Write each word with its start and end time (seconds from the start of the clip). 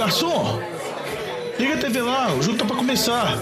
garçom! 0.00 0.58
Liga 1.58 1.74
a 1.74 1.78
TV 1.78 2.00
lá, 2.00 2.34
o 2.34 2.40
jogo 2.40 2.56
tá 2.56 2.64
pra 2.64 2.74
começar. 2.74 3.36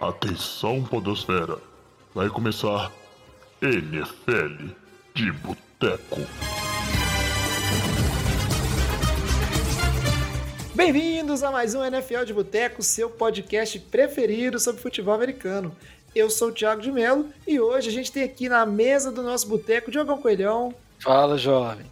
Atenção, 0.00 0.84
Podosfera. 0.84 1.58
Vai 2.14 2.28
começar 2.28 2.92
NFL 3.60 4.68
de 5.12 5.32
Boteco. 5.32 6.20
Bem-vindos 10.72 11.42
a 11.42 11.50
mais 11.50 11.74
um 11.74 11.84
NFL 11.84 12.22
de 12.24 12.32
Boteco, 12.32 12.80
seu 12.80 13.10
podcast 13.10 13.80
preferido 13.80 14.60
sobre 14.60 14.80
futebol 14.80 15.14
americano. 15.14 15.74
Eu 16.14 16.30
sou 16.30 16.50
o 16.50 16.52
Thiago 16.52 16.80
de 16.80 16.92
Mello 16.92 17.28
e 17.44 17.58
hoje 17.58 17.88
a 17.88 17.92
gente 17.92 18.12
tem 18.12 18.22
aqui 18.22 18.48
na 18.48 18.64
mesa 18.64 19.10
do 19.10 19.20
nosso 19.20 19.48
boteco 19.48 19.90
Diogão 19.90 20.22
Coelhão. 20.22 20.72
Fala, 21.00 21.36
jovem. 21.36 21.90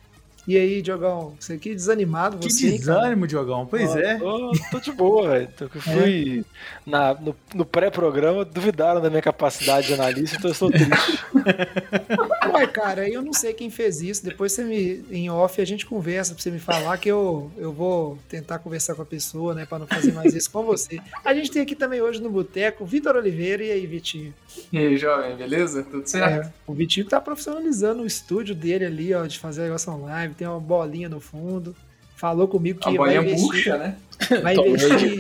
E 0.51 0.57
aí, 0.59 0.82
Diogão, 0.82 1.37
você 1.39 1.53
aqui 1.53 1.77
desanimado, 1.77 2.36
Que 2.39 2.50
você. 2.50 2.72
desânimo, 2.72 3.25
Diogão. 3.25 3.67
Pois 3.67 3.95
é. 3.95 4.18
Tô, 4.18 4.50
tô 4.72 4.81
de 4.81 4.91
boa, 4.91 5.29
velho. 5.29 5.49
Eu 5.61 5.68
fui 5.81 6.45
na, 6.85 7.14
no, 7.14 7.36
no 7.54 7.64
pré-programa, 7.64 8.45
duvidaram 8.45 9.00
da 9.00 9.08
minha 9.08 9.22
capacidade 9.22 9.86
de 9.86 9.94
analista, 9.94 10.36
então 10.36 10.50
eu 10.50 10.53
estou 10.53 10.68
triste. 10.68 11.25
Ué, 12.53 12.67
cara, 12.67 13.08
eu 13.08 13.22
não 13.22 13.32
sei 13.32 13.55
quem 13.55 13.71
fez 13.71 14.00
isso. 14.00 14.25
Depois 14.25 14.50
você 14.50 14.64
me, 14.64 15.05
em 15.08 15.31
off, 15.31 15.63
a 15.63 15.64
gente 15.64 15.86
conversa 15.86 16.35
pra 16.35 16.43
você 16.43 16.50
me 16.50 16.58
falar 16.58 16.99
que 16.99 17.08
eu, 17.08 17.49
eu 17.57 17.72
vou 17.72 18.19
tentar 18.29 18.58
conversar 18.58 18.96
com 18.96 19.03
a 19.03 19.07
pessoa, 19.07 19.55
né, 19.55 19.64
pra 19.67 19.79
não 19.79 19.86
fazer 19.86 20.11
mais 20.11 20.35
isso 20.35 20.50
com 20.50 20.64
você. 20.64 20.99
A 21.25 21.32
gente 21.32 21.53
tem 21.53 21.63
aqui 21.63 21.77
também 21.77 22.00
hoje 22.00 22.21
no 22.21 22.29
Boteco 22.29 22.85
Vitor 22.85 23.14
Oliveira. 23.14 23.63
E 23.63 23.71
aí, 23.71 23.86
Vitinho? 23.86 24.35
E 24.72 24.79
aí, 24.79 24.96
jovem, 24.96 25.36
beleza? 25.36 25.85
Tudo 25.85 26.08
certo? 26.08 26.49
É, 26.49 26.53
o 26.67 26.75
Vitinho 26.75 27.07
tá 27.07 27.21
profissionalizando 27.21 28.03
o 28.03 28.07
estúdio 28.07 28.53
dele 28.53 28.85
ali, 28.85 29.14
ó, 29.14 29.25
de 29.27 29.39
fazer 29.39 29.63
negócio 29.63 29.93
online. 29.93 30.35
Tem 30.40 30.49
uma 30.49 30.58
bolinha 30.58 31.07
no 31.07 31.21
fundo. 31.21 31.76
Falou 32.17 32.48
comigo 32.48 32.80
que 32.80 32.89
a 32.89 32.92
vai 32.92 33.14
investir, 33.19 33.44
murcha, 33.47 33.77
né? 33.77 33.96
vai 34.42 34.56
investir. 34.56 35.19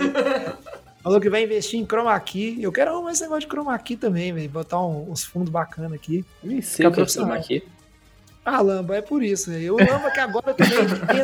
Falou 1.02 1.20
que 1.20 1.28
vai 1.28 1.44
investir 1.44 1.78
em 1.78 1.84
chroma 1.84 2.18
key. 2.20 2.56
Eu 2.62 2.72
quero 2.72 2.90
arrumar 2.92 3.12
esse 3.12 3.20
negócio 3.20 3.42
de 3.42 3.46
chroma 3.48 3.78
key 3.78 3.96
também, 3.98 4.32
velho. 4.32 4.48
Botar 4.48 4.80
um- 4.80 5.10
uns 5.10 5.22
fundos 5.22 5.50
bacanas 5.50 5.92
aqui. 5.92 6.24
Nem 6.42 6.62
Fica 6.62 6.62
sei 6.62 6.86
o 6.86 6.88
que 6.90 6.94
é 6.94 6.96
profissional. 6.96 7.36
aqui. 7.36 7.62
Ah, 8.42 8.62
Lamba, 8.62 8.96
é 8.96 9.02
por 9.02 9.22
isso. 9.22 9.50
né? 9.50 9.70
O 9.70 9.76
Lamba 9.76 10.10
que 10.10 10.20
agora 10.20 10.54
também 10.54 10.78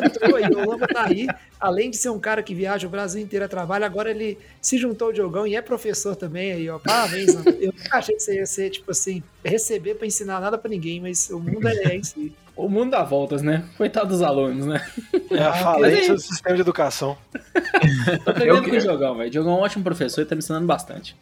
entrou 0.05 0.35
aí. 0.35 0.43
O 0.45 0.69
Lamba 0.69 0.87
tá 0.87 1.05
aí. 1.05 1.25
Além 1.59 1.89
de 1.89 1.97
ser 1.97 2.09
um 2.09 2.19
cara 2.19 2.43
que 2.43 2.53
viaja 2.53 2.85
o 2.85 2.89
Brasil 2.91 3.19
inteiro 3.19 3.43
a 3.45 3.47
trabalho, 3.47 3.83
agora 3.83 4.11
ele 4.11 4.37
se 4.61 4.77
juntou 4.77 5.07
ao 5.07 5.13
Diogão 5.13 5.47
e 5.47 5.55
é 5.55 5.61
professor 5.63 6.15
também 6.15 6.51
aí, 6.51 6.69
ó. 6.69 6.77
Parabéns, 6.77 7.33
Lamba. 7.33 7.49
Eu 7.59 7.73
nunca 7.75 7.97
achei 7.97 8.15
que 8.15 8.21
você 8.21 8.35
ia 8.35 8.45
ser, 8.45 8.69
tipo 8.69 8.91
assim, 8.91 9.23
receber 9.43 9.95
pra 9.95 10.05
ensinar 10.05 10.39
nada 10.39 10.55
pra 10.59 10.69
ninguém, 10.69 11.01
mas 11.01 11.31
o 11.31 11.39
mundo 11.39 11.67
é 11.67 11.95
isso. 11.95 12.13
aí. 12.19 12.31
O 12.57 12.67
mundo 12.67 12.89
dá 12.91 13.03
voltas, 13.03 13.41
né? 13.43 13.63
Coitado 13.77 14.07
dos 14.09 14.21
alunos, 14.23 14.65
né? 14.65 14.83
É 15.29 15.43
a 15.43 15.53
falência 15.53 16.13
do 16.15 16.19
sistema 16.19 16.55
de 16.55 16.61
educação. 16.61 17.15
Tô 18.23 18.31
aprendendo 18.31 18.57
Eu- 18.57 18.63
com 18.63 18.75
o 18.75 18.79
Diogão, 18.79 19.15
velho. 19.17 19.29
Diogão 19.29 19.53
é 19.53 19.55
um 19.57 19.59
ótimo 19.61 19.83
professor 19.83 20.21
e 20.21 20.25
tá 20.25 20.33
me 20.35 20.39
ensinando 20.39 20.65
bastante. 20.65 21.15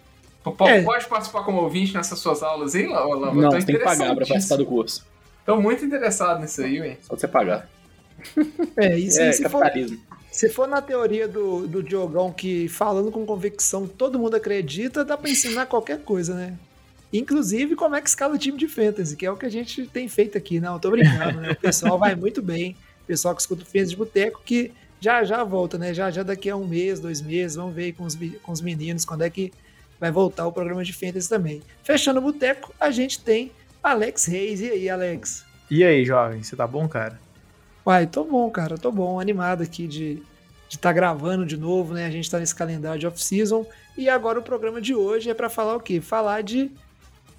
P- 0.43 0.51
p- 0.51 0.63
É. 0.63 0.81
Pode 0.81 1.05
participar 1.07 1.43
como 1.43 1.61
ouvinte 1.61 1.93
nessas 1.93 2.19
suas 2.19 2.41
aulas 2.41 2.73
aí, 2.73 2.87
Lama? 2.87 3.15
Lama? 3.15 3.41
Não, 3.41 3.49
Tô 3.49 3.59
você 3.59 3.65
tem 3.65 3.75
que 3.77 3.83
pagar 3.83 4.15
pra 4.15 4.25
participar 4.25 4.55
do 4.55 4.65
curso. 4.65 5.05
Tô 5.45 5.59
muito 5.59 5.83
interessado 5.83 6.39
nisso 6.39 6.61
aí, 6.61 6.79
ué. 6.79 6.97
Só 7.01 7.15
você 7.17 7.27
pagar. 7.27 7.67
É, 8.77 8.97
isso 8.97 9.19
é, 9.19 9.27
aí, 9.27 9.33
se 9.33 9.43
for, 9.49 9.59
capitalismo. 9.61 9.99
se 10.31 10.49
for 10.49 10.67
na 10.67 10.81
teoria 10.81 11.27
do, 11.27 11.67
do 11.67 11.83
Diogão 11.83 12.31
que 12.31 12.67
falando 12.69 13.11
com 13.11 13.25
convicção 13.25 13.85
todo 13.87 14.17
mundo 14.17 14.35
acredita, 14.35 15.03
dá 15.03 15.17
pra 15.17 15.29
ensinar 15.29 15.65
qualquer 15.65 15.99
coisa, 15.99 16.33
né? 16.33 16.53
Inclusive 17.11 17.75
como 17.75 17.95
é 17.95 18.01
que 18.01 18.09
escala 18.09 18.35
o 18.35 18.37
time 18.37 18.57
de 18.57 18.67
fantasy, 18.67 19.15
que 19.15 19.25
é 19.25 19.31
o 19.31 19.37
que 19.37 19.45
a 19.45 19.49
gente 19.49 19.87
tem 19.87 20.07
feito 20.07 20.37
aqui. 20.37 20.59
Não, 20.59 20.79
tô 20.79 20.91
brincando, 20.91 21.41
né? 21.41 21.51
O 21.51 21.55
pessoal 21.55 21.97
vai 21.97 22.15
muito 22.15 22.41
bem. 22.41 22.75
O 23.03 23.05
pessoal 23.05 23.35
que 23.35 23.41
escuta 23.41 23.63
o 23.63 23.65
Fantasy 23.65 23.91
de 23.91 23.95
Boteco, 23.95 24.41
que 24.43 24.71
já 24.99 25.23
já 25.23 25.43
volta, 25.43 25.77
né? 25.77 25.93
Já 25.93 26.09
já 26.09 26.23
daqui 26.23 26.49
a 26.49 26.55
um 26.55 26.67
mês, 26.67 26.99
dois 26.99 27.21
meses, 27.21 27.55
vamos 27.55 27.73
ver 27.73 27.83
aí 27.83 27.93
com 27.93 28.03
os, 28.03 28.17
com 28.41 28.51
os 28.51 28.61
meninos 28.61 29.05
quando 29.05 29.21
é 29.21 29.29
que 29.29 29.53
vai 29.99 30.11
voltar 30.11 30.47
o 30.47 30.51
programa 30.51 30.83
de 30.83 30.91
fantasy 30.91 31.29
também. 31.29 31.61
Fechando 31.83 32.19
o 32.19 32.23
Boteco, 32.23 32.73
a 32.79 32.89
gente 32.91 33.21
tem 33.21 33.51
Alex 33.81 34.25
Reis. 34.25 34.59
E 34.61 34.69
aí, 34.69 34.89
Alex? 34.89 35.45
E 35.69 35.83
aí, 35.83 36.03
jovem? 36.03 36.43
Você 36.43 36.55
tá 36.55 36.65
bom, 36.67 36.87
cara? 36.87 37.19
Uai, 37.85 38.07
tô 38.07 38.23
bom, 38.23 38.49
cara, 38.49 38.77
tô 38.77 38.91
bom, 38.91 39.19
animado 39.19 39.61
aqui 39.61 39.87
de 39.87 40.23
de 40.67 40.75
estar 40.75 40.93
gravando 40.93 41.45
de 41.45 41.57
novo, 41.57 41.93
né? 41.93 42.05
A 42.05 42.11
gente 42.11 42.29
tá 42.29 42.39
nesse 42.39 42.55
calendário 42.55 42.99
de 42.99 43.07
off-season 43.07 43.65
e 43.97 44.09
agora 44.09 44.39
o 44.39 44.43
programa 44.43 44.81
de 44.81 44.93
hoje 44.95 45.29
é 45.29 45.33
para 45.33 45.49
falar 45.49 45.75
o 45.75 45.79
quê? 45.79 46.01
Falar 46.01 46.41
de 46.41 46.71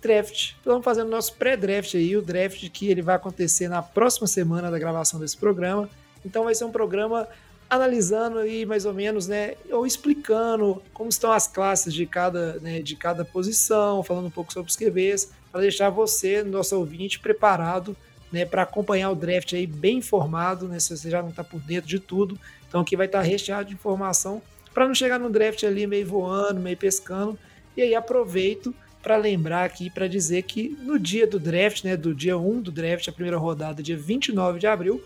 draft. 0.07 0.53
Estamos 0.57 0.85
fazendo 0.85 1.11
nosso 1.11 1.35
pré-draft 1.35 1.95
aí, 1.95 2.17
o 2.17 2.23
draft 2.23 2.69
que 2.71 2.89
ele 2.89 3.03
vai 3.03 3.17
acontecer 3.17 3.69
na 3.69 3.83
próxima 3.83 4.27
semana 4.27 4.71
da 4.71 4.79
gravação 4.79 5.19
desse 5.19 5.37
programa. 5.37 5.89
Então 6.25 6.45
vai 6.45 6.55
ser 6.55 6.65
um 6.65 6.71
programa 6.71 7.29
analisando 7.69 8.39
aí 8.39 8.65
mais 8.65 8.87
ou 8.87 8.95
menos, 8.95 9.27
né, 9.27 9.55
ou 9.71 9.85
explicando 9.85 10.81
como 10.95 11.09
estão 11.09 11.33
as 11.33 11.49
classes 11.49 11.93
de 11.93 12.07
cada, 12.07 12.61
né, 12.61 12.81
de 12.81 12.95
cada 12.95 13.25
posição, 13.25 14.05
falando 14.05 14.27
um 14.27 14.31
pouco 14.31 14.53
sobre 14.53 14.71
os 14.71 14.77
QBs, 14.77 15.33
para 15.51 15.63
deixar 15.63 15.91
você, 15.91 16.45
nosso 16.45 16.79
ouvinte, 16.79 17.19
preparado 17.19 17.97
né, 18.31 18.45
para 18.45 18.63
acompanhar 18.63 19.11
o 19.11 19.15
draft 19.15 19.53
aí 19.53 19.67
bem 19.67 19.99
informado, 19.99 20.69
né, 20.69 20.79
se 20.79 20.97
você 20.97 21.11
já 21.11 21.23
não 21.23 21.31
está 21.31 21.43
por 21.43 21.61
dentro 21.61 21.89
de 21.89 21.99
tudo. 21.99 22.39
Então 22.69 22.81
aqui 22.81 22.97
vai 22.97 23.07
estar 23.07 23.23
recheado 23.23 23.69
de 23.69 23.75
informação 23.75 24.43
para 24.73 24.87
não 24.87 24.95
chegar 24.95 25.19
no 25.19 25.31
draft 25.31 25.63
ali 25.65 25.87
meio 25.87 26.07
voando, 26.07 26.61
meio 26.61 26.77
pescando. 26.77 27.39
E 27.77 27.83
aí 27.83 27.95
aproveito 27.95 28.75
para 29.07 29.17
lembrar 29.17 29.63
aqui, 29.63 29.89
para 29.89 30.09
dizer 30.09 30.43
que 30.43 30.77
no 30.83 30.99
dia 30.99 31.29
do 31.29 31.39
draft, 31.39 31.85
né, 31.85 31.97
do 31.97 32.13
dia 32.13 32.37
1 32.37 32.61
do 32.61 32.73
draft, 32.73 33.07
a 33.07 33.13
primeira 33.13 33.39
rodada, 33.39 33.81
dia 33.81 33.97
29 33.97 34.59
de 34.59 34.67
abril, 34.67 35.01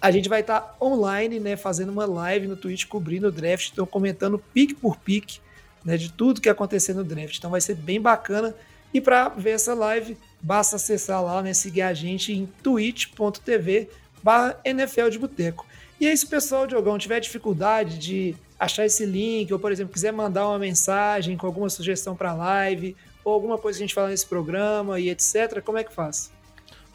a 0.00 0.10
gente 0.10 0.26
vai 0.26 0.40
estar 0.40 0.74
online, 0.80 1.38
né, 1.38 1.54
fazendo 1.54 1.92
uma 1.92 2.06
live 2.06 2.46
no 2.46 2.56
Twitch 2.56 2.86
cobrindo 2.86 3.28
o 3.28 3.30
draft, 3.30 3.72
então 3.72 3.84
comentando 3.84 4.42
pique 4.54 4.74
por 4.74 4.96
pique, 4.96 5.38
né, 5.84 5.98
de 5.98 6.10
tudo 6.10 6.40
que 6.40 6.48
acontecer 6.48 6.94
no 6.94 7.04
draft. 7.04 7.36
Então 7.36 7.50
vai 7.50 7.60
ser 7.60 7.74
bem 7.74 8.00
bacana. 8.00 8.54
E 8.92 9.02
para 9.02 9.28
ver 9.28 9.50
essa 9.50 9.74
live, 9.74 10.16
basta 10.40 10.76
acessar 10.76 11.22
lá, 11.22 11.42
né, 11.42 11.52
seguir 11.52 11.82
a 11.82 11.92
gente 11.92 12.32
em 12.32 12.46
twitch.tv 12.62 13.90
barra 14.22 14.58
NFL 14.64 15.10
de 15.10 15.18
Boteco. 15.18 15.66
E 16.00 16.06
aí, 16.06 16.16
se 16.16 16.24
o 16.24 16.28
pessoal, 16.28 16.66
Diogão, 16.66 16.96
tiver 16.96 17.20
dificuldade 17.20 17.98
de 17.98 18.34
achar 18.58 18.86
esse 18.86 19.04
link, 19.04 19.52
ou, 19.52 19.58
por 19.58 19.70
exemplo, 19.70 19.92
quiser 19.92 20.10
mandar 20.10 20.48
uma 20.48 20.58
mensagem 20.58 21.36
com 21.36 21.46
alguma 21.46 21.68
sugestão 21.68 22.16
para 22.16 22.30
a 22.30 22.34
live, 22.34 22.96
ou 23.30 23.34
alguma 23.34 23.56
coisa 23.56 23.78
que 23.78 23.84
a 23.84 23.86
gente 23.86 23.94
fala 23.94 24.08
nesse 24.08 24.26
programa 24.26 25.00
e 25.00 25.08
etc., 25.08 25.62
como 25.64 25.78
é 25.78 25.84
que 25.84 25.92
faz? 25.92 26.30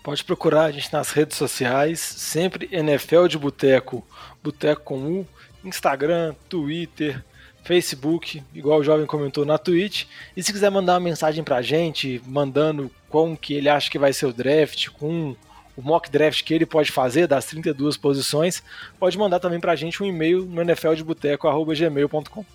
Pode 0.04 0.24
procurar 0.24 0.66
a 0.66 0.72
gente 0.72 0.94
nas 0.94 1.10
redes 1.10 1.36
sociais, 1.36 2.00
sempre 2.00 2.70
NFL 2.72 3.26
de 3.28 3.40
Boteco, 3.40 4.06
Boteco 4.44 4.84
com 4.84 5.00
U, 5.00 5.28
Instagram, 5.64 6.36
Twitter, 6.48 7.24
Facebook, 7.64 8.44
igual 8.54 8.80
o 8.80 8.84
jovem 8.84 9.08
comentou 9.08 9.44
na 9.44 9.58
Twitch. 9.58 10.06
E 10.38 10.44
se 10.44 10.54
quiser 10.54 10.70
mandar 10.70 10.94
uma 10.94 11.00
mensagem 11.00 11.44
pra 11.44 11.64
gente, 11.64 12.22
mandando 12.28 12.92
como 13.10 13.36
que 13.36 13.56
ele 13.56 13.68
acha 13.68 13.90
que 13.90 13.98
vai 13.98 14.14
ser 14.14 14.28
o 14.28 14.34
draft, 14.34 14.90
com 14.90 15.36
o 15.76 15.82
mock 15.82 16.10
draft 16.10 16.44
que 16.44 16.54
ele 16.54 16.66
pode 16.66 16.92
fazer 16.92 17.28
das 17.28 17.46
32 17.46 17.98
posições, 17.98 18.62
pode 19.00 19.18
mandar 19.18 19.40
também 19.40 19.60
pra 19.60 19.76
gente 19.76 20.02
um 20.04 20.06
e-mail 20.06 20.46
no 20.46 20.62
nfldeboteco.gmail.com. 20.62 22.46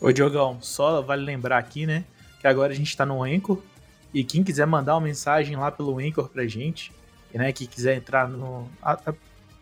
Ô, 0.00 0.12
Diogão, 0.12 0.58
só 0.60 1.00
vale 1.00 1.22
lembrar 1.22 1.58
aqui, 1.58 1.86
né? 1.86 2.04
Que 2.40 2.46
agora 2.46 2.72
a 2.72 2.76
gente 2.76 2.96
tá 2.96 3.04
no 3.06 3.22
Anchor. 3.22 3.58
E 4.12 4.24
quem 4.24 4.42
quiser 4.42 4.66
mandar 4.66 4.94
uma 4.94 5.00
mensagem 5.02 5.56
lá 5.56 5.70
pelo 5.70 5.98
Anchor 5.98 6.28
pra 6.28 6.46
gente, 6.46 6.90
né? 7.32 7.52
Que 7.52 7.66
quiser 7.66 7.96
entrar 7.96 8.28
no. 8.28 8.68
a- 8.82 8.98
a- 9.06 9.14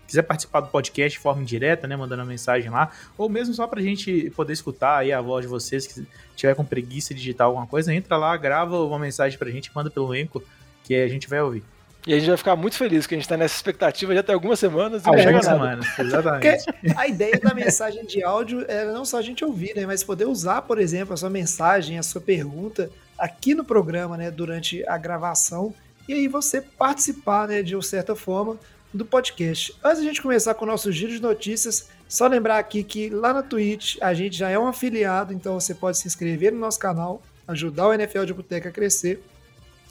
quiser 0.06 0.22
participar 0.22 0.60
do 0.60 0.68
podcast 0.68 1.18
de 1.18 1.22
forma 1.22 1.42
indireta, 1.42 1.86
né? 1.86 1.94
Mandando 1.94 2.22
uma 2.22 2.28
mensagem 2.28 2.70
lá. 2.70 2.90
Ou 3.18 3.28
mesmo 3.28 3.52
só 3.52 3.66
pra 3.66 3.82
gente 3.82 4.30
poder 4.34 4.54
escutar 4.54 4.96
aí 4.96 5.12
a 5.12 5.20
voz 5.20 5.44
de 5.44 5.48
vocês, 5.50 5.86
que 5.86 6.06
tiver 6.34 6.54
com 6.54 6.64
preguiça 6.64 7.12
de 7.12 7.20
digitar 7.20 7.46
alguma 7.46 7.66
coisa, 7.66 7.92
entra 7.92 8.16
lá, 8.16 8.34
grava 8.38 8.80
uma 8.82 8.98
mensagem 8.98 9.38
pra 9.38 9.50
gente, 9.50 9.70
manda 9.74 9.90
pelo 9.90 10.12
Anchor, 10.12 10.42
que 10.82 10.94
a 10.94 11.06
gente 11.08 11.28
vai 11.28 11.42
ouvir. 11.42 11.62
E 12.06 12.14
a 12.14 12.18
gente 12.18 12.28
vai 12.28 12.36
ficar 12.36 12.56
muito 12.56 12.76
feliz, 12.76 13.06
que 13.06 13.14
a 13.14 13.18
gente 13.18 13.28
tá 13.28 13.36
nessa 13.36 13.54
expectativa 13.56 14.14
já 14.14 14.22
tem 14.22 14.34
algumas 14.34 14.58
semanas 14.58 15.04
e 15.04 15.08
Algumas 15.08 15.44
nada. 15.44 15.58
semanas, 15.58 15.98
exatamente. 15.98 16.64
Porque 16.64 16.92
a 16.96 17.06
ideia 17.06 17.38
da 17.38 17.52
mensagem 17.52 18.06
de 18.06 18.22
áudio 18.22 18.64
era 18.68 18.92
não 18.92 19.04
só 19.04 19.18
a 19.18 19.22
gente 19.22 19.44
ouvir, 19.44 19.74
né, 19.76 19.84
mas 19.84 20.02
poder 20.02 20.26
usar, 20.26 20.62
por 20.62 20.78
exemplo, 20.78 21.12
a 21.12 21.16
sua 21.16 21.28
mensagem, 21.28 21.98
a 21.98 22.02
sua 22.02 22.20
pergunta 22.20 22.90
aqui 23.18 23.54
no 23.54 23.64
programa, 23.64 24.16
né, 24.16 24.30
durante 24.30 24.86
a 24.88 24.96
gravação, 24.96 25.74
e 26.08 26.14
aí 26.14 26.28
você 26.28 26.62
participar, 26.62 27.46
né, 27.48 27.62
de 27.62 27.74
uma 27.74 27.82
certa 27.82 28.14
forma 28.14 28.56
do 28.94 29.04
podcast. 29.04 29.74
Antes 29.84 30.00
de 30.00 30.06
a 30.06 30.08
gente 30.08 30.22
começar 30.22 30.54
com 30.54 30.64
o 30.64 30.68
nosso 30.68 30.90
giro 30.90 31.12
de 31.12 31.20
notícias, 31.20 31.90
só 32.08 32.26
lembrar 32.26 32.58
aqui 32.58 32.82
que 32.82 33.10
lá 33.10 33.34
na 33.34 33.42
Twitch 33.42 33.98
a 34.00 34.14
gente 34.14 34.36
já 34.36 34.48
é 34.48 34.58
um 34.58 34.66
afiliado, 34.66 35.34
então 35.34 35.60
você 35.60 35.74
pode 35.74 35.98
se 35.98 36.06
inscrever 36.06 36.52
no 36.52 36.58
nosso 36.58 36.78
canal, 36.78 37.20
ajudar 37.46 37.88
o 37.88 37.92
NFL 37.92 38.24
de 38.24 38.32
Boteca 38.32 38.70
a 38.70 38.72
crescer, 38.72 39.22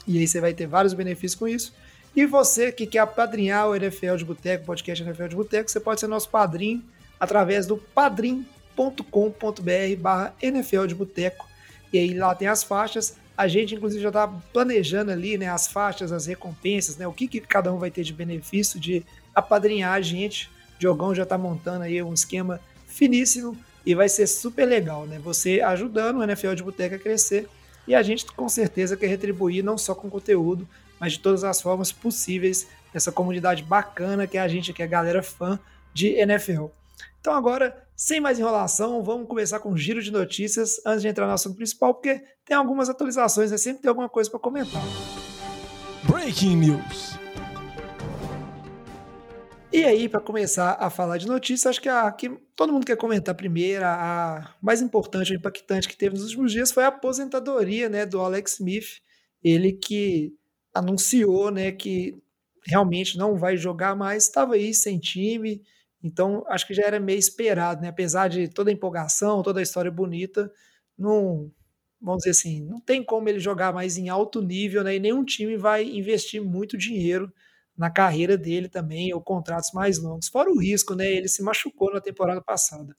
e 0.06 0.18
aí 0.18 0.26
você 0.26 0.40
vai 0.40 0.52
ter 0.52 0.66
vários 0.66 0.94
benefícios 0.94 1.38
com 1.38 1.46
isso. 1.46 1.72
E 2.18 2.26
você 2.26 2.72
que 2.72 2.84
quer 2.84 2.98
apadrinhar 2.98 3.68
o 3.68 3.76
NFL 3.76 4.16
de 4.16 4.24
Boteco, 4.24 4.64
podcast 4.64 5.04
NFL 5.04 5.28
de 5.28 5.36
Boteco, 5.36 5.70
você 5.70 5.78
pode 5.78 6.00
ser 6.00 6.08
nosso 6.08 6.28
padrinho 6.28 6.82
através 7.20 7.64
do 7.64 7.76
padrim.com.br 7.76 8.42
barra 9.96 10.34
NFL 10.42 10.86
de 10.86 10.96
Boteco. 10.96 11.46
E 11.92 11.98
aí 11.98 12.14
lá 12.14 12.34
tem 12.34 12.48
as 12.48 12.64
faixas. 12.64 13.14
A 13.36 13.46
gente, 13.46 13.76
inclusive, 13.76 14.02
já 14.02 14.08
está 14.08 14.26
planejando 14.26 15.12
ali, 15.12 15.38
né, 15.38 15.48
as 15.48 15.68
faixas, 15.68 16.10
as 16.10 16.26
recompensas, 16.26 16.96
né, 16.96 17.06
o 17.06 17.12
que, 17.12 17.28
que 17.28 17.40
cada 17.40 17.72
um 17.72 17.78
vai 17.78 17.88
ter 17.88 18.02
de 18.02 18.12
benefício 18.12 18.80
de 18.80 19.06
apadrinhar 19.32 19.92
a 19.92 20.00
gente 20.00 20.50
Diogão 20.76 21.14
já 21.14 21.24
tá 21.24 21.38
montando 21.38 21.84
aí 21.84 22.02
um 22.02 22.12
esquema 22.12 22.60
finíssimo 22.88 23.56
e 23.86 23.94
vai 23.94 24.08
ser 24.08 24.26
super 24.26 24.64
legal, 24.64 25.06
né? 25.06 25.20
Você 25.20 25.60
ajudando 25.60 26.16
o 26.16 26.24
NFL 26.24 26.54
de 26.54 26.64
Boteca 26.64 26.96
a 26.96 26.98
crescer 26.98 27.48
e 27.86 27.94
a 27.94 28.02
gente 28.02 28.26
com 28.26 28.48
certeza 28.48 28.96
quer 28.96 29.06
retribuir 29.06 29.62
não 29.62 29.78
só 29.78 29.94
com 29.94 30.10
conteúdo, 30.10 30.66
mas 31.00 31.12
de 31.12 31.20
todas 31.20 31.44
as 31.44 31.60
formas 31.60 31.92
possíveis 31.92 32.66
essa 32.92 33.12
comunidade 33.12 33.62
bacana 33.62 34.26
que 34.26 34.38
é 34.38 34.40
a 34.40 34.48
gente, 34.48 34.72
que 34.72 34.82
é 34.82 34.84
a 34.84 34.88
galera 34.88 35.22
fã 35.22 35.58
de 35.92 36.08
NFL. 36.08 36.66
Então 37.20 37.34
agora, 37.34 37.76
sem 37.96 38.20
mais 38.20 38.38
enrolação, 38.38 39.02
vamos 39.02 39.28
começar 39.28 39.60
com 39.60 39.70
um 39.70 39.76
giro 39.76 40.02
de 40.02 40.10
notícias 40.10 40.80
antes 40.86 41.02
de 41.02 41.08
entrar 41.08 41.26
no 41.26 41.32
assunto 41.32 41.56
principal, 41.56 41.94
porque 41.94 42.22
tem 42.44 42.56
algumas 42.56 42.88
atualizações, 42.88 43.50
né? 43.50 43.58
sempre 43.58 43.82
tem 43.82 43.88
alguma 43.88 44.08
coisa 44.08 44.30
para 44.30 44.40
comentar. 44.40 44.82
Breaking 46.04 46.56
News. 46.56 47.18
E 49.70 49.84
aí, 49.84 50.08
para 50.08 50.20
começar 50.20 50.78
a 50.80 50.88
falar 50.88 51.18
de 51.18 51.26
notícias, 51.26 51.66
acho 51.66 51.82
que 51.82 51.88
a 51.90 52.10
que 52.10 52.30
todo 52.56 52.72
mundo 52.72 52.86
quer 52.86 52.96
comentar 52.96 53.34
primeiro, 53.34 53.84
a 53.84 54.54
mais 54.62 54.80
importante, 54.80 55.32
a 55.32 55.36
impactante 55.36 55.86
que 55.86 55.96
teve 55.96 56.14
nos 56.14 56.24
últimos 56.24 56.52
dias 56.52 56.72
foi 56.72 56.84
a 56.84 56.88
aposentadoria 56.88 57.88
né, 57.88 58.06
do 58.06 58.18
Alex 58.20 58.54
Smith. 58.54 59.02
Ele 59.44 59.72
que 59.72 60.32
anunciou 60.74 61.50
né, 61.50 61.72
que 61.72 62.16
realmente 62.66 63.16
não 63.16 63.36
vai 63.36 63.56
jogar 63.56 63.96
mais, 63.96 64.24
estava 64.24 64.54
aí 64.54 64.74
sem 64.74 64.98
time, 64.98 65.62
então 66.02 66.44
acho 66.48 66.66
que 66.66 66.74
já 66.74 66.84
era 66.84 67.00
meio 67.00 67.18
esperado, 67.18 67.80
né? 67.82 67.88
Apesar 67.88 68.28
de 68.28 68.48
toda 68.48 68.70
a 68.70 68.72
empolgação, 68.72 69.42
toda 69.42 69.60
a 69.60 69.62
história 69.62 69.90
bonita, 69.90 70.50
não, 70.96 71.50
vamos 72.00 72.18
dizer 72.18 72.30
assim, 72.30 72.64
não 72.64 72.80
tem 72.80 73.02
como 73.02 73.28
ele 73.28 73.40
jogar 73.40 73.72
mais 73.72 73.96
em 73.96 74.08
alto 74.08 74.40
nível, 74.42 74.84
né? 74.84 74.96
E 74.96 75.00
nenhum 75.00 75.24
time 75.24 75.56
vai 75.56 75.84
investir 75.84 76.42
muito 76.42 76.76
dinheiro 76.76 77.32
na 77.76 77.90
carreira 77.90 78.36
dele 78.36 78.68
também, 78.68 79.12
ou 79.14 79.20
contratos 79.20 79.70
mais 79.72 79.98
longos. 80.02 80.28
Fora 80.28 80.50
o 80.50 80.60
risco, 80.60 80.94
né? 80.94 81.06
Ele 81.06 81.28
se 81.28 81.42
machucou 81.42 81.92
na 81.92 82.00
temporada 82.00 82.42
passada. 82.42 82.96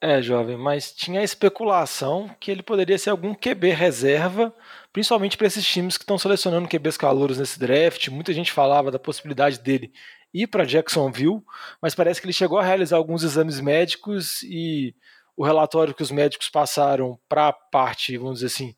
É, 0.00 0.20
jovem, 0.20 0.56
mas 0.56 0.92
tinha 0.92 1.20
a 1.20 1.24
especulação 1.24 2.28
que 2.38 2.50
ele 2.50 2.62
poderia 2.62 2.98
ser 2.98 3.10
algum 3.10 3.34
QB 3.34 3.70
reserva, 3.70 4.54
principalmente 4.94 5.36
para 5.36 5.48
esses 5.48 5.66
times 5.66 5.98
que 5.98 6.04
estão 6.04 6.16
selecionando 6.16 6.68
QBs 6.68 6.96
calouros 6.96 7.36
nesse 7.36 7.58
draft. 7.58 8.08
Muita 8.10 8.32
gente 8.32 8.52
falava 8.52 8.92
da 8.92 8.98
possibilidade 8.98 9.58
dele 9.58 9.92
ir 10.32 10.46
para 10.46 10.64
Jacksonville, 10.64 11.42
mas 11.82 11.96
parece 11.96 12.20
que 12.20 12.26
ele 12.26 12.32
chegou 12.32 12.58
a 12.58 12.64
realizar 12.64 12.96
alguns 12.96 13.24
exames 13.24 13.60
médicos 13.60 14.44
e 14.44 14.94
o 15.36 15.44
relatório 15.44 15.92
que 15.92 16.02
os 16.02 16.12
médicos 16.12 16.48
passaram 16.48 17.18
para 17.28 17.48
a 17.48 17.52
parte, 17.52 18.16
vamos 18.16 18.34
dizer 18.34 18.46
assim, 18.46 18.72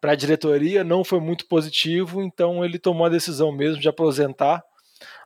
para 0.00 0.10
a 0.10 0.16
diretoria 0.16 0.82
não 0.82 1.04
foi 1.04 1.20
muito 1.20 1.46
positivo, 1.46 2.20
então 2.20 2.64
ele 2.64 2.76
tomou 2.76 3.06
a 3.06 3.10
decisão 3.10 3.52
mesmo 3.52 3.80
de 3.80 3.88
aposentar. 3.88 4.60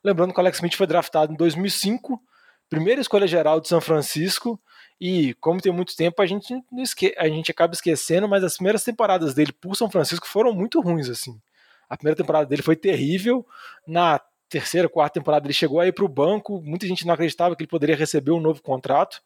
Lembrando 0.05 0.35
que 0.35 0.39
o 0.39 0.43
Alex 0.43 0.59
Smith 0.59 0.75
foi 0.75 0.87
draftado 0.87 1.33
em 1.33 1.37
2005, 1.37 2.21
primeira 2.69 3.01
escolha 3.01 3.27
geral 3.27 3.63
de 3.63 3.69
São 3.69 3.81
Francisco, 3.81 4.61
e 5.01 5.35
como 5.35 5.61
tem 5.61 5.73
muito 5.73 5.97
tempo, 5.97 6.23
a 6.23 6.27
gente, 6.27 6.55
esque... 6.79 7.15
a 7.19 7.29
gente 7.29 7.51
acaba 7.51 7.75
esquecendo, 7.75 8.29
mas 8.29 8.45
as 8.45 8.55
primeiras 8.55 8.85
temporadas 8.85 9.35
dele 9.35 9.53
por 9.53 9.75
São 9.77 9.91
Francisco 9.91 10.27
foram 10.27 10.53
muito 10.53 10.81
ruins, 10.81 11.09
assim. 11.09 11.41
A 11.89 11.97
primeira 11.97 12.17
temporada 12.17 12.47
dele 12.47 12.63
foi 12.63 12.77
terrível. 12.77 13.47
Na 13.87 14.21
terceira, 14.49 14.89
quarta 14.89 15.15
temporada 15.21 15.47
ele 15.47 15.53
chegou 15.53 15.81
aí 15.81 15.93
para 15.93 16.05
o 16.05 16.09
banco. 16.09 16.61
Muita 16.63 16.87
gente 16.87 17.07
não 17.07 17.15
acreditava 17.15 17.55
que 17.55 17.63
ele 17.63 17.69
poderia 17.69 17.97
receber 17.97 18.31
um 18.31 18.41
novo 18.41 18.63
contrato. 18.63 19.21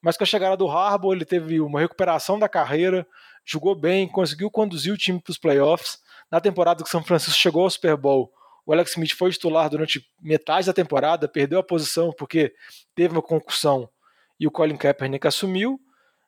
Mas 0.00 0.16
com 0.16 0.24
a 0.24 0.26
chegada 0.26 0.56
do 0.56 0.68
Harbaugh, 0.68 1.14
ele 1.14 1.24
teve 1.24 1.60
uma 1.60 1.80
recuperação 1.80 2.38
da 2.38 2.48
carreira, 2.48 3.06
jogou 3.44 3.74
bem, 3.74 4.08
conseguiu 4.08 4.50
conduzir 4.50 4.92
o 4.92 4.98
time 4.98 5.20
para 5.20 5.30
os 5.30 5.38
playoffs. 5.38 5.98
Na 6.30 6.40
temporada 6.40 6.82
que 6.82 6.90
São 6.90 7.02
Francisco 7.04 7.38
chegou 7.38 7.62
ao 7.62 7.70
Super 7.70 7.96
Bowl, 7.96 8.32
o 8.66 8.72
Alex 8.72 8.92
Smith 8.92 9.12
foi 9.12 9.30
titular 9.30 9.70
durante 9.70 10.04
metade 10.20 10.66
da 10.66 10.72
temporada, 10.72 11.28
perdeu 11.28 11.60
a 11.60 11.62
posição 11.62 12.12
porque 12.12 12.52
teve 12.94 13.14
uma 13.14 13.22
concussão 13.22 13.88
e 14.42 14.46
o 14.48 14.50
Colin 14.50 14.76
Kaepernick 14.76 15.24
assumiu. 15.24 15.80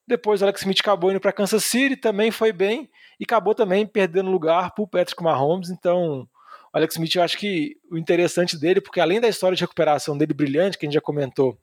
Depois 0.06 0.40
o 0.40 0.44
Alex 0.44 0.60
Smith 0.60 0.78
acabou 0.78 1.10
indo 1.10 1.18
para 1.18 1.32
Kansas 1.32 1.64
City, 1.64 1.96
também 1.96 2.30
foi 2.30 2.52
bem, 2.52 2.88
e 3.18 3.24
acabou 3.24 3.56
também 3.56 3.84
perdendo 3.84 4.30
lugar 4.30 4.72
para 4.72 4.84
o 4.84 4.86
Patrick 4.86 5.20
Mahomes. 5.20 5.68
Então, 5.68 6.20
o 6.20 6.28
Alex 6.72 6.94
Smith, 6.94 7.12
eu 7.16 7.24
acho 7.24 7.36
que 7.36 7.76
o 7.90 7.98
interessante 7.98 8.56
dele, 8.56 8.80
porque 8.80 9.00
além 9.00 9.20
da 9.20 9.26
história 9.26 9.56
de 9.56 9.64
recuperação 9.64 10.16
dele 10.16 10.32
brilhante, 10.32 10.78
que 10.78 10.86
a 10.86 10.88
gente 10.88 10.94
já 10.94 11.00
comentou 11.00 11.58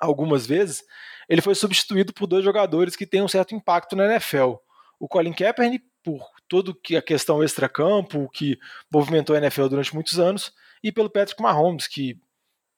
algumas 0.00 0.44
vezes, 0.44 0.82
ele 1.28 1.40
foi 1.40 1.54
substituído 1.54 2.12
por 2.12 2.26
dois 2.26 2.44
jogadores 2.44 2.96
que 2.96 3.06
têm 3.06 3.22
um 3.22 3.28
certo 3.28 3.54
impacto 3.54 3.94
na 3.94 4.06
NFL. 4.06 4.54
O 4.98 5.06
Colin 5.06 5.32
Kaepernick, 5.32 5.84
por 6.02 6.20
todo 6.48 6.74
que 6.74 6.96
a 6.96 7.02
questão 7.02 7.44
extra-campo, 7.44 8.28
que 8.30 8.58
movimentou 8.92 9.36
a 9.36 9.38
NFL 9.38 9.68
durante 9.68 9.94
muitos 9.94 10.18
anos, 10.18 10.52
e 10.82 10.90
pelo 10.90 11.08
Patrick 11.08 11.40
Mahomes, 11.40 11.86
que 11.86 12.18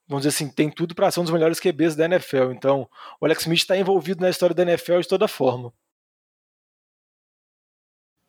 vamos 0.08 0.24
dizer 0.24 0.34
assim, 0.34 0.50
tem 0.50 0.70
tudo 0.70 0.94
para 0.94 1.10
ser 1.10 1.20
um 1.20 1.24
dos 1.24 1.32
melhores 1.32 1.60
QBs 1.60 1.94
da 1.94 2.06
NFL. 2.06 2.52
Então, 2.52 2.88
o 3.20 3.26
Alex 3.26 3.42
Smith 3.42 3.60
está 3.60 3.76
envolvido 3.76 4.22
na 4.22 4.30
história 4.30 4.54
da 4.54 4.62
NFL 4.62 5.00
de 5.00 5.08
toda 5.08 5.28
forma. 5.28 5.72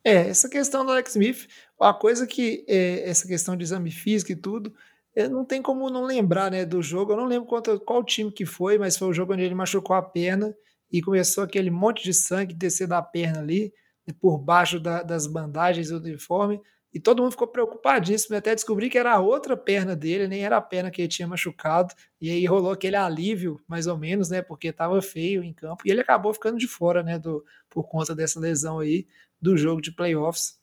É, 0.04 0.28
essa 0.28 0.48
questão 0.48 0.84
do 0.84 0.92
Alex 0.92 1.10
Smith, 1.10 1.48
a 1.80 1.92
coisa 1.92 2.26
que 2.26 2.64
é, 2.68 3.08
essa 3.08 3.26
questão 3.26 3.56
de 3.56 3.64
exame 3.64 3.90
físico 3.90 4.32
e 4.32 4.36
tudo, 4.36 4.74
é, 5.14 5.28
não 5.28 5.44
tem 5.44 5.60
como 5.60 5.90
não 5.90 6.04
lembrar, 6.04 6.50
né, 6.50 6.64
do 6.64 6.82
jogo. 6.82 7.12
Eu 7.12 7.16
não 7.16 7.26
lembro 7.26 7.48
qual, 7.48 7.62
qual 7.80 8.04
time 8.04 8.30
que 8.30 8.46
foi, 8.46 8.78
mas 8.78 8.96
foi 8.96 9.08
o 9.08 9.12
jogo 9.12 9.32
onde 9.32 9.42
ele 9.42 9.54
machucou 9.54 9.96
a 9.96 10.02
perna 10.02 10.54
e 10.90 11.02
começou 11.02 11.44
aquele 11.44 11.70
monte 11.70 12.02
de 12.02 12.12
sangue 12.14 12.54
descer 12.54 12.86
da 12.86 13.02
perna 13.02 13.40
ali, 13.40 13.72
por 14.20 14.38
baixo 14.38 14.80
da, 14.80 15.02
das 15.02 15.26
bandagens 15.26 15.90
do 15.90 15.98
uniforme. 15.98 16.60
E 16.92 16.98
todo 16.98 17.22
mundo 17.22 17.32
ficou 17.32 17.46
preocupadíssimo, 17.46 18.36
até 18.36 18.52
descobri 18.54 18.90
que 18.90 18.98
era 18.98 19.12
a 19.12 19.20
outra 19.20 19.56
perna 19.56 19.94
dele, 19.94 20.26
nem 20.26 20.44
era 20.44 20.56
a 20.56 20.60
perna 20.60 20.90
que 20.90 21.00
ele 21.02 21.08
tinha 21.08 21.28
machucado. 21.28 21.94
E 22.20 22.28
aí 22.30 22.44
rolou 22.46 22.72
aquele 22.72 22.96
alívio, 22.96 23.60
mais 23.68 23.86
ou 23.86 23.96
menos, 23.96 24.28
né? 24.28 24.42
Porque 24.42 24.68
estava 24.68 25.00
feio 25.00 25.44
em 25.44 25.52
campo. 25.52 25.84
E 25.86 25.90
ele 25.90 26.00
acabou 26.00 26.34
ficando 26.34 26.58
de 26.58 26.66
fora, 26.66 27.02
né? 27.02 27.18
Do, 27.18 27.44
por 27.68 27.84
conta 27.88 28.14
dessa 28.14 28.40
lesão 28.40 28.80
aí 28.80 29.06
do 29.40 29.56
jogo 29.56 29.80
de 29.80 29.92
playoffs. 29.92 30.58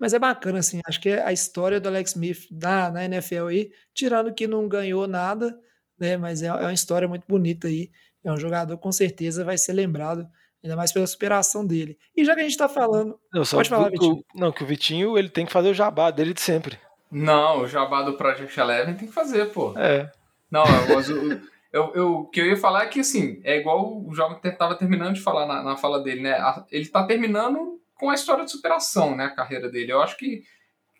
Mas 0.00 0.12
é 0.12 0.18
bacana, 0.18 0.58
assim. 0.58 0.80
Acho 0.84 1.00
que 1.00 1.10
a 1.10 1.32
história 1.32 1.80
do 1.80 1.88
Alex 1.88 2.10
Smith 2.10 2.48
na, 2.50 2.90
na 2.90 3.04
NFL 3.04 3.46
aí, 3.48 3.72
tirando 3.94 4.34
que 4.34 4.48
não 4.48 4.68
ganhou 4.68 5.06
nada, 5.06 5.56
né? 5.96 6.16
Mas 6.16 6.42
é, 6.42 6.46
é 6.46 6.52
uma 6.52 6.72
história 6.72 7.06
muito 7.06 7.24
bonita 7.28 7.68
aí. 7.68 7.88
É 8.24 8.32
um 8.32 8.36
jogador 8.36 8.76
com 8.78 8.90
certeza 8.90 9.44
vai 9.44 9.56
ser 9.56 9.74
lembrado 9.74 10.28
Ainda 10.62 10.76
mais 10.76 10.92
pela 10.92 11.06
superação 11.06 11.66
dele. 11.66 11.98
E 12.16 12.24
já 12.24 12.34
que 12.34 12.40
a 12.40 12.44
gente 12.44 12.56
tá 12.56 12.68
falando. 12.68 13.18
Não, 13.32 13.42
pode 13.44 13.68
falar, 13.68 13.90
Vitinho. 13.90 14.24
Não, 14.34 14.52
que 14.52 14.62
o 14.62 14.66
Vitinho 14.66 15.18
ele 15.18 15.28
tem 15.28 15.44
que 15.44 15.52
fazer 15.52 15.70
o 15.70 15.74
jabá 15.74 16.10
dele 16.10 16.32
de 16.32 16.40
sempre. 16.40 16.78
Não, 17.10 17.62
o 17.62 17.68
jabá 17.68 18.02
do 18.02 18.14
Project 18.14 18.58
Eleven 18.58 18.94
tem 18.94 19.08
que 19.08 19.14
fazer, 19.14 19.52
pô. 19.52 19.76
É. 19.76 20.10
Não, 20.50 20.64
mas 20.88 21.10
o, 21.10 21.40
eu, 21.72 21.92
eu, 21.94 22.12
o 22.18 22.26
que 22.26 22.40
eu 22.40 22.46
ia 22.46 22.56
falar 22.56 22.84
é 22.84 22.88
que, 22.88 23.00
assim, 23.00 23.40
é 23.42 23.56
igual 23.56 24.06
o 24.06 24.14
jovem 24.14 24.38
tava 24.56 24.76
terminando 24.76 25.14
de 25.14 25.20
falar 25.20 25.46
na, 25.46 25.62
na 25.62 25.76
fala 25.76 26.02
dele, 26.02 26.22
né? 26.22 26.38
Ele 26.70 26.86
tá 26.86 27.06
terminando 27.06 27.80
com 27.94 28.10
a 28.10 28.14
história 28.14 28.44
de 28.44 28.50
superação, 28.50 29.16
né? 29.16 29.24
A 29.24 29.34
carreira 29.34 29.70
dele. 29.70 29.92
Eu 29.92 30.02
acho 30.02 30.16
que, 30.16 30.42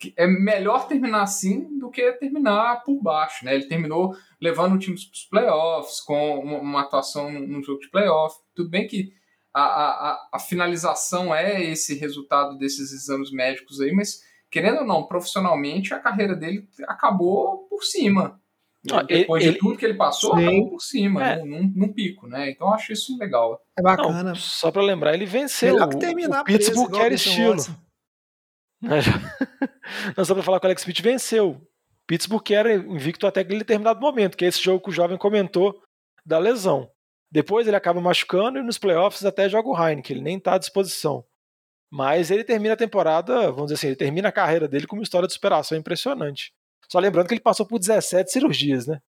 que 0.01 0.15
é 0.17 0.27
melhor 0.27 0.89
terminar 0.89 1.23
assim 1.23 1.79
do 1.79 1.91
que 1.91 2.11
terminar 2.13 2.83
por 2.85 3.01
baixo, 3.03 3.45
né? 3.45 3.55
Ele 3.55 3.67
terminou 3.67 4.15
levando 4.41 4.75
o 4.75 4.79
time 4.79 4.97
para 4.97 5.13
os 5.13 5.25
playoffs, 5.25 6.01
com 6.01 6.41
uma, 6.41 6.59
uma 6.59 6.81
atuação 6.81 7.31
no 7.31 7.63
jogo 7.63 7.81
de 7.81 7.91
playoff. 7.91 8.37
Tudo 8.55 8.71
bem 8.71 8.87
que 8.87 9.13
a, 9.55 9.63
a, 9.63 10.29
a 10.35 10.39
finalização 10.39 11.35
é 11.35 11.63
esse 11.63 11.95
resultado 11.95 12.57
desses 12.57 12.93
exames 12.93 13.31
médicos 13.31 13.81
aí, 13.81 13.93
mas 13.93 14.21
querendo 14.51 14.79
ou 14.79 14.87
não, 14.87 15.07
profissionalmente 15.07 15.93
a 15.95 15.99
carreira 15.99 16.35
dele 16.35 16.69
acabou 16.87 17.67
por 17.69 17.83
cima. 17.83 18.41
Ah, 18.91 19.03
Depois 19.03 19.45
ele, 19.45 19.53
de 19.53 19.59
tudo 19.59 19.79
que 19.79 19.85
ele 19.85 19.95
passou, 19.95 20.37
sim. 20.37 20.43
acabou 20.43 20.71
por 20.71 20.81
cima, 20.81 21.25
é. 21.25 21.45
num, 21.45 21.73
num, 21.75 21.93
pico, 21.93 22.27
né? 22.27 22.51
Então 22.51 22.67
eu 22.67 22.75
acho 22.75 22.93
isso 22.93 23.17
legal. 23.17 23.61
É 23.79 23.83
bacana. 23.83 24.23
Não, 24.25 24.35
só 24.35 24.73
para 24.73 24.83
lembrar, 24.83 25.15
ele 25.15 25.25
venceu 25.25 25.75
Melhor 25.75 25.89
que 25.89 25.99
terminar 25.99 26.43
o 26.43 26.45
Pittsburgh 26.45 26.95
era 26.97 27.15
estilo. 27.15 27.57
Não, 30.17 30.25
só 30.25 30.35
para 30.35 30.43
falar 30.43 30.59
que 30.59 30.67
o 30.67 30.69
Alex 30.69 30.83
Smith 30.83 31.01
venceu. 31.01 31.61
Pittsburgh 32.09 32.51
era 32.51 32.75
invicto 32.75 33.27
até 33.27 33.41
aquele 33.41 33.61
determinado 33.61 34.01
momento, 34.01 34.37
que 34.37 34.45
é 34.45 34.49
esse 34.49 34.61
jogo 34.61 34.83
que 34.83 34.91
o 34.91 34.93
jovem 34.93 35.17
comentou 35.17 35.81
da 36.27 36.39
lesão. 36.39 36.91
Depois 37.33 37.67
ele 37.67 37.77
acaba 37.77 37.99
machucando 37.99 38.59
e 38.59 38.63
nos 38.63 38.77
playoffs 38.77 39.25
até 39.25 39.49
joga 39.49 39.67
o 39.67 39.75
Heineken, 39.75 40.17
ele 40.17 40.25
nem 40.25 40.37
está 40.37 40.55
à 40.55 40.59
disposição. 40.59 41.25
Mas 41.91 42.31
ele 42.31 42.45
termina 42.45 42.75
a 42.75 42.77
temporada, 42.77 43.51
vamos 43.51 43.65
dizer 43.65 43.75
assim, 43.75 43.87
ele 43.87 43.97
termina 43.97 44.29
a 44.29 44.33
carreira 44.33 44.69
dele 44.69 44.87
com 44.87 44.97
uma 44.97 45.03
história 45.03 45.27
de 45.27 45.33
superação 45.33 45.77
impressionante. 45.79 46.53
Só 46.91 46.99
lembrando 46.99 47.29
que 47.29 47.33
ele 47.33 47.41
passou 47.41 47.65
por 47.65 47.79
17 47.79 48.31
cirurgias, 48.31 48.87
né? 48.87 49.01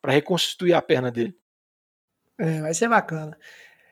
Para 0.00 0.12
reconstituir 0.12 0.72
a 0.72 0.80
perna 0.80 1.10
dele. 1.10 1.36
É, 2.38 2.60
vai 2.60 2.72
ser 2.74 2.88
bacana. 2.88 3.36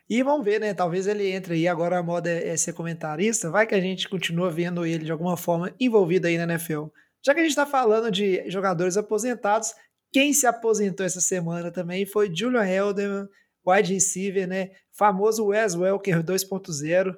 E 0.08 0.22
vamos 0.22 0.44
ver, 0.44 0.60
né? 0.60 0.72
Talvez 0.72 1.08
ele 1.08 1.28
entre 1.32 1.54
aí. 1.54 1.66
Agora 1.66 1.98
a 1.98 2.02
moda 2.04 2.30
é 2.30 2.56
ser 2.56 2.72
comentarista. 2.72 3.50
Vai 3.50 3.66
que 3.66 3.74
a 3.74 3.80
gente 3.80 4.08
continua 4.08 4.48
vendo 4.48 4.86
ele 4.86 5.04
de 5.04 5.10
alguma 5.10 5.36
forma 5.36 5.74
envolvido 5.80 6.28
aí 6.28 6.38
na 6.38 6.44
NFL. 6.44 6.84
Já 7.24 7.34
que 7.34 7.40
a 7.40 7.42
gente 7.42 7.50
está 7.50 7.66
falando 7.66 8.12
de 8.12 8.48
jogadores 8.48 8.96
aposentados, 8.96 9.74
quem 10.12 10.32
se 10.32 10.46
aposentou 10.46 11.04
essa 11.04 11.20
semana 11.20 11.72
também 11.72 12.06
foi 12.06 12.32
Julian 12.32 12.64
Helderman, 12.64 13.26
wide 13.66 13.92
receiver, 13.92 14.46
né? 14.46 14.70
Famoso 14.92 15.46
Wes 15.46 15.74
Welker 15.74 16.22
2.0. 16.22 17.16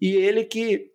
E 0.00 0.16
ele 0.16 0.44
que 0.44 0.90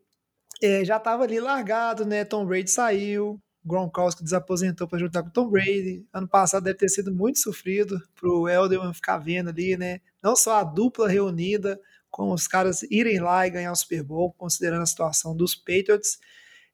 é, 0.62 0.84
já 0.84 0.98
estava 0.98 1.24
ali 1.24 1.40
largado, 1.40 2.06
né? 2.06 2.26
Tom 2.26 2.46
Brady 2.46 2.70
saiu, 2.70 3.40
Gronkowski 3.68 4.24
desaposentou 4.24 4.88
para 4.88 5.00
juntar 5.00 5.24
com 5.24 5.30
Tom 5.30 5.50
Brady. 5.50 6.06
Ano 6.14 6.28
passado 6.28 6.64
deve 6.64 6.78
ter 6.78 6.90
sido 6.90 7.14
muito 7.14 7.40
sofrido 7.40 8.02
para 8.16 8.30
o 8.30 8.48
Elderman 8.48 8.94
ficar 8.94 9.18
vendo 9.18 9.50
ali, 9.50 9.78
né? 9.78 10.00
Não 10.24 10.36
só 10.36 10.56
a 10.56 10.64
dupla 10.64 11.08
reunida, 11.08 11.80
com 12.10 12.32
os 12.32 12.48
caras 12.48 12.82
irem 12.84 13.20
lá 13.20 13.46
e 13.46 13.52
ganhar 13.52 13.72
o 13.72 13.76
Super 13.76 14.04
Bowl, 14.04 14.34
considerando 14.34 14.82
a 14.82 14.88
situação 14.88 15.36
dos 15.36 15.54
Patriots. 15.54 16.18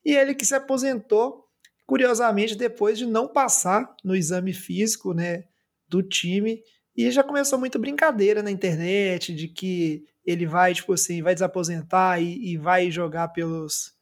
E 0.05 0.15
ele 0.15 0.35
que 0.35 0.45
se 0.45 0.55
aposentou, 0.55 1.47
curiosamente, 1.85 2.55
depois 2.55 2.97
de 2.97 3.05
não 3.05 3.27
passar 3.27 3.93
no 4.03 4.15
exame 4.15 4.53
físico, 4.53 5.13
né, 5.13 5.45
do 5.87 6.03
time. 6.03 6.61
E 6.95 7.09
já 7.11 7.23
começou 7.23 7.57
muita 7.57 7.79
brincadeira 7.79 8.43
na 8.43 8.51
internet 8.51 9.33
de 9.33 9.47
que 9.47 10.05
ele 10.25 10.45
vai, 10.45 10.73
tipo 10.73 10.93
assim, 10.93 11.21
vai 11.21 11.33
desaposentar 11.33 12.21
e, 12.21 12.53
e 12.53 12.57
vai 12.57 12.89
jogar 12.91 13.29
pelos 13.29 13.93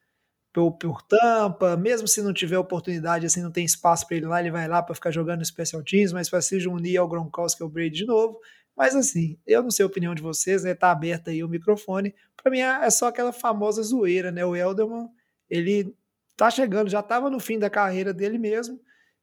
por, 0.53 0.73
por, 0.73 1.01
Tampa, 1.03 1.77
mesmo 1.77 2.07
se 2.07 2.21
não 2.21 2.33
tiver 2.33 2.57
oportunidade, 2.57 3.25
assim, 3.25 3.41
não 3.41 3.51
tem 3.51 3.63
espaço 3.63 4.05
para 4.05 4.17
ele 4.17 4.25
lá, 4.25 4.41
ele 4.41 4.51
vai 4.51 4.67
lá 4.67 4.83
para 4.83 4.93
ficar 4.93 5.09
jogando 5.09 5.45
Special 5.45 5.81
Teams, 5.81 6.11
mas 6.11 6.29
para 6.29 6.41
se 6.41 6.67
unir 6.67 6.97
ao 6.97 7.07
Gronkowski, 7.07 7.63
ao 7.63 7.69
Brady 7.69 7.91
de 7.91 8.05
novo. 8.05 8.37
Mas 8.75 8.95
assim, 8.95 9.37
eu 9.45 9.63
não 9.63 9.71
sei 9.71 9.83
a 9.83 9.87
opinião 9.87 10.13
de 10.13 10.21
vocês, 10.21 10.63
né? 10.63 10.73
Tá 10.73 10.91
aberto 10.91 11.29
aí 11.29 11.43
o 11.43 11.47
microfone. 11.47 12.13
Para 12.35 12.51
mim 12.51 12.59
é 12.59 12.89
só 12.89 13.07
aquela 13.07 13.31
famosa 13.31 13.81
zoeira, 13.83 14.31
né? 14.31 14.45
O 14.45 14.55
Elderman, 14.55 15.07
ele 15.49 15.95
tá 16.35 16.49
chegando, 16.49 16.89
já 16.89 16.99
estava 16.99 17.29
no 17.29 17.39
fim 17.39 17.59
da 17.59 17.69
carreira 17.69 18.13
dele 18.13 18.37
mesmo. 18.37 18.79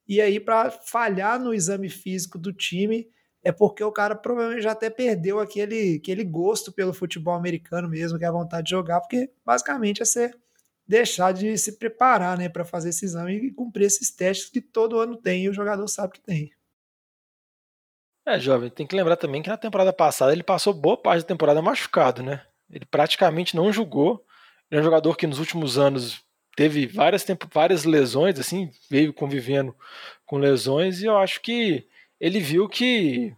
E 0.06 0.20
aí 0.20 0.40
para 0.40 0.70
falhar 0.70 1.38
no 1.38 1.52
exame 1.52 1.90
físico 1.90 2.38
do 2.38 2.52
time, 2.52 3.06
é 3.42 3.52
porque 3.52 3.82
o 3.82 3.92
cara 3.92 4.14
provavelmente 4.14 4.62
já 4.62 4.72
até 4.72 4.90
perdeu 4.90 5.40
aquele, 5.40 5.96
aquele 5.96 6.24
gosto 6.24 6.72
pelo 6.72 6.92
futebol 6.92 7.34
americano 7.34 7.88
mesmo, 7.88 8.18
que 8.18 8.24
é 8.24 8.28
a 8.28 8.32
vontade 8.32 8.64
de 8.64 8.70
jogar, 8.70 9.00
porque 9.00 9.30
basicamente 9.44 10.02
é 10.02 10.04
ser 10.04 10.36
deixar 10.86 11.32
de 11.32 11.56
se 11.58 11.78
preparar 11.78 12.38
né, 12.38 12.48
para 12.48 12.64
fazer 12.64 12.88
esse 12.88 13.04
exame 13.04 13.34
e 13.36 13.50
cumprir 13.52 13.84
esses 13.84 14.10
testes 14.10 14.48
que 14.48 14.60
todo 14.60 14.98
ano 14.98 15.16
tem 15.16 15.44
e 15.44 15.48
o 15.48 15.52
jogador 15.52 15.86
sabe 15.86 16.14
que 16.14 16.20
tem. 16.20 16.50
É, 18.26 18.38
jovem, 18.38 18.70
tem 18.70 18.86
que 18.86 18.96
lembrar 18.96 19.16
também 19.16 19.42
que 19.42 19.48
na 19.48 19.56
temporada 19.56 19.92
passada 19.92 20.32
ele 20.32 20.42
passou 20.42 20.72
boa 20.72 20.96
parte 20.96 21.22
da 21.22 21.28
temporada 21.28 21.62
machucado, 21.62 22.22
né? 22.22 22.42
Ele 22.70 22.84
praticamente 22.84 23.56
não 23.56 23.72
jogou. 23.72 24.24
Ele 24.70 24.78
é 24.78 24.80
um 24.80 24.84
jogador 24.84 25.16
que 25.16 25.26
nos 25.26 25.38
últimos 25.38 25.78
anos 25.78 26.22
teve 26.54 26.86
várias, 26.86 27.24
tempo, 27.24 27.46
várias 27.52 27.84
lesões, 27.84 28.38
assim, 28.38 28.70
veio 28.90 29.14
convivendo 29.14 29.74
com 30.26 30.38
lesões, 30.38 31.00
e 31.00 31.06
eu 31.06 31.16
acho 31.16 31.40
que 31.40 31.86
ele 32.20 32.40
viu 32.40 32.68
que, 32.68 33.34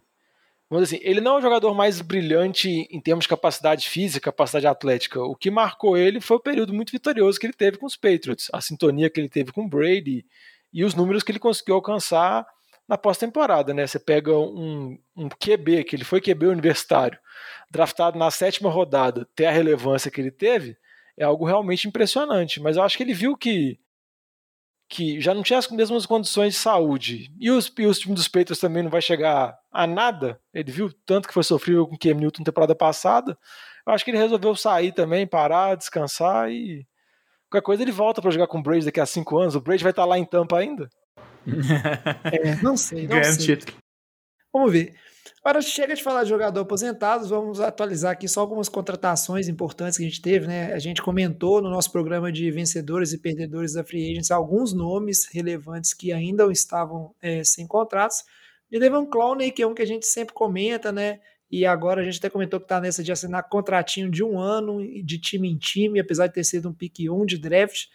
vamos 0.69 0.85
dizer 0.85 0.97
assim, 0.97 1.05
ele 1.07 1.21
não 1.21 1.35
é 1.35 1.37
o 1.39 1.41
jogador 1.41 1.73
mais 1.73 2.01
brilhante 2.01 2.87
em 2.89 2.99
termos 2.99 3.25
de 3.25 3.29
capacidade 3.29 3.89
física, 3.89 4.31
capacidade 4.31 4.67
atlética. 4.67 5.21
O 5.21 5.35
que 5.35 5.51
marcou 5.51 5.97
ele 5.97 6.19
foi 6.19 6.37
o 6.37 6.41
período 6.41 6.73
muito 6.73 6.91
vitorioso 6.91 7.39
que 7.39 7.45
ele 7.45 7.53
teve 7.53 7.77
com 7.77 7.85
os 7.85 7.95
Patriots, 7.95 8.49
a 8.53 8.61
sintonia 8.61 9.09
que 9.09 9.19
ele 9.19 9.29
teve 9.29 9.51
com 9.51 9.65
o 9.65 9.69
Brady 9.69 10.25
e 10.73 10.83
os 10.83 10.95
números 10.95 11.23
que 11.23 11.31
ele 11.31 11.39
conseguiu 11.39 11.75
alcançar 11.75 12.45
na 12.87 12.97
pós-temporada, 12.97 13.73
né? 13.73 13.87
Você 13.87 13.99
pega 13.99 14.37
um, 14.37 14.97
um 15.15 15.29
QB, 15.29 15.85
que 15.85 15.95
ele 15.95 16.03
foi 16.03 16.19
QB 16.19 16.47
universitário, 16.47 17.17
draftado 17.69 18.19
na 18.19 18.29
sétima 18.29 18.69
rodada, 18.69 19.27
ter 19.33 19.45
a 19.45 19.51
relevância 19.51 20.11
que 20.11 20.19
ele 20.19 20.31
teve, 20.31 20.75
é 21.17 21.23
algo 21.23 21.45
realmente 21.45 21.87
impressionante. 21.87 22.59
Mas 22.59 22.75
eu 22.75 22.83
acho 22.83 22.97
que 22.97 23.03
ele 23.03 23.13
viu 23.13 23.37
que 23.37 23.79
que 24.91 25.21
já 25.21 25.33
não 25.33 25.41
tinha 25.41 25.57
as 25.57 25.69
mesmas 25.69 26.05
condições 26.05 26.53
de 26.53 26.59
saúde. 26.59 27.31
E 27.39 27.49
os, 27.49 27.71
e 27.79 27.85
os 27.85 27.97
times 27.97 28.15
dos 28.15 28.27
Patriots 28.27 28.59
também 28.59 28.83
não 28.83 28.89
vai 28.89 29.01
chegar 29.01 29.57
a 29.71 29.87
nada. 29.87 30.37
Ele 30.53 30.69
viu 30.69 30.91
tanto 31.05 31.29
que 31.29 31.33
foi 31.33 31.43
sofrível 31.43 31.87
com 31.87 31.95
o 31.95 31.97
Cam 31.97 32.13
Newton 32.15 32.41
na 32.41 32.45
temporada 32.45 32.75
passada. 32.75 33.37
Eu 33.87 33.93
acho 33.93 34.03
que 34.03 34.11
ele 34.11 34.17
resolveu 34.17 34.53
sair 34.53 34.91
também, 34.91 35.25
parar, 35.25 35.75
descansar 35.75 36.51
e. 36.51 36.85
Qualquer 37.49 37.65
coisa 37.65 37.81
ele 37.81 37.91
volta 37.91 38.21
para 38.21 38.31
jogar 38.31 38.47
com 38.47 38.59
o 38.59 38.61
Brady 38.61 38.85
daqui 38.85 38.99
a 38.99 39.05
cinco 39.05 39.37
anos. 39.39 39.55
O 39.55 39.61
Brady 39.61 39.81
vai 39.81 39.91
estar 39.91 40.03
tá 40.03 40.07
lá 40.07 40.19
em 40.19 40.25
Tampa 40.25 40.57
ainda? 40.57 40.89
é, 42.25 42.55
não 42.61 42.75
sei, 42.75 43.07
não 43.07 43.23
sei. 43.23 43.59
Vamos 44.53 44.71
ver. 44.73 44.93
Agora 45.43 45.59
chega 45.59 45.95
de 45.95 46.03
falar 46.03 46.23
de 46.23 46.29
jogador 46.29 46.59
aposentado, 46.59 47.27
vamos 47.27 47.59
atualizar 47.59 48.11
aqui 48.11 48.27
só 48.27 48.41
algumas 48.41 48.69
contratações 48.69 49.47
importantes 49.47 49.97
que 49.97 50.03
a 50.03 50.07
gente 50.07 50.21
teve, 50.21 50.45
né? 50.45 50.71
A 50.71 50.77
gente 50.77 51.01
comentou 51.01 51.59
no 51.59 51.69
nosso 51.69 51.91
programa 51.91 52.31
de 52.31 52.51
vencedores 52.51 53.11
e 53.11 53.17
perdedores 53.17 53.73
da 53.73 53.83
Free 53.83 54.11
Agents 54.11 54.29
alguns 54.29 54.71
nomes 54.71 55.25
relevantes 55.25 55.95
que 55.95 56.13
ainda 56.13 56.45
estavam 56.51 57.15
é, 57.19 57.43
sem 57.43 57.65
contratos. 57.65 58.23
E 58.71 58.79
Devon 58.79 59.07
Clowney, 59.07 59.51
que 59.51 59.63
é 59.63 59.67
um 59.67 59.73
que 59.73 59.81
a 59.81 59.87
gente 59.87 60.05
sempre 60.05 60.31
comenta, 60.31 60.91
né? 60.91 61.19
E 61.49 61.65
agora 61.65 62.01
a 62.01 62.03
gente 62.03 62.19
até 62.19 62.29
comentou 62.29 62.59
que 62.59 62.65
está 62.65 62.79
nessa 62.79 63.03
de 63.03 63.11
assinar 63.11 63.49
contratinho 63.49 64.11
de 64.11 64.23
um 64.23 64.39
ano 64.39 64.79
de 65.03 65.19
time 65.19 65.49
em 65.49 65.57
time, 65.57 65.99
apesar 65.99 66.27
de 66.27 66.33
ter 66.33 66.43
sido 66.43 66.69
um 66.69 66.73
pick 66.73 66.99
1 67.09 67.25
de 67.25 67.39
draft. 67.39 67.87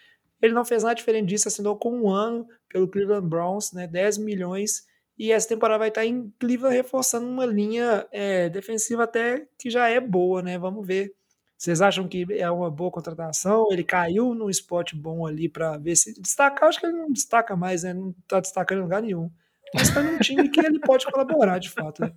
Ele 0.42 0.52
não 0.52 0.64
fez 0.64 0.82
nada 0.82 0.96
diferente 0.96 1.28
disso, 1.28 1.46
assinou 1.46 1.78
com 1.78 1.96
um 1.96 2.10
ano 2.10 2.44
pelo 2.68 2.88
Cleveland 2.88 3.28
Browns, 3.28 3.72
né? 3.72 3.86
10 3.86 4.18
milhões 4.18 4.82
e 5.18 5.32
essa 5.32 5.48
temporada 5.48 5.78
vai 5.78 5.88
estar 5.88 6.04
em 6.04 6.32
Cleveland 6.38 6.76
reforçando 6.76 7.26
uma 7.26 7.46
linha 7.46 8.06
é, 8.12 8.48
defensiva 8.48 9.04
até 9.04 9.46
que 9.58 9.70
já 9.70 9.88
é 9.88 10.00
boa, 10.00 10.42
né? 10.42 10.58
Vamos 10.58 10.86
ver. 10.86 11.14
Vocês 11.56 11.80
acham 11.80 12.06
que 12.06 12.26
é 12.30 12.50
uma 12.50 12.70
boa 12.70 12.90
contratação? 12.90 13.66
Ele 13.70 13.82
caiu 13.82 14.34
num 14.34 14.50
spot 14.50 14.92
bom 14.94 15.26
ali 15.26 15.48
para 15.48 15.78
ver 15.78 15.96
se 15.96 16.20
destacar. 16.20 16.68
Acho 16.68 16.78
que 16.78 16.86
ele 16.86 16.98
não 16.98 17.10
destaca 17.10 17.56
mais, 17.56 17.82
né? 17.82 17.94
Não 17.94 18.14
está 18.20 18.40
destacando 18.40 18.78
em 18.78 18.82
lugar 18.82 19.00
nenhum. 19.00 19.30
Mas 19.74 19.88
está 19.88 20.02
num 20.02 20.18
time 20.18 20.48
que 20.50 20.60
ele 20.60 20.78
pode 20.80 21.06
colaborar, 21.06 21.58
de 21.58 21.70
fato. 21.70 22.02
Né? 22.02 22.12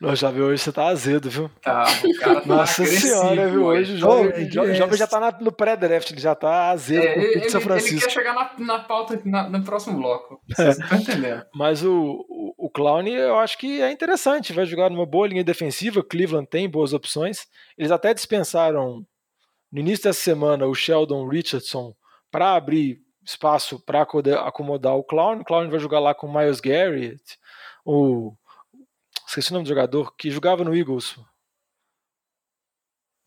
Não, 0.00 0.14
Jovem, 0.14 0.40
hoje 0.40 0.62
você 0.62 0.72
tá 0.72 0.86
azedo, 0.86 1.28
viu? 1.28 1.50
Tá, 1.60 1.84
o 2.04 2.18
cara 2.20 2.40
tá 2.40 2.46
Nossa 2.46 2.84
senhora, 2.86 3.48
viu? 3.48 3.64
Hoje 3.64 3.94
o 3.94 3.98
Jovem, 3.98 4.30
é, 4.30 4.50
Jovem 4.74 4.96
já 4.96 5.06
tá 5.06 5.38
no 5.40 5.50
pré-draft, 5.50 6.10
ele 6.10 6.20
já 6.20 6.34
tá 6.34 6.70
azedo 6.70 7.04
é, 7.04 7.18
ele, 7.18 7.50
São 7.50 7.60
Francisco. 7.60 7.96
Ele 7.96 8.00
quer 8.02 8.10
chegar 8.10 8.34
na, 8.34 8.52
na 8.58 8.78
pauta 8.84 9.20
na, 9.24 9.48
no 9.48 9.64
próximo 9.64 9.96
bloco. 9.96 10.40
Vocês 10.48 10.78
é. 10.78 10.82
estão 10.82 10.98
entendendo. 10.98 11.44
Mas 11.52 11.82
o, 11.82 12.24
o, 12.28 12.66
o 12.66 12.70
Clown, 12.70 13.08
eu 13.08 13.38
acho 13.40 13.58
que 13.58 13.82
é 13.82 13.90
interessante. 13.90 14.52
Vai 14.52 14.64
jogar 14.64 14.90
numa 14.90 15.06
boa 15.06 15.26
linha 15.26 15.42
defensiva. 15.42 16.04
Cleveland 16.04 16.46
tem 16.48 16.70
boas 16.70 16.92
opções. 16.92 17.46
Eles 17.76 17.90
até 17.90 18.14
dispensaram 18.14 19.04
no 19.72 19.80
início 19.80 20.04
dessa 20.04 20.20
semana 20.20 20.66
o 20.66 20.74
Sheldon 20.74 21.26
Richardson 21.28 21.92
para 22.30 22.54
abrir 22.54 23.00
espaço 23.24 23.80
para 23.80 24.02
acomodar 24.02 24.96
o 24.96 25.02
Clown. 25.02 25.40
O 25.40 25.44
Clown 25.44 25.68
vai 25.68 25.80
jogar 25.80 25.98
lá 25.98 26.14
com 26.14 26.28
o 26.28 26.32
Miles 26.32 26.60
Garrett, 26.60 27.22
o 27.84 28.32
esqueci 29.32 29.50
o 29.50 29.54
nome 29.54 29.64
do 29.64 29.68
jogador, 29.68 30.14
que 30.14 30.30
jogava 30.30 30.62
no 30.62 30.76
Eagles. 30.76 31.18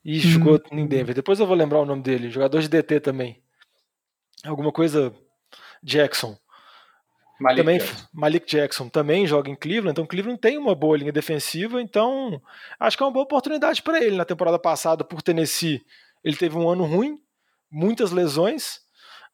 E 0.04 0.18
hum. 0.18 0.22
jogou 0.22 0.62
em 0.72 0.86
Denver. 0.86 1.16
Depois 1.16 1.40
eu 1.40 1.48
vou 1.48 1.56
lembrar 1.56 1.80
o 1.80 1.86
nome 1.86 2.04
dele. 2.04 2.30
Jogador 2.30 2.62
de 2.62 2.70
DT 2.70 3.00
também. 3.00 3.42
Alguma 4.44 4.72
coisa 4.72 5.14
Jackson. 5.82 6.38
Malik 7.40 7.62
também 7.62 7.80
Jackson. 7.80 8.08
Malik 8.14 8.48
Jackson 8.48 8.90
também 8.90 9.28
joga 9.28 9.50
em 9.50 9.56
Cleveland, 9.56 9.92
então 9.92 10.06
Cleveland 10.06 10.40
tem 10.40 10.58
uma 10.58 10.74
boa 10.74 10.96
linha 10.96 11.12
defensiva, 11.12 11.82
então 11.82 12.42
acho 12.80 12.96
que 12.96 13.04
é 13.04 13.06
uma 13.06 13.12
boa 13.12 13.26
oportunidade 13.26 13.82
para 13.82 14.02
ele. 14.02 14.16
Na 14.16 14.24
temporada 14.24 14.58
passada, 14.58 15.04
por 15.04 15.22
Tennessee, 15.22 15.84
ele 16.24 16.38
teve 16.38 16.56
um 16.56 16.70
ano 16.70 16.86
ruim, 16.86 17.20
muitas 17.70 18.12
lesões, 18.12 18.80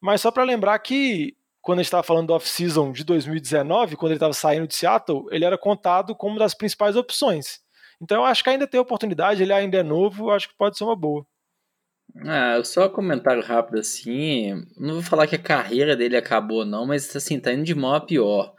mas 0.00 0.20
só 0.20 0.32
para 0.32 0.42
lembrar 0.42 0.76
que 0.80 1.36
quando 1.62 1.78
a 1.78 1.82
gente 1.82 1.86
estava 1.86 2.02
falando 2.02 2.26
do 2.26 2.34
off-season 2.34 2.90
de 2.90 3.04
2019, 3.04 3.96
quando 3.96 4.10
ele 4.10 4.16
estava 4.16 4.32
saindo 4.32 4.66
de 4.66 4.74
Seattle, 4.74 5.24
ele 5.30 5.44
era 5.44 5.56
contado 5.56 6.14
como 6.14 6.34
uma 6.34 6.40
das 6.40 6.54
principais 6.54 6.96
opções. 6.96 7.60
Então 8.00 8.18
eu 8.18 8.24
acho 8.24 8.42
que 8.42 8.50
ainda 8.50 8.66
tem 8.66 8.80
oportunidade, 8.80 9.42
ele 9.42 9.52
ainda 9.52 9.78
é 9.78 9.82
novo, 9.82 10.30
acho 10.30 10.48
que 10.48 10.56
pode 10.56 10.76
ser 10.76 10.82
uma 10.82 10.96
boa. 10.96 11.24
Ah, 12.26 12.60
só 12.64 12.86
um 12.86 12.90
comentário 12.90 13.42
rápido 13.42 13.78
assim. 13.78 14.66
Não 14.76 14.94
vou 14.94 15.02
falar 15.02 15.26
que 15.28 15.36
a 15.36 15.42
carreira 15.42 15.96
dele 15.96 16.16
acabou, 16.16 16.66
não, 16.66 16.84
mas 16.84 17.14
assim, 17.14 17.38
tá 17.38 17.52
indo 17.52 17.64
de 17.64 17.74
mal 17.74 17.94
a 17.94 18.00
pior. 18.00 18.54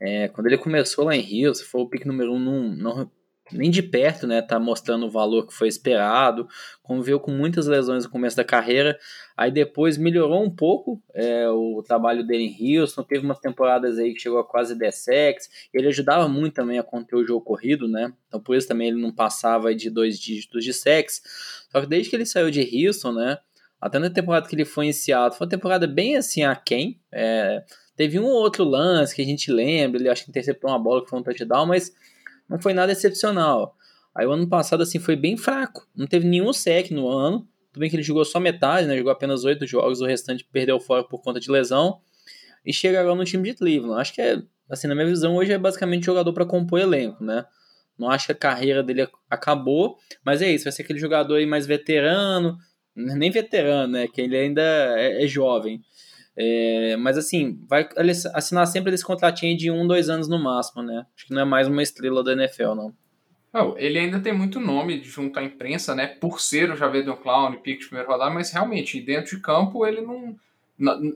É, 0.00 0.28
quando 0.28 0.46
ele 0.46 0.58
começou 0.58 1.04
lá 1.04 1.14
em 1.14 1.20
Rio, 1.20 1.54
se 1.54 1.62
for 1.64 1.82
o 1.82 1.88
pick 1.88 2.06
número 2.06 2.32
um, 2.32 2.74
não, 2.74 3.10
nem 3.52 3.70
de 3.70 3.82
perto, 3.82 4.26
né, 4.26 4.42
tá 4.42 4.58
mostrando 4.58 5.06
o 5.06 5.10
valor 5.10 5.46
que 5.46 5.54
foi 5.54 5.68
esperado, 5.68 6.48
conviveu 6.82 7.20
com 7.20 7.30
muitas 7.30 7.66
lesões 7.66 8.04
no 8.04 8.10
começo 8.10 8.36
da 8.36 8.44
carreira, 8.44 8.98
aí 9.36 9.50
depois 9.50 9.96
melhorou 9.96 10.42
um 10.42 10.50
pouco 10.50 11.00
é, 11.14 11.48
o 11.48 11.82
trabalho 11.86 12.26
dele 12.26 12.44
em 12.44 12.78
Houston, 12.78 13.02
teve 13.02 13.24
umas 13.24 13.38
temporadas 13.38 13.98
aí 13.98 14.14
que 14.14 14.20
chegou 14.20 14.38
a 14.38 14.44
quase 14.44 14.76
10 14.76 14.94
sacks, 14.96 15.48
ele 15.72 15.88
ajudava 15.88 16.28
muito 16.28 16.54
também 16.54 16.78
a 16.78 16.82
conter 16.82 17.16
o 17.16 17.26
jogo 17.26 17.44
corrido, 17.44 17.86
né, 17.86 18.12
então 18.26 18.40
por 18.40 18.56
isso 18.56 18.66
também 18.66 18.88
ele 18.88 19.00
não 19.00 19.12
passava 19.12 19.74
de 19.74 19.90
dois 19.90 20.18
dígitos 20.18 20.64
de 20.64 20.72
sacks, 20.72 21.22
só 21.70 21.80
que 21.80 21.86
desde 21.86 22.10
que 22.10 22.16
ele 22.16 22.26
saiu 22.26 22.50
de 22.50 22.86
Houston, 22.86 23.12
né, 23.12 23.38
até 23.80 23.98
na 23.98 24.10
temporada 24.10 24.48
que 24.48 24.56
ele 24.56 24.64
foi 24.64 24.92
Seattle, 24.92 25.38
foi 25.38 25.46
uma 25.46 25.50
temporada 25.50 25.86
bem 25.86 26.16
assim 26.16 26.42
aquém, 26.42 27.00
é, 27.12 27.62
teve 27.94 28.18
um 28.18 28.24
ou 28.24 28.42
outro 28.42 28.64
lance 28.64 29.14
que 29.14 29.22
a 29.22 29.24
gente 29.24 29.52
lembra, 29.52 30.00
ele 30.00 30.08
acho 30.08 30.24
que 30.24 30.30
interceptou 30.30 30.70
uma 30.70 30.78
bola 30.78 31.04
que 31.04 31.10
foi 31.10 31.18
um 31.20 31.22
touchdown, 31.22 31.66
mas 31.66 31.92
não 32.48 32.60
foi 32.60 32.72
nada 32.72 32.92
excepcional. 32.92 33.76
Aí 34.14 34.26
o 34.26 34.32
ano 34.32 34.48
passado 34.48 34.82
assim 34.82 34.98
foi 34.98 35.16
bem 35.16 35.36
fraco, 35.36 35.86
não 35.94 36.06
teve 36.06 36.26
nenhum 36.26 36.52
sec 36.52 36.90
no 36.90 37.08
ano. 37.08 37.46
Tudo 37.72 37.80
bem 37.80 37.90
que 37.90 37.96
ele 37.96 38.02
jogou 38.02 38.24
só 38.24 38.40
metade, 38.40 38.86
né? 38.86 38.96
Jogou 38.96 39.12
apenas 39.12 39.44
oito 39.44 39.66
jogos, 39.66 40.00
o 40.00 40.06
restante 40.06 40.42
perdeu 40.50 40.80
fora 40.80 41.04
por 41.04 41.20
conta 41.20 41.38
de 41.38 41.50
lesão. 41.50 42.00
E 42.64 42.72
chega 42.72 42.98
agora 42.98 43.14
no 43.14 43.24
time 43.24 43.50
de 43.50 43.54
Cleveland. 43.54 44.00
Acho 44.00 44.14
que 44.14 44.22
é, 44.22 44.42
assim, 44.70 44.88
na 44.88 44.94
minha 44.94 45.06
visão, 45.06 45.36
hoje 45.36 45.52
é 45.52 45.58
basicamente 45.58 46.06
jogador 46.06 46.32
para 46.32 46.46
compor 46.46 46.80
elenco, 46.80 47.22
né? 47.22 47.44
Não 47.98 48.10
acho 48.10 48.26
que 48.26 48.32
a 48.32 48.34
carreira 48.34 48.82
dele 48.82 49.06
acabou, 49.28 49.98
mas 50.24 50.40
é 50.40 50.50
isso, 50.50 50.64
vai 50.64 50.72
ser 50.72 50.82
aquele 50.82 50.98
jogador 50.98 51.36
aí 51.36 51.46
mais 51.46 51.66
veterano, 51.66 52.58
nem 52.94 53.30
veterano, 53.30 53.92
né? 53.92 54.08
Que 54.08 54.22
ele 54.22 54.36
ainda 54.36 54.62
é, 54.62 55.24
é 55.24 55.26
jovem. 55.26 55.82
É, 56.38 56.96
mas 56.98 57.16
assim, 57.16 57.58
vai 57.66 57.88
assinar 58.34 58.66
sempre 58.66 58.92
esse 58.94 59.04
contratinho 59.04 59.56
de 59.56 59.70
um, 59.70 59.86
dois 59.86 60.10
anos 60.10 60.28
no 60.28 60.38
máximo, 60.38 60.82
né? 60.82 61.06
Acho 61.16 61.26
que 61.26 61.34
não 61.34 61.42
é 61.42 61.44
mais 61.44 61.66
uma 61.66 61.82
estrela 61.82 62.22
da 62.22 62.32
NFL, 62.32 62.74
não. 62.74 62.94
ele 63.78 63.98
ainda 63.98 64.20
tem 64.20 64.34
muito 64.34 64.60
nome 64.60 65.02
junto 65.02 65.38
à 65.38 65.42
imprensa, 65.42 65.94
né? 65.94 66.06
Por 66.06 66.40
ser 66.40 66.70
o 66.70 66.76
Javier 66.76 67.10
Clown, 67.16 67.54
pique 67.54 67.80
de 67.80 67.86
primeiro 67.86 68.10
rodada, 68.10 68.30
mas 68.30 68.50
realmente, 68.50 69.00
dentro 69.00 69.34
de 69.34 69.42
campo, 69.42 69.86
ele 69.86 70.02
não. 70.02 70.36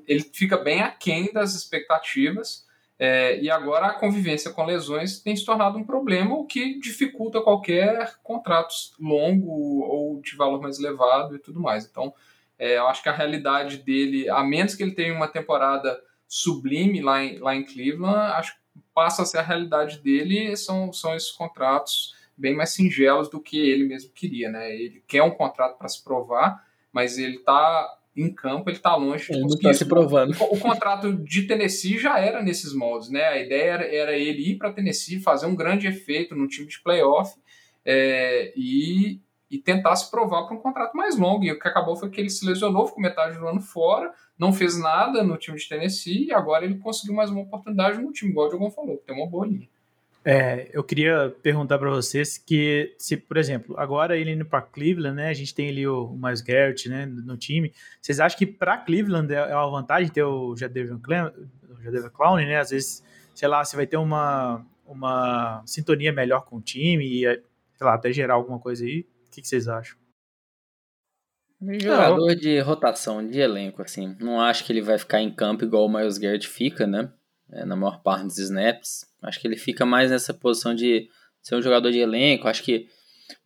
Ele 0.09 0.25
fica 0.33 0.57
bem 0.57 0.81
aquém 0.81 1.31
das 1.35 1.55
expectativas. 1.55 2.67
É, 2.99 3.41
e 3.41 3.51
agora 3.51 3.87
a 3.87 3.95
convivência 3.95 4.51
com 4.51 4.65
lesões 4.65 5.21
tem 5.21 5.35
se 5.35 5.45
tornado 5.45 5.79
um 5.79 5.85
problema, 5.85 6.35
o 6.35 6.45
que 6.45 6.79
dificulta 6.79 7.41
qualquer 7.41 8.15
contrato 8.23 8.75
longo 8.99 9.83
ou 9.83 10.21
de 10.21 10.37
valor 10.37 10.61
mais 10.61 10.79
elevado 10.79 11.35
e 11.35 11.39
tudo 11.39 11.61
mais. 11.61 11.87
Então, 11.87 12.13
é, 12.61 12.77
eu 12.77 12.87
acho 12.87 13.03
que 13.03 13.09
a 13.09 13.15
realidade 13.15 13.79
dele, 13.79 14.29
a 14.29 14.45
menos 14.45 14.75
que 14.75 14.83
ele 14.83 14.95
tenha 14.95 15.15
uma 15.15 15.27
temporada 15.27 15.99
sublime 16.29 17.01
lá 17.01 17.25
em, 17.25 17.39
lá 17.39 17.57
em 17.57 17.65
Cleveland, 17.65 18.35
acho 18.35 18.55
que 18.55 18.61
passa 18.95 19.23
a 19.23 19.25
ser 19.25 19.39
a 19.39 19.43
realidade 19.43 19.99
dele, 20.01 20.55
são, 20.57 20.93
são 20.93 21.17
esses 21.17 21.33
contratos 21.33 22.15
bem 22.37 22.55
mais 22.55 22.71
singelos 22.71 23.31
do 23.31 23.41
que 23.41 23.59
ele 23.59 23.85
mesmo 23.85 24.13
queria. 24.13 24.51
Né? 24.51 24.75
Ele 24.75 25.03
quer 25.09 25.23
um 25.23 25.31
contrato 25.31 25.79
para 25.79 25.89
se 25.89 26.05
provar, 26.05 26.63
mas 26.93 27.17
ele 27.17 27.37
está 27.37 27.97
em 28.15 28.35
campo 28.35 28.69
ele 28.69 28.77
está 28.77 28.95
longe 28.97 29.25
de 29.25 29.33
ele 29.33 29.43
conseguir 29.43 29.63
tá 29.63 29.75
se 29.75 29.85
provando. 29.87 30.37
O, 30.39 30.57
o, 30.57 30.61
contrato 30.61 31.13
de 31.13 31.47
Tennessee 31.47 31.97
já 31.97 32.19
era 32.19 32.43
nesses 32.43 32.75
moldes, 32.75 33.09
né? 33.09 33.25
A 33.25 33.39
ideia 33.39 33.71
era, 33.71 33.95
era 33.95 34.13
ele 34.13 34.51
ir 34.51 34.59
para 34.59 34.73
Tennessee, 34.73 35.21
fazer 35.21 35.47
um 35.47 35.55
grande 35.55 35.87
efeito 35.87 36.35
no 36.35 36.49
time 36.49 36.67
de 36.67 36.83
playoff 36.83 37.35
é, 37.85 38.53
e, 38.57 39.21
e 39.51 39.59
tentar 39.59 39.97
se 39.97 40.11
provar 40.11 40.45
para 40.45 40.57
um 40.57 40.61
contrato 40.61 40.97
mais 40.97 41.19
longo. 41.19 41.45
E 41.45 41.51
o 41.51 41.59
que 41.59 41.67
acabou 41.67 41.97
foi 41.97 42.09
que 42.09 42.21
ele 42.21 42.31
se 42.31 42.47
lesionou, 42.47 42.87
ficou 42.87 43.03
metade 43.03 43.37
do 43.37 43.49
ano 43.49 43.61
fora, 43.61 44.13
não 44.39 44.53
fez 44.53 44.79
nada 44.79 45.25
no 45.25 45.37
time 45.37 45.59
de 45.59 45.69
Tennessee 45.69 46.27
e 46.27 46.33
agora 46.33 46.65
ele 46.65 46.79
conseguiu 46.79 47.15
mais 47.15 47.31
uma 47.31 47.43
oportunidade 47.43 48.01
no 48.01 48.13
time, 48.13 48.31
igual 48.31 48.47
o 48.47 48.51
Diogão 48.51 48.71
falou, 48.71 48.99
que 48.99 49.07
tem 49.07 49.17
uma 49.17 49.27
boa 49.27 49.47
linha. 49.47 49.69
É, 50.23 50.69
eu 50.73 50.85
queria 50.85 51.35
perguntar 51.43 51.79
para 51.79 51.89
vocês 51.89 52.37
que, 52.37 52.95
se, 52.99 53.17
por 53.17 53.39
exemplo, 53.39 53.75
agora 53.79 54.19
ele 54.19 54.33
indo 54.33 54.45
para 54.45 54.61
Cleveland, 54.61 55.17
né? 55.17 55.29
A 55.31 55.35
gente 55.35 55.55
tem 55.55 55.71
ali 55.71 55.87
o, 55.87 56.11
Miles 56.11 56.43
Garrett, 56.43 56.89
né, 56.91 57.07
no 57.07 57.39
time. 57.39 57.73
Vocês 58.01 58.21
acham 58.21 58.39
que 58.39 58.47
para 58.47 58.77
Cleveland 58.77 59.33
é, 59.33 59.39
é 59.39 59.57
uma 59.57 59.71
vantagem 59.71 60.13
ter 60.13 60.23
o 60.23 60.55
Jadavion 60.55 60.99
Clown, 60.99 62.37
né? 62.37 62.59
Às 62.59 62.71
vezes, 62.71 63.03
sei 63.35 63.49
lá, 63.49 63.65
você 63.65 63.75
vai 63.77 63.87
ter 63.87 63.97
uma, 63.97 64.65
uma 64.87 65.63
sintonia 65.65 66.13
melhor 66.13 66.45
com 66.45 66.57
o 66.57 66.61
time 66.61 67.05
e, 67.07 67.23
sei 67.23 67.87
lá, 67.87 67.95
até 67.95 68.13
gerar 68.13 68.35
alguma 68.35 68.59
coisa 68.59 68.85
aí. 68.85 69.07
O 69.31 69.33
que, 69.33 69.43
que 69.43 69.47
vocês 69.47 69.69
acham? 69.69 69.97
Um 71.63 71.79
jogador 71.79 72.35
de 72.35 72.59
rotação, 72.59 73.25
de 73.25 73.39
elenco, 73.39 73.81
assim. 73.81 74.17
Não 74.19 74.41
acho 74.41 74.65
que 74.65 74.73
ele 74.73 74.83
vai 74.83 74.99
ficar 74.99 75.21
em 75.21 75.33
campo 75.33 75.65
igual 75.65 75.87
o 75.87 75.89
Miles 75.89 76.19
Garrett 76.19 76.49
fica, 76.49 76.85
né? 76.85 77.13
É, 77.49 77.65
na 77.65 77.77
maior 77.77 78.03
parte 78.03 78.25
dos 78.25 78.39
snaps. 78.39 79.07
Acho 79.23 79.39
que 79.39 79.47
ele 79.47 79.57
fica 79.57 79.87
mais 79.87 80.11
nessa 80.11 80.35
posição 80.35 80.75
de 80.75 81.09
ser 81.41 81.55
um 81.55 81.63
jogador 81.63 81.93
de 81.93 81.99
elenco. 81.99 82.49
Acho 82.49 82.65
que, 82.65 82.89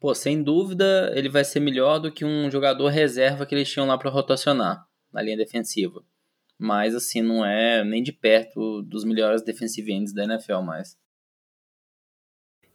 pô, 0.00 0.14
sem 0.14 0.42
dúvida, 0.42 1.12
ele 1.14 1.28
vai 1.28 1.44
ser 1.44 1.60
melhor 1.60 1.98
do 1.98 2.10
que 2.10 2.24
um 2.24 2.50
jogador 2.50 2.88
reserva 2.88 3.44
que 3.44 3.54
eles 3.54 3.70
tinham 3.70 3.86
lá 3.86 3.98
para 3.98 4.10
rotacionar 4.10 4.86
na 5.12 5.20
linha 5.20 5.36
defensiva. 5.36 6.02
Mas, 6.58 6.94
assim, 6.94 7.20
não 7.20 7.44
é 7.44 7.84
nem 7.84 8.02
de 8.02 8.12
perto 8.12 8.80
dos 8.82 9.04
melhores 9.04 9.42
defensive 9.42 9.92
ends 9.92 10.14
da 10.14 10.24
NFL 10.24 10.62
mais. 10.62 10.96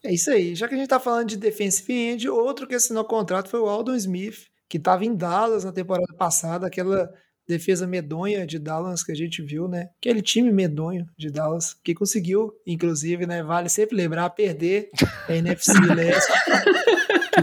É 0.03 0.13
isso 0.13 0.31
aí. 0.31 0.55
Já 0.55 0.67
que 0.67 0.75
a 0.75 0.77
gente 0.77 0.89
tá 0.89 0.99
falando 0.99 1.27
de 1.27 1.37
defensive 1.37 1.93
end, 1.93 2.29
outro 2.29 2.67
que 2.67 2.75
assinou 2.75 3.03
contrato 3.03 3.49
foi 3.49 3.59
o 3.59 3.67
Aldon 3.67 3.95
Smith, 3.95 4.47
que 4.67 4.77
estava 4.77 5.03
em 5.03 5.15
Dallas 5.15 5.63
na 5.63 5.71
temporada 5.71 6.13
passada, 6.17 6.67
aquela 6.67 7.11
defesa 7.47 7.87
medonha 7.87 8.45
de 8.45 8.59
Dallas 8.59 9.03
que 9.03 9.11
a 9.11 9.15
gente 9.15 9.41
viu, 9.41 9.67
né? 9.67 9.89
Aquele 9.97 10.21
time 10.21 10.51
medonho 10.51 11.07
de 11.17 11.31
Dallas 11.31 11.73
que 11.73 11.95
conseguiu, 11.95 12.53
inclusive, 12.65 13.25
né? 13.25 13.41
Vale 13.41 13.67
sempre 13.69 13.97
lembrar, 13.97 14.29
perder 14.29 14.89
a 15.27 15.33
NFC 15.33 15.73
Leste, 15.95 16.31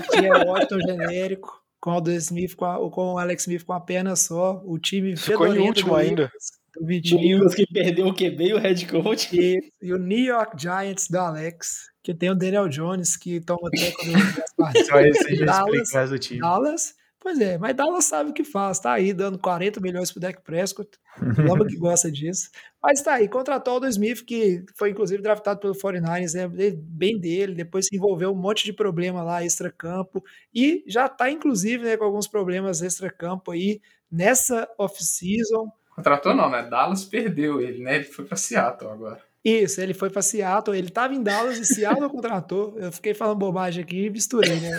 que 0.01 0.17
tinha 0.17 0.33
o 0.33 0.47
Washington 0.47 0.81
genérico, 0.81 1.61
com 1.81 1.91
o 1.91 1.95
Aldo 1.95 2.13
Smith, 2.13 2.55
com, 2.55 2.65
a, 2.65 2.91
com 2.91 3.15
o 3.15 3.19
Alex 3.19 3.43
Smith 3.43 3.65
com 3.65 3.73
a 3.73 3.81
perna 3.81 4.15
só, 4.15 4.63
o 4.65 4.79
time 4.79 5.17
ficou 5.17 5.53
em 5.53 5.59
último 5.59 5.97
ainda. 5.97 6.31
Do 6.75 6.87
Vitinho. 6.87 7.49
que 7.51 7.67
perdeu 7.67 8.07
o 8.07 8.15
QB 8.15 8.45
e 8.45 8.55
o 8.55 8.59
head 8.59 8.87
coach. 8.87 9.35
E, 9.35 9.73
e, 9.81 9.93
o 9.93 9.99
New 9.99 10.19
York 10.19 10.61
Giants 10.61 11.09
do 11.09 11.19
Alex, 11.19 11.87
que 12.07 12.15
tem 12.15 12.31
o 12.31 12.37
Daniel 12.37 12.69
Jones, 12.69 13.17
que 13.17 13.41
toma 13.41 13.69
teco 13.69 14.05
do 14.05 14.13
Só 14.87 15.01
esse 15.01 15.45
Dallas, 15.45 16.11
do 16.11 16.19
time. 16.21 16.39
Dallas 16.39 16.95
Pois 17.19 17.41
é, 17.41 17.59
mas 17.59 17.75
Dallas 17.75 18.05
sabe 18.05 18.31
o 18.31 18.33
que 18.33 18.45
faz, 18.45 18.79
tá 18.79 18.93
aí 18.93 19.13
dando 19.13 19.37
40 19.37 19.81
milhões 19.81 20.13
pro 20.13 20.21
Dak 20.21 20.41
Prescott, 20.43 20.89
o 21.19 21.67
que 21.67 21.77
gosta 21.77 22.09
disso. 22.09 22.49
Mas 22.81 23.03
tá 23.03 23.15
aí, 23.15 23.29
contratou 23.29 23.73
o 23.73 23.75
Aldo 23.75 23.89
Smith, 23.89 24.25
que 24.25 24.65
foi 24.77 24.91
inclusive 24.91 25.21
draftado 25.21 25.59
pelo 25.59 25.75
49ers, 25.75 26.37
é 26.37 26.71
bem 26.71 27.19
dele, 27.19 27.57
depois 27.57 27.87
se 27.87 27.97
envolveu 27.97 28.31
um 28.31 28.37
monte 28.37 28.65
de 28.65 28.73
problema 28.73 29.25
lá 29.25 29.45
extra-campo, 29.45 30.23
e 30.55 30.85
já 30.87 31.09
tá 31.09 31.29
inclusive 31.29 31.83
né, 31.83 31.97
com 31.97 32.05
alguns 32.05 32.29
problemas 32.29 32.81
extra-campo 32.81 33.51
aí 33.51 33.81
nessa 34.09 34.69
off-season. 34.79 35.73
Contratou 35.97 36.33
não, 36.33 36.49
né? 36.49 36.63
Dallas 36.63 37.05
perdeu 37.05 37.61
ele, 37.61 37.83
né? 37.83 37.97
Ele 37.97 38.05
foi 38.05 38.25
para 38.25 38.37
Seattle 38.37 38.93
agora. 38.93 39.26
Isso, 39.47 39.81
ele 39.81 39.95
foi 39.95 40.11
para 40.11 40.23
Seattle, 40.23 40.77
ele 40.77 40.89
estava 40.89 41.15
em 41.15 41.23
Dallas 41.23 41.57
e 41.57 41.65
Seattle 41.65 42.11
contratou. 42.11 42.75
Eu 42.77 42.91
fiquei 42.91 43.15
falando 43.15 43.39
bobagem 43.39 43.85
aqui 43.85 44.07
e 44.07 44.11
misturei, 44.11 44.59
né? 44.59 44.73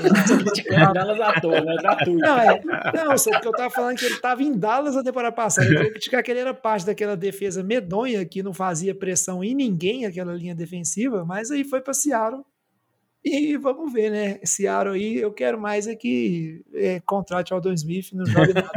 Dallas 0.93 1.21
à 1.21 1.39
toa, 1.39 1.61
né? 1.61 1.73
Gratuito. 1.77 2.19
Não, 2.19 2.37
é, 2.37 2.61
não, 2.93 3.17
só 3.17 3.39
que 3.39 3.47
eu 3.47 3.53
tava 3.53 3.69
falando 3.69 3.97
que 3.97 4.03
ele 4.03 4.15
estava 4.15 4.43
em 4.43 4.51
Dallas 4.51 4.93
na 4.93 5.03
temporada 5.05 5.33
passada. 5.33 5.67
Eu 5.67 5.73
queria 5.73 5.91
criticar 5.91 6.21
que 6.21 6.29
ele 6.31 6.41
era 6.41 6.53
parte 6.53 6.85
daquela 6.85 7.15
defesa 7.15 7.63
medonha 7.63 8.25
que 8.25 8.43
não 8.43 8.53
fazia 8.53 8.93
pressão 8.93 9.41
em 9.41 9.55
ninguém, 9.55 10.05
aquela 10.05 10.33
linha 10.33 10.53
defensiva, 10.53 11.23
mas 11.23 11.49
aí 11.49 11.63
foi 11.63 11.79
para 11.79 11.93
Seattle. 11.93 12.43
E 13.23 13.55
vamos 13.55 13.93
ver, 13.93 14.11
né? 14.11 14.39
Seattle 14.43 14.95
aí, 14.95 15.15
eu 15.15 15.31
quero 15.31 15.57
mais 15.57 15.87
é 15.87 15.95
que 15.95 16.61
é, 16.73 16.99
contrate 17.05 17.53
Aldon 17.53 17.71
Smith, 17.71 18.11
não 18.11 18.25
jogue 18.25 18.51
nada. 18.51 18.67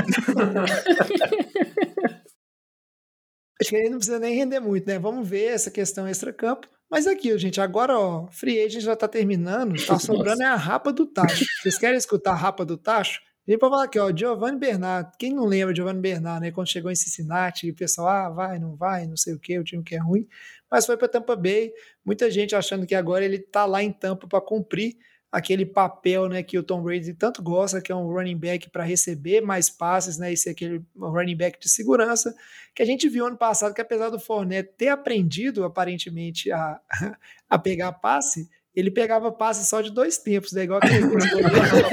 Acho 3.61 3.71
que 3.71 3.77
ele 3.77 3.91
não 3.91 3.99
precisa 3.99 4.19
nem 4.19 4.35
render 4.35 4.61
muito, 4.61 4.87
né? 4.87 4.99
Vamos 4.99 5.29
ver 5.29 5.47
essa 5.47 5.71
questão 5.71 6.09
extra-campo. 6.09 6.67
Mas 6.91 7.07
aqui, 7.07 7.37
gente, 7.39 7.61
agora, 7.61 7.99
ó, 7.99 8.27
Free 8.29 8.61
Agent 8.61 8.83
já 8.83 8.97
tá 8.97 9.07
terminando, 9.07 9.75
tá 9.87 9.99
sobrando 10.01 10.43
é 10.43 10.47
a 10.47 10.57
rapa 10.57 10.93
do 10.93 11.07
tacho. 11.07 11.45
Vocês 11.63 11.79
querem 11.79 11.97
escutar 11.97 12.33
a 12.33 12.35
rapa 12.35 12.65
do 12.65 12.77
tacho? 12.77 13.21
Vem 13.47 13.59
pra 13.59 13.69
falar 13.69 13.85
aqui, 13.85 13.99
ó, 13.99 14.15
Giovanni 14.15 14.59
Bernard. 14.59 15.11
Quem 15.19 15.35
não 15.35 15.45
lembra 15.45 15.75
Giovanni 15.75 16.01
Bernard, 16.01 16.41
né? 16.41 16.53
Quando 16.53 16.69
chegou 16.69 16.91
em 16.91 16.95
Cincinnati, 16.95 17.71
o 17.71 17.75
pessoal, 17.75 18.09
ah, 18.09 18.29
vai, 18.29 18.59
não 18.59 18.77
vai, 18.77 19.07
não 19.07 19.17
sei 19.17 19.35
o 19.35 19.39
que, 19.39 19.59
o 19.59 19.65
time 19.65 19.83
que 19.83 19.95
é 19.95 19.99
ruim. 19.99 20.27
Mas 20.71 20.87
foi 20.87 20.97
pra 20.97 21.09
Tampa 21.09 21.37
Bay. 21.37 21.73
Muita 22.05 22.31
gente 22.31 22.55
achando 22.55 22.87
que 22.87 22.95
agora 22.95 23.25
ele 23.25 23.39
tá 23.39 23.67
lá 23.67 23.83
em 23.83 23.93
Tampa 23.93 24.27
para 24.27 24.41
cumprir 24.41 24.97
aquele 25.31 25.65
papel 25.65 26.29
né, 26.29 26.43
que 26.43 26.59
o 26.59 26.63
Tom 26.63 26.83
Brady 26.83 27.15
tanto 27.15 27.43
gosta, 27.43 27.81
que 27.81 27.93
é 27.93 27.95
um 27.95 28.07
running 28.07 28.37
back 28.37 28.69
para 28.71 28.83
receber 28.83 29.41
mais 29.41 29.71
passes, 29.71 30.19
né, 30.19 30.33
esse 30.33 30.49
aquele 30.49 30.83
running 30.99 31.37
back 31.37 31.59
de 31.61 31.69
segurança, 31.69 32.35
que 32.75 32.83
a 32.83 32.87
gente 32.87 33.09
viu 33.09 33.27
ano 33.27 33.37
passado 33.37 33.73
que 33.73 33.81
apesar 33.81 34.11
do 34.11 34.19
Fournette 34.19 34.75
ter 34.77 34.89
aprendido 34.89 35.65
aparentemente 35.65 36.51
a, 36.51 36.81
a 37.49 37.59
pegar 37.59 37.93
passe, 37.93 38.49
ele 38.75 38.91
pegava 38.91 39.31
passe 39.33 39.69
só 39.69 39.81
de 39.81 39.91
dois 39.93 40.19
tempos, 40.19 40.53
né? 40.53 40.63
Igual 40.63 40.81
aquele 40.83 41.03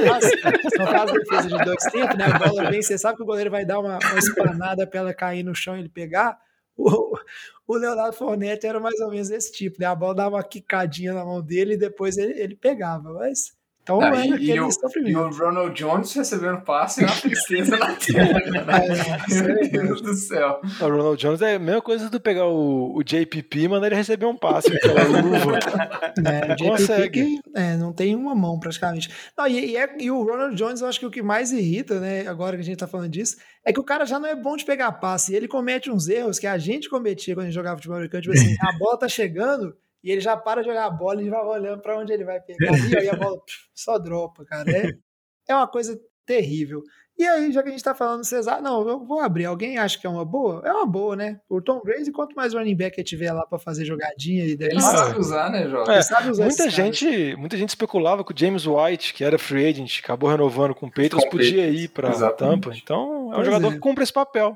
passe, 0.08 0.32
só 0.76 0.86
faz 0.86 1.12
defesa 1.12 1.48
de 1.48 1.66
dois 1.66 1.84
tempos, 1.92 2.18
né? 2.18 2.26
A 2.26 2.40
bola 2.40 2.70
vem, 2.70 2.82
você 2.82 2.98
sabe 2.98 3.18
que 3.18 3.24
o 3.24 3.26
goleiro 3.26 3.50
vai 3.50 3.66
dar 3.66 3.80
uma, 3.80 3.98
uma 3.98 4.20
espanada 4.20 4.86
para 4.86 5.00
ela 5.00 5.14
cair 5.14 5.44
no 5.44 5.56
chão 5.56 5.76
e 5.76 5.80
ele 5.80 5.90
pegar. 5.90 6.40
O, 7.68 7.76
Leonardo 7.76 8.16
Fournette 8.16 8.66
era 8.66 8.80
mais 8.80 8.98
ou 9.02 9.10
menos 9.12 9.30
esse 9.30 9.52
tipo, 9.52 9.78
né? 9.80 9.86
A 9.88 9.96
bola 9.96 10.16
dava 10.16 10.36
uma 10.38 10.44
quicadinha 10.44 11.14
na 11.14 11.26
mão 11.26 11.42
dele 11.42 11.74
e 11.74 11.78
depois 11.78 12.18
ele, 12.18 12.40
ele 12.40 12.56
pegava, 12.56 13.12
mas... 13.14 13.57
Então 13.88 14.02
ah, 14.02 14.18
é 14.18 14.28
e, 14.28 14.60
o, 14.60 14.70
e 15.06 15.16
o 15.16 15.30
Ronald 15.30 15.74
Jones 15.74 16.14
recebendo 16.14 16.60
passe 16.60 17.06
é 17.06 17.08
uma 17.08 17.16
tristeza 17.16 17.78
na 17.78 17.96
tela, 17.96 18.38
é, 18.38 19.70
Meu 19.72 19.72
Deus 19.72 20.02
do 20.02 20.14
céu. 20.14 20.60
O 20.82 20.84
Ronald 20.84 21.18
Jones 21.18 21.42
é 21.42 21.56
a 21.56 21.60
mesma 21.60 21.82
coisa 21.82 22.10
do 22.10 22.20
pegar 22.20 22.48
o, 22.48 22.98
o 22.98 23.02
JPP 23.02 23.60
e 23.60 23.68
mandar 23.70 23.88
ele 23.88 23.96
receber 23.96 24.26
um 24.26 24.36
passe 24.36 24.78
pela 24.82 25.04
luva. 25.06 25.60
É, 26.18 26.52
o 26.52 26.56
JPP 26.58 26.70
consegue. 26.70 27.42
Que, 27.42 27.42
é, 27.56 27.78
não 27.78 27.94
tem 27.94 28.14
uma 28.14 28.36
mão 28.36 28.60
praticamente. 28.60 29.10
Não, 29.38 29.48
e, 29.48 29.72
e, 29.72 29.78
é, 29.78 29.96
e, 29.98 30.12
o 30.12 30.22
Ronald 30.22 30.58
Jones, 30.58 30.82
eu 30.82 30.88
acho 30.88 31.00
que 31.00 31.06
o 31.06 31.12
que 31.12 31.22
mais 31.22 31.54
irrita, 31.54 31.98
né, 32.02 32.28
agora 32.28 32.58
que 32.58 32.64
a 32.64 32.66
gente 32.66 32.78
tá 32.78 32.88
falando 32.88 33.10
disso, 33.10 33.38
é 33.64 33.72
que 33.72 33.80
o 33.80 33.86
cara 33.86 34.06
já 34.06 34.20
não 34.20 34.28
é 34.28 34.36
bom 34.36 34.58
de 34.58 34.66
pegar 34.66 34.92
passe. 34.92 35.34
Ele 35.34 35.48
comete 35.48 35.90
uns 35.90 36.10
erros 36.10 36.40
que 36.40 36.48
a 36.48 36.58
gente 36.58 36.90
cometia 36.90 37.34
quando 37.34 37.46
a 37.46 37.46
gente 37.46 37.56
jogava 37.56 37.78
futebol 37.78 37.96
americano, 37.96 38.24
tipo 38.24 38.36
assim, 38.36 38.54
a 38.60 38.78
bola 38.78 39.00
tá 39.00 39.08
chegando 39.08 39.74
e 40.04 40.12
ele 40.12 40.22
já 40.22 40.38
para 40.38 40.62
de 40.62 40.68
jogar 40.68 40.86
a 40.86 40.90
bola 40.90 41.22
e 41.22 41.30
vai 41.30 41.44
olhando 41.44 41.82
para 41.82 41.98
onde 41.98 42.14
ele 42.14 42.24
vai 42.24 42.40
pegar. 42.40 42.72
E 42.90 42.98
aí 42.98 43.10
a 43.10 43.16
bola 43.16 43.38
só 43.74 43.98
dropa, 43.98 44.46
cara. 44.46 44.70
É, 44.72 44.92
é 45.50 45.56
uma 45.56 45.68
coisa 45.68 46.00
terrível. 46.26 46.84
E 47.18 47.26
aí, 47.26 47.52
já 47.52 47.64
que 47.64 47.70
a 47.70 47.72
gente 47.72 47.84
tá 47.84 47.96
falando 47.96 48.24
Cesar, 48.24 48.62
não, 48.62 48.88
eu 48.88 49.04
vou 49.04 49.20
abrir. 49.22 49.46
Alguém 49.46 49.80
acha 49.80 49.98
que 49.98 50.06
é 50.06 50.10
uma 50.10 50.24
boa? 50.24 50.62
É 50.64 50.72
uma 50.72 50.86
boa, 50.86 51.16
né? 51.16 51.40
O 51.50 51.60
Tom 51.60 51.82
Brady, 51.84 52.12
quanto 52.12 52.36
mais 52.36 52.54
running 52.54 52.76
back 52.76 53.04
tiver 53.04 53.34
lá 53.34 53.44
para 53.44 53.58
fazer 53.58 53.86
jogadinha 53.86 54.46
e 54.46 54.52
Ele 54.52 54.80
sabe 54.80 55.20
usar, 55.20 55.50
né, 55.50 55.68
Jota? 55.68 55.94
É, 55.94 56.02
sabe 56.04 56.30
usar 56.30 56.46
muita 56.46 56.70
gente, 56.70 57.36
muita 57.36 57.58
gente 57.58 57.70
especulava 57.70 58.24
que 58.24 58.32
o 58.32 58.38
James 58.38 58.68
White, 58.68 59.16
que 59.16 59.24
era 59.24 59.40
free 59.40 59.66
agent, 59.66 60.00
acabou 60.00 60.30
renovando 60.30 60.76
com 60.76 60.86
o 60.86 60.92
Patriots, 60.92 61.28
podia 61.28 61.68
ir 61.68 61.88
para 61.88 62.12
Tampa. 62.34 62.72
Então, 62.76 63.30
é 63.30 63.30
um 63.30 63.32
pois 63.32 63.46
jogador 63.46 63.68
é. 63.70 63.72
que 63.72 63.80
cumpre 63.80 64.04
esse 64.04 64.14
papel. 64.14 64.56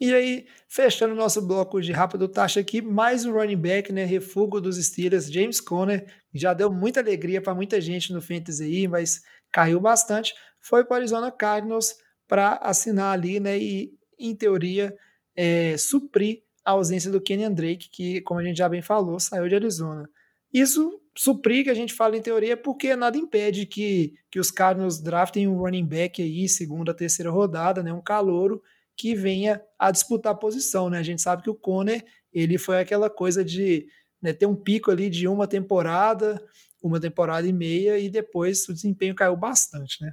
E 0.00 0.14
aí, 0.14 0.46
fechando 0.66 1.12
o 1.12 1.16
nosso 1.16 1.46
bloco 1.46 1.78
de 1.78 1.92
rápido 1.92 2.26
taxa 2.26 2.58
aqui, 2.58 2.80
mais 2.80 3.26
um 3.26 3.32
running 3.34 3.58
back, 3.58 3.92
né? 3.92 4.02
Refugo 4.06 4.58
dos 4.58 4.82
Steelers, 4.82 5.30
James 5.30 5.60
Conner, 5.60 6.06
já 6.32 6.54
deu 6.54 6.72
muita 6.72 7.00
alegria 7.00 7.42
para 7.42 7.54
muita 7.54 7.78
gente 7.82 8.10
no 8.10 8.22
Fantasy 8.22 8.64
aí, 8.64 8.88
mas 8.88 9.20
caiu 9.52 9.78
bastante. 9.78 10.34
Foi 10.58 10.86
para 10.86 10.94
o 10.94 10.96
Arizona 10.96 11.30
Cardinals 11.30 11.96
para 12.26 12.54
assinar 12.62 13.12
ali, 13.12 13.38
né? 13.38 13.58
E, 13.58 13.92
em 14.18 14.34
teoria, 14.34 14.96
é, 15.36 15.76
suprir 15.76 16.44
a 16.64 16.70
ausência 16.70 17.10
do 17.10 17.20
Kenyan 17.20 17.52
Drake, 17.52 17.90
que, 17.90 18.22
como 18.22 18.40
a 18.40 18.42
gente 18.42 18.56
já 18.56 18.70
bem 18.70 18.80
falou, 18.80 19.20
saiu 19.20 19.50
de 19.50 19.54
Arizona. 19.54 20.08
Isso 20.50 20.98
suprir, 21.14 21.64
que 21.64 21.70
a 21.70 21.74
gente 21.74 21.92
fala 21.92 22.16
em 22.16 22.22
teoria, 22.22 22.56
porque 22.56 22.96
nada 22.96 23.18
impede 23.18 23.66
que, 23.66 24.14
que 24.30 24.40
os 24.40 24.50
Cardinals 24.50 24.98
draftem 24.98 25.46
um 25.46 25.58
running 25.58 25.84
back 25.84 26.22
aí, 26.22 26.48
segunda, 26.48 26.94
terceira 26.94 27.30
rodada, 27.30 27.82
né? 27.82 27.92
Um 27.92 28.00
calouro 28.00 28.62
que 29.00 29.14
venha 29.14 29.62
a 29.78 29.90
disputar 29.90 30.32
a 30.32 30.36
posição, 30.36 30.90
né? 30.90 30.98
A 30.98 31.02
gente 31.02 31.22
sabe 31.22 31.42
que 31.42 31.48
o 31.48 31.54
Conner, 31.54 32.04
ele 32.30 32.58
foi 32.58 32.78
aquela 32.78 33.08
coisa 33.08 33.42
de 33.42 33.86
né, 34.20 34.34
ter 34.34 34.44
um 34.44 34.54
pico 34.54 34.90
ali 34.90 35.08
de 35.08 35.26
uma 35.26 35.46
temporada, 35.46 36.38
uma 36.82 37.00
temporada 37.00 37.48
e 37.48 37.52
meia, 37.52 37.98
e 37.98 38.10
depois 38.10 38.68
o 38.68 38.74
desempenho 38.74 39.14
caiu 39.14 39.34
bastante, 39.36 40.04
né? 40.04 40.12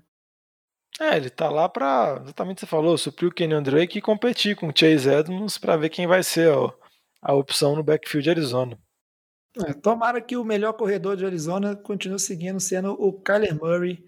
É, 1.02 1.18
ele 1.18 1.30
tá 1.30 1.50
lá 1.50 1.68
pra, 1.68 2.22
exatamente 2.24 2.54
o 2.54 2.56
que 2.56 2.62
você 2.62 2.66
falou, 2.66 2.98
suprir 2.98 3.30
o 3.30 3.34
Kenyon 3.34 3.62
Drake 3.62 3.98
e 3.98 4.02
competir 4.02 4.56
com 4.56 4.70
o 4.70 4.74
Chase 4.74 5.10
Edmonds 5.10 5.58
para 5.58 5.76
ver 5.76 5.90
quem 5.90 6.08
vai 6.08 6.24
ser 6.24 6.50
ó, 6.50 6.74
a 7.22 7.34
opção 7.34 7.76
no 7.76 7.84
backfield 7.84 8.24
de 8.24 8.30
Arizona. 8.30 8.80
É, 9.68 9.74
tomara 9.74 10.22
que 10.22 10.38
o 10.38 10.46
melhor 10.46 10.74
corredor 10.74 11.18
de 11.18 11.26
Arizona 11.26 11.76
continue 11.76 12.20
seguindo 12.20 12.60
sendo 12.60 12.94
o 12.94 13.12
Kyler 13.22 13.54
Murray, 13.54 14.04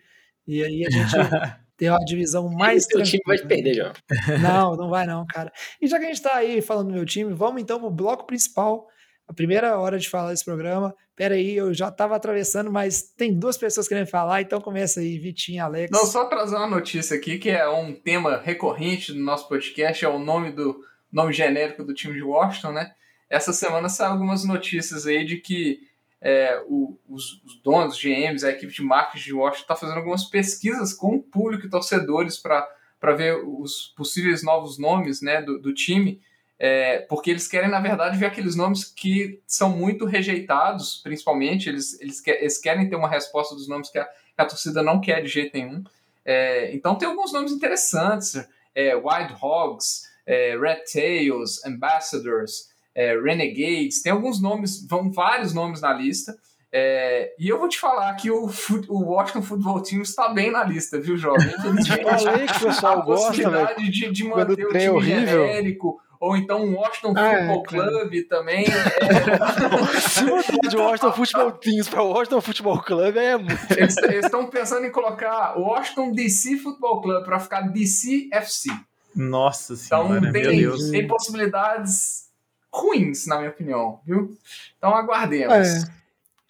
e 0.47 0.63
aí 0.63 0.85
a 0.85 0.89
gente 0.89 1.11
tem 1.79 1.89
uma 1.89 2.03
divisão 2.03 2.49
mais 2.49 2.85
Esse 2.89 3.03
time 3.03 3.23
vai 3.25 3.37
perder 3.37 3.73
já. 3.73 3.93
Não, 4.43 4.75
não 4.75 4.89
vai 4.89 5.07
não, 5.07 5.25
cara. 5.25 5.51
E 5.81 5.87
já 5.87 5.97
que 5.97 6.03
a 6.03 6.07
gente 6.09 6.21
tá 6.21 6.35
aí 6.35 6.61
falando 6.61 6.87
do 6.87 6.93
meu 6.93 7.05
time, 7.05 7.33
vamos 7.33 7.61
então 7.61 7.79
pro 7.79 7.89
bloco 7.89 8.27
principal, 8.27 8.85
a 9.25 9.33
primeira 9.33 9.79
hora 9.79 9.97
de 9.97 10.09
falar 10.09 10.31
desse 10.31 10.43
programa. 10.43 10.93
Pera 11.15 11.35
aí, 11.35 11.55
eu 11.55 11.73
já 11.73 11.89
tava 11.89 12.15
atravessando, 12.15 12.69
mas 12.71 13.01
tem 13.01 13.33
duas 13.33 13.57
pessoas 13.57 13.87
querendo 13.87 14.07
falar, 14.07 14.41
então 14.41 14.59
começa 14.59 14.99
aí, 14.99 15.17
Vitinho, 15.17 15.63
Alex. 15.63 15.89
Não, 15.91 16.05
só 16.05 16.25
trazer 16.25 16.55
uma 16.57 16.67
notícia 16.67 17.15
aqui, 17.15 17.37
que 17.37 17.49
é 17.49 17.67
um 17.69 17.93
tema 17.93 18.37
recorrente 18.37 19.13
do 19.13 19.19
nosso 19.19 19.47
podcast, 19.47 20.03
é 20.03 20.09
o 20.09 20.19
nome 20.19 20.51
do 20.51 20.81
nome 21.11 21.31
genérico 21.33 21.83
do 21.83 21.93
time 21.93 22.13
de 22.13 22.21
Washington, 22.21 22.73
né? 22.73 22.91
Essa 23.29 23.53
semana 23.53 23.87
saíram 23.87 24.13
algumas 24.13 24.43
notícias 24.43 25.07
aí 25.07 25.25
de 25.25 25.37
que 25.37 25.79
é, 26.21 26.61
o, 26.67 26.97
os, 27.07 27.41
os, 27.43 27.61
donos, 27.61 27.95
os 27.95 28.01
GMs, 28.01 28.45
a 28.45 28.49
equipe 28.49 28.73
de 28.73 28.81
marketing 28.81 29.25
de 29.25 29.33
Washington 29.33 29.61
está 29.61 29.75
fazendo 29.75 29.97
algumas 29.97 30.25
pesquisas 30.25 30.93
com 30.93 31.15
o 31.15 31.21
público 31.21 31.65
e 31.65 31.69
torcedores 31.69 32.37
para 32.37 33.15
ver 33.15 33.35
os 33.45 33.93
possíveis 33.95 34.43
novos 34.43 34.77
nomes 34.77 35.21
né, 35.21 35.41
do, 35.41 35.59
do 35.59 35.73
time 35.73 36.21
é, 36.59 36.99
porque 37.07 37.31
eles 37.31 37.47
querem, 37.47 37.69
na 37.69 37.79
verdade, 37.79 38.17
ver 38.17 38.25
aqueles 38.25 38.53
nomes 38.53 38.83
que 38.83 39.41
são 39.47 39.69
muito 39.69 40.03
rejeitados, 40.03 40.99
principalmente, 41.01 41.69
eles, 41.69 41.99
eles, 42.01 42.19
que, 42.19 42.31
eles 42.31 42.57
querem 42.57 42.89
ter 42.89 42.97
uma 42.97 43.07
resposta 43.07 43.55
dos 43.55 43.69
nomes 43.69 43.89
que 43.89 43.97
a, 43.97 44.03
que 44.03 44.11
a 44.41 44.45
torcida 44.45 44.83
não 44.83 44.99
quer 44.99 45.21
de 45.21 45.29
jeito 45.29 45.57
nenhum. 45.57 45.81
É, 46.25 46.75
então 46.75 46.95
tem 46.95 47.07
alguns 47.07 47.31
nomes 47.31 47.53
interessantes, 47.53 48.45
é, 48.75 48.93
Wild 48.93 49.35
Hogs, 49.41 50.03
é, 50.25 50.57
Red 50.59 50.83
Tails, 50.91 51.65
Ambassadors, 51.65 52.68
é, 52.95 53.15
Renegades, 53.19 54.01
tem 54.01 54.11
alguns 54.11 54.41
nomes, 54.41 54.85
vão 54.87 55.11
vários 55.11 55.53
nomes 55.53 55.81
na 55.81 55.93
lista, 55.93 56.35
é, 56.71 57.33
e 57.39 57.47
eu 57.49 57.57
vou 57.57 57.67
te 57.67 57.79
falar 57.79 58.13
que 58.15 58.29
o, 58.29 58.47
o 58.89 59.03
Washington 59.05 59.41
Football 59.41 59.81
Team 59.81 60.01
está 60.03 60.29
bem 60.29 60.51
na 60.51 60.63
lista, 60.63 60.99
viu, 60.99 61.17
jovem? 61.17 61.47
Infelizmente, 61.59 62.23
Falei 62.23 62.45
que 62.45 62.57
o 62.57 62.67
pessoal 62.67 62.99
a 63.01 63.05
gosta, 63.05 63.27
possibilidade 63.27 63.91
de, 63.91 64.11
de 64.11 64.23
manter 64.23 64.65
o 64.65 64.69
time 64.69 64.89
horrível. 64.89 65.47
genérico, 65.47 65.99
ou 66.19 66.37
então 66.37 66.63
o 66.65 66.75
Washington 66.75 67.13
Ah, 67.17 67.31
é, 67.33 67.47
Football. 67.47 67.63
Club 67.63 68.27
também. 68.27 68.65
é, 68.67 69.99
Se 69.99 70.23
mudar 70.25 70.67
de 70.69 70.77
Washington 70.77 71.13
Football 71.13 71.51
Teams 71.53 71.89
para 71.89 72.03
Washington 72.03 72.41
Football 72.41 72.83
Club 72.83 73.17
é 73.17 73.37
muito. 73.37 73.57
eles 73.73 73.97
estão 74.25 74.45
pensando 74.47 74.85
em 74.85 74.91
colocar 74.91 75.57
o 75.57 75.61
Washington 75.63 76.11
DC 76.11 76.57
Football 76.57 77.01
Club 77.01 77.23
para 77.25 77.39
ficar 77.39 77.61
DC 77.61 78.29
FC. 78.31 78.69
Nossa 79.15 79.73
Então 79.73 80.03
senhora, 80.07 80.21
meu 80.21 80.31
tem, 80.31 80.59
Deus. 80.59 80.89
tem 80.91 81.07
possibilidades 81.07 82.28
ruins, 82.73 83.25
na 83.25 83.37
minha 83.37 83.49
opinião, 83.49 83.99
viu? 84.05 84.37
Então 84.77 84.95
aguardemos. 84.95 85.53
É. 85.53 85.99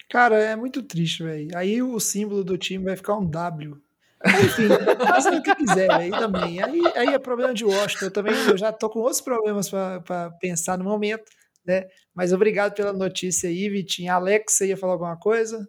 Cara, 0.09 0.37
é 0.37 0.55
muito 0.55 0.81
triste, 0.81 1.23
velho. 1.23 1.55
Aí 1.55 1.81
o 1.81 1.99
símbolo 1.99 2.43
do 2.43 2.57
time 2.57 2.83
vai 2.83 2.95
ficar 2.95 3.15
um 3.15 3.25
W. 3.25 3.77
Enfim, 4.25 4.67
faça 5.07 5.31
o 5.33 5.41
que 5.41 5.55
quiser 5.55 5.91
aí 5.91 6.09
também. 6.09 6.61
Aí, 6.61 6.81
aí 6.95 7.07
é 7.09 7.19
problema 7.19 7.53
de 7.53 7.63
Washington. 7.63 8.05
Eu 8.05 8.11
também 8.11 8.33
eu 8.33 8.57
já 8.57 8.71
tô 8.71 8.89
com 8.89 8.99
outros 8.99 9.21
problemas 9.21 9.69
para 9.69 10.31
pensar 10.41 10.77
no 10.77 10.83
momento, 10.83 11.31
né? 11.65 11.85
Mas 12.13 12.33
obrigado 12.33 12.73
pela 12.73 12.91
notícia 12.91 13.49
aí, 13.49 13.69
Vitinho. 13.69 14.11
Alex, 14.11 14.53
você 14.53 14.67
ia 14.67 14.77
falar 14.77 14.93
alguma 14.93 15.15
coisa? 15.17 15.67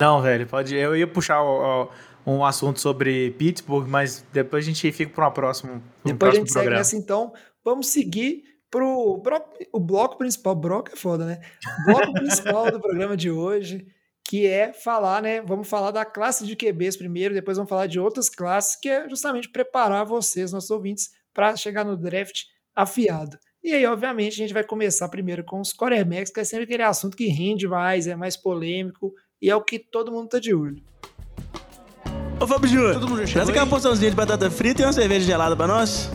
Não, 0.00 0.20
velho, 0.20 0.46
pode. 0.46 0.74
Eu 0.74 0.96
ia 0.96 1.06
puxar 1.06 1.42
ó, 1.42 1.84
ó, 1.84 1.88
um 2.26 2.44
assunto 2.44 2.80
sobre 2.80 3.30
Pittsburgh, 3.32 3.86
mas 3.86 4.26
depois 4.32 4.64
a 4.64 4.68
gente 4.68 4.90
fica 4.92 5.12
para 5.12 5.24
uma 5.24 5.30
próxima. 5.30 5.74
um 5.74 5.80
Depois 6.04 6.32
a 6.32 6.36
gente 6.36 6.48
segue 6.48 6.64
programa. 6.64 6.78
nessa, 6.78 6.96
então. 6.96 7.32
Vamos 7.64 7.88
seguir 7.88 8.42
pro 8.70 9.18
bro- 9.18 9.44
o 9.72 9.80
bloco 9.80 10.16
principal. 10.16 10.54
Bloco 10.54 10.90
é 10.92 10.96
foda, 10.96 11.26
né? 11.26 11.40
Bloco 11.84 12.12
principal 12.12 12.70
do 12.70 12.80
programa 12.80 13.16
de 13.16 13.30
hoje, 13.30 13.86
que 14.24 14.46
é 14.46 14.72
falar, 14.72 15.20
né? 15.22 15.42
Vamos 15.42 15.68
falar 15.68 15.90
da 15.90 16.04
classe 16.04 16.46
de 16.46 16.54
QBs 16.54 16.96
primeiro, 16.96 17.34
depois 17.34 17.56
vamos 17.56 17.68
falar 17.68 17.86
de 17.86 17.98
outras 17.98 18.28
classes, 18.28 18.76
que 18.76 18.88
é 18.88 19.08
justamente 19.08 19.50
preparar 19.50 20.04
vocês, 20.06 20.52
nossos 20.52 20.70
ouvintes, 20.70 21.10
para 21.34 21.56
chegar 21.56 21.84
no 21.84 21.96
draft 21.96 22.42
afiado. 22.74 23.36
E 23.62 23.74
aí, 23.74 23.84
obviamente, 23.84 24.34
a 24.34 24.36
gente 24.36 24.54
vai 24.54 24.64
começar 24.64 25.08
primeiro 25.08 25.44
com 25.44 25.60
os 25.60 25.72
quarterbacks, 25.74 26.32
que 26.32 26.40
é 26.40 26.44
sempre 26.44 26.64
aquele 26.64 26.82
assunto 26.82 27.16
que 27.16 27.26
rende 27.26 27.68
mais, 27.68 28.06
é 28.06 28.16
mais 28.16 28.36
polêmico, 28.36 29.12
e 29.42 29.50
é 29.50 29.56
o 29.56 29.62
que 29.62 29.78
todo 29.78 30.10
mundo 30.12 30.28
tá 30.28 30.38
de 30.38 30.54
olho. 30.54 30.82
Ô 32.40 32.46
Fábio 32.46 32.68
Júnior, 32.68 32.98
traz 33.30 33.48
aqui 33.50 33.58
uma 33.58 33.66
porçãozinha 33.66 34.10
de 34.10 34.16
batata 34.16 34.50
frita 34.50 34.80
e 34.80 34.84
uma 34.86 34.92
cerveja 34.94 35.26
gelada 35.26 35.54
pra 35.54 35.66
nós. 35.66 36.08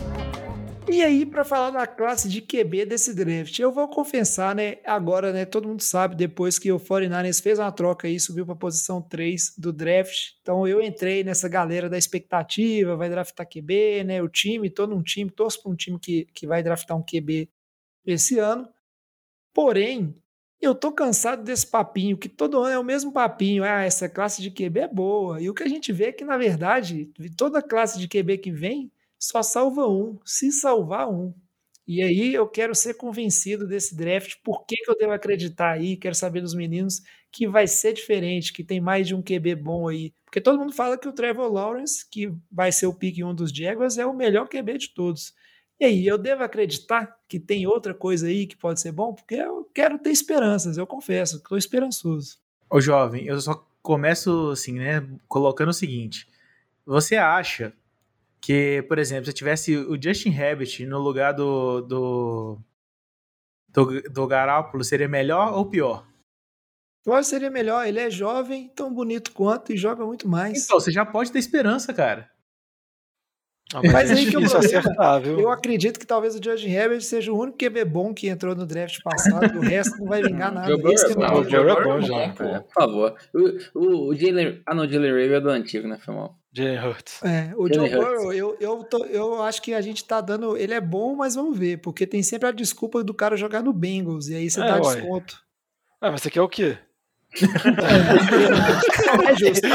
E 0.88 1.02
aí, 1.02 1.26
para 1.26 1.44
falar 1.44 1.70
da 1.70 1.84
classe 1.84 2.28
de 2.28 2.40
QB 2.40 2.86
desse 2.86 3.12
draft, 3.12 3.58
eu 3.58 3.72
vou 3.72 3.88
confessar, 3.88 4.54
né? 4.54 4.76
Agora, 4.84 5.32
né? 5.32 5.44
Todo 5.44 5.66
mundo 5.66 5.82
sabe, 5.82 6.14
depois 6.14 6.60
que 6.60 6.70
o 6.70 6.78
49ers 6.78 7.42
fez 7.42 7.58
uma 7.58 7.72
troca 7.72 8.06
aí, 8.06 8.20
subiu 8.20 8.46
para 8.46 8.54
posição 8.54 9.02
3 9.02 9.54
do 9.58 9.72
draft. 9.72 10.34
Então 10.40 10.66
eu 10.66 10.80
entrei 10.80 11.24
nessa 11.24 11.48
galera 11.48 11.90
da 11.90 11.98
expectativa, 11.98 12.94
vai 12.94 13.10
draftar 13.10 13.48
QB, 13.48 14.04
né? 14.04 14.22
O 14.22 14.28
time, 14.28 14.70
todo 14.70 14.94
um 14.94 15.02
time, 15.02 15.28
torço 15.28 15.60
para 15.60 15.72
um 15.72 15.74
time 15.74 15.98
que, 15.98 16.26
que 16.32 16.46
vai 16.46 16.62
draftar 16.62 16.96
um 16.96 17.02
QB 17.02 17.50
esse 18.06 18.38
ano. 18.38 18.68
Porém, 19.52 20.14
eu 20.60 20.72
tô 20.72 20.92
cansado 20.92 21.42
desse 21.42 21.66
papinho, 21.66 22.16
que 22.16 22.28
todo 22.28 22.58
ano 22.58 22.74
é 22.74 22.78
o 22.78 22.84
mesmo 22.84 23.12
papinho. 23.12 23.64
Ah, 23.64 23.82
essa 23.82 24.08
classe 24.08 24.40
de 24.40 24.50
QB 24.52 24.80
é 24.80 24.88
boa. 24.88 25.40
E 25.40 25.50
o 25.50 25.54
que 25.54 25.64
a 25.64 25.68
gente 25.68 25.92
vê 25.92 26.06
é 26.06 26.12
que, 26.12 26.24
na 26.24 26.38
verdade, 26.38 27.10
toda 27.36 27.60
classe 27.60 27.98
de 27.98 28.06
QB 28.06 28.38
que 28.38 28.52
vem 28.52 28.92
só 29.18 29.42
salva 29.42 29.88
um, 29.88 30.18
se 30.24 30.50
salvar 30.52 31.08
um. 31.08 31.34
E 31.86 32.02
aí 32.02 32.34
eu 32.34 32.48
quero 32.48 32.74
ser 32.74 32.94
convencido 32.94 33.66
desse 33.66 33.96
draft, 33.96 34.34
por 34.42 34.66
que, 34.66 34.74
que 34.76 34.90
eu 34.90 34.96
devo 34.96 35.12
acreditar 35.12 35.72
aí, 35.72 35.96
quero 35.96 36.16
saber 36.16 36.40
dos 36.40 36.54
meninos 36.54 37.00
que 37.30 37.46
vai 37.46 37.68
ser 37.68 37.92
diferente, 37.92 38.52
que 38.52 38.64
tem 38.64 38.80
mais 38.80 39.06
de 39.06 39.14
um 39.14 39.22
QB 39.22 39.54
bom 39.54 39.88
aí. 39.88 40.12
Porque 40.24 40.40
todo 40.40 40.58
mundo 40.58 40.72
fala 40.72 40.98
que 40.98 41.06
o 41.06 41.12
Trevor 41.12 41.52
Lawrence, 41.52 42.04
que 42.10 42.32
vai 42.50 42.72
ser 42.72 42.86
o 42.86 42.94
pick 42.94 43.18
um 43.24 43.34
dos 43.34 43.52
Jaguars, 43.52 43.98
é 43.98 44.06
o 44.06 44.12
melhor 44.12 44.48
QB 44.48 44.78
de 44.78 44.94
todos. 44.94 45.32
E 45.78 45.84
aí, 45.84 46.06
eu 46.06 46.16
devo 46.16 46.42
acreditar 46.42 47.14
que 47.28 47.38
tem 47.38 47.66
outra 47.66 47.92
coisa 47.92 48.26
aí 48.26 48.46
que 48.46 48.56
pode 48.56 48.80
ser 48.80 48.92
bom? 48.92 49.14
Porque 49.14 49.34
eu 49.34 49.70
quero 49.74 49.98
ter 49.98 50.10
esperanças, 50.10 50.78
eu 50.78 50.86
confesso, 50.86 51.36
estou 51.36 51.58
esperançoso. 51.58 52.38
Ô 52.68 52.80
jovem, 52.80 53.26
eu 53.26 53.38
só 53.40 53.64
começo 53.82 54.50
assim, 54.50 54.72
né, 54.72 55.06
colocando 55.28 55.68
o 55.68 55.74
seguinte. 55.74 56.26
Você 56.84 57.16
acha 57.16 57.72
que, 58.40 58.82
por 58.88 58.98
exemplo, 58.98 59.26
se 59.26 59.32
tivesse 59.32 59.76
o 59.76 60.00
Justin 60.00 60.30
Herbert 60.30 60.86
no 60.86 60.98
lugar 60.98 61.32
do 61.32 61.80
do, 61.82 62.58
do, 63.68 64.02
do 64.02 64.26
Garoppolo, 64.26 64.84
seria 64.84 65.08
melhor 65.08 65.54
ou 65.54 65.66
pior? 65.66 66.06
Eu 67.04 67.12
acho 67.14 67.28
que 67.28 67.36
seria 67.36 67.50
melhor, 67.50 67.86
ele 67.86 68.00
é 68.00 68.10
jovem, 68.10 68.68
tão 68.74 68.92
bonito 68.92 69.30
quanto 69.32 69.72
e 69.72 69.76
joga 69.76 70.04
muito 70.04 70.28
mais. 70.28 70.64
Então, 70.64 70.80
você 70.80 70.90
já 70.90 71.06
pode 71.06 71.30
ter 71.30 71.38
esperança, 71.38 71.94
cara. 71.94 72.28
Ah, 73.74 73.80
Mas 73.92 74.10
é 74.10 74.14
aí 74.14 74.26
que 74.26 74.30
problema. 74.32 74.58
acertar, 74.58 75.20
viu? 75.20 75.40
Eu 75.40 75.50
acredito 75.50 75.98
que 75.98 76.06
talvez 76.06 76.36
o 76.36 76.42
Justin 76.42 76.68
Herbert 76.70 77.00
seja 77.00 77.32
o 77.32 77.38
único 77.38 77.58
QB 77.58 77.84
bom 77.84 78.14
que 78.14 78.28
entrou 78.28 78.54
no 78.54 78.64
draft 78.64 79.00
passado, 79.02 79.58
o 79.58 79.60
resto 79.60 79.98
não 79.98 80.06
vai 80.06 80.22
vingar 80.22 80.52
nada. 80.52 80.68
Joe 80.68 80.80
Burrow 80.80 80.94
é 80.94 81.40
o 81.40 81.44
Joe 81.44 81.64
Burrow 81.64 81.80
é 81.80 81.84
bom 81.84 82.00
já. 82.00 82.16
É, 82.16 82.60
por 82.60 82.72
favor. 82.72 83.16
O, 83.34 83.78
o, 83.78 84.08
o 84.10 84.14
Jalen. 84.14 84.62
Ah, 84.64 84.74
não, 84.74 84.84
o 84.84 84.88
Jalen 84.88 85.10
Rager 85.10 85.32
é 85.32 85.40
do 85.40 85.50
antigo, 85.50 85.88
né? 85.88 85.98
Foi 85.98 86.14
mal. 86.14 86.38
Jalen 86.56 86.78
Hurts. 86.88 87.22
É, 87.22 87.52
o 87.56 87.68
Jalen 87.68 87.90
Joe. 87.90 88.00
Burrow, 88.00 88.32
eu, 88.32 88.56
eu, 88.60 88.84
tô- 88.84 89.04
eu 89.06 89.42
acho 89.42 89.60
que 89.62 89.74
a 89.74 89.80
gente 89.80 90.04
tá 90.04 90.20
dando. 90.20 90.56
Ele 90.56 90.74
é 90.74 90.80
bom, 90.80 91.14
mas 91.14 91.34
vamos 91.34 91.56
ver, 91.58 91.78
porque 91.82 92.06
tem 92.06 92.22
sempre 92.22 92.48
a 92.48 92.52
desculpa 92.52 93.04
do 93.04 93.14
cara 93.14 93.36
jogar 93.36 93.62
no 93.62 93.72
Bengals, 93.72 94.28
e 94.28 94.34
aí 94.34 94.50
você 94.50 94.60
É, 94.60 94.64
dá 94.66 94.80
ué. 94.82 94.94
desconto. 94.96 95.38
Ah, 96.00 96.10
mas 96.10 96.22
você 96.22 96.30
quer 96.30 96.40
o 96.42 96.48
quê? 96.48 96.78
É 97.32 97.36
justo. 99.36 99.68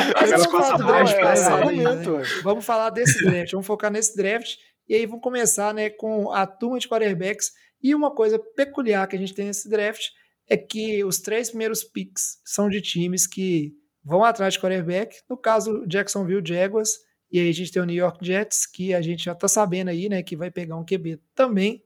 Passado 0.51 0.83
ela, 0.83 0.97
ainda, 0.97 1.89
argumento, 1.89 2.17
né? 2.17 2.23
Vamos 2.43 2.65
falar 2.65 2.89
desse 2.89 3.23
draft, 3.23 3.51
vamos 3.51 3.67
focar 3.67 3.91
nesse 3.91 4.15
draft. 4.15 4.55
E 4.87 4.95
aí 4.95 5.05
vamos 5.05 5.21
começar 5.21 5.73
né, 5.73 5.89
com 5.89 6.31
a 6.31 6.45
turma 6.45 6.79
de 6.79 6.87
quarterbacks. 6.87 7.51
E 7.81 7.95
uma 7.95 8.11
coisa 8.13 8.37
peculiar 8.39 9.07
que 9.07 9.15
a 9.15 9.19
gente 9.19 9.33
tem 9.33 9.45
nesse 9.45 9.69
draft 9.69 10.07
é 10.49 10.57
que 10.57 11.03
os 11.03 11.19
três 11.19 11.49
primeiros 11.49 11.83
picks 11.83 12.39
são 12.45 12.69
de 12.69 12.81
times 12.81 13.25
que 13.25 13.73
vão 14.03 14.23
atrás 14.23 14.53
de 14.53 14.59
quarterback. 14.59 15.17
No 15.29 15.37
caso, 15.37 15.85
Jacksonville 15.87 16.45
Jaguars. 16.45 16.99
E 17.31 17.39
aí 17.39 17.49
a 17.49 17.53
gente 17.53 17.71
tem 17.71 17.81
o 17.81 17.85
New 17.85 17.95
York 17.95 18.25
Jets, 18.25 18.65
que 18.65 18.93
a 18.93 19.01
gente 19.01 19.23
já 19.23 19.31
está 19.31 19.47
sabendo 19.47 19.89
aí, 19.89 20.09
né, 20.09 20.21
que 20.21 20.35
vai 20.35 20.51
pegar 20.51 20.75
um 20.75 20.85
QB 20.85 21.21
também. 21.33 21.81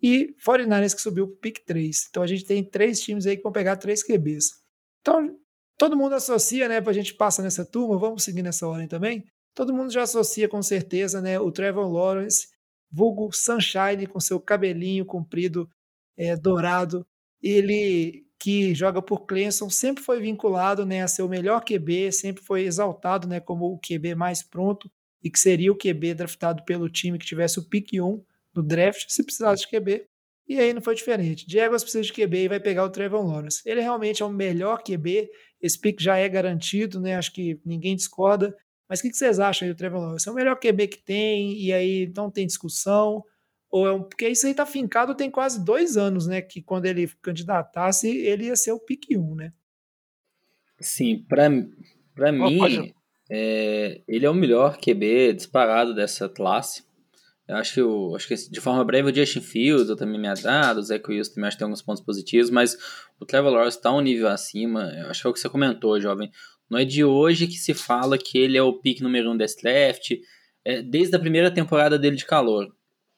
E 0.00 0.34
49ers 0.46 0.94
que 0.94 1.00
subiu 1.00 1.26
para 1.26 1.34
o 1.34 1.38
pick 1.38 1.64
3. 1.64 2.06
Então 2.10 2.22
a 2.22 2.26
gente 2.26 2.44
tem 2.44 2.62
três 2.62 3.00
times 3.00 3.26
aí 3.26 3.36
que 3.36 3.42
vão 3.42 3.50
pegar 3.50 3.76
três 3.76 4.02
QBs. 4.04 4.52
Então 5.00 5.36
todo 5.76 5.96
mundo 5.96 6.14
associa, 6.14 6.68
né, 6.68 6.80
para 6.80 6.90
a 6.90 6.94
gente 6.94 7.14
passar 7.14 7.42
nessa 7.42 7.64
turma, 7.64 7.98
vamos 7.98 8.22
seguir 8.22 8.42
nessa 8.42 8.66
ordem 8.66 8.86
também. 8.86 9.24
Todo 9.54 9.74
mundo 9.74 9.90
já 9.90 10.02
associa 10.02 10.48
com 10.48 10.62
certeza, 10.62 11.20
né, 11.20 11.38
o 11.40 11.50
Trevor 11.50 11.90
Lawrence, 11.90 12.48
vulgo 12.90 13.32
Sunshine, 13.32 14.06
com 14.06 14.20
seu 14.20 14.40
cabelinho 14.40 15.04
comprido, 15.04 15.68
é, 16.16 16.36
dourado. 16.36 17.06
Ele 17.42 18.23
que 18.44 18.74
joga 18.74 19.00
por 19.00 19.24
Clemson 19.24 19.70
sempre 19.70 20.04
foi 20.04 20.20
vinculado, 20.20 20.84
né, 20.84 21.02
a 21.02 21.08
ser 21.08 21.22
o 21.22 21.28
melhor 21.28 21.64
QB, 21.64 22.12
sempre 22.12 22.44
foi 22.44 22.64
exaltado, 22.64 23.26
né, 23.26 23.40
como 23.40 23.64
o 23.72 23.78
QB 23.78 24.14
mais 24.14 24.42
pronto 24.42 24.90
e 25.22 25.30
que 25.30 25.40
seria 25.40 25.72
o 25.72 25.74
QB 25.74 26.12
draftado 26.12 26.62
pelo 26.62 26.90
time 26.90 27.18
que 27.18 27.24
tivesse 27.24 27.58
o 27.58 27.66
pick 27.66 27.94
1 27.94 28.22
no 28.54 28.62
draft, 28.62 29.06
se 29.08 29.24
precisasse 29.24 29.62
de 29.62 29.70
QB. 29.70 30.06
E 30.46 30.60
aí 30.60 30.74
não 30.74 30.82
foi 30.82 30.94
diferente. 30.94 31.46
Diego 31.46 31.74
precisa 31.74 32.02
de 32.02 32.12
QB 32.12 32.44
e 32.44 32.48
vai 32.48 32.60
pegar 32.60 32.84
o 32.84 32.90
Trevor 32.90 33.26
Lawrence. 33.26 33.62
Ele 33.64 33.80
realmente 33.80 34.22
é 34.22 34.26
o 34.26 34.30
melhor 34.30 34.82
QB, 34.82 35.30
esse 35.58 35.80
pick 35.80 35.98
já 35.98 36.18
é 36.18 36.28
garantido, 36.28 37.00
né? 37.00 37.16
Acho 37.16 37.32
que 37.32 37.58
ninguém 37.64 37.96
discorda. 37.96 38.54
Mas 38.86 39.00
o 39.00 39.04
que, 39.04 39.14
vocês 39.14 39.40
acham 39.40 39.66
aí 39.66 39.72
do 39.72 39.78
Trevor 39.78 40.02
Lawrence? 40.02 40.28
É 40.28 40.32
o 40.32 40.34
melhor 40.34 40.56
QB 40.56 40.88
que 40.88 41.02
tem 41.02 41.58
e 41.58 41.72
aí 41.72 42.12
não 42.14 42.30
tem 42.30 42.46
discussão? 42.46 43.24
Ou 43.74 43.88
é 43.88 43.92
um, 43.92 44.04
porque 44.04 44.28
isso 44.28 44.46
aí 44.46 44.54
tá 44.54 44.64
fincado 44.64 45.16
tem 45.16 45.28
quase 45.28 45.64
dois 45.64 45.96
anos, 45.96 46.28
né? 46.28 46.40
Que 46.40 46.62
quando 46.62 46.86
ele 46.86 47.10
candidatasse, 47.20 48.08
ele 48.08 48.44
ia 48.44 48.54
ser 48.54 48.70
o 48.70 48.78
pique 48.78 49.18
1, 49.18 49.34
né? 49.34 49.52
Sim, 50.78 51.26
para 51.26 51.50
mim, 51.50 52.94
é, 53.28 54.00
ele 54.06 54.24
é 54.24 54.30
o 54.30 54.34
melhor 54.34 54.78
QB 54.78 55.32
disparado 55.32 55.92
dessa 55.92 56.28
classe. 56.28 56.84
Eu 57.48 57.56
acho 57.56 57.74
que, 57.74 57.80
eu, 57.80 58.14
acho 58.14 58.28
que 58.28 58.36
de 58.48 58.60
forma 58.60 58.84
breve 58.84 59.10
o 59.10 59.14
Justin 59.14 59.40
Fields 59.40 59.88
eu 59.88 59.96
também 59.96 60.20
me 60.20 60.28
agrada, 60.28 60.78
o 60.78 60.82
Zach 60.82 61.04
Wilson 61.10 61.34
também 61.34 61.48
acho 61.48 61.56
que 61.56 61.58
tem 61.58 61.66
alguns 61.66 61.82
pontos 61.82 62.04
positivos, 62.04 62.50
mas 62.50 62.78
o 63.18 63.26
Trevor 63.26 63.50
Lawrence 63.50 63.76
está 63.76 63.92
um 63.92 64.00
nível 64.00 64.28
acima. 64.28 64.84
Eu 64.96 65.10
acho 65.10 65.20
que 65.20 65.26
é 65.26 65.30
o 65.30 65.32
que 65.32 65.40
você 65.40 65.48
comentou, 65.48 66.00
jovem. 66.00 66.30
Não 66.70 66.78
é 66.78 66.84
de 66.84 67.02
hoje 67.02 67.48
que 67.48 67.58
se 67.58 67.74
fala 67.74 68.16
que 68.16 68.38
ele 68.38 68.56
é 68.56 68.62
o 68.62 68.78
pick 68.78 69.00
número 69.00 69.32
um 69.32 69.36
desse 69.36 69.60
draft, 69.60 70.12
é 70.64 70.80
desde 70.80 71.16
a 71.16 71.18
primeira 71.18 71.50
temporada 71.50 71.98
dele 71.98 72.14
de 72.14 72.24
calor, 72.24 72.72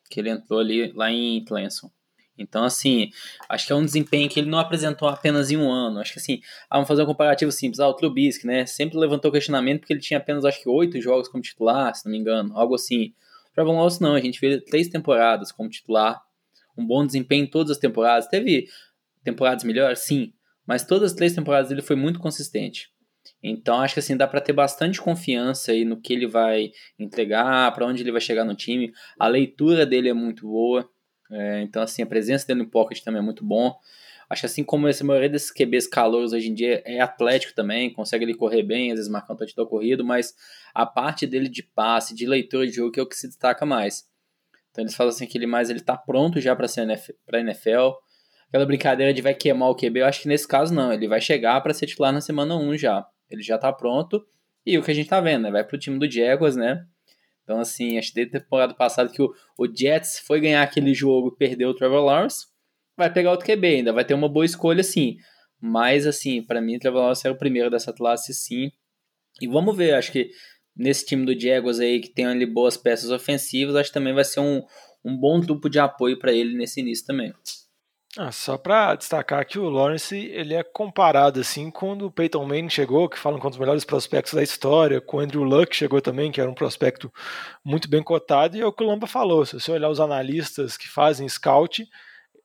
que 0.08 0.20
ele 0.20 0.30
entrou 0.30 0.60
ali 0.60 0.92
lá 0.92 1.10
em 1.10 1.44
Clemson. 1.44 1.90
Então, 2.38 2.64
assim, 2.64 3.10
acho 3.48 3.66
que 3.66 3.72
é 3.72 3.76
um 3.76 3.84
desempenho 3.84 4.28
que 4.28 4.38
ele 4.38 4.50
não 4.50 4.58
apresentou 4.58 5.08
apenas 5.08 5.50
em 5.50 5.56
um 5.56 5.70
ano. 5.70 6.00
Acho 6.00 6.12
que, 6.12 6.18
assim, 6.18 6.40
ah, 6.68 6.76
vamos 6.76 6.88
fazer 6.88 7.02
um 7.02 7.06
comparativo 7.06 7.50
simples. 7.50 7.80
Ah, 7.80 7.88
o 7.88 7.94
Trubisky, 7.94 8.46
né? 8.46 8.66
Sempre 8.66 8.98
levantou 8.98 9.32
questionamento 9.32 9.80
porque 9.80 9.92
ele 9.92 10.00
tinha 10.00 10.18
apenas, 10.18 10.44
acho 10.44 10.62
que, 10.62 10.68
oito 10.68 11.00
jogos 11.00 11.28
como 11.28 11.42
titular, 11.42 11.94
se 11.94 12.04
não 12.04 12.12
me 12.12 12.18
engano, 12.18 12.56
algo 12.56 12.74
assim. 12.74 13.14
Trevor 13.54 13.74
Lawrence 13.74 14.02
não, 14.02 14.14
a 14.14 14.20
gente 14.20 14.38
vê 14.38 14.60
três 14.60 14.88
temporadas 14.88 15.50
como 15.50 15.70
titular, 15.70 16.22
um 16.76 16.86
bom 16.86 17.06
desempenho 17.06 17.44
em 17.44 17.46
todas 17.46 17.70
as 17.70 17.78
temporadas. 17.78 18.26
Teve 18.28 18.68
temporadas 19.24 19.64
melhores, 19.64 20.00
sim, 20.00 20.32
mas 20.66 20.84
todas 20.84 21.12
as 21.12 21.16
três 21.16 21.34
temporadas 21.34 21.70
ele 21.70 21.80
foi 21.80 21.96
muito 21.96 22.18
consistente. 22.20 22.90
Então 23.42 23.80
acho 23.80 23.94
que 23.94 24.00
assim 24.00 24.16
dá 24.16 24.26
para 24.26 24.40
ter 24.40 24.52
bastante 24.52 25.00
confiança 25.00 25.72
aí 25.72 25.84
no 25.84 26.00
que 26.00 26.12
ele 26.12 26.26
vai 26.26 26.70
entregar, 26.98 27.72
para 27.72 27.86
onde 27.86 28.02
ele 28.02 28.12
vai 28.12 28.20
chegar 28.20 28.44
no 28.44 28.54
time. 28.54 28.92
A 29.18 29.26
leitura 29.28 29.86
dele 29.86 30.08
é 30.08 30.14
muito 30.14 30.46
boa. 30.46 30.88
É, 31.30 31.62
então 31.62 31.82
assim 31.82 32.02
a 32.02 32.06
presença 32.06 32.46
dele 32.46 32.60
no 32.60 32.70
pocket 32.70 33.00
também 33.02 33.20
é 33.20 33.24
muito 33.24 33.44
bom. 33.44 33.74
Acho 34.28 34.40
que 34.40 34.46
assim 34.46 34.64
como 34.64 34.88
essa 34.88 35.04
maioria 35.04 35.28
desses 35.28 35.52
QBs 35.52 35.86
calouros 35.86 36.32
hoje 36.32 36.48
em 36.48 36.54
dia 36.54 36.82
é 36.84 37.00
atlético 37.00 37.54
também, 37.54 37.92
consegue 37.92 38.24
ele 38.24 38.34
correr 38.34 38.62
bem, 38.64 38.90
às 38.90 38.96
vezes 38.96 39.10
marcar 39.10 39.34
um 39.34 39.36
touchdown 39.36 39.66
corrido, 39.66 40.04
mas 40.04 40.34
a 40.74 40.84
parte 40.84 41.26
dele 41.26 41.48
de 41.48 41.62
passe, 41.62 42.14
de 42.14 42.26
leitura 42.26 42.66
de 42.66 42.72
jogo 42.72 42.90
que 42.90 42.98
é 42.98 43.02
o 43.02 43.08
que 43.08 43.16
se 43.16 43.28
destaca 43.28 43.64
mais. 43.64 44.04
Então 44.70 44.82
eles 44.82 44.94
falam 44.96 45.10
assim 45.10 45.26
que 45.26 45.38
ele 45.38 45.46
mais 45.46 45.70
ele 45.70 45.80
tá 45.80 45.96
pronto 45.96 46.40
já 46.40 46.56
para 46.56 46.66
ser 46.66 46.86
para 47.24 47.40
NFL. 47.40 47.92
Aquela 48.48 48.66
brincadeira 48.66 49.14
de 49.14 49.22
vai 49.22 49.34
queimar 49.34 49.70
o 49.70 49.76
QB, 49.76 50.00
eu 50.00 50.06
acho 50.06 50.22
que 50.22 50.28
nesse 50.28 50.46
caso 50.46 50.74
não, 50.74 50.92
ele 50.92 51.08
vai 51.08 51.20
chegar 51.20 51.60
para 51.60 51.72
ser 51.72 51.86
titular 51.86 52.12
na 52.12 52.20
semana 52.20 52.56
1 52.56 52.76
já. 52.76 53.06
Ele 53.30 53.42
já 53.42 53.58
tá 53.58 53.72
pronto. 53.72 54.24
E 54.64 54.78
o 54.78 54.82
que 54.82 54.90
a 54.90 54.94
gente 54.94 55.08
tá 55.08 55.20
vendo, 55.20 55.42
né? 55.42 55.50
Vai 55.50 55.64
pro 55.64 55.78
time 55.78 55.98
do 55.98 56.10
Jaguars, 56.10 56.56
né? 56.56 56.84
Então, 57.44 57.60
assim, 57.60 57.96
acho 57.96 58.08
que 58.08 58.16
desde 58.16 58.36
a 58.36 58.40
temporada 58.40 58.74
passada 58.74 59.10
que 59.10 59.22
o, 59.22 59.32
o 59.56 59.66
Jets 59.66 60.18
foi 60.18 60.40
ganhar 60.40 60.62
aquele 60.62 60.92
jogo 60.92 61.28
e 61.28 61.38
perdeu 61.38 61.68
o 61.68 61.74
Trevor 61.74 62.04
Lawrence 62.04 62.46
vai 62.96 63.12
pegar 63.12 63.30
outro 63.30 63.46
QB 63.46 63.66
ainda, 63.66 63.92
vai 63.92 64.04
ter 64.04 64.14
uma 64.14 64.28
boa 64.28 64.44
escolha 64.44 64.82
sim. 64.82 65.16
Mas, 65.60 66.06
assim, 66.06 66.42
para 66.42 66.60
mim, 66.60 66.76
o 66.76 66.78
Trevor 66.78 67.00
Lawrence 67.00 67.26
é 67.26 67.30
o 67.30 67.36
primeiro 67.36 67.70
dessa 67.70 67.92
classe, 67.92 68.32
sim. 68.32 68.70
E 69.40 69.46
vamos 69.46 69.76
ver, 69.76 69.94
acho 69.94 70.10
que 70.10 70.30
nesse 70.74 71.04
time 71.04 71.24
do 71.24 71.38
Jaguars 71.38 71.78
aí, 71.78 72.00
que 72.00 72.08
tem 72.08 72.26
ali 72.26 72.46
boas 72.46 72.76
peças 72.76 73.10
ofensivas, 73.10 73.76
acho 73.76 73.90
que 73.90 73.94
também 73.94 74.14
vai 74.14 74.24
ser 74.24 74.40
um, 74.40 74.62
um 75.04 75.16
bom 75.16 75.40
grupo 75.40 75.68
de 75.68 75.78
apoio 75.78 76.18
para 76.18 76.32
ele 76.32 76.56
nesse 76.56 76.80
início 76.80 77.06
também. 77.06 77.32
Ah, 78.18 78.32
só 78.32 78.56
para 78.56 78.94
destacar 78.94 79.44
que 79.46 79.58
o 79.58 79.68
Lawrence 79.68 80.16
ele 80.16 80.54
é 80.54 80.62
comparado 80.62 81.38
assim 81.38 81.70
quando 81.70 82.06
o 82.06 82.10
Peyton 82.10 82.46
Manning 82.46 82.70
chegou, 82.70 83.10
que 83.10 83.18
falam 83.18 83.38
com 83.38 83.46
um 83.46 83.50
dos 83.50 83.58
melhores 83.58 83.84
prospectos 83.84 84.32
da 84.32 84.42
história, 84.42 85.02
com 85.02 85.18
o 85.18 85.20
Andrew 85.20 85.42
Luck 85.42 85.76
chegou 85.76 86.00
também, 86.00 86.32
que 86.32 86.40
era 86.40 86.50
um 86.50 86.54
prospecto 86.54 87.12
muito 87.62 87.90
bem 87.90 88.02
cotado, 88.02 88.56
e 88.56 88.62
é 88.62 88.66
o 88.66 88.72
que 88.72 88.82
o 88.82 88.86
Lamba 88.86 89.06
falou. 89.06 89.44
Se 89.44 89.60
você 89.60 89.70
olhar 89.70 89.90
os 89.90 90.00
analistas 90.00 90.78
que 90.78 90.88
fazem 90.88 91.28
scout, 91.28 91.86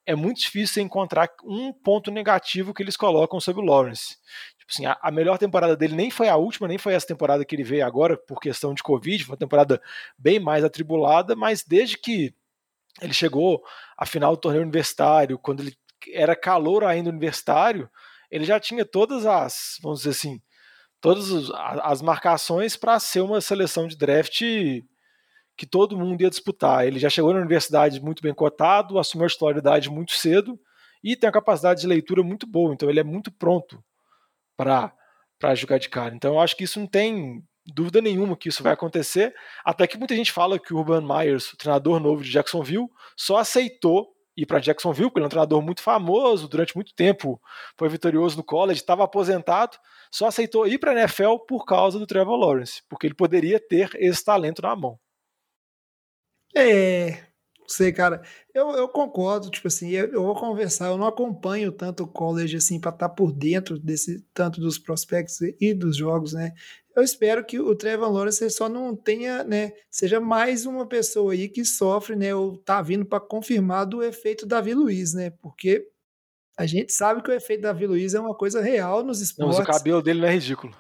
é 0.06 0.14
muito 0.14 0.42
difícil 0.42 0.84
encontrar 0.84 1.30
um 1.46 1.72
ponto 1.72 2.12
negativo 2.12 2.74
que 2.74 2.84
eles 2.84 2.98
colocam 2.98 3.40
sobre 3.40 3.62
o 3.62 3.66
Lawrence. 3.66 4.18
Tipo 4.58 4.72
assim, 4.72 4.86
a, 4.86 4.98
a, 5.02 5.10
melhor 5.10 5.38
temporada 5.38 5.78
dele 5.78 5.96
nem 5.96 6.12
foi 6.12 6.28
a 6.28 6.36
última, 6.36 6.68
nem 6.68 6.78
foi 6.78 6.96
essa 6.96 7.08
temporada 7.08 7.46
que 7.46 7.56
ele 7.56 7.64
veio 7.64 7.86
agora 7.86 8.18
por 8.18 8.42
questão 8.42 8.74
de 8.74 8.84
Covid, 8.84 9.24
foi 9.24 9.34
uma 9.34 9.40
temporada 9.40 9.82
bem 10.18 10.38
mais 10.38 10.66
atribulada, 10.66 11.34
mas 11.34 11.64
desde 11.64 11.98
que 11.98 12.36
ele 13.02 13.14
chegou 13.14 13.62
à 13.98 14.06
final 14.06 14.36
do 14.36 14.42
torneio 14.42 14.64
universitário, 14.64 15.40
quando 15.40 15.62
ele 15.62 15.76
era 16.14 16.36
calor 16.36 16.84
ainda 16.84 17.10
universitário, 17.10 17.90
ele 18.30 18.46
já 18.46 18.60
tinha 18.60 18.86
todas 18.86 19.26
as, 19.26 19.78
vamos 19.82 20.00
dizer 20.00 20.12
assim, 20.12 20.42
todas 21.02 21.50
as 21.82 22.02
marcações 22.02 22.78
para 22.78 23.00
ser 23.00 23.22
uma 23.22 23.42
seleção 23.42 23.88
de 23.88 23.98
draft 23.98 24.40
que 25.58 25.66
todo 25.70 25.98
mundo 25.98 26.22
ia 26.22 26.30
disputar. 26.30 26.88
Ele 26.88 27.00
já 27.00 27.10
chegou 27.10 27.34
na 27.34 27.40
universidade 27.40 28.00
muito 28.00 28.22
bem 28.22 28.34
cotado, 28.34 28.98
assumiu 28.98 29.26
a 29.26 29.30
titularidade 29.30 29.90
muito 29.90 30.14
cedo 30.14 30.60
e 31.04 31.16
tem 31.16 31.28
a 31.28 31.34
capacidade 31.34 31.82
de 31.82 31.88
leitura 31.88 32.24
muito 32.24 32.46
boa, 32.48 32.74
então 32.74 32.90
ele 32.90 33.00
é 33.00 33.04
muito 33.04 33.32
pronto 33.32 33.84
para 34.56 35.56
jogar 35.56 35.80
de 35.80 35.90
cara. 35.90 36.16
Então 36.16 36.36
eu 36.36 36.40
acho 36.40 36.56
que 36.56 36.64
isso 36.64 36.80
não 36.80 36.88
tem 36.88 37.44
dúvida 37.74 38.02
nenhuma 38.02 38.38
que 38.38 38.50
isso 38.50 38.64
vai 38.64 38.74
acontecer, 38.74 39.34
até 39.64 39.88
que 39.88 39.98
muita 39.98 40.16
gente 40.16 40.32
fala 40.32 40.60
que 40.60 40.74
o 40.74 40.78
Urban 40.78 41.02
Myers, 41.02 41.52
o 41.54 41.58
treinador 41.58 42.00
novo 42.00 42.24
de 42.24 42.32
Jacksonville, 42.32 42.90
só 43.16 43.38
aceitou 43.38 44.14
ir 44.36 44.46
para 44.46 44.60
Jacksonville, 44.60 45.10
porque 45.10 45.20
ele 45.20 45.26
é 45.26 45.28
um 45.28 45.30
treinador 45.30 45.62
muito 45.62 45.82
famoso, 45.82 46.48
durante 46.48 46.76
muito 46.76 46.94
tempo 46.96 47.42
foi 47.78 47.90
vitorioso 47.90 48.38
no 48.38 48.44
college, 48.44 48.80
estava 48.80 49.04
aposentado, 49.04 49.78
só 50.12 50.28
aceitou 50.28 50.68
ir 50.68 50.78
para 50.78 50.92
a 50.92 51.00
NFL 51.02 51.38
por 51.48 51.66
causa 51.66 52.00
do 52.00 52.08
Trevor 52.08 52.38
Lawrence, 52.38 52.82
porque 52.90 53.08
ele 53.08 53.14
poderia 53.14 53.60
ter 53.60 53.90
esse 53.96 54.24
talento 54.24 54.62
na 54.62 54.76
mão. 54.76 55.00
É, 56.56 57.24
não 57.60 57.70
sei, 57.70 57.94
cara. 57.94 58.22
Eu, 58.54 58.72
eu 58.72 58.90
concordo, 58.90 59.50
tipo 59.50 59.68
assim, 59.68 59.92
eu, 59.92 60.08
eu 60.12 60.24
vou 60.24 60.36
conversar, 60.36 60.88
eu 60.88 60.98
não 60.98 61.08
acompanho 61.08 61.72
tanto 61.72 62.04
o 62.04 62.08
college 62.08 62.58
assim 62.58 62.80
para 62.80 62.92
estar 62.92 63.10
tá 63.10 63.16
por 63.16 63.32
dentro 63.32 63.80
desse 63.80 64.22
tanto 64.34 64.60
dos 64.60 64.78
prospectos 64.78 65.40
e 65.60 65.74
dos 65.74 65.96
jogos, 65.96 66.34
né? 66.34 66.54
Eu 66.96 67.04
espero 67.04 67.46
que 67.46 67.60
o 67.60 67.76
Trevor 67.76 68.12
Lawrence 68.12 68.50
só 68.50 68.68
não 68.68 68.96
tenha, 68.96 69.44
né, 69.44 69.72
seja 69.90 70.20
mais 70.20 70.66
uma 70.66 70.86
pessoa 70.86 71.34
aí 71.34 71.48
que 71.48 71.64
sofre, 71.64 72.16
né, 72.16 72.36
ou 72.36 72.58
tá 72.58 72.82
vindo 72.82 73.06
para 73.06 73.20
confirmar 73.20 73.86
do 73.86 74.04
efeito 74.04 74.46
Davi 74.46 74.74
Luiz, 74.74 75.14
né? 75.14 75.30
Porque 75.42 75.88
a 76.58 76.66
gente 76.66 76.92
sabe 76.92 77.24
que 77.24 77.30
o 77.30 77.34
efeito 77.34 77.62
Davi 77.62 77.88
Luiz 77.88 78.14
é 78.14 78.20
uma 78.20 78.36
coisa 78.36 78.62
real 78.62 79.04
nos 79.04 79.22
esportes. 79.22 79.58
Não, 79.58 79.64
mas 79.66 79.70
o 79.70 79.80
cabelo 79.80 80.02
dele 80.02 80.22
não 80.22 80.28
é 80.28 80.34
ridículo. 80.34 80.76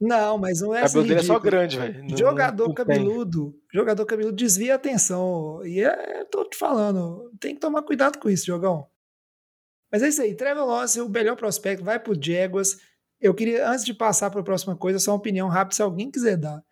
Não, 0.00 0.38
mas 0.38 0.60
não 0.60 0.72
é 0.72 0.82
assim. 0.82 0.98
O 0.98 1.02
cabelo 1.02 1.08
dele 1.08 1.20
é 1.20 1.34
só 1.34 1.38
grande, 1.40 1.76
velho. 1.76 2.16
Jogador 2.16 2.68
não, 2.68 2.74
cabeludo, 2.74 3.50
tem. 3.50 3.80
jogador 3.80 4.06
cabeludo 4.06 4.36
desvia 4.36 4.74
a 4.74 4.76
atenção. 4.76 5.60
E 5.66 5.80
é, 5.80 6.24
tô 6.24 6.44
te 6.44 6.56
falando, 6.56 7.32
tem 7.40 7.54
que 7.54 7.60
tomar 7.60 7.82
cuidado 7.82 8.18
com 8.18 8.30
isso, 8.30 8.46
jogão. 8.46 8.86
Mas 9.90 10.02
é 10.02 10.08
isso 10.08 10.22
aí, 10.22 10.34
Trevor 10.34 10.66
Lawrence, 10.66 11.00
o 11.00 11.08
melhor 11.08 11.36
prospecto, 11.36 11.84
vai 11.84 11.98
pro 11.98 12.16
Jaguars. 12.20 12.76
Eu 13.20 13.34
queria, 13.34 13.68
antes 13.68 13.84
de 13.84 13.92
passar 13.92 14.30
para 14.30 14.40
a 14.40 14.44
próxima 14.44 14.76
coisa, 14.76 14.98
só 14.98 15.12
uma 15.12 15.18
opinião 15.18 15.48
rápida, 15.48 15.76
se 15.76 15.82
alguém 15.82 16.10
quiser 16.10 16.36
dar. 16.36 16.62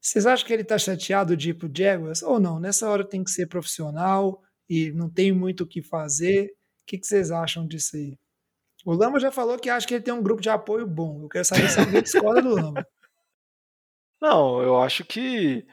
Vocês 0.00 0.24
acham 0.24 0.46
que 0.46 0.52
ele 0.52 0.64
tá 0.64 0.78
chateado 0.78 1.36
de 1.36 1.50
ir 1.50 1.54
pro 1.54 1.70
Jaguars? 1.72 2.22
Ou 2.22 2.40
não? 2.40 2.58
Nessa 2.58 2.88
hora 2.88 3.04
tem 3.06 3.22
que 3.22 3.30
ser 3.30 3.46
profissional 3.46 4.40
e 4.68 4.90
não 4.92 5.10
tem 5.10 5.30
muito 5.30 5.64
o 5.64 5.66
que 5.66 5.82
fazer. 5.82 6.46
O 6.46 6.86
que, 6.86 6.98
que 6.98 7.06
vocês 7.06 7.30
acham 7.30 7.66
disso 7.66 7.96
aí? 7.96 8.18
O 8.84 8.94
Lama 8.94 9.20
já 9.20 9.30
falou 9.30 9.58
que 9.58 9.68
acha 9.68 9.86
que 9.86 9.94
ele 9.94 10.02
tem 10.02 10.14
um 10.14 10.22
grupo 10.22 10.40
de 10.40 10.48
apoio 10.48 10.86
bom. 10.86 11.22
Eu 11.22 11.28
quero 11.28 11.44
saber 11.44 11.68
se 11.68 11.78
alguém 11.78 12.02
discorda 12.02 12.40
do 12.40 12.54
Lama. 12.54 12.86
Não, 14.20 14.62
eu 14.62 14.80
acho 14.80 15.04
que 15.04 15.66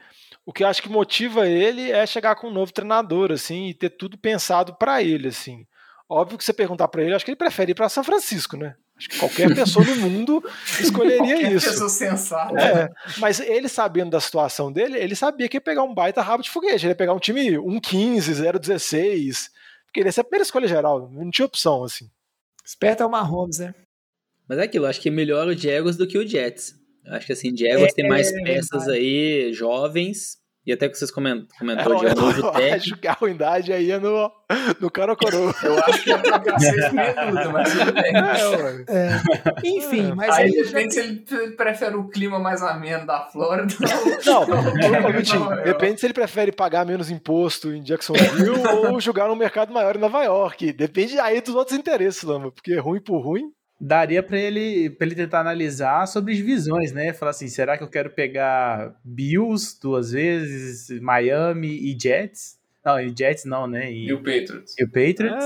o 0.44 0.52
que 0.52 0.62
eu 0.62 0.68
acho 0.68 0.82
que 0.82 0.88
motiva 0.88 1.46
ele 1.46 1.90
é 1.90 2.06
chegar 2.06 2.34
com 2.36 2.48
um 2.48 2.52
novo 2.52 2.72
treinador, 2.72 3.30
assim, 3.30 3.66
e 3.68 3.74
ter 3.74 3.90
tudo 3.90 4.16
pensado 4.16 4.74
para 4.74 5.02
ele, 5.02 5.28
assim. 5.28 5.66
Óbvio 6.08 6.38
que 6.38 6.44
você 6.44 6.54
perguntar 6.54 6.88
para 6.88 7.02
ele, 7.02 7.14
acho 7.14 7.24
que 7.24 7.30
ele 7.30 7.36
prefere 7.36 7.72
ir 7.72 7.74
para 7.74 7.88
São 7.90 8.02
Francisco, 8.02 8.56
né? 8.56 8.74
Acho 8.98 9.08
que 9.08 9.18
qualquer 9.18 9.54
pessoa 9.54 9.84
no 9.86 9.96
mundo 9.96 10.42
escolheria 10.80 11.18
Qualquer 11.36 11.52
isso. 11.52 11.70
pessoa 11.70 11.88
sensata. 11.88 12.60
É, 12.60 12.88
mas 13.18 13.38
ele 13.38 13.68
sabendo 13.68 14.10
da 14.10 14.20
situação 14.20 14.72
dele, 14.72 14.98
ele 14.98 15.14
sabia 15.14 15.48
que 15.48 15.56
ia 15.56 15.60
pegar 15.60 15.84
um 15.84 15.94
baita 15.94 16.20
rabo 16.20 16.42
de 16.42 16.50
foguete, 16.50 16.84
ele 16.84 16.92
ia 16.92 16.96
pegar 16.96 17.14
um 17.14 17.18
time 17.20 17.52
1-15, 17.52 18.18
0-16, 18.52 19.50
porque 19.86 20.00
ele 20.00 20.08
ia 20.08 20.12
ser 20.12 20.22
a 20.22 20.24
primeira 20.24 20.42
escolha 20.42 20.66
geral, 20.66 21.08
não 21.12 21.30
tinha 21.30 21.46
opção, 21.46 21.84
assim. 21.84 22.10
Esperto 22.64 23.02
é 23.02 23.06
o 23.06 23.10
Mahomes, 23.10 23.60
né? 23.60 23.72
Mas 24.48 24.58
é 24.58 24.62
aquilo, 24.64 24.86
acho 24.86 25.00
que 25.00 25.08
é 25.08 25.12
melhor 25.12 25.46
o 25.46 25.54
Jaguars 25.56 25.96
do 25.96 26.06
que 26.06 26.18
o 26.18 26.26
Jets. 26.26 26.74
Eu 27.04 27.14
acho 27.14 27.26
que 27.26 27.32
assim, 27.32 27.56
Jaguars 27.56 27.94
tem 27.94 28.08
mais 28.08 28.32
É, 28.32 28.42
peças 28.42 28.84
verdade. 28.84 28.98
aí, 28.98 29.52
jovens, 29.52 30.38
e 30.68 30.72
até 30.72 30.88
que 30.88 30.96
vocês 30.98 31.10
comen- 31.10 31.46
É, 31.54 31.58
comentou 31.58 31.96
de 31.96 32.04
eu, 32.06 32.14
novo 32.14 32.40
eu 32.46 32.50
técnico. 32.52 32.74
acho 32.76 32.96
que 32.98 33.08
a 33.08 33.12
ruindade 33.12 33.72
aí 33.72 33.90
é 33.90 33.98
no, 33.98 34.30
no 34.80 34.90
cara 34.90 35.16
coroa. 35.16 35.54
Eu 35.64 35.78
acho 35.78 36.04
que 36.04 36.60
seis 36.60 36.92
minutos, 36.92 37.52
mas 37.52 37.72
tudo 37.72 37.92
bem. 37.94 38.12
É. 38.88 39.08
É. 39.08 39.68
Enfim, 39.68 40.12
mas 40.14 40.34
Aí 40.36 40.44
aí, 40.44 40.50
depende 40.62 40.94
se 40.94 41.00
ele 41.00 41.50
prefere 41.56 41.96
o 41.96 42.08
clima 42.08 42.38
mais 42.38 42.62
ameno 42.62 43.06
da 43.06 43.26
Flórida. 43.26 43.72
Não, 44.26 44.46
Nova 44.46 45.10
York. 45.10 45.64
depende 45.64 46.00
se 46.00 46.06
ele 46.06 46.14
prefere 46.14 46.52
pagar 46.52 46.84
menos 46.86 47.10
imposto 47.10 47.72
em 47.72 47.82
Jacksonville 47.82 48.60
ou 48.74 49.00
jogar 49.00 49.28
num 49.28 49.36
mercado 49.36 49.72
maior 49.72 49.96
em 49.96 50.00
Nova 50.00 50.22
York. 50.24 50.72
Depende 50.72 51.18
aí 51.18 51.40
dos 51.40 51.54
outros 51.54 51.76
interesses, 51.78 52.22
Lama, 52.22 52.50
porque 52.52 52.76
ruim 52.78 53.00
por 53.00 53.20
ruim. 53.20 53.50
Daria 53.80 54.22
pra 54.22 54.36
ele, 54.36 54.90
pra 54.90 55.06
ele 55.06 55.14
tentar 55.14 55.40
analisar 55.40 56.06
sobre 56.08 56.34
divisões, 56.34 56.90
né? 56.92 57.12
Falar 57.12 57.30
assim, 57.30 57.46
será 57.48 57.78
que 57.78 57.84
eu 57.84 57.88
quero 57.88 58.10
pegar 58.10 58.92
Bills 59.04 59.78
duas 59.80 60.10
vezes, 60.10 61.00
Miami 61.00 61.68
e 61.68 61.96
Jets? 62.00 62.58
Não, 62.84 62.98
e 62.98 63.14
Jets 63.16 63.44
não, 63.44 63.66
né? 63.68 63.90
E, 63.92 64.08
E 64.08 64.12
o 64.12 64.18
Patriots. 64.18 64.74
e 64.78 64.84
o 64.84 64.88
Patriots? 64.88 65.44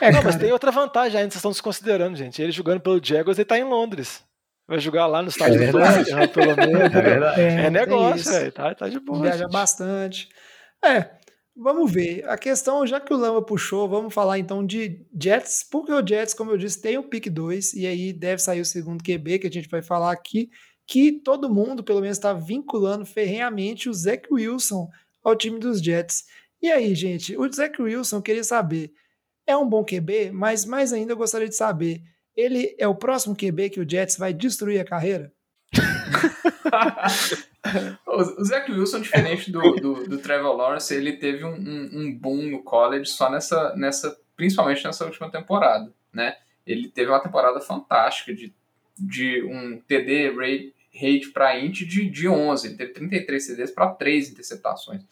É. 0.00 0.06
é, 0.06 0.12
Não, 0.12 0.22
mas 0.22 0.36
tem 0.36 0.52
outra 0.52 0.70
vantagem 0.70 1.18
ainda, 1.18 1.30
vocês 1.30 1.40
estão 1.40 1.50
desconsiderando, 1.50 2.16
gente. 2.16 2.40
Ele 2.40 2.52
jogando 2.52 2.80
pelo 2.80 3.04
Jaguars, 3.04 3.38
ele 3.38 3.44
tá 3.44 3.58
em 3.58 3.64
Londres. 3.64 4.22
Vai 4.68 4.78
jogar 4.78 5.06
lá 5.06 5.20
no 5.20 5.28
estádio 5.28 5.60
É 5.62 5.66
do. 5.66 5.72
Tottenham, 5.72 6.28
pelo 6.28 6.56
menos. 6.56 6.94
É. 7.36 7.42
É 7.42 7.62
tem 7.62 7.70
negócio, 7.70 8.30
velho. 8.32 8.52
Tá, 8.52 8.74
tá 8.74 8.88
de 8.88 9.00
boa. 9.00 9.20
Viaja 9.22 9.38
gente. 9.44 9.52
bastante. 9.52 10.28
É, 10.84 11.06
vamos 11.56 11.92
ver. 11.92 12.28
A 12.28 12.36
questão, 12.36 12.86
já 12.86 13.00
que 13.00 13.12
o 13.12 13.16
Lama 13.16 13.44
puxou, 13.44 13.88
vamos 13.88 14.12
falar 14.12 14.38
então 14.38 14.64
de 14.64 15.04
Jets, 15.20 15.66
porque 15.70 15.92
o 15.92 16.06
Jets, 16.06 16.34
como 16.34 16.50
eu 16.50 16.58
disse, 16.58 16.80
tem 16.80 16.98
o 16.98 17.08
pick 17.08 17.28
2 17.28 17.74
e 17.74 17.86
aí 17.86 18.12
deve 18.12 18.42
sair 18.42 18.60
o 18.60 18.64
segundo 18.64 19.02
QB 19.02 19.40
que 19.40 19.46
a 19.46 19.50
gente 19.50 19.68
vai 19.68 19.82
falar 19.82 20.12
aqui, 20.12 20.50
que 20.86 21.12
todo 21.12 21.52
mundo, 21.52 21.84
pelo 21.84 22.00
menos, 22.00 22.16
está 22.16 22.32
vinculando 22.32 23.04
ferrenhamente 23.04 23.88
o 23.88 23.94
Zach 23.94 24.26
Wilson 24.30 24.88
ao 25.22 25.36
time 25.36 25.58
dos 25.58 25.80
Jets. 25.80 26.24
E 26.60 26.70
aí, 26.70 26.94
gente, 26.94 27.36
o 27.36 27.52
Zach 27.52 27.80
Wilson, 27.80 28.22
queria 28.22 28.44
saber, 28.44 28.92
é 29.46 29.56
um 29.56 29.68
bom 29.68 29.84
QB, 29.84 30.30
mas 30.32 30.64
mais 30.64 30.92
ainda 30.92 31.12
eu 31.12 31.16
gostaria 31.16 31.48
de 31.48 31.56
saber, 31.56 32.02
ele 32.36 32.74
é 32.78 32.88
o 32.88 32.94
próximo 32.94 33.36
QB 33.36 33.70
que 33.70 33.80
o 33.80 33.88
Jets 33.88 34.16
vai 34.16 34.32
destruir 34.32 34.80
a 34.80 34.84
carreira? 34.84 35.32
O 38.06 38.44
Zach 38.44 38.70
Wilson, 38.70 39.00
diferente 39.00 39.50
do, 39.50 39.60
do, 39.76 40.08
do 40.08 40.18
Trevor 40.18 40.56
Lawrence, 40.56 40.92
ele 40.92 41.12
teve 41.16 41.44
um, 41.44 41.54
um, 41.54 41.90
um 41.94 42.12
boom 42.12 42.50
no 42.50 42.62
college 42.62 43.06
só 43.06 43.30
nessa, 43.30 43.74
nessa, 43.76 44.18
principalmente 44.36 44.84
nessa 44.84 45.04
última 45.04 45.30
temporada, 45.30 45.92
né? 46.12 46.36
Ele 46.66 46.88
teve 46.88 47.10
uma 47.10 47.22
temporada 47.22 47.60
fantástica 47.60 48.34
de, 48.34 48.52
de 48.98 49.44
um 49.44 49.80
TD 49.80 50.30
rate, 50.30 50.74
rate 50.92 51.30
para 51.32 51.58
int 51.58 51.82
de, 51.82 52.10
de 52.10 52.28
11, 52.28 52.66
ele 52.66 52.76
teve 52.76 52.92
33 52.92 53.46
CDs 53.46 53.70
para 53.70 53.90
3 53.90 54.30
interceptações. 54.30 55.02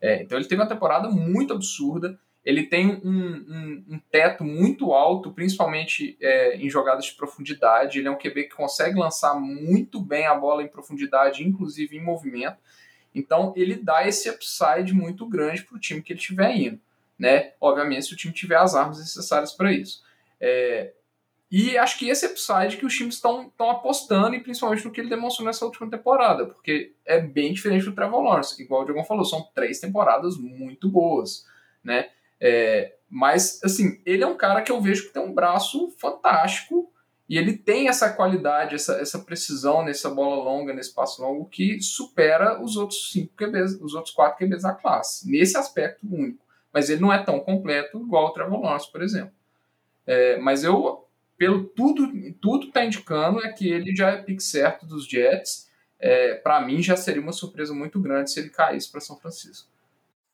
É, 0.00 0.22
então 0.22 0.38
ele 0.38 0.48
teve 0.48 0.60
uma 0.60 0.68
temporada 0.68 1.08
muito 1.10 1.52
absurda, 1.52 2.18
ele 2.48 2.62
tem 2.62 2.98
um, 3.04 3.10
um, 3.10 3.84
um 3.90 4.00
teto 4.10 4.42
muito 4.42 4.94
alto, 4.94 5.30
principalmente 5.30 6.16
é, 6.18 6.56
em 6.56 6.70
jogadas 6.70 7.04
de 7.04 7.12
profundidade. 7.12 7.98
Ele 7.98 8.08
é 8.08 8.10
um 8.10 8.16
QB 8.16 8.44
que 8.44 8.56
consegue 8.56 8.98
lançar 8.98 9.38
muito 9.38 10.00
bem 10.00 10.24
a 10.24 10.34
bola 10.34 10.62
em 10.62 10.66
profundidade, 10.66 11.46
inclusive 11.46 11.94
em 11.94 12.02
movimento. 12.02 12.56
Então 13.14 13.52
ele 13.54 13.74
dá 13.74 14.08
esse 14.08 14.30
upside 14.30 14.94
muito 14.94 15.26
grande 15.26 15.62
para 15.62 15.76
o 15.76 15.78
time 15.78 16.00
que 16.00 16.10
ele 16.10 16.20
estiver 16.20 16.56
indo. 16.56 16.80
Né? 17.18 17.52
Obviamente, 17.60 18.06
se 18.06 18.14
o 18.14 18.16
time 18.16 18.32
tiver 18.32 18.56
as 18.56 18.74
armas 18.74 18.98
necessárias 18.98 19.52
para 19.52 19.70
isso. 19.70 20.02
É, 20.40 20.94
e 21.50 21.76
acho 21.76 21.98
que 21.98 22.08
esse 22.08 22.24
upside 22.24 22.78
que 22.78 22.86
os 22.86 22.96
times 22.96 23.16
estão 23.16 23.52
apostando, 23.58 24.34
e 24.34 24.40
principalmente 24.40 24.86
no 24.86 24.90
que 24.90 25.02
ele 25.02 25.10
demonstrou 25.10 25.44
nessa 25.44 25.66
última 25.66 25.90
temporada, 25.90 26.46
porque 26.46 26.94
é 27.04 27.20
bem 27.20 27.52
diferente 27.52 27.84
do 27.84 27.94
Trevor 27.94 28.22
Lawrence, 28.22 28.62
igual 28.62 28.80
o 28.80 28.84
Diego 28.86 29.04
falou, 29.04 29.26
são 29.26 29.46
três 29.54 29.78
temporadas 29.78 30.38
muito 30.38 30.88
boas. 30.88 31.46
Né? 31.84 32.08
É, 32.40 32.94
mas, 33.10 33.60
assim, 33.64 34.00
ele 34.04 34.22
é 34.22 34.26
um 34.26 34.36
cara 34.36 34.62
que 34.62 34.70
eu 34.70 34.80
vejo 34.80 35.06
que 35.06 35.12
tem 35.12 35.22
um 35.22 35.34
braço 35.34 35.90
fantástico 35.98 36.92
e 37.28 37.36
ele 37.36 37.56
tem 37.56 37.88
essa 37.88 38.10
qualidade, 38.10 38.74
essa, 38.74 38.94
essa 38.94 39.18
precisão 39.18 39.84
nessa 39.84 40.08
bola 40.08 40.42
longa, 40.42 40.72
nesse 40.72 40.94
passo 40.94 41.20
longo, 41.20 41.44
que 41.44 41.80
supera 41.80 42.62
os 42.62 42.76
outros 42.76 43.10
cinco 43.12 43.34
QBs, 43.36 43.80
os 43.82 43.94
outros 43.94 44.14
quatro 44.14 44.38
QBs 44.38 44.62
da 44.62 44.72
classe, 44.72 45.30
nesse 45.30 45.56
aspecto 45.56 46.06
único. 46.10 46.42
Mas 46.72 46.88
ele 46.88 47.00
não 47.00 47.12
é 47.12 47.22
tão 47.22 47.40
completo 47.40 47.98
igual 47.98 48.26
o 48.26 48.30
Trevor 48.30 48.60
Lawrence, 48.60 48.90
por 48.90 49.02
exemplo. 49.02 49.32
É, 50.06 50.38
mas 50.38 50.64
eu, 50.64 51.06
pelo 51.36 51.64
tudo, 51.64 52.10
tudo 52.40 52.70
tá 52.72 52.84
indicando 52.84 53.44
é 53.44 53.52
que 53.52 53.68
ele 53.68 53.94
já 53.94 54.10
é 54.10 54.22
pick 54.22 54.40
certo 54.40 54.86
dos 54.86 55.06
Jets. 55.06 55.68
É, 56.00 56.34
para 56.34 56.60
mim 56.60 56.82
já 56.82 56.96
seria 56.96 57.20
uma 57.20 57.32
surpresa 57.32 57.74
muito 57.74 58.00
grande 58.00 58.30
se 58.30 58.40
ele 58.40 58.48
caísse 58.48 58.90
para 58.90 59.00
São 59.00 59.18
Francisco. 59.18 59.68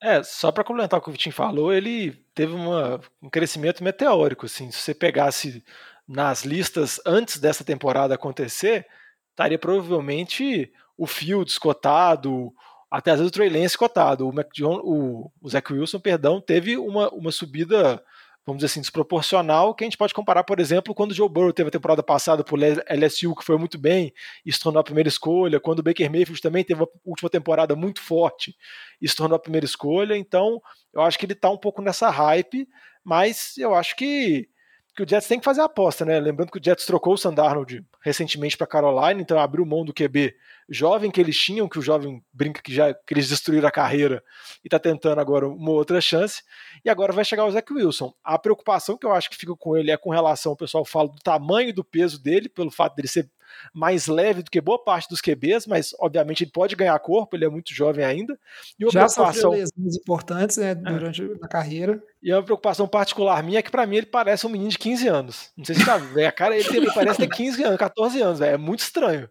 É, 0.07 0.23
só 0.23 0.53
para 0.53 0.63
complementar 0.63 1.01
o 1.01 1.03
que 1.03 1.09
o 1.09 1.13
Vitinho 1.13 1.35
falou, 1.35 1.73
ele 1.73 2.13
teve 2.35 2.53
uma, 2.53 3.01
um 3.23 3.31
crescimento 3.31 3.83
meteórico. 3.83 4.45
Assim, 4.45 4.71
se 4.71 4.77
você 4.77 4.95
pegasse 4.95 5.65
nas 6.07 6.45
listas 6.45 7.01
antes 7.07 7.39
dessa 7.39 7.65
temporada 7.65 8.15
acontecer, 8.15 8.87
estaria 9.31 9.59
provavelmente 9.59 10.71
o 10.95 11.07
Fields 11.07 11.57
cotado, 11.57 12.53
até 12.91 13.13
às 13.13 13.17
vezes 13.19 13.31
o 13.31 13.33
Trey 13.33 13.49
Lance 13.49 13.79
cotado. 13.79 14.29
O, 14.29 14.33
Mac 14.33 14.49
John, 14.53 14.79
o, 14.85 15.33
o 15.41 15.49
Zach 15.49 15.73
Wilson, 15.73 15.99
perdão, 15.99 16.39
teve 16.39 16.77
uma, 16.77 17.09
uma 17.09 17.33
subida, 17.33 18.05
vamos 18.47 18.61
dizer 18.61 18.67
assim, 18.73 18.81
desproporcional, 18.81 19.75
que 19.75 19.85
a 19.85 19.87
gente 19.87 19.97
pode 19.97 20.13
comparar, 20.13 20.45
por 20.45 20.61
exemplo, 20.61 20.95
quando 20.95 21.13
o 21.13 21.15
Joe 21.15 21.29
Burrow 21.29 21.53
teve 21.53 21.69
a 21.69 21.73
temporada 21.73 22.03
passada 22.03 22.45
por 22.45 22.59
LSU, 22.59 23.35
que 23.35 23.45
foi 23.45 23.57
muito 23.57 23.79
bem, 23.79 24.13
e 24.45 24.53
se 24.53 24.61
tornou 24.61 24.81
a 24.81 24.85
primeira 24.85 25.09
escolha, 25.09 25.59
quando 25.59 25.79
o 25.79 25.83
Baker 25.83 26.11
Mayfield 26.11 26.41
também 26.43 26.63
teve 26.63 26.83
uma 26.83 26.89
última 27.05 27.31
temporada 27.31 27.75
muito 27.75 28.03
forte 28.03 28.55
e 29.01 29.09
se 29.09 29.17
tornou 29.17 29.37
a 29.37 29.39
primeira 29.39 29.65
escolha, 29.65 30.17
então 30.17 30.61
eu 30.93 31.01
acho 31.01 31.19
que 31.19 31.25
ele 31.25 31.33
está 31.33 31.49
um 31.49 31.57
pouco 31.57 31.81
nessa 31.81 32.11
hype, 32.11 32.69
mas 33.03 33.57
eu 33.57 33.75
acho 33.75 33.97
que, 33.97 34.49
que 34.95 35.03
o 35.03 35.09
Jets 35.09 35.27
tem 35.27 35.39
que 35.39 35.45
fazer 35.45 35.63
a 35.63 35.65
aposta, 35.65 36.05
né? 36.05 36.21
Lembrando 36.21 36.51
que 36.51 36.59
o 36.59 36.65
Jets 36.65 36.85
trocou 36.85 37.15
o 37.15 37.19
Sandarnold 37.19 37.85
recentemente 38.05 38.55
para 38.55 38.67
Carolina, 38.67 39.23
então 39.23 39.39
abriu 39.39 39.65
mão 39.65 39.83
do 39.83 39.95
QB 39.95 40.37
jovem 40.69 41.11
que 41.11 41.19
eles 41.19 41.39
tinham, 41.39 41.67
que 41.67 41.79
o 41.79 41.83
jovem 41.83 42.23
brinca 42.31 42.61
que 42.61 42.73
já 42.73 42.93
que 42.93 43.15
eles 43.15 43.31
destruíram 43.31 43.67
a 43.67 43.71
carreira 43.71 44.23
e 44.63 44.67
está 44.67 44.79
tentando 44.79 45.19
agora 45.21 45.49
uma 45.49 45.71
outra 45.71 46.03
chance. 46.03 46.43
E 46.85 46.91
agora 46.91 47.15
vai 47.15 47.25
chegar 47.25 47.47
o 47.47 47.51
Zach 47.51 47.73
Wilson. 47.73 48.13
A 48.23 48.39
preocupação 48.39 48.99
que 48.99 49.07
eu 49.07 49.13
acho 49.13 49.31
que 49.31 49.37
fica 49.37 49.57
com 49.57 49.75
ele 49.75 49.91
é 49.91 49.97
com 49.97 50.11
relação, 50.11 50.53
o 50.53 50.57
pessoal 50.57 50.85
fala 50.85 51.09
do 51.09 51.19
tamanho 51.23 51.71
e 51.71 51.73
do 51.73 51.83
peso 51.83 52.23
dele, 52.23 52.49
pelo 52.49 52.71
fato 52.71 52.95
dele 52.95 53.09
ser 53.09 53.31
mais 53.73 54.07
leve 54.07 54.43
do 54.43 54.51
que 54.51 54.61
boa 54.61 54.83
parte 54.83 55.09
dos 55.09 55.21
QBs, 55.21 55.67
mas 55.67 55.95
obviamente 55.99 56.45
ele 56.45 56.51
pode 56.51 56.77
ganhar 56.77 56.99
corpo, 56.99 57.37
ele 57.37 57.45
é 57.45 57.49
muito 57.49 57.75
jovem 57.75 58.05
ainda. 58.05 58.39
E 58.79 58.85
uma 58.85 58.93
Já 58.93 59.05
preocupação 59.05 59.51
lesões 59.51 59.97
importantes 59.97 60.57
né, 60.57 60.75
durante 60.75 61.23
a 61.43 61.49
carreira. 61.49 62.03
e 62.23 62.33
uma 62.33 62.43
preocupação 62.43 62.87
particular 62.87 63.43
minha 63.43 63.59
é 63.59 63.63
que 63.63 63.71
para 63.71 63.87
mim 63.87 63.97
ele 63.97 64.07
parece 64.07 64.47
um 64.47 64.51
menino 64.51 64.71
de 64.71 64.79
15 64.79 65.09
anos. 65.09 65.53
Não 65.57 65.65
sei 65.65 65.75
se 65.75 65.85
tá 65.85 65.97
vendo. 65.97 66.27
A 66.27 66.33
cara 66.33 66.57
ele, 66.57 66.69
tem, 66.69 66.77
ele 66.77 66.93
parece 66.93 67.19
ter 67.19 67.29
15 67.29 67.63
anos, 67.63 67.79
14 67.79 68.21
anos, 68.21 68.41
é 68.41 68.57
muito 68.57 68.81
estranho. 68.81 69.29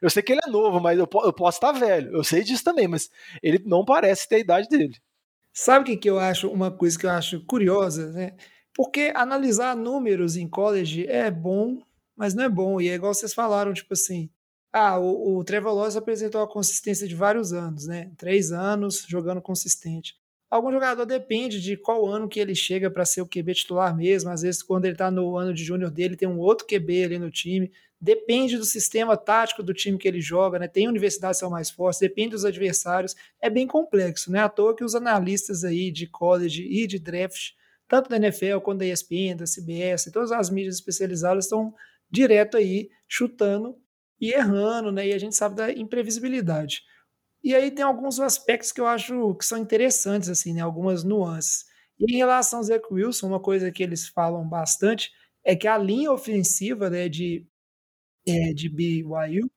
Eu 0.00 0.08
sei 0.08 0.22
que 0.22 0.32
ele 0.32 0.40
é 0.44 0.50
novo, 0.50 0.80
mas 0.80 0.98
eu, 0.98 1.08
eu 1.24 1.32
posso 1.32 1.58
estar 1.58 1.72
velho. 1.72 2.16
Eu 2.16 2.24
sei 2.24 2.42
disso 2.42 2.64
também, 2.64 2.88
mas 2.88 3.10
ele 3.42 3.62
não 3.66 3.84
parece 3.84 4.26
ter 4.26 4.36
a 4.36 4.40
idade 4.40 4.68
dele. 4.68 4.96
Sabe 5.52 5.82
o 5.82 5.84
que, 5.84 5.96
que 5.96 6.08
eu 6.08 6.18
acho? 6.18 6.48
Uma 6.48 6.70
coisa 6.70 6.98
que 6.98 7.06
eu 7.06 7.10
acho 7.10 7.44
curiosa, 7.44 8.10
né? 8.12 8.32
Porque 8.74 9.12
analisar 9.14 9.76
números 9.76 10.36
em 10.36 10.48
college 10.48 11.06
é 11.06 11.30
bom, 11.30 11.82
mas 12.20 12.34
não 12.34 12.44
é 12.44 12.50
bom. 12.50 12.78
E 12.82 12.90
é 12.90 12.94
igual 12.94 13.14
vocês 13.14 13.32
falaram, 13.32 13.72
tipo 13.72 13.94
assim. 13.94 14.28
Ah, 14.70 14.98
o, 14.98 15.38
o 15.38 15.42
Trevor 15.42 15.72
Lawrence 15.72 15.96
apresentou 15.96 16.42
a 16.42 16.46
consistência 16.46 17.08
de 17.08 17.14
vários 17.14 17.50
anos, 17.54 17.86
né? 17.86 18.12
Três 18.18 18.52
anos 18.52 19.06
jogando 19.08 19.40
consistente. 19.40 20.14
Algum 20.50 20.70
jogador 20.70 21.06
depende 21.06 21.62
de 21.62 21.78
qual 21.78 22.06
ano 22.06 22.28
que 22.28 22.38
ele 22.38 22.54
chega 22.54 22.90
para 22.90 23.06
ser 23.06 23.22
o 23.22 23.26
QB 23.26 23.54
titular 23.54 23.96
mesmo. 23.96 24.28
Às 24.28 24.42
vezes, 24.42 24.62
quando 24.62 24.84
ele 24.84 24.94
está 24.94 25.10
no 25.10 25.34
ano 25.34 25.54
de 25.54 25.64
júnior 25.64 25.90
dele, 25.90 26.14
tem 26.14 26.28
um 26.28 26.38
outro 26.38 26.66
QB 26.66 27.04
ali 27.04 27.18
no 27.18 27.30
time. 27.30 27.72
Depende 27.98 28.58
do 28.58 28.64
sistema 28.66 29.16
tático 29.16 29.62
do 29.62 29.72
time 29.72 29.96
que 29.96 30.06
ele 30.06 30.20
joga, 30.20 30.58
né? 30.58 30.68
Tem 30.68 30.88
universidades 30.88 31.38
que 31.38 31.40
são 31.40 31.50
mais 31.50 31.70
fortes, 31.70 32.00
depende 32.00 32.32
dos 32.32 32.44
adversários. 32.44 33.16
É 33.40 33.48
bem 33.48 33.66
complexo, 33.66 34.30
né? 34.30 34.40
À 34.40 34.48
toa 34.48 34.76
que 34.76 34.84
os 34.84 34.94
analistas 34.94 35.64
aí 35.64 35.90
de 35.90 36.06
college 36.06 36.68
e 36.70 36.86
de 36.86 36.98
draft, 36.98 37.52
tanto 37.88 38.10
da 38.10 38.16
NFL 38.16 38.58
quanto 38.62 38.80
da 38.80 38.86
ESPN, 38.86 39.36
da 39.38 39.46
CBS, 39.46 40.10
todas 40.12 40.30
as 40.30 40.50
mídias 40.50 40.74
especializadas 40.74 41.46
estão 41.46 41.74
direto 42.10 42.56
aí 42.56 42.90
chutando 43.08 43.76
e 44.20 44.32
errando, 44.32 44.92
né? 44.92 45.08
E 45.08 45.12
a 45.12 45.18
gente 45.18 45.36
sabe 45.36 45.56
da 45.56 45.72
imprevisibilidade. 45.72 46.82
E 47.42 47.54
aí 47.54 47.70
tem 47.70 47.84
alguns 47.84 48.20
aspectos 48.20 48.72
que 48.72 48.80
eu 48.80 48.86
acho 48.86 49.34
que 49.36 49.44
são 49.44 49.58
interessantes, 49.58 50.28
assim, 50.28 50.54
né? 50.54 50.60
Algumas 50.62 51.04
nuances. 51.04 51.64
E 51.98 52.14
em 52.14 52.18
relação 52.18 52.58
ao 52.60 52.64
Zach 52.64 52.84
Wilson, 52.92 53.28
uma 53.28 53.40
coisa 53.40 53.70
que 53.72 53.82
eles 53.82 54.08
falam 54.08 54.48
bastante 54.48 55.10
é 55.44 55.56
que 55.56 55.68
a 55.68 55.78
linha 55.78 56.12
ofensiva 56.12 56.90
né, 56.90 57.08
de, 57.08 57.46
é, 58.26 58.52
de 58.54 58.68
BYU 58.68 59.50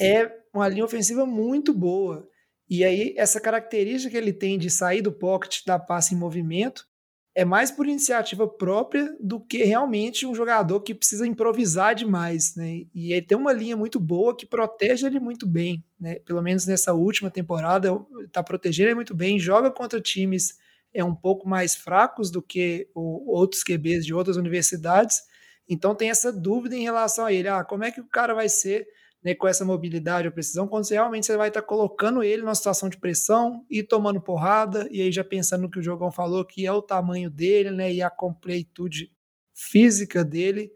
é 0.00 0.30
uma 0.54 0.68
linha 0.68 0.84
ofensiva 0.84 1.26
muito 1.26 1.72
boa. 1.74 2.28
E 2.68 2.84
aí, 2.84 3.14
essa 3.16 3.40
característica 3.40 4.10
que 4.12 4.16
ele 4.16 4.32
tem 4.32 4.58
de 4.58 4.70
sair 4.70 5.02
do 5.02 5.12
pocket, 5.12 5.64
da 5.66 5.78
passe 5.78 6.14
em 6.14 6.18
movimento, 6.18 6.86
é 7.34 7.44
mais 7.44 7.70
por 7.70 7.86
iniciativa 7.86 8.46
própria 8.46 9.16
do 9.18 9.40
que 9.40 9.64
realmente 9.64 10.24
um 10.24 10.34
jogador 10.34 10.80
que 10.80 10.94
precisa 10.94 11.26
improvisar 11.26 11.94
demais, 11.94 12.54
né? 12.54 12.82
E 12.94 13.12
ele 13.12 13.22
tem 13.22 13.36
uma 13.36 13.52
linha 13.52 13.76
muito 13.76 13.98
boa 13.98 14.36
que 14.36 14.46
protege 14.46 15.06
ele 15.06 15.18
muito 15.18 15.46
bem, 15.46 15.84
né? 15.98 16.16
Pelo 16.20 16.40
menos 16.40 16.64
nessa 16.66 16.92
última 16.92 17.30
temporada, 17.30 17.90
está 18.24 18.42
protegendo 18.42 18.88
ele 18.90 18.94
muito 18.94 19.14
bem, 19.14 19.38
joga 19.38 19.70
contra 19.70 20.00
times 20.00 20.56
é 20.94 21.02
um 21.02 21.14
pouco 21.14 21.48
mais 21.48 21.74
fracos 21.74 22.30
do 22.30 22.40
que 22.40 22.88
outros 22.94 23.64
QBs 23.64 24.06
de 24.06 24.14
outras 24.14 24.36
universidades. 24.36 25.22
Então 25.68 25.92
tem 25.94 26.08
essa 26.08 26.32
dúvida 26.32 26.76
em 26.76 26.84
relação 26.84 27.26
a 27.26 27.32
ele, 27.32 27.48
ah, 27.48 27.64
como 27.64 27.82
é 27.82 27.90
que 27.90 28.00
o 28.00 28.06
cara 28.06 28.32
vai 28.32 28.48
ser 28.48 28.86
né, 29.24 29.34
com 29.34 29.48
essa 29.48 29.64
mobilidade 29.64 30.28
ou 30.28 30.34
precisão, 30.34 30.68
quando 30.68 30.84
você 30.84 30.94
realmente 30.94 31.24
você 31.24 31.36
vai 31.36 31.48
estar 31.48 31.62
colocando 31.62 32.22
ele 32.22 32.42
numa 32.42 32.54
situação 32.54 32.90
de 32.90 32.98
pressão 32.98 33.64
e 33.70 33.82
tomando 33.82 34.20
porrada, 34.20 34.86
e 34.90 35.00
aí 35.00 35.10
já 35.10 35.24
pensando 35.24 35.62
no 35.62 35.70
que 35.70 35.78
o 35.78 35.82
Jogão 35.82 36.12
falou, 36.12 36.44
que 36.44 36.66
é 36.66 36.72
o 36.72 36.82
tamanho 36.82 37.30
dele, 37.30 37.70
né, 37.70 37.90
e 37.90 38.02
a 38.02 38.10
completude 38.10 39.10
física 39.54 40.22
dele, 40.22 40.70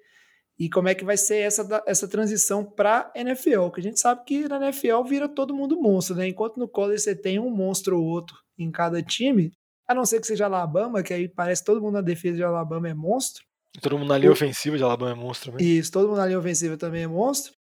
e 0.58 0.68
como 0.70 0.88
é 0.88 0.94
que 0.94 1.04
vai 1.04 1.16
ser 1.16 1.36
essa, 1.36 1.84
essa 1.86 2.08
transição 2.08 2.64
para 2.64 3.12
NFL, 3.14 3.68
que 3.68 3.80
a 3.80 3.82
gente 3.82 4.00
sabe 4.00 4.24
que 4.24 4.48
na 4.48 4.56
NFL 4.56 5.02
vira 5.04 5.28
todo 5.28 5.54
mundo 5.54 5.80
monstro, 5.80 6.16
né, 6.16 6.26
enquanto 6.26 6.56
no 6.56 6.66
college 6.66 7.02
você 7.02 7.14
tem 7.14 7.38
um 7.38 7.50
monstro 7.50 8.00
ou 8.00 8.04
outro 8.04 8.36
em 8.58 8.70
cada 8.70 9.02
time, 9.02 9.52
a 9.86 9.94
não 9.94 10.06
ser 10.06 10.20
que 10.20 10.26
seja 10.26 10.46
Alabama, 10.46 11.02
que 11.02 11.12
aí 11.12 11.28
parece 11.28 11.62
que 11.62 11.66
todo 11.66 11.80
mundo 11.82 11.94
na 11.94 12.00
defesa 12.00 12.36
de 12.36 12.42
Alabama 12.42 12.88
é 12.88 12.94
monstro. 12.94 13.44
Todo 13.80 13.98
mundo 13.98 14.08
na 14.08 14.18
linha 14.18 14.32
ofensiva 14.32 14.76
de 14.76 14.82
Alabama 14.82 15.12
é 15.12 15.14
monstro 15.14 15.52
também. 15.52 15.66
Isso, 15.66 15.92
todo 15.92 16.08
mundo 16.08 16.16
na 16.16 16.26
linha 16.26 16.38
ofensiva 16.38 16.76
também 16.76 17.02
é 17.02 17.06
monstro. 17.06 17.57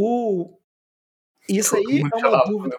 O... 0.00 0.56
Isso 1.48 1.74
aí 1.74 2.02
é 2.02 2.26
uma 2.28 2.44
dúvida. 2.44 2.76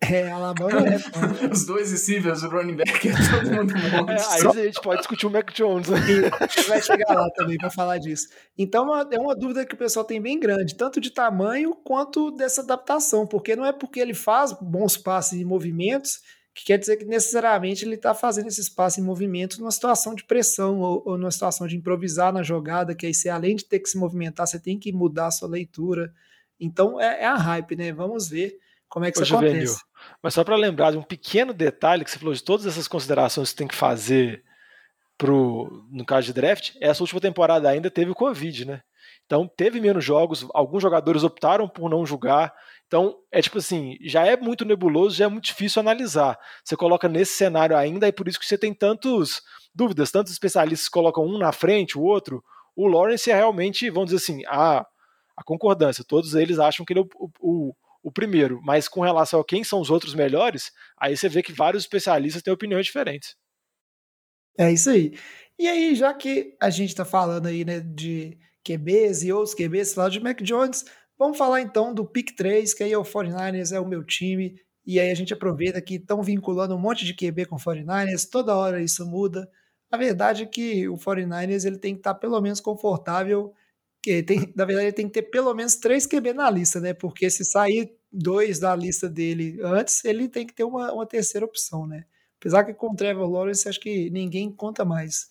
É, 0.00 0.28
Alabama 0.28 0.80
é. 0.80 0.96
Os 1.46 1.64
dois 1.64 1.92
receivers, 1.92 2.42
o 2.42 2.48
running 2.48 2.74
back, 2.74 3.08
é 3.08 3.12
todo 3.12 3.54
mundo 3.54 3.74
monstro. 4.10 4.48
É, 4.48 4.54
aí 4.54 4.60
a 4.62 4.64
gente 4.64 4.80
pode 4.80 4.98
discutir 4.98 5.26
o 5.26 5.30
Mac 5.30 5.52
Jones. 5.52 5.86
E 6.58 6.62
vai 6.68 6.82
chegar 6.82 7.14
lá 7.14 7.30
também 7.30 7.56
para 7.56 7.70
falar 7.70 7.98
disso. 7.98 8.26
Então 8.58 8.92
é 9.08 9.18
uma 9.20 9.36
dúvida 9.36 9.64
que 9.64 9.74
o 9.74 9.78
pessoal 9.78 10.04
tem 10.04 10.20
bem 10.20 10.40
grande, 10.40 10.74
tanto 10.74 11.00
de 11.00 11.10
tamanho 11.10 11.76
quanto 11.76 12.32
dessa 12.32 12.62
adaptação, 12.62 13.24
porque 13.24 13.54
não 13.54 13.64
é 13.64 13.72
porque 13.72 14.00
ele 14.00 14.14
faz 14.14 14.52
bons 14.60 14.96
passes 14.96 15.40
e 15.40 15.44
movimentos 15.44 16.20
que 16.54 16.64
quer 16.64 16.78
dizer 16.78 16.96
que 16.96 17.04
necessariamente 17.04 17.84
ele 17.84 17.94
está 17.94 18.14
fazendo 18.14 18.48
esse 18.48 18.60
espaço 18.60 19.00
em 19.00 19.04
movimento 19.04 19.58
numa 19.58 19.70
situação 19.70 20.14
de 20.14 20.24
pressão 20.24 20.80
ou, 20.80 21.02
ou 21.06 21.16
numa 21.16 21.30
situação 21.30 21.66
de 21.66 21.76
improvisar 21.76 22.32
na 22.32 22.42
jogada, 22.42 22.94
que 22.94 23.06
aí 23.06 23.14
você, 23.14 23.28
além 23.28 23.56
de 23.56 23.64
ter 23.64 23.78
que 23.78 23.88
se 23.88 23.96
movimentar, 23.96 24.46
você 24.46 24.58
tem 24.58 24.78
que 24.78 24.92
mudar 24.92 25.28
a 25.28 25.30
sua 25.30 25.48
leitura. 25.48 26.12
Então 26.62 27.00
é, 27.00 27.22
é 27.22 27.26
a 27.26 27.34
hype, 27.34 27.74
né? 27.76 27.92
Vamos 27.92 28.28
ver 28.28 28.56
como 28.88 29.04
é 29.04 29.10
que 29.10 29.18
Ô, 29.18 29.22
isso 29.22 29.30
Juvenil, 29.30 29.62
acontece. 29.62 29.82
Mas 30.22 30.34
só 30.34 30.44
para 30.44 30.54
lembrar 30.54 30.92
de 30.92 30.98
um 30.98 31.02
pequeno 31.02 31.52
detalhe 31.52 32.04
que 32.04 32.10
você 32.10 32.18
falou 32.18 32.34
de 32.34 32.42
todas 32.42 32.66
essas 32.66 32.86
considerações 32.86 33.48
que 33.48 33.52
você 33.52 33.58
tem 33.58 33.68
que 33.68 33.74
fazer 33.74 34.44
pro, 35.18 35.84
no 35.90 36.04
caso 36.04 36.26
de 36.26 36.32
draft, 36.32 36.72
essa 36.80 37.02
última 37.02 37.20
temporada 37.20 37.68
ainda 37.68 37.90
teve 37.90 38.10
o 38.10 38.14
Covid, 38.14 38.64
né? 38.64 38.80
Então 39.26 39.48
teve 39.48 39.80
menos 39.80 40.04
jogos, 40.04 40.46
alguns 40.52 40.82
jogadores 40.82 41.24
optaram 41.24 41.68
por 41.68 41.88
não 41.90 42.04
jogar. 42.06 42.52
Então, 42.86 43.16
é 43.32 43.40
tipo 43.40 43.58
assim, 43.58 43.96
já 44.02 44.26
é 44.26 44.36
muito 44.36 44.64
nebuloso, 44.64 45.16
já 45.16 45.24
é 45.24 45.28
muito 45.28 45.46
difícil 45.46 45.80
analisar. 45.80 46.38
Você 46.62 46.76
coloca 46.76 47.08
nesse 47.08 47.32
cenário 47.32 47.76
ainda, 47.76 48.06
e 48.06 48.12
por 48.12 48.28
isso 48.28 48.38
que 48.38 48.46
você 48.46 48.58
tem 48.58 48.74
tantos 48.74 49.40
dúvidas, 49.74 50.10
tantos 50.10 50.32
especialistas 50.32 50.88
colocam 50.88 51.24
um 51.24 51.38
na 51.38 51.52
frente, 51.52 51.96
o 51.96 52.02
outro. 52.02 52.44
O 52.76 52.86
Lawrence 52.86 53.30
é 53.30 53.34
realmente, 53.34 53.88
vamos 53.88 54.10
dizer 54.10 54.22
assim, 54.22 54.42
a, 54.46 54.84
a 55.36 55.42
concordância. 55.44 56.04
Todos 56.04 56.34
eles 56.34 56.58
acham 56.58 56.84
que 56.84 56.92
ele 56.92 57.00
é 57.00 57.02
o, 57.02 57.30
o, 57.40 57.74
o 58.02 58.12
primeiro, 58.12 58.60
mas 58.62 58.88
com 58.88 59.00
relação 59.00 59.40
a 59.40 59.44
quem 59.44 59.64
são 59.64 59.80
os 59.80 59.90
outros 59.90 60.14
melhores, 60.14 60.70
aí 60.98 61.16
você 61.16 61.28
vê 61.28 61.42
que 61.42 61.52
vários 61.52 61.84
especialistas 61.84 62.42
têm 62.42 62.52
opiniões 62.52 62.86
diferentes. 62.86 63.36
É 64.58 64.70
isso 64.70 64.90
aí. 64.90 65.18
E 65.58 65.68
aí, 65.68 65.94
já 65.94 66.12
que 66.12 66.56
a 66.60 66.70
gente 66.70 66.90
está 66.90 67.04
falando 67.04 67.46
aí 67.46 67.64
né, 67.64 67.80
de 67.80 68.38
QBs 68.64 69.22
e 69.22 69.32
outros 69.32 69.54
QBs, 69.54 69.94
falar 69.94 70.08
de 70.08 70.20
Mac 70.20 70.40
Jones, 70.42 70.84
Vamos 71.22 71.38
falar 71.38 71.60
então 71.60 71.94
do 71.94 72.04
pick 72.04 72.34
3, 72.34 72.74
que 72.74 72.82
aí 72.82 72.92
é 72.92 72.98
o 72.98 73.04
49ers, 73.04 73.70
é 73.70 73.78
o 73.78 73.86
meu 73.86 74.02
time, 74.02 74.56
e 74.84 74.98
aí 74.98 75.08
a 75.08 75.14
gente 75.14 75.32
aproveita 75.32 75.80
que 75.80 75.94
estão 75.94 76.20
vinculando 76.20 76.74
um 76.74 76.80
monte 76.80 77.04
de 77.04 77.14
QB 77.14 77.46
com 77.46 77.54
o 77.54 77.58
49ers, 77.60 78.28
toda 78.28 78.56
hora 78.56 78.82
isso 78.82 79.06
muda. 79.06 79.48
A 79.88 79.96
verdade 79.96 80.42
é 80.42 80.46
que 80.46 80.88
o 80.88 80.96
49ers 80.96 81.64
ele 81.64 81.78
tem 81.78 81.94
que 81.94 82.00
estar 82.00 82.14
pelo 82.14 82.40
menos 82.40 82.60
confortável, 82.60 83.54
que 84.02 84.22
tem, 84.22 84.52
na 84.56 84.64
verdade 84.64 84.86
ele 84.86 84.92
tem 84.92 85.06
que 85.06 85.14
ter 85.14 85.22
pelo 85.22 85.54
menos 85.54 85.76
três 85.76 86.06
QB 86.06 86.32
na 86.32 86.50
lista, 86.50 86.80
né? 86.80 86.92
Porque 86.92 87.30
se 87.30 87.44
sair 87.44 87.94
dois 88.10 88.58
da 88.58 88.74
lista 88.74 89.08
dele 89.08 89.58
antes, 89.62 90.04
ele 90.04 90.28
tem 90.28 90.46
que 90.46 90.54
ter 90.54 90.64
uma, 90.64 90.92
uma 90.92 91.06
terceira 91.06 91.46
opção, 91.46 91.86
né? 91.86 92.04
Apesar 92.38 92.64
que 92.64 92.74
com 92.74 92.90
o 92.92 92.96
Trevor 92.96 93.30
Lawrence 93.30 93.68
acho 93.68 93.80
que 93.80 94.10
ninguém 94.10 94.50
conta 94.50 94.84
mais. 94.84 95.30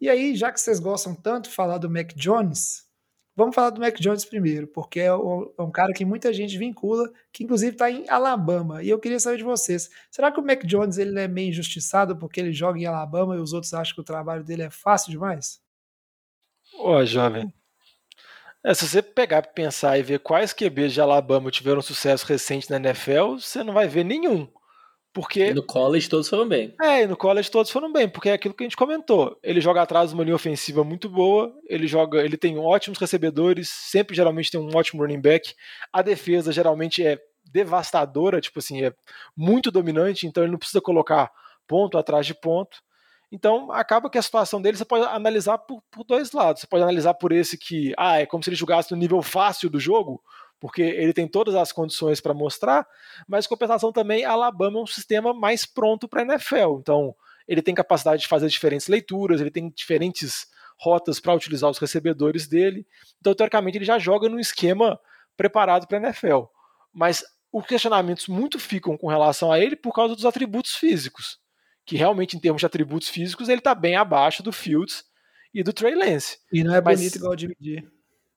E 0.00 0.08
aí, 0.08 0.34
já 0.36 0.52
que 0.52 0.60
vocês 0.60 0.78
gostam 0.78 1.14
tanto 1.14 1.48
de 1.48 1.54
falar 1.54 1.78
do 1.78 1.90
Mac 1.90 2.12
Jones, 2.14 2.86
Vamos 3.34 3.54
falar 3.54 3.70
do 3.70 3.80
Mac 3.80 3.98
Jones 3.98 4.26
primeiro, 4.26 4.66
porque 4.66 5.00
é, 5.00 5.06
é 5.06 5.62
um 5.62 5.70
cara 5.70 5.92
que 5.94 6.04
muita 6.04 6.32
gente 6.34 6.58
vincula, 6.58 7.10
que 7.32 7.42
inclusive 7.42 7.72
está 7.72 7.90
em 7.90 8.06
Alabama. 8.08 8.82
E 8.82 8.90
eu 8.90 8.98
queria 8.98 9.18
saber 9.18 9.38
de 9.38 9.42
vocês: 9.42 9.90
será 10.10 10.30
que 10.30 10.38
o 10.38 10.44
Mac 10.44 10.64
Jones 10.64 10.98
ele 10.98 11.18
é 11.18 11.26
meio 11.26 11.48
injustiçado 11.48 12.16
porque 12.16 12.40
ele 12.40 12.52
joga 12.52 12.78
em 12.78 12.84
Alabama 12.84 13.34
e 13.34 13.38
os 13.38 13.54
outros 13.54 13.72
acham 13.72 13.94
que 13.94 14.00
o 14.02 14.04
trabalho 14.04 14.44
dele 14.44 14.64
é 14.64 14.70
fácil 14.70 15.10
demais? 15.10 15.62
Ô, 16.78 17.04
jovem. 17.06 17.52
É, 18.64 18.72
se 18.74 18.86
você 18.86 19.02
pegar 19.02 19.42
para 19.42 19.52
pensar 19.52 19.98
e 19.98 20.02
ver 20.02 20.20
quais 20.20 20.52
QBs 20.52 20.92
de 20.92 21.00
Alabama 21.00 21.50
tiveram 21.50 21.82
sucesso 21.82 22.24
recente 22.26 22.70
na 22.70 22.76
NFL, 22.76 23.34
você 23.40 23.64
não 23.64 23.74
vai 23.74 23.88
ver 23.88 24.04
nenhum. 24.04 24.48
Porque... 25.12 25.46
E 25.46 25.54
no 25.54 25.64
college 25.64 26.08
todos 26.08 26.28
foram 26.28 26.48
bem. 26.48 26.74
É, 26.80 27.02
e 27.02 27.06
no 27.06 27.16
college 27.16 27.50
todos 27.50 27.70
foram 27.70 27.92
bem, 27.92 28.08
porque 28.08 28.30
é 28.30 28.32
aquilo 28.32 28.54
que 28.54 28.62
a 28.62 28.66
gente 28.66 28.76
comentou. 28.76 29.38
Ele 29.42 29.60
joga 29.60 29.82
atrás 29.82 30.08
de 30.08 30.14
uma 30.14 30.24
linha 30.24 30.36
ofensiva 30.36 30.82
muito 30.84 31.08
boa, 31.08 31.52
ele 31.68 31.86
joga, 31.86 32.24
ele 32.24 32.36
tem 32.36 32.56
ótimos 32.56 32.98
recebedores, 32.98 33.68
sempre 33.68 34.16
geralmente 34.16 34.50
tem 34.50 34.60
um 34.60 34.74
ótimo 34.74 35.02
running 35.02 35.20
back. 35.20 35.54
A 35.92 36.00
defesa 36.00 36.50
geralmente 36.50 37.04
é 37.04 37.18
devastadora, 37.44 38.40
tipo 38.40 38.60
assim, 38.60 38.82
é 38.84 38.94
muito 39.36 39.70
dominante, 39.70 40.26
então 40.26 40.42
ele 40.44 40.52
não 40.52 40.58
precisa 40.58 40.80
colocar 40.80 41.30
ponto 41.66 41.98
atrás 41.98 42.24
de 42.24 42.34
ponto. 42.34 42.78
Então 43.32 43.72
acaba 43.72 44.10
que 44.10 44.18
a 44.18 44.22
situação 44.22 44.60
dele 44.60 44.76
você 44.76 44.84
pode 44.84 45.06
analisar 45.06 45.56
por, 45.56 45.82
por 45.90 46.04
dois 46.04 46.32
lados. 46.32 46.60
Você 46.60 46.66
pode 46.66 46.82
analisar 46.82 47.14
por 47.14 47.32
esse 47.32 47.56
que, 47.56 47.94
ah, 47.96 48.20
é 48.20 48.26
como 48.26 48.44
se 48.44 48.50
ele 48.50 48.56
jogasse 48.56 48.92
no 48.92 48.96
nível 48.98 49.22
fácil 49.22 49.70
do 49.70 49.80
jogo, 49.80 50.22
porque 50.60 50.82
ele 50.82 51.14
tem 51.14 51.26
todas 51.26 51.54
as 51.54 51.72
condições 51.72 52.20
para 52.20 52.34
mostrar, 52.34 52.86
mas 53.26 53.46
compensação 53.46 53.90
também, 53.90 54.24
Alabama 54.24 54.78
é 54.78 54.82
um 54.82 54.86
sistema 54.86 55.32
mais 55.32 55.64
pronto 55.64 56.06
para 56.06 56.20
a 56.20 56.24
NFL. 56.24 56.78
Então, 56.78 57.16
ele 57.48 57.62
tem 57.62 57.74
capacidade 57.74 58.22
de 58.22 58.28
fazer 58.28 58.48
diferentes 58.48 58.86
leituras, 58.86 59.40
ele 59.40 59.50
tem 59.50 59.70
diferentes 59.70 60.46
rotas 60.78 61.18
para 61.18 61.34
utilizar 61.34 61.70
os 61.70 61.78
recebedores 61.78 62.46
dele. 62.46 62.86
Então, 63.18 63.34
teoricamente, 63.34 63.78
ele 63.78 63.84
já 63.84 63.98
joga 63.98 64.28
num 64.28 64.38
esquema 64.38 65.00
preparado 65.36 65.86
para 65.86 65.98
a 65.98 66.02
NFL. 66.02 66.42
Mas 66.92 67.24
os 67.50 67.66
questionamentos 67.66 68.28
muito 68.28 68.58
ficam 68.60 68.96
com 68.96 69.08
relação 69.08 69.50
a 69.50 69.58
ele 69.58 69.74
por 69.74 69.92
causa 69.92 70.14
dos 70.14 70.26
atributos 70.26 70.76
físicos. 70.76 71.41
Que 71.84 71.96
realmente, 71.96 72.36
em 72.36 72.40
termos 72.40 72.60
de 72.60 72.66
atributos 72.66 73.08
físicos, 73.08 73.48
ele 73.48 73.58
está 73.58 73.74
bem 73.74 73.96
abaixo 73.96 74.42
do 74.42 74.52
Fields 74.52 75.04
e 75.52 75.62
do 75.62 75.72
Trey 75.72 75.94
Lance. 75.94 76.38
E 76.52 76.62
não 76.62 76.74
é 76.74 76.80
Mas, 76.80 76.98
bonito 76.98 77.16
igual 77.16 77.36
dividir. 77.36 77.90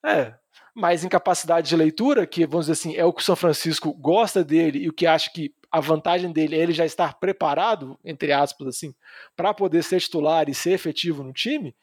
É, 0.05 0.35
mas 0.75 1.03
incapacidade 1.03 1.69
de 1.69 1.75
leitura, 1.75 2.27
que 2.27 2.45
vamos 2.45 2.67
dizer 2.67 2.73
assim, 2.73 2.95
é 2.95 3.05
o 3.05 3.13
que 3.13 3.21
o 3.21 3.25
São 3.25 3.35
Francisco 3.35 3.93
gosta 3.93 4.43
dele 4.43 4.79
e 4.79 4.89
o 4.89 4.93
que 4.93 5.07
acha 5.07 5.31
que 5.33 5.53
a 5.71 5.79
vantagem 5.79 6.31
dele 6.31 6.55
é 6.55 6.59
ele 6.59 6.73
já 6.73 6.85
estar 6.85 7.17
preparado, 7.17 7.97
entre 8.03 8.31
aspas, 8.31 8.67
assim, 8.67 8.93
para 9.35 9.53
poder 9.53 9.83
ser 9.83 9.99
titular 9.99 10.49
e 10.49 10.53
ser 10.53 10.71
efetivo 10.71 11.23
no 11.23 11.33
time. 11.33 11.75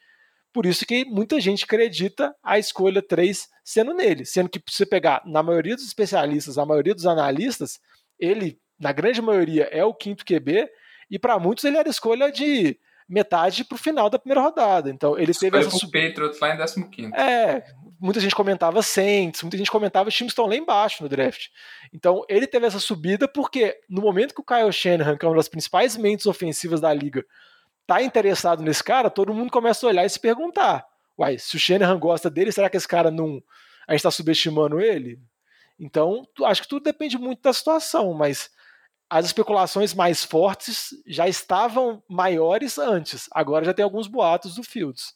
Por 0.52 0.66
isso 0.66 0.84
que 0.84 1.04
muita 1.06 1.40
gente 1.40 1.64
acredita 1.64 2.34
a 2.42 2.58
escolha 2.58 3.00
3 3.00 3.48
sendo 3.64 3.94
nele, 3.94 4.26
sendo 4.26 4.50
que 4.50 4.58
se 4.68 4.76
você 4.76 4.86
pegar 4.86 5.22
na 5.24 5.42
maioria 5.42 5.74
dos 5.74 5.86
especialistas, 5.86 6.58
a 6.58 6.66
maioria 6.66 6.94
dos 6.94 7.06
analistas, 7.06 7.80
ele, 8.18 8.60
na 8.78 8.92
grande 8.92 9.22
maioria, 9.22 9.64
é 9.64 9.82
o 9.84 9.94
quinto 9.94 10.24
QB, 10.24 10.68
e 11.12 11.18
para 11.18 11.38
muitos 11.38 11.62
ele 11.64 11.76
era 11.76 11.90
escolha 11.90 12.32
de 12.32 12.78
metade 13.06 13.64
para 13.64 13.74
o 13.74 13.78
final 13.78 14.08
da 14.08 14.18
primeira 14.18 14.40
rodada. 14.40 14.88
Então 14.88 15.18
ele 15.18 15.34
teve 15.34 15.58
essa 15.58 15.68
sub... 15.68 15.92
Patriots 15.92 16.40
lá 16.40 16.54
em 16.54 16.90
15. 16.90 17.14
É, 17.14 17.62
muita 18.00 18.18
gente 18.18 18.34
comentava 18.34 18.80
Saints, 18.80 19.42
muita 19.42 19.58
gente 19.58 19.70
comentava 19.70 20.08
os 20.08 20.14
times 20.14 20.30
estão 20.30 20.46
lá 20.46 20.56
embaixo 20.56 21.02
no 21.02 21.10
draft. 21.10 21.48
Então 21.92 22.24
ele 22.30 22.46
teve 22.46 22.66
essa 22.66 22.80
subida 22.80 23.28
porque 23.28 23.78
no 23.90 24.00
momento 24.00 24.34
que 24.34 24.40
o 24.40 24.44
Kyle 24.44 24.72
Shanahan, 24.72 25.18
que 25.18 25.26
é 25.26 25.28
uma 25.28 25.36
das 25.36 25.48
principais 25.48 25.98
mentes 25.98 26.24
ofensivas 26.24 26.80
da 26.80 26.94
liga, 26.94 27.22
tá 27.86 28.02
interessado 28.02 28.62
nesse 28.62 28.82
cara, 28.82 29.10
todo 29.10 29.34
mundo 29.34 29.52
começa 29.52 29.84
a 29.84 29.90
olhar 29.90 30.06
e 30.06 30.08
se 30.08 30.18
perguntar: 30.18 30.86
uai, 31.18 31.36
se 31.36 31.56
o 31.56 31.60
Shanahan 31.60 31.98
gosta 31.98 32.30
dele, 32.30 32.50
será 32.50 32.70
que 32.70 32.78
esse 32.78 32.88
cara 32.88 33.10
não. 33.10 33.42
A 33.86 33.92
gente 33.92 33.98
está 33.98 34.10
subestimando 34.10 34.80
ele? 34.80 35.20
Então, 35.78 36.26
acho 36.44 36.62
que 36.62 36.68
tudo 36.68 36.84
depende 36.84 37.18
muito 37.18 37.42
da 37.42 37.52
situação, 37.52 38.14
mas 38.14 38.48
as 39.12 39.26
especulações 39.26 39.92
mais 39.92 40.24
fortes 40.24 40.88
já 41.06 41.28
estavam 41.28 42.02
maiores 42.08 42.78
antes. 42.78 43.28
Agora 43.30 43.62
já 43.62 43.74
tem 43.74 43.84
alguns 43.84 44.06
boatos 44.06 44.54
do 44.54 44.62
Fields. 44.62 45.12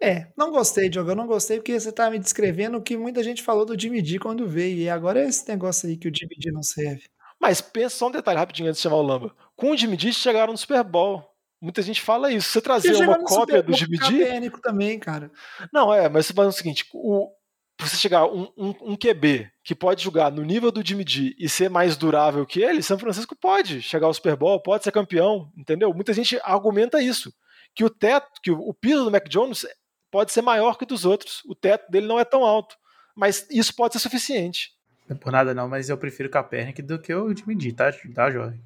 É, 0.00 0.32
não 0.34 0.50
gostei, 0.50 0.88
Diogo. 0.88 1.10
Eu 1.10 1.14
não 1.14 1.26
gostei 1.26 1.58
porque 1.58 1.78
você 1.78 1.92
tá 1.92 2.10
me 2.10 2.18
descrevendo 2.18 2.78
o 2.78 2.82
que 2.82 2.96
muita 2.96 3.22
gente 3.22 3.42
falou 3.42 3.66
do 3.66 3.78
Jimmy 3.78 4.00
D 4.00 4.18
quando 4.18 4.48
veio. 4.48 4.78
E 4.78 4.88
agora 4.88 5.20
é 5.20 5.28
esse 5.28 5.46
negócio 5.46 5.86
aí 5.86 5.98
que 5.98 6.08
o 6.08 6.14
Jimmy 6.14 6.34
D 6.38 6.50
não 6.50 6.62
serve. 6.62 7.04
Mas 7.38 7.60
pensa 7.60 7.94
só 7.94 8.08
um 8.08 8.10
detalhe 8.10 8.38
rapidinho 8.38 8.70
antes 8.70 8.78
de 8.78 8.84
chamar 8.84 8.96
o 8.96 9.02
Lamba. 9.02 9.36
Com 9.54 9.72
o 9.72 9.76
Jimmy 9.76 9.98
D 9.98 10.10
chegaram 10.10 10.52
no 10.52 10.58
Super 10.58 10.82
Bowl. 10.82 11.22
Muita 11.60 11.82
gente 11.82 12.00
fala 12.00 12.32
isso. 12.32 12.50
Você 12.50 12.60
trazer 12.62 12.94
uma 12.94 13.22
cópia 13.22 13.62
do 13.62 13.74
Jimmy 13.74 13.98
D. 13.98 14.50
também, 14.62 14.98
cara. 14.98 15.30
Não, 15.70 15.92
é, 15.92 16.08
mas 16.08 16.24
você 16.24 16.32
fala 16.32 16.48
o 16.48 16.52
seguinte: 16.52 16.86
o, 16.94 17.30
você 17.78 17.96
chegar 17.96 18.26
um, 18.26 18.48
um, 18.56 18.74
um, 18.92 18.96
QB 18.96 19.50
que 19.62 19.74
pode 19.74 20.02
jogar 20.02 20.30
no 20.30 20.44
nível 20.44 20.70
do 20.70 20.86
Jimmy 20.86 21.04
D 21.04 21.34
e 21.38 21.48
ser 21.48 21.68
mais 21.68 21.96
durável 21.96 22.46
que 22.46 22.62
ele, 22.62 22.82
São 22.82 22.98
Francisco 22.98 23.34
pode 23.34 23.82
chegar 23.82 24.06
ao 24.06 24.14
Super 24.14 24.36
Bowl, 24.36 24.60
pode 24.60 24.84
ser 24.84 24.92
campeão, 24.92 25.52
entendeu? 25.56 25.92
Muita 25.92 26.12
gente 26.12 26.38
argumenta 26.44 27.02
isso. 27.02 27.34
Que 27.74 27.84
o 27.84 27.90
teto, 27.90 28.40
que 28.40 28.50
o, 28.52 28.72
piso 28.72 29.04
do 29.04 29.10
Mac 29.10 29.28
Jones 29.28 29.66
pode 30.10 30.32
ser 30.32 30.42
maior 30.42 30.78
que 30.78 30.86
dos 30.86 31.04
outros. 31.04 31.42
O 31.46 31.54
teto 31.54 31.90
dele 31.90 32.06
não 32.06 32.20
é 32.20 32.24
tão 32.24 32.44
alto. 32.44 32.76
Mas 33.16 33.46
isso 33.50 33.74
pode 33.74 33.94
ser 33.94 33.98
suficiente. 33.98 34.70
Não 35.08 35.16
é 35.16 35.18
por 35.18 35.32
nada 35.32 35.52
não, 35.52 35.68
mas 35.68 35.88
eu 35.88 35.98
prefiro 35.98 36.30
Kaepernick 36.30 36.80
do 36.80 37.00
que 37.00 37.12
o 37.12 37.36
Jimmy 37.36 37.56
D, 37.56 37.72
tá, 37.72 37.92
tá 38.14 38.30
jovem? 38.30 38.60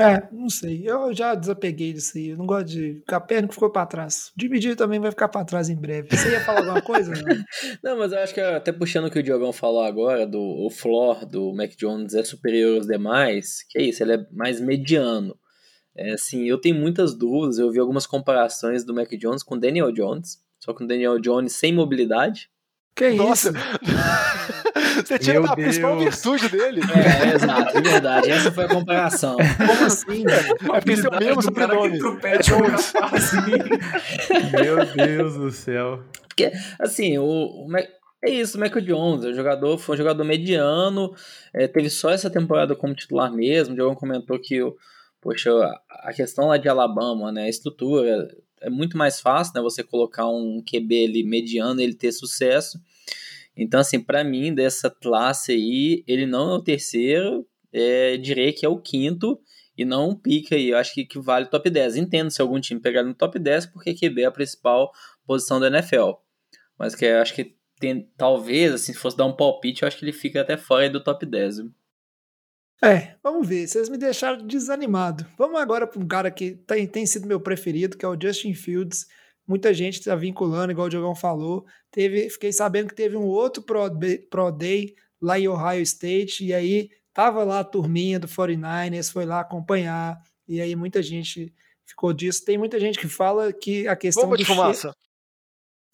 É, 0.00 0.28
não 0.32 0.48
sei. 0.48 0.82
Eu 0.84 1.12
já 1.14 1.34
desapeguei 1.34 1.92
disso 1.92 2.16
aí. 2.16 2.28
Eu 2.28 2.36
não 2.36 2.46
gosto 2.46 2.66
de. 2.66 3.02
Capernico 3.06 3.54
ficou 3.54 3.70
para 3.70 3.86
trás. 3.86 4.32
Dividir 4.36 4.76
também 4.76 5.00
vai 5.00 5.10
ficar 5.10 5.28
para 5.28 5.44
trás 5.44 5.68
em 5.68 5.76
breve. 5.76 6.08
Você 6.10 6.30
ia 6.30 6.40
falar 6.40 6.60
alguma 6.60 6.82
coisa? 6.82 7.12
Não? 7.12 7.44
não, 7.82 7.98
mas 7.98 8.12
eu 8.12 8.18
acho 8.18 8.34
que 8.34 8.40
até 8.40 8.72
puxando 8.72 9.06
o 9.06 9.10
que 9.10 9.18
o 9.18 9.22
Diogão 9.22 9.52
falou 9.52 9.82
agora, 9.82 10.26
do 10.26 10.40
o 10.40 10.70
floor 10.70 11.26
do 11.26 11.52
Mac 11.54 11.70
Jones 11.76 12.14
é 12.14 12.24
superior 12.24 12.76
aos 12.76 12.86
demais, 12.86 13.64
que 13.68 13.78
é 13.78 13.82
isso, 13.82 14.02
ele 14.02 14.14
é 14.14 14.26
mais 14.32 14.60
mediano. 14.60 15.38
É, 15.96 16.12
assim, 16.12 16.44
eu 16.44 16.60
tenho 16.60 16.74
muitas 16.74 17.14
dúvidas. 17.14 17.58
Eu 17.58 17.70
vi 17.70 17.78
algumas 17.78 18.06
comparações 18.06 18.84
do 18.84 18.94
Mac 18.94 19.10
Jones 19.12 19.42
com 19.42 19.58
Daniel 19.58 19.92
Jones, 19.92 20.38
só 20.58 20.74
com 20.74 20.86
Daniel 20.86 21.18
Jones 21.20 21.52
sem 21.52 21.72
mobilidade. 21.72 22.50
Que 22.96 23.10
Nossa. 23.10 23.50
isso? 23.50 24.63
Você 24.94 25.18
tira 25.18 25.44
a 25.44 25.54
principal 25.54 25.98
virtude 25.98 26.48
dele. 26.48 26.80
É, 26.82 27.30
é, 27.30 27.34
exato, 27.34 27.78
é 27.78 27.80
verdade. 27.80 28.30
Essa 28.30 28.52
foi 28.52 28.64
a 28.64 28.68
comparação. 28.68 29.36
Como 29.36 29.84
assim, 29.86 30.24
velho? 30.24 30.52
É 30.52 30.80
porque 30.80 30.92
esse 30.92 31.06
é 31.06 31.10
o 31.10 31.18
mesmo 31.18 31.42
sobrenome. 31.42 31.98
É 32.22 32.38
Jones. 32.38 32.92
Meu 34.52 34.86
Deus 34.86 35.34
do 35.36 35.50
céu. 35.50 36.02
Porque, 36.28 36.50
assim, 36.80 37.16
o, 37.18 37.24
o 37.24 37.68
Mac, 37.68 37.86
é 38.24 38.30
isso, 38.30 38.56
o 38.56 38.60
Michael 38.60 38.84
Jones, 38.84 39.24
o 39.26 39.34
jogador, 39.34 39.76
foi 39.78 39.94
um 39.94 39.98
jogador 39.98 40.24
mediano, 40.24 41.14
é, 41.52 41.68
teve 41.68 41.90
só 41.90 42.10
essa 42.10 42.30
temporada 42.30 42.74
como 42.74 42.94
titular 42.94 43.30
mesmo. 43.30 43.74
O 43.74 43.76
Diogão 43.76 43.94
comentou 43.94 44.38
que, 44.40 44.60
poxa, 45.20 45.50
a 45.90 46.12
questão 46.12 46.48
lá 46.48 46.56
de 46.56 46.68
Alabama, 46.68 47.30
né, 47.30 47.44
a 47.44 47.48
estrutura, 47.48 48.26
é 48.62 48.70
muito 48.70 48.96
mais 48.96 49.20
fácil, 49.20 49.52
né, 49.54 49.60
você 49.60 49.84
colocar 49.84 50.26
um 50.26 50.62
QB 50.62 51.04
ali 51.04 51.22
mediano 51.22 51.80
e 51.80 51.84
ele 51.84 51.94
ter 51.94 52.12
sucesso. 52.12 52.80
Então, 53.56 53.80
assim, 53.80 54.00
para 54.00 54.24
mim, 54.24 54.54
dessa 54.54 54.90
classe 54.90 55.52
aí, 55.52 56.04
ele 56.06 56.26
não 56.26 56.50
é 56.50 56.54
o 56.54 56.62
terceiro, 56.62 57.46
é, 57.72 58.16
direi 58.16 58.52
que 58.52 58.66
é 58.66 58.68
o 58.68 58.80
quinto, 58.80 59.40
e 59.76 59.84
não 59.84 60.14
pique 60.14 60.54
aí, 60.54 60.70
eu 60.70 60.78
acho 60.78 60.94
que, 60.94 61.04
que 61.04 61.18
vale 61.18 61.46
top 61.46 61.68
10. 61.68 61.96
Entendo 61.96 62.30
se 62.30 62.40
algum 62.40 62.60
time 62.60 62.80
pegar 62.80 63.02
no 63.02 63.14
top 63.14 63.38
10, 63.38 63.66
porque 63.66 63.94
QB 63.94 64.22
é 64.22 64.26
a 64.26 64.30
principal 64.30 64.92
posição 65.26 65.58
da 65.58 65.66
NFL. 65.66 66.12
Mas 66.78 66.94
que 66.94 67.04
eu 67.04 67.20
acho 67.20 67.34
que 67.34 67.56
tem, 67.80 68.08
talvez, 68.16 68.72
assim, 68.72 68.92
se 68.92 68.98
fosse 68.98 69.16
dar 69.16 69.26
um 69.26 69.36
palpite, 69.36 69.82
eu 69.82 69.88
acho 69.88 69.98
que 69.98 70.04
ele 70.04 70.12
fica 70.12 70.40
até 70.40 70.56
fora 70.56 70.88
do 70.88 71.02
top 71.02 71.26
10. 71.26 71.58
É, 72.82 73.16
vamos 73.22 73.48
ver. 73.48 73.66
Vocês 73.66 73.88
me 73.88 73.96
deixaram 73.96 74.46
desanimado. 74.46 75.26
Vamos 75.36 75.60
agora 75.60 75.86
para 75.86 76.00
um 76.00 76.06
cara 76.06 76.30
que 76.30 76.52
tem, 76.66 76.86
tem 76.86 77.06
sido 77.06 77.26
meu 77.26 77.40
preferido, 77.40 77.96
que 77.96 78.04
é 78.04 78.08
o 78.08 78.18
Justin 78.20 78.54
Fields. 78.54 79.06
Muita 79.46 79.74
gente 79.74 79.98
está 79.98 80.16
vinculando, 80.16 80.72
igual 80.72 80.86
o 80.86 80.90
Diogão 80.90 81.14
falou. 81.14 81.66
Teve, 81.90 82.30
fiquei 82.30 82.52
sabendo 82.52 82.88
que 82.88 82.94
teve 82.94 83.16
um 83.16 83.24
outro 83.24 83.62
Pro, 83.62 83.82
Pro 84.30 84.50
Day 84.50 84.94
lá 85.20 85.38
em 85.38 85.48
Ohio 85.48 85.82
State, 85.82 86.44
e 86.44 86.54
aí 86.54 86.90
tava 87.12 87.44
lá 87.44 87.60
a 87.60 87.64
turminha 87.64 88.18
do 88.18 88.26
49ers, 88.26 89.12
foi 89.12 89.24
lá 89.24 89.40
acompanhar, 89.40 90.20
e 90.48 90.60
aí 90.60 90.74
muita 90.74 91.02
gente 91.02 91.52
ficou 91.84 92.12
disso. 92.12 92.44
Tem 92.44 92.58
muita 92.58 92.80
gente 92.80 92.98
que 92.98 93.08
fala 93.08 93.52
que 93.52 93.86
a 93.86 93.96
questão 93.96 94.24
Bomba 94.24 94.36
de 94.36 94.44
fumaça. 94.44 94.94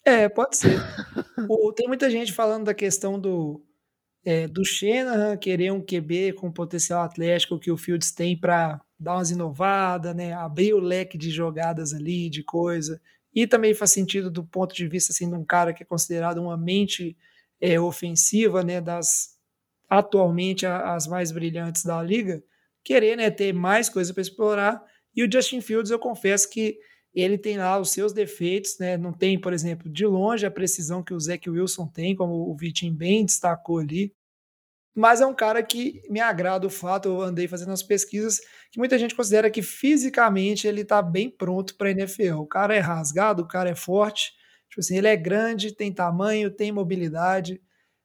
É, 0.03 0.27
pode 0.27 0.57
ser. 0.57 0.77
o, 1.49 1.71
tem 1.71 1.87
muita 1.87 2.09
gente 2.09 2.33
falando 2.33 2.65
da 2.65 2.73
questão 2.73 3.19
do, 3.19 3.63
é, 4.25 4.47
do 4.47 4.65
Shanahan 4.65 5.37
querer 5.37 5.71
um 5.71 5.81
QB 5.81 6.33
com 6.33 6.51
potencial 6.51 7.03
atlético 7.03 7.59
que 7.59 7.71
o 7.71 7.77
Fields 7.77 8.11
tem 8.11 8.37
para 8.37 8.81
dar 8.99 9.15
umas 9.15 9.31
inovadas, 9.31 10.15
né, 10.15 10.33
abrir 10.33 10.73
o 10.73 10.79
leque 10.79 11.17
de 11.17 11.29
jogadas 11.29 11.93
ali, 11.93 12.29
de 12.29 12.43
coisa. 12.43 13.01
E 13.33 13.47
também 13.47 13.73
faz 13.73 13.91
sentido 13.91 14.29
do 14.29 14.43
ponto 14.43 14.75
de 14.75 14.87
vista 14.87 15.11
assim, 15.11 15.29
de 15.29 15.35
um 15.35 15.45
cara 15.45 15.73
que 15.73 15.83
é 15.83 15.85
considerado 15.85 16.39
uma 16.39 16.57
mente 16.57 17.17
é, 17.59 17.79
ofensiva, 17.79 18.63
né, 18.63 18.81
das 18.81 19.39
atualmente 19.89 20.65
as 20.65 21.05
mais 21.05 21.31
brilhantes 21.31 21.83
da 21.83 22.01
liga, 22.01 22.41
querer 22.83 23.17
né, 23.17 23.29
ter 23.29 23.53
mais 23.53 23.89
coisa 23.89 24.13
para 24.13 24.21
explorar. 24.21 24.81
E 25.13 25.23
o 25.23 25.29
Justin 25.31 25.59
Fields, 25.59 25.91
eu 25.91 25.99
confesso 25.99 26.49
que 26.49 26.77
ele 27.13 27.37
tem 27.37 27.57
lá 27.57 27.77
os 27.77 27.91
seus 27.91 28.13
defeitos, 28.13 28.77
né? 28.79 28.97
Não 28.97 29.11
tem, 29.11 29.37
por 29.39 29.51
exemplo, 29.51 29.89
de 29.89 30.05
longe 30.05 30.45
a 30.45 30.51
precisão 30.51 31.03
que 31.03 31.13
o 31.13 31.19
Zach 31.19 31.49
Wilson 31.49 31.87
tem, 31.87 32.15
como 32.15 32.49
o 32.49 32.55
Vitinho 32.55 32.93
bem 32.93 33.25
destacou 33.25 33.79
ali. 33.79 34.13
Mas 34.93 35.21
é 35.21 35.25
um 35.25 35.33
cara 35.33 35.63
que 35.63 36.01
me 36.09 36.19
agrada 36.19 36.67
o 36.67 36.69
fato, 36.69 37.07
eu 37.07 37.21
andei 37.21 37.47
fazendo 37.47 37.71
as 37.71 37.81
pesquisas, 37.81 38.39
que 38.71 38.77
muita 38.77 38.97
gente 38.99 39.15
considera 39.15 39.49
que 39.49 39.61
fisicamente 39.61 40.67
ele 40.67 40.81
está 40.81 41.01
bem 41.01 41.29
pronto 41.29 41.75
para 41.75 41.87
a 41.87 41.91
NFL. 41.91 42.39
O 42.39 42.45
cara 42.45 42.75
é 42.75 42.79
rasgado, 42.79 43.43
o 43.43 43.47
cara 43.47 43.69
é 43.69 43.75
forte, 43.75 44.33
tipo 44.69 44.81
assim, 44.81 44.97
ele 44.97 45.07
é 45.07 45.15
grande, 45.15 45.73
tem 45.73 45.93
tamanho, 45.93 46.51
tem 46.51 46.71
mobilidade, 46.71 47.61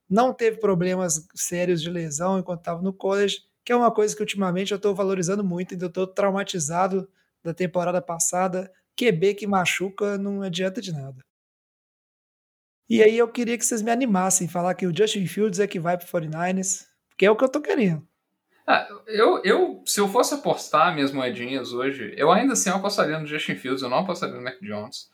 não 0.08 0.32
teve 0.32 0.58
problemas 0.58 1.26
sérios 1.34 1.82
de 1.82 1.90
lesão 1.90 2.38
enquanto 2.38 2.60
estava 2.60 2.80
no 2.80 2.92
college, 2.92 3.40
que 3.64 3.72
é 3.72 3.76
uma 3.76 3.92
coisa 3.92 4.14
que 4.14 4.22
ultimamente 4.22 4.70
eu 4.70 4.76
estou 4.76 4.94
valorizando 4.94 5.42
muito, 5.42 5.74
ainda 5.74 5.86
estou 5.86 6.06
traumatizado 6.06 7.08
da 7.42 7.52
temporada 7.52 8.00
passada. 8.00 8.70
QB 8.96 9.34
que 9.34 9.46
machuca 9.46 10.16
não 10.16 10.42
adianta 10.42 10.80
de 10.80 10.92
nada. 10.92 11.25
E 12.88 13.02
aí 13.02 13.18
eu 13.18 13.28
queria 13.28 13.58
que 13.58 13.66
vocês 13.66 13.82
me 13.82 13.90
animassem, 13.90 14.46
falar 14.46 14.74
que 14.74 14.86
o 14.86 14.96
Justin 14.96 15.26
Fields 15.26 15.58
é 15.58 15.66
que 15.66 15.80
vai 15.80 15.98
pro 15.98 16.06
49ers, 16.06 16.86
porque 17.08 17.26
é 17.26 17.30
o 17.30 17.36
que 17.36 17.42
eu 17.42 17.48
tô 17.48 17.60
querendo. 17.60 18.06
Ah, 18.66 18.88
eu, 19.06 19.40
eu, 19.44 19.82
se 19.86 20.00
eu 20.00 20.08
fosse 20.08 20.34
apostar 20.34 20.92
minhas 20.92 21.12
moedinhas 21.12 21.72
hoje, 21.72 22.12
eu 22.16 22.32
ainda 22.32 22.52
assim 22.52 22.70
apostaria 22.70 23.18
no 23.18 23.26
Justin 23.26 23.54
Fields, 23.54 23.82
eu 23.82 23.88
não 23.88 23.98
apostaria 23.98 24.34
no 24.34 24.42
Mac 24.42 24.60
Jones. 24.60 25.08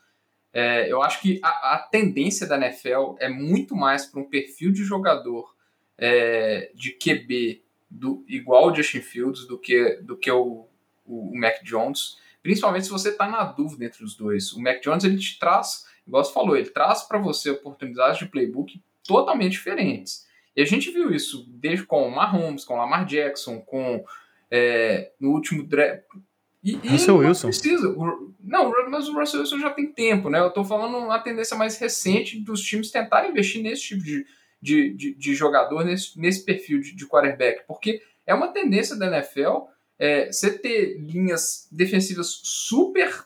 É, 0.53 0.91
eu 0.91 1.03
acho 1.03 1.20
que 1.20 1.41
a, 1.43 1.75
a, 1.75 1.79
tendência 1.79 2.47
da 2.47 2.57
NFL 2.57 3.16
é 3.18 3.29
muito 3.29 3.75
mais 3.75 4.05
para 4.05 4.20
um 4.20 4.29
perfil 4.29 4.70
de 4.70 4.85
jogador 4.85 5.55
é, 5.97 6.70
de 6.75 6.93
QB 6.93 7.62
do, 7.91 8.25
igual 8.29 8.70
o 8.70 8.75
Justin 8.75 9.01
Fields 9.01 9.47
do 9.47 9.59
que, 9.59 9.97
do 10.03 10.16
que 10.16 10.31
o, 10.31 10.66
o, 11.07 11.31
o 11.31 11.39
Mac 11.39 11.62
Jones, 11.62 12.18
principalmente 12.43 12.85
se 12.85 12.91
você 12.91 13.11
está 13.11 13.29
na 13.29 13.45
dúvida 13.45 13.85
entre 13.85 14.05
os 14.05 14.14
dois. 14.14 14.53
O 14.53 14.61
Mac 14.61 14.83
Jones 14.83 15.05
ele 15.05 15.18
te 15.18 15.39
traz 15.39 15.87
igual 16.07 16.24
você 16.24 16.32
falou, 16.32 16.57
ele 16.57 16.70
traz 16.70 17.03
para 17.03 17.18
você 17.18 17.50
oportunidades 17.50 18.18
de 18.18 18.26
playbook 18.26 18.80
totalmente 19.05 19.53
diferentes. 19.53 20.26
E 20.55 20.62
a 20.62 20.64
gente 20.64 20.90
viu 20.90 21.11
isso 21.11 21.46
desde 21.48 21.84
com 21.86 22.07
o 22.07 22.14
Mahomes, 22.14 22.64
com 22.64 22.74
o 22.74 22.76
Lamar 22.76 23.07
Jackson, 23.07 23.61
com 23.61 24.05
é, 24.50 25.12
no 25.18 25.30
último 25.30 25.62
draft. 25.62 26.05
E, 26.62 26.74
Russell 26.76 27.16
Wilson. 27.16 27.48
Precisa. 27.48 27.96
Não, 28.40 28.72
mas 28.88 29.09
o 29.09 29.18
Russell 29.18 29.40
Wilson 29.40 29.59
já 29.59 29.70
tem 29.70 29.90
tempo, 29.90 30.28
né? 30.28 30.38
Eu 30.38 30.50
tô 30.50 30.62
falando 30.62 30.96
uma 30.98 31.18
tendência 31.18 31.57
mais 31.57 31.78
recente 31.78 32.38
dos 32.38 32.62
times 32.62 32.90
tentarem 32.90 33.30
investir 33.30 33.62
nesse 33.62 33.82
tipo 33.82 34.03
de, 34.03 34.26
de, 34.61 34.94
de, 34.94 35.14
de 35.14 35.34
jogador, 35.34 35.84
nesse, 35.84 36.18
nesse 36.20 36.44
perfil 36.44 36.80
de, 36.80 36.94
de 36.94 37.07
quarterback, 37.07 37.64
porque 37.66 38.03
é 38.26 38.34
uma 38.34 38.48
tendência 38.48 38.94
da 38.96 39.07
NFL 39.07 39.66
é, 39.98 40.26
você 40.26 40.57
ter 40.57 40.98
linhas 40.98 41.68
defensivas 41.72 42.40
super 42.42 43.24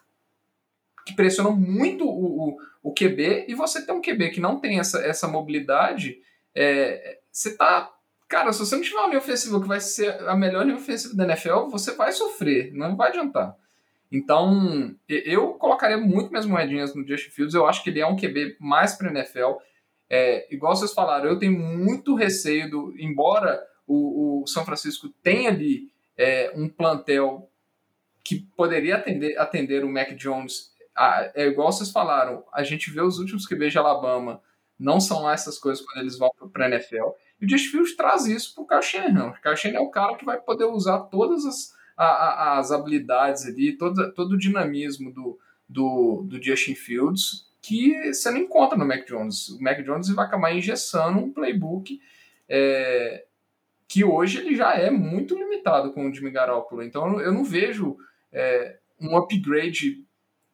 que 1.07 1.14
pressionam 1.14 1.54
muito 1.54 2.04
o, 2.04 2.48
o, 2.48 2.57
o, 2.82 2.92
QB, 2.92 3.46
e 3.46 3.54
você 3.54 3.86
tem 3.86 3.94
um 3.94 4.02
QB 4.02 4.30
que 4.30 4.40
não 4.40 4.59
tem 4.59 4.80
essa, 4.80 4.98
essa 4.98 5.28
mobilidade, 5.28 6.18
é, 6.52 7.20
você 7.30 7.57
tá. 7.57 7.92
Cara, 8.28 8.52
se 8.52 8.59
você 8.59 8.74
não 8.74 8.82
tiver 8.82 8.96
uma 8.96 9.07
linha 9.07 9.18
ofensiva 9.18 9.61
que 9.61 9.68
vai 9.68 9.78
ser 9.78 10.20
a 10.28 10.36
melhor 10.36 10.64
linha 10.64 10.76
ofensiva 10.76 11.14
da 11.14 11.22
NFL, 11.22 11.68
você 11.70 11.94
vai 11.94 12.11
sofrer, 12.11 12.72
não 12.74 12.96
vai 12.96 13.11
adiantar. 13.11 13.57
Então, 14.11 14.94
eu 15.09 15.54
colocaria 15.54 15.96
muito 15.96 16.30
minhas 16.30 16.46
moedinhas 16.46 16.92
no 16.92 17.07
Justin 17.07 17.30
Fields. 17.30 17.54
Eu 17.54 17.66
acho 17.66 17.84
que 17.84 17.90
ele 17.90 18.00
é 18.00 18.07
um 18.07 18.16
QB 18.16 18.57
mais 18.59 18.94
para 18.94 19.11
NFL. 19.11 19.59
É, 20.11 20.52
igual 20.52 20.74
vocês 20.74 20.92
falaram, 20.92 21.28
eu 21.28 21.38
tenho 21.38 21.57
muito 21.57 22.16
receio 22.16 22.68
do. 22.68 22.94
Embora 22.98 23.62
o, 23.86 24.42
o 24.42 24.46
São 24.48 24.64
Francisco 24.64 25.09
tenha 25.22 25.50
ali 25.50 25.88
é, 26.16 26.52
um 26.57 26.68
plantel 26.68 27.48
que 28.24 28.40
poderia 28.57 28.96
atender, 28.96 29.38
atender 29.38 29.84
o 29.84 29.88
Mac 29.88 30.11
Jones 30.14 30.74
é 31.34 31.47
igual 31.47 31.72
vocês 31.72 31.90
falaram, 31.90 32.44
a 32.53 32.62
gente 32.62 32.90
vê 32.90 33.01
os 33.01 33.18
últimos 33.18 33.47
QBs 33.47 33.72
de 33.72 33.78
Alabama 33.78 34.40
não 34.78 35.01
são 35.01 35.22
lá 35.22 35.32
essas 35.32 35.59
coisas 35.59 35.84
quando 35.84 35.99
eles 35.99 36.18
vão 36.18 36.30
para 36.53 36.66
a 36.66 36.68
NFL. 36.68 37.11
E 37.40 37.47
o 37.47 37.49
Justin 37.49 37.97
traz 37.97 38.26
isso 38.26 38.55
para 38.55 38.64
o 38.64 38.66
Kyle 38.66 38.82
Shanahan. 38.82 39.28
O 39.30 39.42
Kyle 39.42 39.57
Shanahan 39.57 39.82
é 39.82 39.86
o 39.86 39.90
cara 39.90 40.16
que 40.16 40.24
vai 40.24 40.38
poder 40.38 40.64
usar 40.64 41.01
todas 41.05 41.44
as, 41.47 41.72
a, 41.97 42.05
a, 42.05 42.59
as 42.59 42.70
habilidades 42.70 43.47
ali, 43.47 43.76
todo, 43.76 44.12
todo 44.12 44.32
o 44.32 44.38
dinamismo 44.38 45.12
do, 45.12 45.38
do, 45.68 46.26
do 46.28 46.42
Justin 46.42 46.74
Fields 46.74 47.47
que 47.66 48.14
você 48.14 48.30
não 48.30 48.38
encontra 48.38 48.78
no 48.78 48.86
Mac 48.86 49.05
Jones. 49.09 49.49
O 49.49 49.61
Mac 49.61 49.82
Jones 49.82 50.09
vai 50.11 50.24
acabar 50.24 50.55
engessando 50.55 51.18
um 51.18 51.32
playbook 51.32 52.01
é, 52.49 53.24
que 53.88 54.05
hoje 54.05 54.38
ele 54.38 54.55
já 54.55 54.74
é 54.74 54.88
muito 54.88 55.36
limitado 55.36 55.92
com 55.92 56.09
o 56.09 56.14
Jimmy 56.14 56.30
Garoppolo. 56.30 56.84
Então 56.84 57.20
eu 57.20 57.32
não 57.32 57.42
vejo 57.42 57.97
é, 58.32 58.78
um 59.01 59.16
upgrade 59.16 60.05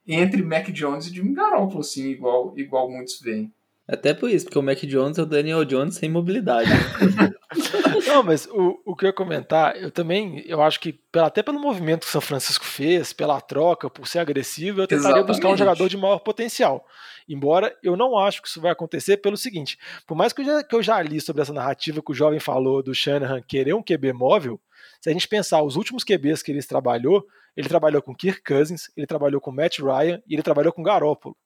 entre 0.06 0.42
Mac 0.42 0.68
Jones 0.70 1.06
e 1.06 1.14
Jimmy 1.14 1.34
Garoppolo, 1.34 1.80
assim, 1.80 2.08
igual, 2.08 2.52
igual 2.56 2.90
muitos 2.90 3.20
veem. 3.20 3.52
Até 3.86 4.14
por 4.14 4.30
isso, 4.30 4.46
porque 4.46 4.58
o 4.58 4.62
Mac 4.62 4.78
Jones 4.78 5.18
é 5.18 5.22
o 5.22 5.26
Daniel 5.26 5.64
Jones 5.64 5.96
sem 5.96 6.08
mobilidade. 6.08 6.70
Não, 8.06 8.22
mas 8.22 8.46
o, 8.46 8.80
o 8.84 8.96
que 8.96 9.04
eu 9.04 9.08
ia 9.08 9.12
comentar, 9.12 9.76
eu 9.76 9.90
também, 9.90 10.42
eu 10.46 10.62
acho 10.62 10.80
que 10.80 10.98
até 11.14 11.42
pelo 11.42 11.60
movimento 11.60 12.02
que 12.02 12.06
o 12.06 12.10
São 12.10 12.20
Francisco 12.20 12.64
fez, 12.64 13.12
pela 13.12 13.40
troca, 13.40 13.90
por 13.90 14.06
ser 14.06 14.20
agressivo, 14.20 14.80
eu 14.80 14.86
tentaria 14.86 15.08
Exatamente. 15.08 15.26
buscar 15.26 15.48
um 15.48 15.56
jogador 15.56 15.88
de 15.88 15.96
maior 15.96 16.20
potencial. 16.20 16.86
Embora 17.28 17.76
eu 17.82 17.96
não 17.96 18.16
acho 18.16 18.40
que 18.40 18.48
isso 18.48 18.60
vai 18.60 18.70
acontecer 18.70 19.18
pelo 19.18 19.36
seguinte, 19.36 19.78
por 20.06 20.16
mais 20.16 20.32
que 20.32 20.40
eu 20.42 20.44
já, 20.44 20.64
que 20.64 20.74
eu 20.74 20.82
já 20.82 21.00
li 21.02 21.20
sobre 21.20 21.42
essa 21.42 21.52
narrativa 21.52 22.02
que 22.02 22.12
o 22.12 22.14
jovem 22.14 22.40
falou 22.40 22.82
do 22.82 22.94
Shanahan 22.94 23.42
querer 23.42 23.74
um 23.74 23.82
QB 23.82 24.12
móvel, 24.12 24.60
se 25.00 25.10
a 25.10 25.12
gente 25.12 25.28
pensar 25.28 25.62
os 25.62 25.76
últimos 25.76 26.04
QBs 26.04 26.42
que 26.42 26.52
ele 26.52 26.62
trabalhou, 26.62 27.26
ele 27.56 27.68
trabalhou 27.68 28.02
com 28.02 28.14
Kirk 28.14 28.42
Cousins, 28.42 28.90
ele 28.96 29.06
trabalhou 29.06 29.40
com 29.40 29.52
Matt 29.52 29.78
Ryan 29.78 30.22
e 30.26 30.34
ele 30.34 30.42
trabalhou 30.42 30.72
com 30.72 30.82
Garoppolo. 30.82 31.36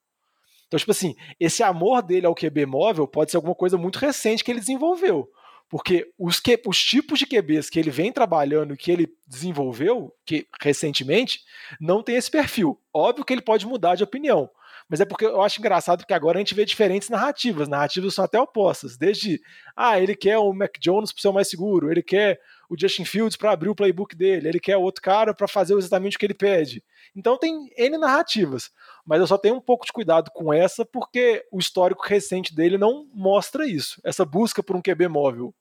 Então, 0.67 0.79
tipo 0.79 0.91
assim, 0.91 1.15
esse 1.39 1.63
amor 1.63 2.03
dele 2.03 2.27
ao 2.27 2.35
QB 2.35 2.67
móvel 2.67 3.07
pode 3.07 3.31
ser 3.31 3.37
alguma 3.37 3.55
coisa 3.55 3.79
muito 3.79 3.99
recente 3.99 4.43
que 4.43 4.51
ele 4.51 4.61
desenvolveu. 4.61 5.29
Porque 5.69 6.07
os, 6.17 6.39
que, 6.39 6.61
os 6.67 6.83
tipos 6.85 7.19
de 7.19 7.27
QBs 7.27 7.69
que 7.69 7.79
ele 7.79 7.91
vem 7.91 8.13
trabalhando 8.13 8.75
e 8.75 8.77
que 8.77 8.91
ele 8.91 9.09
desenvolveu 9.27 10.13
que 10.25 10.47
recentemente 10.61 11.41
não 11.81 12.03
tem 12.03 12.17
esse 12.17 12.31
perfil. 12.31 12.81
Óbvio 12.95 13.25
que 13.25 13.33
ele 13.33 13.43
pode 13.43 13.67
mudar 13.67 13.97
de 13.97 14.05
opinião. 14.05 14.49
Mas 14.89 15.01
é 15.01 15.05
porque 15.05 15.25
eu 15.25 15.43
acho 15.43 15.59
engraçado 15.59 16.07
que 16.07 16.15
agora 16.15 16.39
a 16.39 16.41
gente 16.41 16.55
vê 16.55 16.65
diferentes 16.65 17.09
narrativas. 17.09 17.69
Narrativas 17.69 18.15
são 18.15 18.25
até 18.25 18.39
opostas. 18.39 18.97
Desde, 18.97 19.41
ah, 19.77 20.01
ele 20.01 20.15
quer 20.15 20.39
o 20.39 20.53
Mac 20.53 20.79
Jones 20.79 21.13
para 21.13 21.23
ser 21.23 21.33
mais 21.33 21.49
seguro, 21.49 21.91
ele 21.91 22.03
quer 22.03 22.39
o 22.69 22.77
Justin 22.79 23.05
Fields 23.05 23.37
para 23.37 23.53
abrir 23.53 23.69
o 23.69 23.75
playbook 23.75 24.15
dele, 24.17 24.49
ele 24.49 24.61
quer 24.61 24.77
outro 24.77 25.03
cara 25.03 25.35
para 25.35 25.49
fazer 25.49 25.75
exatamente 25.75 26.17
o 26.17 26.19
que 26.21 26.27
ele 26.27 26.35
pede. 26.35 26.83
Então 27.15 27.39
tem 27.39 27.71
N 27.77 27.99
narrativas. 27.99 28.71
Mas 29.05 29.21
eu 29.21 29.27
só 29.27 29.39
tenho 29.39 29.57
um 29.57 29.61
pouco 29.61 29.87
de 29.87 29.93
cuidado 29.93 30.31
com 30.35 30.53
essa 30.53 30.85
porque 30.85 31.45
o 31.53 31.59
histórico 31.59 32.07
recente 32.07 32.55
dele 32.55 32.77
não 32.77 33.07
mostra 33.13 33.67
isso, 33.67 34.01
essa 34.05 34.25
busca 34.25 34.63
por 34.63 34.77
um 34.77 34.83
QB 34.83 35.09
móvel. 35.09 35.55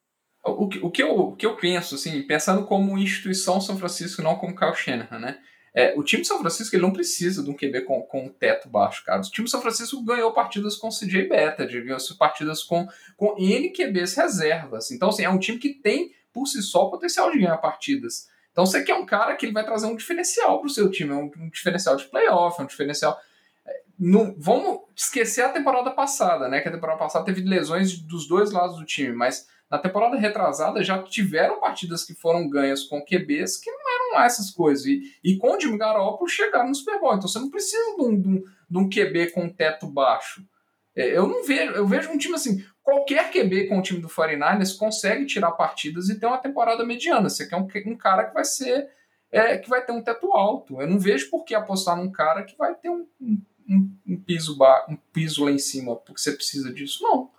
O 0.44 0.68
que, 0.68 0.78
o 0.78 0.92
que, 0.92 1.02
eu, 1.02 1.18
o 1.18 1.36
que 1.36 1.46
eu 1.46 1.56
penso, 1.56 1.96
assim, 1.96 2.22
pensando 2.22 2.66
como 2.66 3.00
instituição 3.00 3.60
São 3.60 3.80
Francisco, 3.80 4.22
não 4.22 4.36
como 4.36 4.56
Kyle 4.56 4.76
Shanahan, 4.76 5.18
né? 5.18 5.40
É, 5.76 5.94
o 5.98 6.04
time 6.04 6.22
de 6.22 6.28
São 6.30 6.40
Francisco 6.40 6.74
ele 6.74 6.84
não 6.84 6.94
precisa 6.94 7.44
de 7.44 7.50
um 7.50 7.54
QB 7.54 7.82
com, 7.82 8.02
com 8.04 8.26
um 8.26 8.30
teto 8.30 8.70
baixo, 8.70 9.04
cara. 9.04 9.20
O 9.20 9.30
time 9.30 9.44
de 9.44 9.52
São 9.52 9.62
Francisco 9.62 10.02
ganhou 10.06 10.32
partidas 10.32 10.78
com 10.78 10.88
CJ 10.88 11.28
Beta, 11.28 11.66
ganhou 11.66 11.98
partidas 12.18 12.64
com, 12.64 12.88
com 13.18 13.36
N 13.38 13.70
QBs 13.72 14.16
reservas. 14.16 14.90
Então, 14.92 15.10
assim, 15.10 15.24
é 15.24 15.30
um 15.30 15.38
time 15.38 15.58
que 15.58 15.74
tem, 15.74 16.14
por 16.36 16.46
si 16.46 16.62
só, 16.62 16.88
o 16.88 16.92
potencial 16.92 17.32
de 17.32 17.40
ganhar 17.40 17.58
partidas. 17.58 18.28
Então, 18.52 18.66
você 18.66 18.84
quer 18.84 18.96
um 18.96 19.06
cara 19.06 19.36
que 19.38 19.46
ele 19.46 19.54
vai 19.54 19.64
trazer 19.64 19.88
um 19.88 19.96
diferencial 19.96 20.60
para 20.60 20.68
o 20.68 20.70
seu 20.70 20.92
time, 20.92 21.14
um, 21.14 21.32
um, 21.38 21.50
diferencial 21.50 21.96
de 21.96 22.04
playoff, 22.06 22.62
um 22.62 22.66
diferencial. 22.66 23.18
É, 23.66 23.82
vamos 24.38 24.82
esquecer 24.94 25.44
a 25.44 25.50
temporada 25.50 25.92
passada, 25.92 26.50
né? 26.50 26.60
Que 26.60 26.68
a 26.68 26.72
temporada 26.74 27.00
passada 27.00 27.24
teve 27.24 27.42
lesões 27.42 27.98
dos 27.98 28.28
dois 28.28 28.52
lados 28.52 28.78
do 28.78 28.86
time, 28.86 29.16
mas 29.16 29.48
na 29.72 29.80
temporada 29.80 30.18
retrasada 30.18 30.84
já 30.84 31.02
tiveram 31.02 31.60
partidas 31.62 32.04
que 32.04 32.14
foram 32.14 32.50
ganhas 32.50 32.84
com 32.84 33.04
QBs 33.04 33.58
que 33.58 33.72
não 33.72 33.96
eram 33.96 34.14
lá 34.16 34.26
essas 34.26 34.52
coisas. 34.52 34.86
E, 34.86 35.02
e 35.24 35.38
com 35.38 35.56
o 35.56 35.60
Jimmy 35.60 35.78
Garoppolo 35.78 36.30
chegaram 36.30 36.68
no 36.68 36.76
Super 36.76 37.00
Bowl. 37.00 37.16
Então 37.16 37.30
você 37.30 37.40
não 37.40 37.50
precisa 37.50 37.96
de 37.96 38.02
um, 38.04 38.22
de 38.22 38.28
um, 38.28 38.44
de 38.70 38.78
um 38.78 38.90
QB 38.90 39.32
com 39.32 39.50
teto 39.50 39.88
baixo. 39.88 40.46
É, 40.96 41.18
eu 41.18 41.28
não 41.28 41.44
vejo, 41.46 41.72
eu 41.72 41.88
vejo 41.88 42.10
um 42.10 42.18
time 42.18 42.36
assim, 42.36 42.64
qualquer 42.86 43.32
QB 43.32 43.68
com 43.68 43.80
o 43.80 43.82
time 43.82 44.00
do 44.00 44.08
49ers 44.08 44.78
consegue 44.78 45.26
tirar 45.26 45.52
partidas 45.54 46.08
e 46.08 46.20
ter 46.20 46.28
uma 46.28 46.38
temporada 46.38 46.86
mediana. 46.86 47.28
Você 47.28 47.48
quer 47.48 47.58
um, 47.58 47.68
um 47.88 47.98
cara 47.98 48.26
que 48.26 48.34
vai 48.34 48.46
ser 48.46 48.88
é, 49.32 49.58
que 49.58 49.68
vai 49.68 49.84
ter 49.84 49.92
um 49.92 50.02
teto 50.02 50.32
alto. 50.32 50.80
Eu 50.80 50.88
não 50.88 51.00
vejo 51.00 51.30
por 51.32 51.44
que 51.44 51.56
apostar 51.56 51.98
num 51.98 52.12
cara 52.12 52.44
que 52.44 52.56
vai 52.56 52.76
ter 52.76 52.90
um, 52.90 53.06
um, 53.20 53.98
um 54.08 54.18
piso 54.18 54.56
ba 54.56 54.86
um 54.88 54.96
piso 55.12 55.44
lá 55.44 55.52
em 55.52 55.58
cima, 55.58 55.96
porque 55.96 56.22
você 56.22 56.32
precisa 56.32 56.72
disso. 56.72 57.04
Não. 57.04 57.32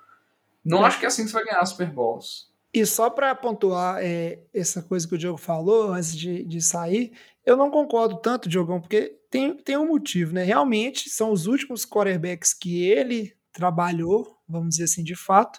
Não 0.65 0.83
é. 0.83 0.89
acho 0.89 0.99
que 0.99 1.05
é 1.05 1.09
assim 1.09 1.23
que 1.23 1.31
você 1.31 1.35
vai 1.35 1.45
ganhar 1.45 1.65
Super 1.65 1.91
Bowls. 1.91 2.51
E 2.75 2.85
só 2.85 3.09
para 3.09 3.35
pontuar 3.35 4.01
é, 4.03 4.41
essa 4.53 4.83
coisa 4.83 5.07
que 5.09 5.15
o 5.15 5.19
Diogo 5.19 5.39
falou 5.39 5.93
antes 5.93 6.15
de, 6.15 6.45
de 6.45 6.61
sair, 6.61 7.13
eu 7.45 7.57
não 7.57 7.71
concordo 7.71 8.17
tanto, 8.17 8.49
Diogão, 8.49 8.81
porque 8.81 9.17
tem, 9.31 9.57
tem 9.57 9.79
um 9.79 9.87
motivo, 9.87 10.35
né? 10.35 10.43
Realmente 10.43 11.09
são 11.09 11.31
os 11.31 11.47
últimos 11.47 11.87
quarterbacks 11.87 12.53
que 12.53 12.85
ele 12.85 13.33
trabalhou, 13.53 14.36
vamos 14.49 14.71
dizer 14.71 14.85
assim, 14.85 15.03
de 15.03 15.17
fato. 15.17 15.59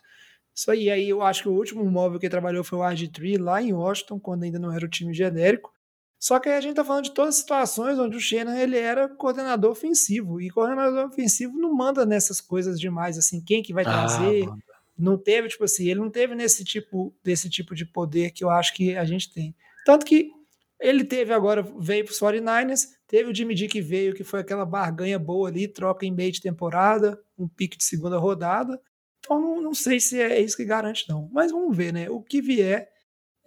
Isso 0.56 0.72
aí, 0.72 0.90
aí 0.90 1.10
eu 1.10 1.22
acho 1.22 1.44
que 1.44 1.50
o 1.50 1.54
último 1.54 1.86
móvel 1.86 2.20
que 2.20 2.26
ele 2.26 2.32
trabalhou 2.32 2.64
foi 2.64 2.80
o 2.80 2.82
RG3 2.82 3.40
lá 3.40 3.62
em 3.62 3.74
Washington, 3.74 4.20
quando 4.20 4.44
ainda 4.44 4.58
não 4.58 4.72
era 4.72 4.86
o 4.86 4.90
time 4.90 5.14
genérico. 5.14 5.72
Só 6.20 6.40
que 6.40 6.50
aí 6.50 6.56
a 6.56 6.62
gente 6.62 6.76
tá 6.76 6.84
falando 6.84 7.04
de 7.04 7.12
todas 7.12 7.36
as 7.36 7.42
situações 7.42 8.00
onde 8.00 8.18
o 8.18 8.20
Shannon 8.20 8.56
ele 8.56 8.78
era 8.78 9.08
coordenador 9.08 9.72
ofensivo. 9.72 10.42
E 10.42 10.50
coordenador 10.50 11.06
ofensivo 11.06 11.58
não 11.58 11.74
manda 11.74 12.06
nessas 12.06 12.42
coisas 12.42 12.80
demais, 12.80 13.18
assim, 13.18 13.40
quem 13.40 13.62
que 13.62 13.72
vai 13.72 13.84
ah, 13.84 13.92
trazer, 13.92 14.48
ah, 14.50 14.56
não 14.98 15.16
teve, 15.16 15.48
tipo 15.48 15.64
assim, 15.64 15.88
ele 15.88 16.00
não 16.00 16.10
teve 16.10 16.34
nesse 16.34 16.64
tipo, 16.64 17.14
desse 17.24 17.50
tipo 17.50 17.76
de 17.76 17.86
poder 17.86 18.32
que 18.32 18.44
eu 18.44 18.50
acho 18.50 18.74
que 18.74 18.96
a 18.98 19.06
gente 19.06 19.32
tem. 19.32 19.56
Tanto 19.86 20.06
que 20.06 20.32
ele 20.80 21.04
teve 21.04 21.34
agora, 21.34 21.62
veio 21.80 22.06
para 22.06 22.12
os 22.12 22.20
49ers, 22.20 22.88
teve 23.08 23.30
o 23.30 23.36
Jimmy 23.36 23.56
D 23.56 23.68
que 23.68 23.82
veio, 23.82 24.14
que 24.14 24.24
foi 24.24 24.42
aquela 24.42 24.66
barganha 24.66 25.18
boa 25.18 25.50
ali, 25.50 25.68
troca 25.68 26.06
em 26.06 26.12
meio 26.12 26.32
de 26.32 26.42
temporada, 26.42 27.20
um 27.38 27.48
pique 27.48 27.78
de 27.78 27.84
segunda 27.84 28.18
rodada. 28.18 28.80
Então 29.20 29.42
não, 29.42 29.62
não 29.62 29.74
sei 29.74 30.00
se 30.00 30.22
é 30.22 30.40
isso 30.40 30.56
que 30.56 30.66
garante, 30.66 31.06
não. 31.10 31.30
Mas 31.32 31.52
vamos 31.52 31.76
ver, 31.76 31.92
né? 31.92 32.10
O 32.10 32.22
que 32.22 32.42
vier 32.42 32.90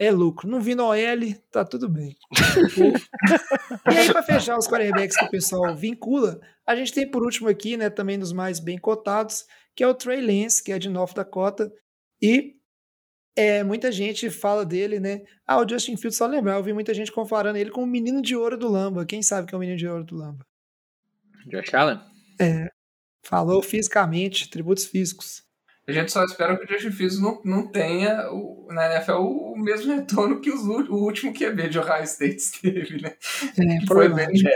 é 0.01 0.11
lucro. 0.11 0.49
Não 0.49 0.61
vindo 0.61 0.83
OL, 0.83 0.97
tá 1.53 1.63
tudo 1.63 1.87
bem. 1.87 2.17
e 3.93 3.97
aí, 3.97 4.11
para 4.11 4.23
fechar 4.23 4.57
os 4.59 4.67
quarterbacks 4.67 5.17
que 5.17 5.27
o 5.27 5.31
pessoal 5.31 5.77
vincula, 5.77 6.41
a 6.67 6.75
gente 6.75 6.93
tem 6.93 7.09
por 7.09 7.23
último 7.23 7.51
aqui, 7.51 7.77
né, 7.77 7.91
também 7.91 8.19
dos 8.19 8.33
mais 8.33 8.59
bem 8.59 8.79
cotados, 8.79 9.45
que 9.77 9.85
é 9.85 9.87
o 9.87 9.95
Trey 9.95 10.21
Lance, 10.23 10.65
que 10.65 10.73
é 10.73 10.79
de 10.79 10.89
North 10.89 11.15
Dakota. 11.15 11.71
E 12.21 12.60
é, 13.41 13.65
muita 13.65 13.91
gente 13.91 14.29
fala 14.29 14.67
dele, 14.67 15.01
né? 15.01 15.23
Ah, 15.47 15.59
o 15.59 15.67
Justin 15.67 15.97
Fields, 15.97 16.19
só 16.19 16.27
lembrar, 16.27 16.57
eu 16.57 16.63
vi 16.63 16.75
muita 16.75 16.93
gente 16.93 17.11
comparando 17.11 17.57
ele 17.57 17.71
com 17.71 17.83
o 17.83 17.87
menino 17.87 18.21
de 18.21 18.37
ouro 18.37 18.59
do 18.59 18.69
Lamba. 18.69 19.07
Quem 19.07 19.23
sabe 19.23 19.47
que 19.47 19.55
é 19.55 19.57
o 19.57 19.61
menino 19.61 19.79
de 19.79 19.89
ouro 19.89 20.05
do 20.05 20.15
Lamba? 20.15 20.47
Josh 21.47 21.73
Allen? 21.73 21.99
É. 22.39 22.69
Falou 23.25 23.63
fisicamente, 23.63 24.51
tributos 24.51 24.85
físicos. 24.85 25.43
A 25.89 25.93
gente 25.93 26.13
só 26.13 26.23
espera 26.25 26.55
que 26.55 26.65
o 26.65 26.69
Justin 26.69 26.93
Fields 26.93 27.19
não, 27.19 27.41
não 27.43 27.67
tenha 27.67 28.31
o, 28.31 28.69
na 28.71 28.95
NFL 28.95 29.13
o, 29.13 29.57
mesmo 29.57 29.95
retorno 29.95 30.41
que 30.41 30.51
os, 30.51 30.61
o 30.61 30.97
último 30.97 31.33
QB 31.33 31.71
de 31.71 31.79
Ohio 31.79 32.05
State 32.05 32.53
teve, 32.61 33.01
né? 33.01 33.17
É, 33.59 33.87
problemático. 33.87 34.51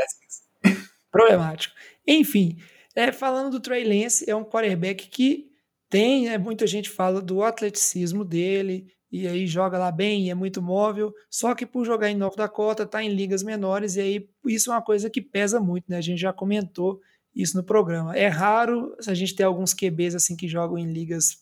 problemático. 1.11 1.75
Enfim, 2.07 2.59
é, 2.95 3.11
falando 3.13 3.53
do 3.53 3.61
Trey 3.61 3.83
Lance, 3.83 4.29
é 4.29 4.37
um 4.37 4.45
quarterback 4.45 5.09
que 5.09 5.54
tem, 5.95 6.25
né, 6.25 6.37
muita 6.37 6.67
gente 6.67 6.91
fala 6.91 7.23
do 7.23 7.45
atleticismo 7.45 8.25
dele, 8.25 8.93
e 9.13 9.29
aí 9.29 9.47
joga 9.47 9.79
lá 9.79 9.93
bem, 9.93 10.29
é 10.29 10.35
muito 10.35 10.61
móvel, 10.61 11.15
só 11.31 11.55
que 11.55 11.65
por 11.65 11.85
jogar 11.85 12.11
em 12.11 12.17
Nova 12.17 12.35
Dakota, 12.35 12.85
tá 12.85 13.01
em 13.01 13.11
ligas 13.11 13.45
menores, 13.45 13.95
e 13.95 14.01
aí 14.01 14.29
isso 14.45 14.73
é 14.73 14.75
uma 14.75 14.83
coisa 14.83 15.09
que 15.09 15.23
pesa 15.23 15.61
muito, 15.61 15.85
né? 15.89 15.97
A 15.97 16.01
gente 16.01 16.21
já 16.21 16.33
comentou 16.33 17.01
isso 17.33 17.57
no 17.57 17.63
programa. 17.63 18.17
É 18.17 18.27
raro 18.27 18.93
a 19.07 19.15
gente 19.15 19.37
ter 19.37 19.45
alguns 19.45 19.73
QBs 19.73 20.17
assim 20.17 20.35
que 20.35 20.49
jogam 20.49 20.77
em 20.77 20.93
ligas 20.93 21.39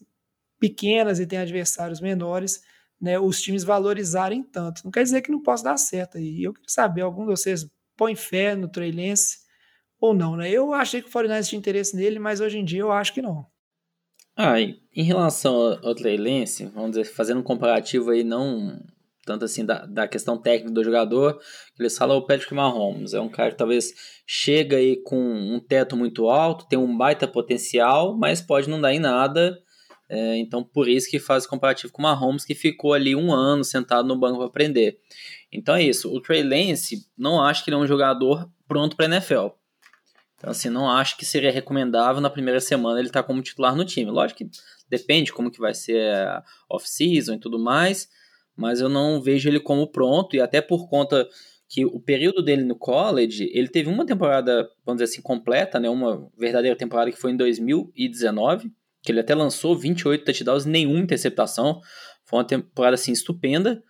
pequenas 0.61 1.18
e 1.18 1.26
tem 1.26 1.38
adversários 1.38 1.98
menores, 2.03 2.61
né, 3.00 3.18
os 3.18 3.40
times 3.40 3.64
valorizarem 3.64 4.42
tanto. 4.42 4.82
Não 4.84 4.90
quer 4.90 5.03
dizer 5.03 5.22
que 5.22 5.32
não 5.32 5.40
possa 5.42 5.64
dar 5.64 5.78
certo 5.78 6.18
aí. 6.18 6.42
Eu 6.42 6.53
queria 6.53 6.68
saber, 6.68 7.00
algum 7.00 7.22
de 7.22 7.30
vocês 7.30 7.66
põe 7.96 8.14
fé 8.14 8.55
no 8.55 8.68
Trey 8.68 8.92
Lance 8.92 9.38
ou 9.98 10.12
não, 10.12 10.36
né? 10.36 10.50
Eu 10.50 10.74
achei 10.74 11.00
que 11.00 11.09
o 11.09 11.11
49 11.11 11.48
tinha 11.48 11.59
interesse 11.59 11.96
nele, 11.96 12.18
mas 12.18 12.38
hoje 12.42 12.59
em 12.59 12.64
dia 12.66 12.80
eu 12.80 12.92
acho 12.92 13.14
que 13.14 13.22
não. 13.22 13.50
Ah, 14.37 14.61
em 14.61 15.03
relação 15.03 15.78
ao 15.83 15.95
Trey 15.95 16.16
Lance, 16.16 16.64
vamos 16.66 16.93
dizer, 16.93 17.05
fazendo 17.05 17.41
um 17.41 17.45
comparativo 17.45 18.11
aí, 18.11 18.24
não 18.24 18.80
tanto 19.24 19.45
assim 19.45 19.64
da, 19.64 19.87
da 19.87 20.09
questão 20.09 20.37
técnica 20.37 20.74
do 20.74 20.83
jogador, 20.83 21.39
eles 21.78 21.97
falam 21.97 22.16
o 22.16 22.26
Patrick 22.26 22.53
Mahomes, 22.55 23.14
é 23.14 23.20
um 23.20 23.28
cara 23.28 23.53
que 23.53 23.57
talvez 23.57 23.93
chega 24.26 24.76
aí 24.76 24.97
com 24.97 25.16
um 25.16 25.61
teto 25.61 25.97
muito 25.97 26.28
alto, 26.28 26.66
tem 26.66 26.78
um 26.78 26.97
baita 26.97 27.28
potencial, 27.28 28.16
mas 28.16 28.41
pode 28.41 28.68
não 28.68 28.80
dar 28.80 28.93
em 28.93 28.99
nada, 28.99 29.57
é, 30.09 30.37
então 30.39 30.64
por 30.64 30.89
isso 30.89 31.09
que 31.09 31.18
faz 31.18 31.47
comparativo 31.47 31.93
com 31.93 32.03
o 32.03 32.05
Mahomes, 32.05 32.45
que 32.45 32.55
ficou 32.55 32.93
ali 32.95 33.14
um 33.14 33.33
ano 33.33 33.62
sentado 33.62 34.09
no 34.09 34.18
banco 34.18 34.39
para 34.39 34.47
aprender. 34.47 34.99
Então 35.53 35.76
é 35.76 35.83
isso, 35.83 36.12
o 36.12 36.20
Trey 36.20 36.43
Lance, 36.43 37.07
não 37.16 37.41
acho 37.41 37.62
que 37.62 37.70
ele 37.70 37.76
é 37.76 37.78
um 37.80 37.87
jogador 37.87 38.51
pronto 38.66 38.97
para 38.97 39.07
NFL. 39.07 39.49
Então, 40.43 40.51
assim, 40.51 40.68
não 40.68 40.90
acho 40.90 41.16
que 41.16 41.24
seria 41.24 41.53
recomendável 41.53 42.20
na 42.20 42.28
primeira 42.28 42.59
semana 42.59 42.99
ele 42.99 43.07
estar 43.07 43.22
como 43.22 43.40
titular 43.40 43.76
no 43.76 43.84
time. 43.84 44.11
Lógico 44.11 44.38
que 44.38 44.51
depende 44.90 45.32
como 45.32 45.53
que 45.53 45.61
vai 45.61 45.72
ser 45.72 46.12
off-season 46.68 47.34
e 47.34 47.38
tudo 47.38 47.61
mais, 47.61 48.09
mas 48.57 48.80
eu 48.80 48.88
não 48.88 49.22
vejo 49.22 49.49
ele 49.49 49.61
como 49.61 49.86
pronto, 49.86 50.34
e 50.34 50.40
até 50.40 50.61
por 50.61 50.88
conta 50.88 51.28
que 51.68 51.86
o 51.86 52.01
período 52.01 52.43
dele 52.43 52.64
no 52.64 52.74
college, 52.74 53.49
ele 53.55 53.68
teve 53.68 53.88
uma 53.88 54.05
temporada, 54.05 54.68
vamos 54.84 55.01
dizer 55.01 55.12
assim, 55.12 55.22
completa, 55.22 55.78
né, 55.78 55.88
uma 55.88 56.28
verdadeira 56.36 56.76
temporada 56.76 57.12
que 57.12 57.16
foi 57.16 57.30
em 57.30 57.36
2019, 57.36 58.72
que 59.01 59.12
ele 59.12 59.20
até 59.20 59.36
lançou 59.36 59.78
28 59.78 60.24
touchdowns 60.24 60.66
e 60.66 60.68
nenhuma 60.68 60.99
interceptação, 60.99 61.80
foi 62.24 62.40
uma 62.40 62.45
temporada, 62.45 62.95
assim, 62.95 63.12
estupenda. 63.12 63.80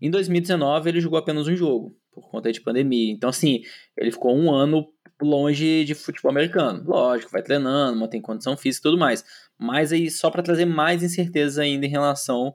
Em 0.00 0.10
2019, 0.10 0.90
ele 0.90 1.00
jogou 1.00 1.18
apenas 1.18 1.46
um 1.46 1.54
jogo, 1.54 1.96
por 2.12 2.28
conta 2.28 2.50
de 2.50 2.60
pandemia. 2.60 3.12
Então, 3.12 3.30
assim, 3.30 3.62
ele 3.96 4.10
ficou 4.10 4.36
um 4.36 4.52
ano 4.52 4.84
longe 5.22 5.84
de 5.84 5.94
futebol 5.94 6.30
americano. 6.30 6.82
Lógico, 6.86 7.30
vai 7.30 7.42
treinando, 7.42 7.98
mantém 7.98 8.20
condição 8.20 8.56
física 8.56 8.88
e 8.88 8.90
tudo 8.90 9.00
mais. 9.00 9.24
Mas 9.58 9.92
aí, 9.92 10.10
só 10.10 10.30
para 10.30 10.42
trazer 10.42 10.64
mais 10.64 11.02
incerteza 11.02 11.62
ainda 11.62 11.86
em 11.86 11.88
relação 11.88 12.54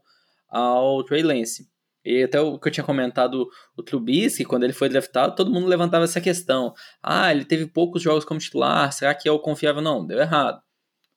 ao 0.50 1.04
Trey 1.04 1.24
Lance. 1.24 1.70
E 2.04 2.24
até 2.24 2.40
o 2.40 2.58
que 2.58 2.70
eu 2.70 2.72
tinha 2.72 2.86
comentado, 2.86 3.50
o 3.76 3.84
Trubisky, 3.84 4.46
quando 4.46 4.64
ele 4.64 4.72
foi 4.72 4.88
draftado, 4.88 5.36
todo 5.36 5.52
mundo 5.52 5.68
levantava 5.68 6.06
essa 6.06 6.22
questão. 6.22 6.74
Ah, 7.04 7.32
ele 7.32 7.44
teve 7.44 7.66
poucos 7.66 8.02
jogos 8.02 8.24
como 8.24 8.40
titular, 8.40 8.92
será 8.94 9.14
que 9.14 9.28
é 9.28 9.32
o 9.32 9.40
confiável? 9.40 9.82
Não, 9.82 10.06
deu 10.06 10.18
errado. 10.20 10.62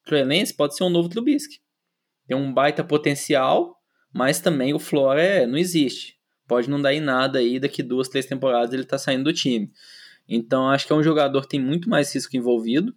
O 0.03 0.09
Trey 0.09 0.25
Lance 0.25 0.53
pode 0.53 0.77
ser 0.77 0.83
um 0.83 0.91
novo 0.91 1.09
Trubisky. 1.09 1.61
Tem 2.27 2.37
um 2.37 2.53
baita 2.53 2.83
potencial, 2.83 3.77
mas 4.13 4.41
também 4.41 4.75
o 4.75 4.79
floor 4.81 5.17
é, 5.17 5.47
não 5.47 5.57
existe. 5.57 6.17
Pode 6.49 6.69
não 6.69 6.83
dar 6.83 6.93
em 6.93 7.01
nada 7.01 7.39
aí, 7.39 7.61
daqui 7.61 7.81
duas, 7.81 8.09
três 8.09 8.27
temporadas 8.27 8.73
ele 8.75 8.85
tá 8.85 8.99
saindo 8.99 9.25
do 9.25 9.33
time. 9.33 9.71
Então 10.29 10.69
acho 10.69 10.87
que 10.87 10.93
é 10.93 10.97
um 10.97 11.03
jogador 11.03 11.43
que 11.43 11.49
tem 11.49 11.61
muito 11.61 11.89
mais 11.89 12.15
risco 12.15 12.37
envolvido, 12.37 12.95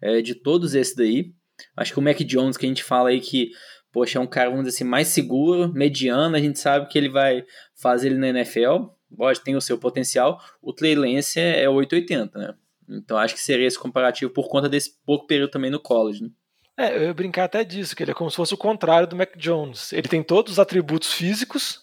é, 0.00 0.22
de 0.22 0.34
todos 0.34 0.74
esses 0.74 0.94
daí. 0.94 1.32
Acho 1.76 1.92
que 1.92 1.98
o 1.98 2.02
Mac 2.02 2.18
Jones, 2.20 2.56
que 2.56 2.64
a 2.64 2.68
gente 2.68 2.82
fala 2.82 3.10
aí 3.10 3.20
que 3.20 3.50
poxa, 3.92 4.18
é 4.18 4.20
um 4.20 4.26
cara, 4.26 4.50
vamos 4.50 4.64
dizer 4.64 4.76
assim, 4.76 4.84
mais 4.84 5.08
seguro, 5.08 5.72
mediano, 5.72 6.36
a 6.36 6.40
gente 6.40 6.58
sabe 6.58 6.88
que 6.88 6.96
ele 6.96 7.08
vai 7.08 7.44
fazer 7.74 8.08
ele 8.08 8.18
na 8.18 8.28
NFL, 8.28 8.86
pode 9.16 9.40
tem 9.40 9.56
o 9.56 9.60
seu 9.60 9.78
potencial, 9.78 10.40
o 10.62 10.72
Trey 10.72 10.94
Lance 10.94 11.40
é 11.40 11.68
880, 11.68 12.38
né? 12.38 12.54
Então 12.88 13.16
acho 13.16 13.34
que 13.34 13.40
seria 13.40 13.66
esse 13.66 13.78
comparativo 13.78 14.32
por 14.32 14.48
conta 14.48 14.68
desse 14.68 14.98
pouco 15.04 15.26
período 15.26 15.50
também 15.50 15.70
no 15.70 15.80
college, 15.80 16.24
né? 16.24 16.30
É, 16.76 16.96
eu 16.96 17.02
ia 17.02 17.14
brincar 17.14 17.44
até 17.44 17.62
disso, 17.62 17.94
que 17.94 18.02
ele 18.02 18.12
é 18.12 18.14
como 18.14 18.30
se 18.30 18.36
fosse 18.36 18.54
o 18.54 18.58
contrário 18.58 19.06
do 19.06 19.14
Mac 19.14 19.36
Jones. 19.36 19.92
Ele 19.92 20.08
tem 20.08 20.22
todos 20.22 20.52
os 20.52 20.58
atributos 20.58 21.12
físicos, 21.12 21.80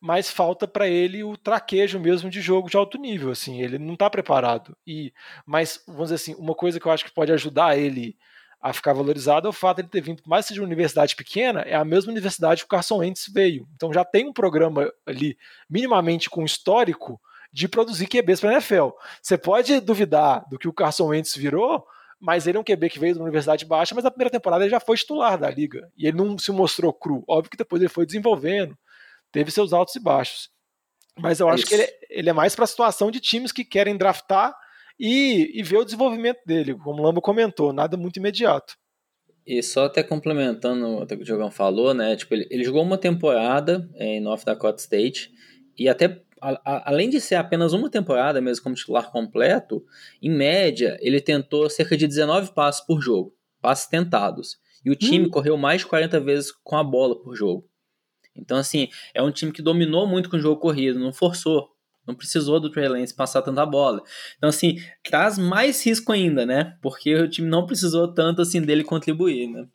mas 0.00 0.30
falta 0.30 0.66
para 0.66 0.88
ele 0.88 1.22
o 1.22 1.36
traquejo 1.36 2.00
mesmo 2.00 2.30
de 2.30 2.40
jogo 2.40 2.70
de 2.70 2.76
alto 2.76 2.98
nível, 2.98 3.30
assim, 3.30 3.60
ele 3.60 3.78
não 3.78 3.94
está 3.94 4.08
preparado. 4.08 4.76
E 4.86 5.12
mas 5.44 5.82
vamos 5.86 6.04
dizer 6.04 6.14
assim, 6.14 6.34
uma 6.34 6.54
coisa 6.54 6.80
que 6.80 6.86
eu 6.86 6.92
acho 6.92 7.04
que 7.04 7.12
pode 7.12 7.32
ajudar 7.32 7.76
ele 7.76 8.16
a 8.60 8.72
ficar 8.72 8.92
valorizado 8.92 9.46
é 9.46 9.50
o 9.50 9.54
fato 9.54 9.76
de 9.76 9.82
ele 9.82 9.88
ter 9.88 10.02
vindo, 10.02 10.22
mais 10.26 10.46
seja 10.46 10.60
uma 10.60 10.66
universidade 10.66 11.16
pequena, 11.16 11.60
é 11.60 11.74
a 11.74 11.84
mesma 11.84 12.10
universidade 12.10 12.60
que 12.62 12.66
o 12.66 12.68
Carson 12.68 12.98
Wentz 12.98 13.30
veio. 13.32 13.66
Então 13.74 13.92
já 13.92 14.04
tem 14.04 14.28
um 14.28 14.32
programa 14.32 14.92
ali, 15.06 15.36
minimamente 15.68 16.28
com 16.28 16.44
histórico, 16.44 17.20
de 17.52 17.66
produzir 17.66 18.06
QBs 18.06 18.40
para 18.40 18.50
a 18.50 18.52
NFL. 18.54 18.90
Você 19.20 19.36
pode 19.36 19.80
duvidar 19.80 20.46
do 20.48 20.58
que 20.58 20.68
o 20.68 20.72
Carson 20.72 21.06
Wentz 21.06 21.34
virou, 21.36 21.84
mas 22.20 22.46
ele 22.46 22.58
é 22.58 22.60
um 22.60 22.64
QB 22.64 22.90
que 22.90 22.98
veio 22.98 23.14
de 23.14 23.18
uma 23.18 23.24
universidade 23.24 23.64
baixa, 23.64 23.94
mas 23.94 24.04
na 24.04 24.10
primeira 24.10 24.30
temporada 24.30 24.62
ele 24.62 24.70
já 24.70 24.78
foi 24.78 24.96
titular 24.96 25.38
da 25.38 25.50
liga. 25.50 25.90
E 25.96 26.06
ele 26.06 26.16
não 26.16 26.38
se 26.38 26.52
mostrou 26.52 26.92
cru. 26.92 27.24
Óbvio 27.26 27.50
que 27.50 27.56
depois 27.56 27.80
ele 27.80 27.88
foi 27.88 28.04
desenvolvendo, 28.04 28.76
teve 29.32 29.50
seus 29.50 29.72
altos 29.72 29.94
e 29.96 30.00
baixos. 30.00 30.50
Mas 31.18 31.40
eu 31.40 31.48
é 31.48 31.52
acho 31.52 31.66
que 31.66 31.74
ele, 31.74 31.82
é, 31.82 31.98
ele 32.10 32.30
é 32.30 32.32
mais 32.32 32.54
para 32.54 32.64
a 32.64 32.68
situação 32.68 33.10
de 33.10 33.20
times 33.20 33.52
que 33.52 33.64
querem 33.64 33.96
draftar 33.96 34.54
e, 34.98 35.50
e 35.54 35.62
ver 35.62 35.78
o 35.78 35.84
desenvolvimento 35.84 36.40
dele, 36.46 36.74
como 36.74 37.00
o 37.00 37.04
Lambo 37.04 37.20
comentou, 37.20 37.72
nada 37.72 37.96
muito 37.96 38.18
imediato. 38.18 38.74
E 39.46 39.62
só 39.62 39.86
até 39.86 40.02
complementando 40.02 40.98
o 40.98 41.06
que 41.06 41.14
o 41.14 41.24
Diogão 41.24 41.50
falou, 41.50 41.94
né? 41.94 42.14
Tipo, 42.14 42.34
ele, 42.34 42.46
ele 42.50 42.64
jogou 42.64 42.82
uma 42.82 42.98
temporada 42.98 43.88
é, 43.94 44.16
em 44.16 44.20
North 44.20 44.44
Dakota 44.44 44.80
State 44.80 45.32
e 45.78 45.88
até 45.88 46.22
a, 46.40 46.60
a, 46.64 46.90
além 46.90 47.08
de 47.08 47.20
ser 47.20 47.36
apenas 47.36 47.72
uma 47.72 47.90
temporada 47.90 48.40
mesmo 48.40 48.62
como 48.62 48.74
titular 48.74 49.10
completo, 49.10 49.84
em 50.22 50.30
média 50.30 50.96
ele 51.00 51.20
tentou 51.20 51.68
cerca 51.68 51.96
de 51.96 52.06
19 52.06 52.52
passos 52.52 52.84
por 52.86 53.00
jogo, 53.00 53.34
passos 53.60 53.86
tentados. 53.86 54.58
E 54.84 54.90
o 54.90 54.96
time 54.96 55.26
hum. 55.26 55.30
correu 55.30 55.56
mais 55.56 55.82
de 55.82 55.86
40 55.86 56.20
vezes 56.20 56.52
com 56.52 56.76
a 56.76 56.84
bola 56.84 57.20
por 57.20 57.34
jogo. 57.34 57.69
Então, 58.34 58.56
assim, 58.56 58.88
é 59.14 59.22
um 59.22 59.30
time 59.30 59.52
que 59.52 59.62
dominou 59.62 60.06
muito 60.06 60.30
com 60.30 60.36
o 60.36 60.40
jogo 60.40 60.60
corrido, 60.60 60.98
não 60.98 61.12
forçou. 61.12 61.70
Não 62.06 62.14
precisou 62.14 62.58
do 62.58 62.70
Trey 62.70 62.88
Lance 62.88 63.14
passar 63.14 63.42
tanta 63.42 63.64
bola. 63.64 64.02
Então, 64.36 64.48
assim, 64.48 64.76
traz 65.02 65.38
mais 65.38 65.84
risco 65.84 66.12
ainda, 66.12 66.46
né? 66.46 66.76
Porque 66.82 67.14
o 67.14 67.28
time 67.28 67.48
não 67.48 67.66
precisou 67.66 68.12
tanto 68.12 68.42
assim 68.42 68.60
dele 68.60 68.82
contribuir, 68.82 69.48
né? 69.48 69.68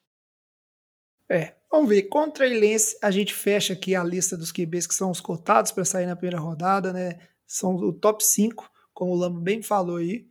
É, 1.29 1.55
vamos 1.71 1.89
ver. 1.89 2.03
Com 2.03 2.27
o 2.27 2.33
Lance, 2.59 2.97
a 3.01 3.11
gente 3.11 3.33
fecha 3.33 3.73
aqui 3.73 3.95
a 3.95 4.03
lista 4.03 4.35
dos 4.35 4.51
QBs 4.51 4.87
que 4.87 4.95
são 4.95 5.11
os 5.11 5.21
cotados 5.21 5.71
para 5.71 5.85
sair 5.85 6.05
na 6.05 6.15
primeira 6.15 6.39
rodada, 6.39 6.91
né? 6.91 7.19
São 7.47 7.75
o 7.75 7.93
top 7.93 8.23
5, 8.23 8.69
como 8.93 9.11
o 9.11 9.15
Lamo 9.15 9.39
bem 9.39 9.61
falou 9.61 9.97
aí. 9.97 10.27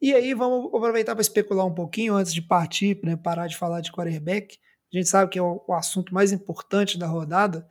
E 0.00 0.14
aí, 0.14 0.34
vamos 0.34 0.66
aproveitar 0.74 1.14
para 1.14 1.22
especular 1.22 1.66
um 1.66 1.74
pouquinho 1.74 2.14
antes 2.14 2.32
de 2.32 2.42
partir, 2.42 3.00
né? 3.02 3.16
Parar 3.16 3.48
de 3.48 3.56
falar 3.56 3.80
de 3.80 3.92
quarterback. 3.92 4.58
A 4.94 4.96
gente 4.96 5.08
sabe 5.08 5.30
que 5.30 5.38
é 5.38 5.42
o, 5.42 5.64
assunto 5.72 6.14
mais 6.14 6.30
importante 6.30 6.96
da 6.96 7.06
rodada 7.06 7.66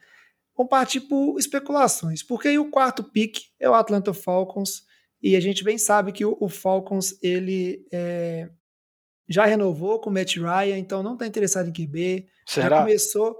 vão 0.56 0.68
partir 0.68 1.02
por 1.02 1.40
especulações, 1.40 2.22
porque 2.22 2.50
aí 2.50 2.60
o 2.60 2.70
quarto 2.70 3.04
pick 3.04 3.40
é 3.60 3.70
o 3.70 3.74
Atlanta 3.74 4.14
Falcons, 4.14 4.84
e 5.22 5.36
a 5.36 5.40
gente 5.40 5.64
bem 5.64 5.78
sabe 5.78 6.12
que 6.12 6.26
o, 6.26 6.38
o 6.40 6.50
Falcons 6.50 7.18
ele 7.24 7.88
é, 7.92 8.50
já 9.28 9.46
renovou 9.46 10.00
com 10.00 10.10
o 10.10 10.14
Matt 10.14 10.36
Ryan, 10.36 10.78
então 10.78 11.02
não 11.02 11.14
está 11.14 11.26
interessado 11.26 11.70
em 11.70 11.74
QB. 11.74 12.28
Será? 12.46 12.78
Já 12.78 12.82
começou. 12.84 13.40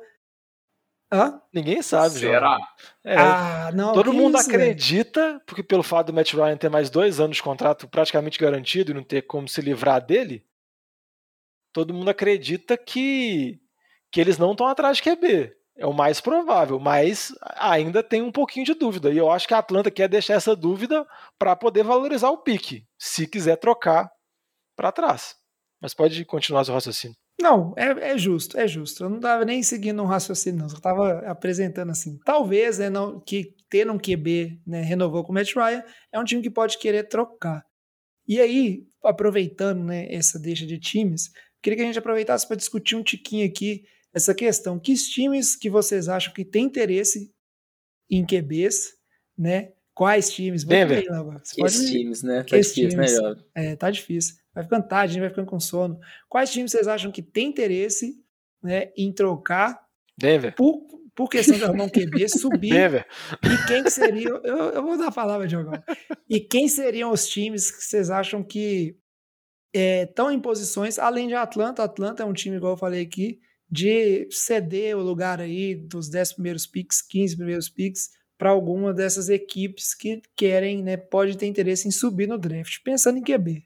Hã? 1.12 1.42
Ninguém 1.54 1.82
sabe, 1.82 2.18
Será? 2.18 2.58
É, 3.04 3.18
ah, 3.18 3.72
não. 3.76 3.94
todo 3.94 4.14
mundo 4.14 4.40
isso, 4.40 4.50
acredita, 4.50 5.40
porque 5.46 5.62
pelo 5.62 5.84
fato 5.84 6.08
do 6.08 6.14
Matt 6.14 6.34
Ryan 6.34 6.58
ter 6.58 6.70
mais 6.70 6.90
dois 6.90 7.20
anos 7.20 7.36
de 7.36 7.44
contrato 7.44 7.88
praticamente 7.88 8.40
garantido 8.40 8.92
e 8.92 8.94
não 8.96 9.04
ter 9.04 9.24
como 9.24 9.48
se 9.48 9.62
livrar 9.62 10.04
dele, 10.04 10.44
todo 11.74 11.94
mundo 11.94 12.10
acredita 12.10 12.78
que, 12.78 13.60
que 14.14 14.22
eles 14.22 14.38
não 14.38 14.52
estão 14.52 14.68
atrás 14.68 14.98
de 14.98 15.04
QB. 15.04 15.52
É 15.76 15.88
o 15.88 15.92
mais 15.92 16.22
provável, 16.22 16.80
mas 16.80 17.34
ainda 17.56 18.04
tem 18.04 18.22
um 18.22 18.32
pouquinho 18.32 18.64
de 18.64 18.76
dúvida. 18.76 19.12
E 19.12 19.18
eu 19.18 19.32
acho 19.32 19.48
que 19.48 19.56
a 19.56 19.58
Atlanta 19.58 19.90
quer 19.90 20.08
deixar 20.08 20.36
essa 20.36 20.56
dúvida 20.56 21.04
para 21.38 21.56
poder 21.56 21.84
valorizar 21.84 22.30
o 22.30 22.38
pique, 22.38 22.86
se 22.96 23.26
quiser 23.26 23.58
trocar 23.58 24.12
para 24.76 24.92
trás. 24.92 25.36
Mas 25.82 25.96
pode 25.96 26.24
continuar 26.26 26.64
seu 26.64 26.76
raciocínio. 26.76 27.18
Não, 27.42 27.74
é, 27.76 28.12
é, 28.12 28.18
justo, 28.18 28.56
é 28.56 28.68
justo. 28.68 29.04
Eu 29.04 29.10
não 29.10 29.18
estava 29.18 29.44
nem 29.44 29.64
seguindo 29.64 30.04
um 30.04 30.06
raciocínio, 30.06 30.60
não. 30.60 30.68
Estava 30.68 31.20
apresentando 31.28 31.90
assim. 31.90 32.20
Talvez, 32.24 32.78
né, 32.78 32.92
não, 32.92 33.20
que 33.20 33.56
ter 33.68 33.90
um 33.90 33.98
QB, 33.98 34.62
né, 34.68 34.82
renovou 34.82 35.24
com 35.24 35.32
o 35.32 35.34
Matt 35.34 35.56
Ryan, 35.56 35.84
é 36.12 36.20
um 36.20 36.24
time 36.24 36.44
que 36.44 36.52
pode 36.52 36.78
querer 36.78 37.10
trocar. 37.10 37.66
E 38.28 38.40
aí, 38.40 38.84
aproveitando 39.04 39.84
né, 39.84 40.06
essa 40.14 40.40
deixa 40.40 40.68
de 40.68 40.80
times, 40.80 41.32
queria 41.64 41.78
que 41.78 41.84
a 41.84 41.88
gente 41.88 41.98
aproveitasse 41.98 42.48
para 42.48 42.56
discutir 42.56 42.96
um 42.96 43.02
tiquinho 43.02 43.48
aqui 43.48 43.84
essa 44.14 44.34
questão. 44.34 44.80
Que 44.80 44.94
times 44.94 45.56
que 45.56 45.70
vocês 45.70 46.08
acham 46.08 46.34
que 46.34 46.46
tem 46.46 46.66
interesse 46.66 47.34
em 48.10 48.26
QBs, 48.26 48.94
né? 49.38 49.74
Quais 49.94 50.32
times? 50.32 50.64
Denver. 50.64 51.04
que 51.04 51.62
pode... 51.62 51.92
times, 51.92 52.24
né? 52.24 52.44
Tá 52.44 52.58
difícil, 52.58 52.90
times? 52.90 52.96
melhor. 52.96 53.44
É, 53.54 53.76
tá 53.76 53.92
difícil. 53.92 54.36
Vai 54.54 54.64
ficando 54.64 54.88
tarde, 54.88 55.12
a 55.12 55.14
gente 55.14 55.22
vai 55.22 55.30
ficando 55.30 55.48
com 55.48 55.60
sono. 55.60 56.00
Quais 56.30 56.52
times 56.52 56.72
vocês 56.72 56.88
acham 56.88 57.12
que 57.12 57.22
tem 57.22 57.50
interesse 57.50 58.24
né, 58.62 58.92
em 58.96 59.12
trocar 59.12 59.84
Denver. 60.18 60.56
Por, 60.56 60.86
por 61.16 61.30
questão 61.30 61.58
de 61.58 61.64
arrumar 61.64 61.86
um 61.86 61.90
QB, 61.90 62.30
subir. 62.30 62.72
Denver. 62.72 63.06
E 63.44 63.68
quem 63.68 63.84
que 63.84 63.90
seria. 63.90 64.30
Eu, 64.30 64.58
eu 64.70 64.84
vou 64.84 64.98
dar 64.98 65.08
a 65.08 65.12
palavra, 65.12 65.48
Diogão. 65.48 65.74
E 66.30 66.40
quem 66.40 66.68
seriam 66.68 67.12
os 67.12 67.28
times 67.28 67.72
que 67.72 67.84
vocês 67.84 68.10
acham 68.10 68.44
que 68.44 68.96
estão 69.74 70.30
é, 70.30 70.34
em 70.34 70.40
posições, 70.40 71.00
além 71.00 71.28
de 71.28 71.34
Atlanta? 71.34 71.84
Atlanta 71.84 72.24
é 72.24 72.26
um 72.26 72.34
time, 72.34 72.58
igual 72.58 72.74
eu 72.74 72.78
falei 72.78 73.02
aqui, 73.02 73.40
de 73.74 74.28
ceder 74.30 74.96
o 74.96 75.02
lugar 75.02 75.42
aí 75.42 75.74
dos 75.74 76.08
10 76.08 76.34
primeiros 76.34 76.68
picks, 76.68 77.02
15 77.02 77.36
primeiros 77.36 77.70
picks 77.70 78.12
para 78.38 78.52
alguma 78.52 78.94
dessas 78.94 79.30
equipes 79.30 79.96
que 79.96 80.22
querem, 80.36 80.84
né, 80.84 80.96
pode 80.96 81.36
ter 81.36 81.48
interesse 81.48 81.88
em 81.88 81.92
subir 81.92 82.28
no 82.28 82.38
draft, 82.38 82.84
pensando 82.84 83.18
em 83.18 83.24
QB. 83.24 83.64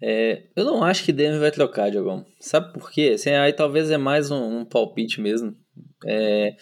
É, 0.00 0.48
eu 0.56 0.64
não 0.64 0.82
acho 0.82 1.04
que 1.04 1.12
Denver 1.12 1.40
vai 1.40 1.50
trocar, 1.50 1.90
Diogão. 1.90 2.24
Sabe 2.40 2.72
por 2.72 2.90
quê? 2.90 3.12
Assim, 3.14 3.30
aí 3.30 3.52
talvez 3.52 3.90
é 3.90 3.98
mais 3.98 4.30
um, 4.30 4.60
um 4.60 4.64
palpite 4.64 5.20
mesmo. 5.20 5.54
É, 6.06 6.56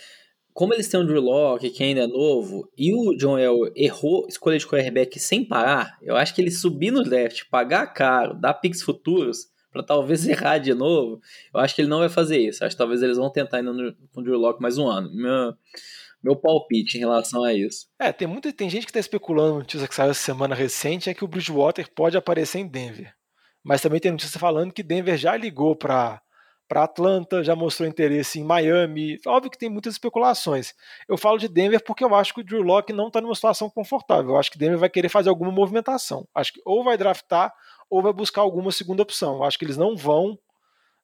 como 0.52 0.74
eles 0.74 0.88
têm 0.88 0.98
o 0.98 1.06
Drew 1.06 1.20
Locke, 1.20 1.70
que 1.70 1.84
ainda 1.84 2.02
é 2.02 2.06
novo, 2.08 2.68
e 2.76 2.92
o 2.92 3.16
John 3.16 3.38
El 3.38 3.72
errou 3.76 4.26
escolha 4.28 4.58
de 4.58 4.66
quarterback 4.66 5.20
sem 5.20 5.44
parar, 5.44 5.96
eu 6.02 6.16
acho 6.16 6.34
que 6.34 6.42
ele 6.42 6.50
subir 6.50 6.90
no 6.90 7.04
draft, 7.04 7.44
pagar 7.48 7.86
caro, 7.94 8.34
dar 8.34 8.54
picks 8.54 8.82
futuros, 8.82 9.46
para 9.72 9.82
talvez 9.82 10.26
errar 10.28 10.58
de 10.58 10.74
novo, 10.74 11.20
eu 11.52 11.60
acho 11.60 11.74
que 11.74 11.82
ele 11.82 11.88
não 11.88 12.00
vai 12.00 12.08
fazer 12.08 12.38
isso. 12.38 12.64
Acho 12.64 12.74
que 12.74 12.78
talvez 12.78 13.02
eles 13.02 13.16
vão 13.16 13.30
tentar 13.30 13.58
ainda 13.58 13.72
no, 13.72 13.94
com 14.12 14.20
o 14.20 14.24
Drew 14.24 14.38
Locke 14.38 14.60
mais 14.62 14.78
um 14.78 14.88
ano. 14.88 15.10
Meu, 15.12 15.54
meu 16.22 16.36
palpite 16.36 16.96
em 16.96 17.00
relação 17.00 17.44
a 17.44 17.52
isso. 17.54 17.86
É, 17.98 18.12
tem 18.12 18.28
muita 18.28 18.52
tem 18.52 18.68
gente 18.68 18.84
que 18.84 18.90
está 18.90 19.00
especulando, 19.00 19.58
notícia 19.58 19.88
que 19.88 19.94
saiu 19.94 20.10
essa 20.10 20.22
semana 20.22 20.54
recente, 20.54 21.08
é 21.08 21.14
que 21.14 21.24
o 21.24 21.28
Bridgewater 21.28 21.88
pode 21.94 22.16
aparecer 22.16 22.58
em 22.58 22.66
Denver. 22.66 23.14
mas 23.62 23.80
também 23.80 24.00
tem 24.00 24.10
notícia 24.12 24.38
falando 24.38 24.72
que 24.72 24.82
Denver 24.82 25.16
já 25.16 25.36
ligou 25.36 25.76
para 25.76 26.20
para 26.70 26.84
Atlanta, 26.84 27.42
já 27.42 27.56
mostrou 27.56 27.88
interesse 27.88 28.38
em 28.38 28.44
Miami. 28.44 29.18
Óbvio 29.26 29.50
que 29.50 29.58
tem 29.58 29.68
muitas 29.68 29.94
especulações. 29.94 30.72
Eu 31.08 31.18
falo 31.18 31.36
de 31.36 31.48
Denver 31.48 31.82
porque 31.82 32.04
eu 32.04 32.14
acho 32.14 32.32
que 32.32 32.42
o 32.42 32.44
Drew 32.44 32.62
Locke 32.62 32.92
não 32.92 33.08
está 33.08 33.20
numa 33.20 33.34
situação 33.34 33.68
confortável. 33.68 34.30
Eu 34.30 34.36
acho 34.36 34.52
que 34.52 34.56
Denver 34.56 34.78
vai 34.78 34.88
querer 34.88 35.08
fazer 35.08 35.30
alguma 35.30 35.50
movimentação. 35.50 36.28
Acho 36.32 36.52
que 36.52 36.60
ou 36.64 36.84
vai 36.84 36.96
draftar 36.96 37.52
ou 37.90 38.00
vai 38.00 38.12
buscar 38.12 38.40
alguma 38.42 38.70
segunda 38.70 39.02
opção. 39.02 39.36
Eu 39.36 39.44
acho 39.44 39.58
que 39.58 39.64
eles 39.64 39.76
não 39.76 39.96
vão 39.96 40.38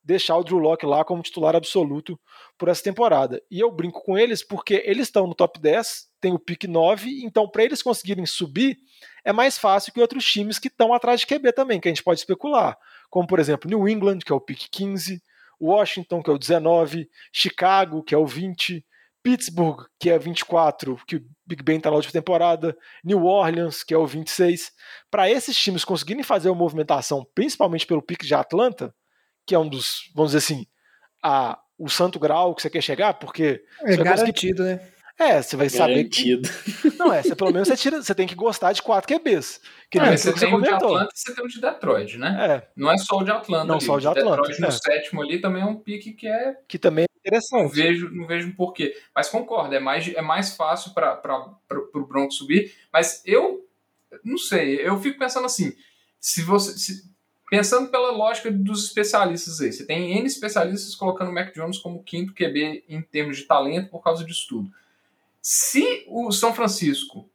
deixar 0.07 0.37
o 0.37 0.45
Drew 0.45 0.59
Locke 0.59 0.87
lá 0.87 1.05
como 1.05 1.21
titular 1.21 1.57
absoluto 1.57 2.19
por 2.57 2.69
essa 2.69 2.83
temporada. 2.83 3.43
E 3.51 3.59
eu 3.59 3.71
brinco 3.73 4.01
com 4.05 4.17
eles 4.17 4.47
porque 4.47 4.81
eles 4.87 5.09
estão 5.09 5.27
no 5.27 5.35
top 5.35 5.59
10, 5.59 6.07
tem 6.21 6.33
o 6.33 6.39
pick 6.39 6.63
9, 6.65 7.25
então 7.25 7.49
para 7.49 7.65
eles 7.65 7.83
conseguirem 7.83 8.25
subir 8.25 8.79
é 9.25 9.33
mais 9.33 9.59
fácil 9.59 9.93
que 9.93 10.01
outros 10.01 10.25
times 10.25 10.61
que 10.61 10.69
estão 10.69 10.95
atrás 10.95 11.21
de 11.21 11.27
QB 11.27 11.53
também, 11.53 11.81
que 11.81 11.89
a 11.89 11.91
gente 11.91 12.05
pode 12.05 12.21
especular. 12.21 12.79
Como, 13.11 13.27
por 13.27 13.41
exemplo, 13.41 13.69
New 13.69 13.89
England, 13.89 14.21
que 14.21 14.31
é 14.31 14.35
o 14.35 14.41
pick 14.41 14.69
15, 14.71 15.21
Washington, 15.61 16.23
que 16.23 16.31
é 16.31 16.33
o 16.33 16.39
19, 16.39 17.09
Chicago, 17.33 18.05
que 18.05 18.15
é 18.15 18.19
o 18.19 18.27
20, 18.27 18.85
Pittsburgh, 19.27 19.87
que 19.99 20.09
é 20.09 20.17
24, 20.17 20.97
que 21.05 21.17
o 21.17 21.27
Big 21.45 21.61
Ben 21.61 21.79
está 21.79 21.91
na 21.91 21.97
última 21.97 22.13
temporada, 22.13 22.77
New 23.03 23.25
Orleans, 23.25 23.83
que 23.83 23.93
é 23.93 23.99
o 23.99 24.07
26. 24.07 24.71
Para 25.11 25.29
esses 25.29 25.59
times 25.59 25.85
conseguirem 25.85 26.23
fazer 26.23 26.49
uma 26.49 26.55
movimentação, 26.55 27.27
principalmente 27.35 27.85
pelo 27.89 28.01
pique 28.01 28.25
de 28.25 28.37
Atlanta, 28.37 28.95
que 29.45 29.53
é 29.53 29.59
um 29.59 29.69
dos, 29.69 30.13
vamos 30.15 30.31
dizer 30.31 30.39
assim, 30.39 30.65
a, 31.21 31.59
o 31.77 31.89
santo 31.89 32.21
grau 32.21 32.55
que 32.55 32.63
você 32.63 32.71
quer 32.71 32.81
chegar, 32.81 33.15
porque. 33.15 33.65
É 33.83 33.97
garantido, 33.97 34.63
né? 34.63 34.93
É, 35.19 35.43
você 35.43 35.57
vai 35.57 35.69
Garantido. 35.69 36.47
saber 36.47 36.91
que. 36.93 36.95
Não 36.97 37.13
é, 37.13 37.23
você, 37.23 37.35
pelo 37.35 37.53
menos 37.53 37.67
você, 37.67 37.77
tira, 37.77 38.01
você 38.01 38.15
tem 38.15 38.29
que 38.29 38.35
gostar 38.37 38.73
de 38.73 38.83
quatro 38.83 39.13
QBs. 39.13 39.61
Que 39.91 39.99
Não, 39.99 40.07
nem 40.07 40.17
você 40.17 40.33
que 40.33 40.39
tem 40.39 40.55
o 40.55 40.61
de. 40.61 40.69
Atlanta 40.69 41.13
e 41.13 41.19
você 41.19 41.35
tem 41.35 41.45
o 41.45 41.49
de 41.49 41.61
Detroit, 41.61 42.17
né? 42.17 42.37
É, 42.39 42.69
Não 42.77 42.93
é 42.93 42.97
só 42.99 43.17
o 43.17 43.25
de 43.25 43.31
Atlanta. 43.33 43.65
Não 43.65 43.77
ali. 43.77 43.85
só 43.85 43.95
o 43.95 44.01
de 44.01 44.07
Atlanta, 44.07 44.37
Detroit 44.43 44.61
no 44.61 44.69
é. 44.69 44.71
sétimo 44.71 45.23
ali 45.23 45.41
também 45.41 45.63
é 45.63 45.67
um 45.67 45.75
pique 45.75 46.13
que 46.13 46.29
é. 46.29 46.55
que 46.69 46.79
também 46.79 47.07
é 47.27 47.31
Não 47.31 47.39
interessante. 47.39 47.75
vejo, 47.75 48.11
não 48.11 48.27
vejo 48.27 48.55
porquê. 48.55 48.97
Mas 49.15 49.29
concordo, 49.29 49.75
é 49.75 49.81
mais, 49.81 50.07
é 50.09 50.23
mais 50.23 50.55
fácil 50.57 50.93
para 50.93 51.21
o 51.95 52.07
Broncos 52.07 52.37
subir. 52.37 52.73
Mas 52.93 53.23
eu 53.25 53.67
não 54.25 54.39
sei, 54.39 54.77
eu 54.87 54.99
fico 55.01 55.19
pensando 55.19 55.47
assim: 55.47 55.73
se 56.21 56.43
você. 56.43 56.77
se- 56.79 57.17
pensando 57.49 57.89
pela 57.91 58.11
lógica 58.11 58.51
dos 58.51 58.85
especialistas 58.87 59.61
aí, 59.61 59.73
você 59.73 59.87
tem 59.87 60.19
N 60.19 60.27
especialistas 60.27 60.95
colocando 60.97 61.31
o 61.31 61.33
Mac 61.33 61.55
Jones 61.55 61.79
como 61.79 62.03
quinto 62.03 62.35
QB 62.35 62.85
em 62.89 63.01
termos 63.03 63.37
de 63.37 63.45
talento 63.45 63.89
por 63.91 64.03
causa 64.03 64.25
disso 64.25 64.47
tudo. 64.49 64.71
Se 65.41 66.05
o 66.09 66.33
São 66.33 66.53
Francisco 66.53 67.29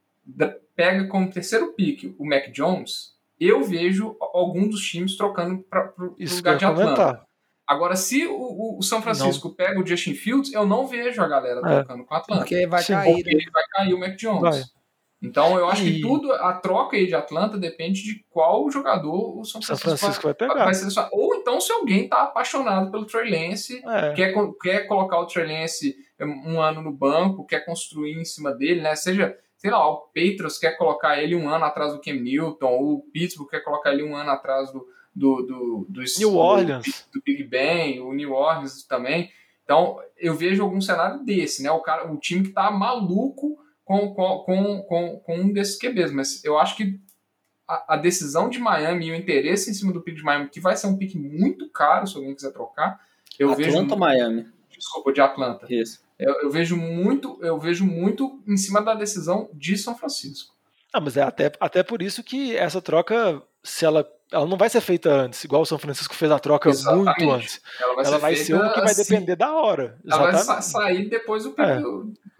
pega 0.76 1.06
como 1.08 1.30
terceiro 1.30 1.72
pick 1.72 2.14
o 2.18 2.26
Mac 2.26 2.50
Jones, 2.52 3.14
eu 3.40 3.62
vejo 3.64 4.14
algum 4.20 4.68
dos 4.68 4.86
times 4.86 5.16
trocando 5.16 5.62
para 5.62 5.92
o 5.98 6.14
lugar 6.18 6.58
de 6.58 6.64
Atlanta. 6.66 6.94
comentar. 6.94 7.26
Agora, 7.72 7.96
se 7.96 8.26
o, 8.26 8.34
o- 8.34 8.78
o 8.78 8.82
São 8.82 9.00
Francisco 9.02 9.50
pega 9.54 9.80
o 9.80 9.86
Justin 9.86 10.14
Fields, 10.14 10.52
eu 10.52 10.66
não 10.66 10.86
vejo 10.86 11.20
a 11.22 11.28
galera 11.28 11.60
É. 11.60 11.74
trocando 11.76 12.04
com 12.04 12.14
o 12.14 12.16
Atlanta. 12.16 12.42
Porque 12.42 12.66
vai 12.66 12.82
Sim, 12.82 12.92
cair. 12.94 13.14
Porque 13.14 13.34
né? 13.36 13.42
vai 13.52 13.64
cair 13.72 13.94
o 13.94 13.98
Mac 14.00 14.16
Jones. 14.16 14.40
Vai. 14.40 14.62
Então, 15.24 15.56
eu 15.56 15.68
acho 15.68 15.84
E- 15.84 15.94
que 15.94 16.00
tudo, 16.00 16.32
a 16.32 16.52
troca 16.54 16.96
aí 16.96 17.06
de 17.06 17.14
Atlanta 17.14 17.56
depende 17.56 18.02
de 18.02 18.24
qual 18.28 18.68
jogador 18.70 19.38
o 19.38 19.44
São 19.44 19.62
São 19.62 19.76
Francisco, 19.76 19.98
Francisco 20.00 20.22
vai 20.24 20.34
vai, 20.34 20.48
pegar. 20.48 20.64
vai. 21.04 21.08
Ou 21.12 21.34
então, 21.36 21.60
se 21.60 21.70
alguém 21.72 22.08
tá 22.08 22.22
apaixonado 22.24 22.90
pelo 22.90 23.06
Trey 23.06 23.30
Lance, 23.30 23.80
É. 23.86 24.12
quer, 24.14 24.34
quer 24.60 24.80
colocar 24.88 25.20
o 25.20 25.26
Trey 25.26 25.46
Lance 25.46 25.94
um 26.20 26.60
ano 26.60 26.82
no 26.82 26.92
banco, 26.92 27.46
quer 27.46 27.64
construir 27.64 28.18
em 28.20 28.24
cima 28.24 28.50
dele, 28.52 28.80
né? 28.80 28.96
Seja, 28.96 29.36
sei 29.56 29.70
lá, 29.70 29.88
o 29.88 30.08
Patriots 30.08 30.58
quer 30.58 30.76
colocar 30.76 31.16
ele 31.22 31.36
um 31.36 31.48
ano 31.48 31.64
atrás 31.66 31.92
do 31.92 32.00
Cam 32.00 32.14
Newton, 32.14 32.66
ou 32.66 32.94
o 32.94 33.02
Pittsburgh 33.12 33.48
quer 33.48 33.60
colocar 33.60 33.92
ele 33.92 34.02
um 34.02 34.16
ano 34.16 34.30
atrás 34.30 34.72
do, 34.72 34.84
do, 35.14 35.42
do, 35.42 35.86
do 35.88 36.02
New 36.18 36.36
Orleans. 36.36 37.08
do 37.12 37.22
Big 37.22 37.44
Ben, 37.44 38.00
o 38.00 38.12
New 38.12 38.32
Orleans 38.32 38.84
também. 38.84 39.30
Então, 39.64 39.98
eu 40.18 40.34
vejo 40.34 40.62
algum 40.62 40.80
cenário 40.80 41.24
desse, 41.24 41.62
né? 41.62 41.70
O, 41.70 41.80
cara, 41.80 42.10
o 42.10 42.18
time 42.18 42.42
que 42.44 42.50
tá 42.50 42.70
maluco 42.70 43.58
com, 43.84 44.14
com, 44.14 44.38
com, 44.38 44.82
com, 44.82 45.20
com 45.20 45.36
um 45.36 45.52
desses 45.52 45.78
QBs. 45.78 46.12
Mas 46.12 46.44
eu 46.44 46.58
acho 46.58 46.76
que 46.76 47.00
a, 47.68 47.94
a 47.94 47.96
decisão 47.96 48.48
de 48.48 48.58
Miami 48.58 49.06
e 49.06 49.12
o 49.12 49.14
interesse 49.14 49.70
em 49.70 49.74
cima 49.74 49.92
do 49.92 50.02
pick 50.02 50.16
de 50.16 50.22
Miami, 50.22 50.48
que 50.48 50.60
vai 50.60 50.76
ser 50.76 50.86
um 50.86 50.96
pick 50.96 51.14
muito 51.14 51.68
caro 51.70 52.06
se 52.06 52.16
alguém 52.16 52.34
quiser 52.34 52.52
trocar, 52.52 53.00
eu 53.38 53.54
vejo. 53.54 53.70
Atlanta 53.70 53.94
ou 53.94 54.00
Miami? 54.00 54.46
Desculpa, 54.70 55.12
de 55.12 55.20
Atlanta. 55.20 55.66
Isso. 55.70 56.02
Eu, 56.18 56.42
eu 56.42 56.50
vejo 56.50 56.76
muito, 56.76 57.38
eu 57.42 57.58
vejo 57.58 57.84
muito 57.84 58.42
em 58.46 58.56
cima 58.56 58.82
da 58.82 58.94
decisão 58.94 59.48
de 59.52 59.76
São 59.76 59.96
Francisco. 59.96 60.54
Ah, 60.92 61.00
mas 61.00 61.16
é 61.16 61.22
até, 61.22 61.50
até 61.58 61.82
por 61.82 62.02
isso 62.02 62.22
que 62.22 62.54
essa 62.54 62.82
troca, 62.82 63.42
se 63.62 63.84
ela, 63.84 64.06
ela 64.32 64.46
não 64.46 64.56
vai 64.56 64.68
ser 64.70 64.80
feita 64.80 65.10
antes, 65.12 65.44
igual 65.44 65.62
o 65.62 65.66
São 65.66 65.78
Francisco 65.78 66.14
fez 66.14 66.30
a 66.32 66.38
troca 66.38 66.70
Exatamente. 66.70 67.04
muito 67.20 67.30
antes. 67.30 67.60
Ela 67.80 67.94
vai 67.94 68.04
ela 68.06 68.14
ser 68.16 68.20
vai 68.20 68.36
ser 68.36 68.54
uma 68.54 68.72
que 68.72 68.80
vai 68.80 68.90
assim, 68.90 69.02
depender 69.02 69.36
da 69.36 69.52
hora. 69.54 69.98
Ela 70.08 70.22
vai 70.22 70.30
Exatamente. 70.34 70.64
sa- 70.64 70.72
sair 70.80 71.08
depois 71.08 71.44
do 71.44 71.50
pick, 71.50 71.64
É. 71.64 71.80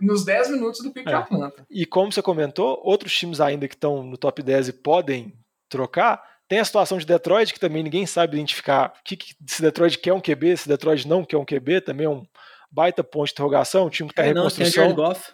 nos 0.01 0.25
10 0.25 0.51
minutos 0.51 0.83
do 0.83 0.91
pick 0.91 1.07
de 1.07 1.13
É. 1.13 1.17
Atlanta. 1.17 1.67
E 1.71 1.85
como 1.87 2.11
você 2.11 2.23
comentou, 2.23 2.81
outros 2.83 3.15
times 3.17 3.41
ainda 3.41 3.69
que 3.69 3.75
estão 3.75 4.03
no 4.03 4.17
top 4.17 4.43
10 4.43 4.69
e 4.69 4.73
podem 4.73 5.33
trocar. 5.69 6.23
Tem 6.49 6.59
a 6.59 6.65
situação 6.65 6.99
de 6.99 7.07
Detroit, 7.07 7.53
que 7.55 7.61
também 7.61 7.83
ninguém 7.83 8.05
sabe 8.07 8.37
identificar 8.37 8.93
que, 9.05 9.17
que- 9.17 9.35
se 9.47 9.63
Detroit 9.63 9.99
quer 9.99 10.13
um 10.13 10.21
QB, 10.21 10.57
se 10.57 10.69
Detroit 10.69 11.07
não 11.09 11.25
quer 11.25 11.37
um 11.39 11.45
QB, 11.45 11.81
também 11.81 12.07
é 12.07 12.11
um 12.11 12.27
baita 12.71 13.03
ponto 13.05 13.27
de 13.27 13.33
interrogação, 13.33 13.87
um 13.87 13.91
time 13.91 14.09
que 14.09 14.13
está 14.13 14.27
em 14.27 14.31
É, 14.31 14.35
não, 14.35 14.49
tem 14.49 14.67
o 14.67 14.69
reconstrução. 14.69 14.83
Jared 14.85 14.97
Goff. 14.97 15.33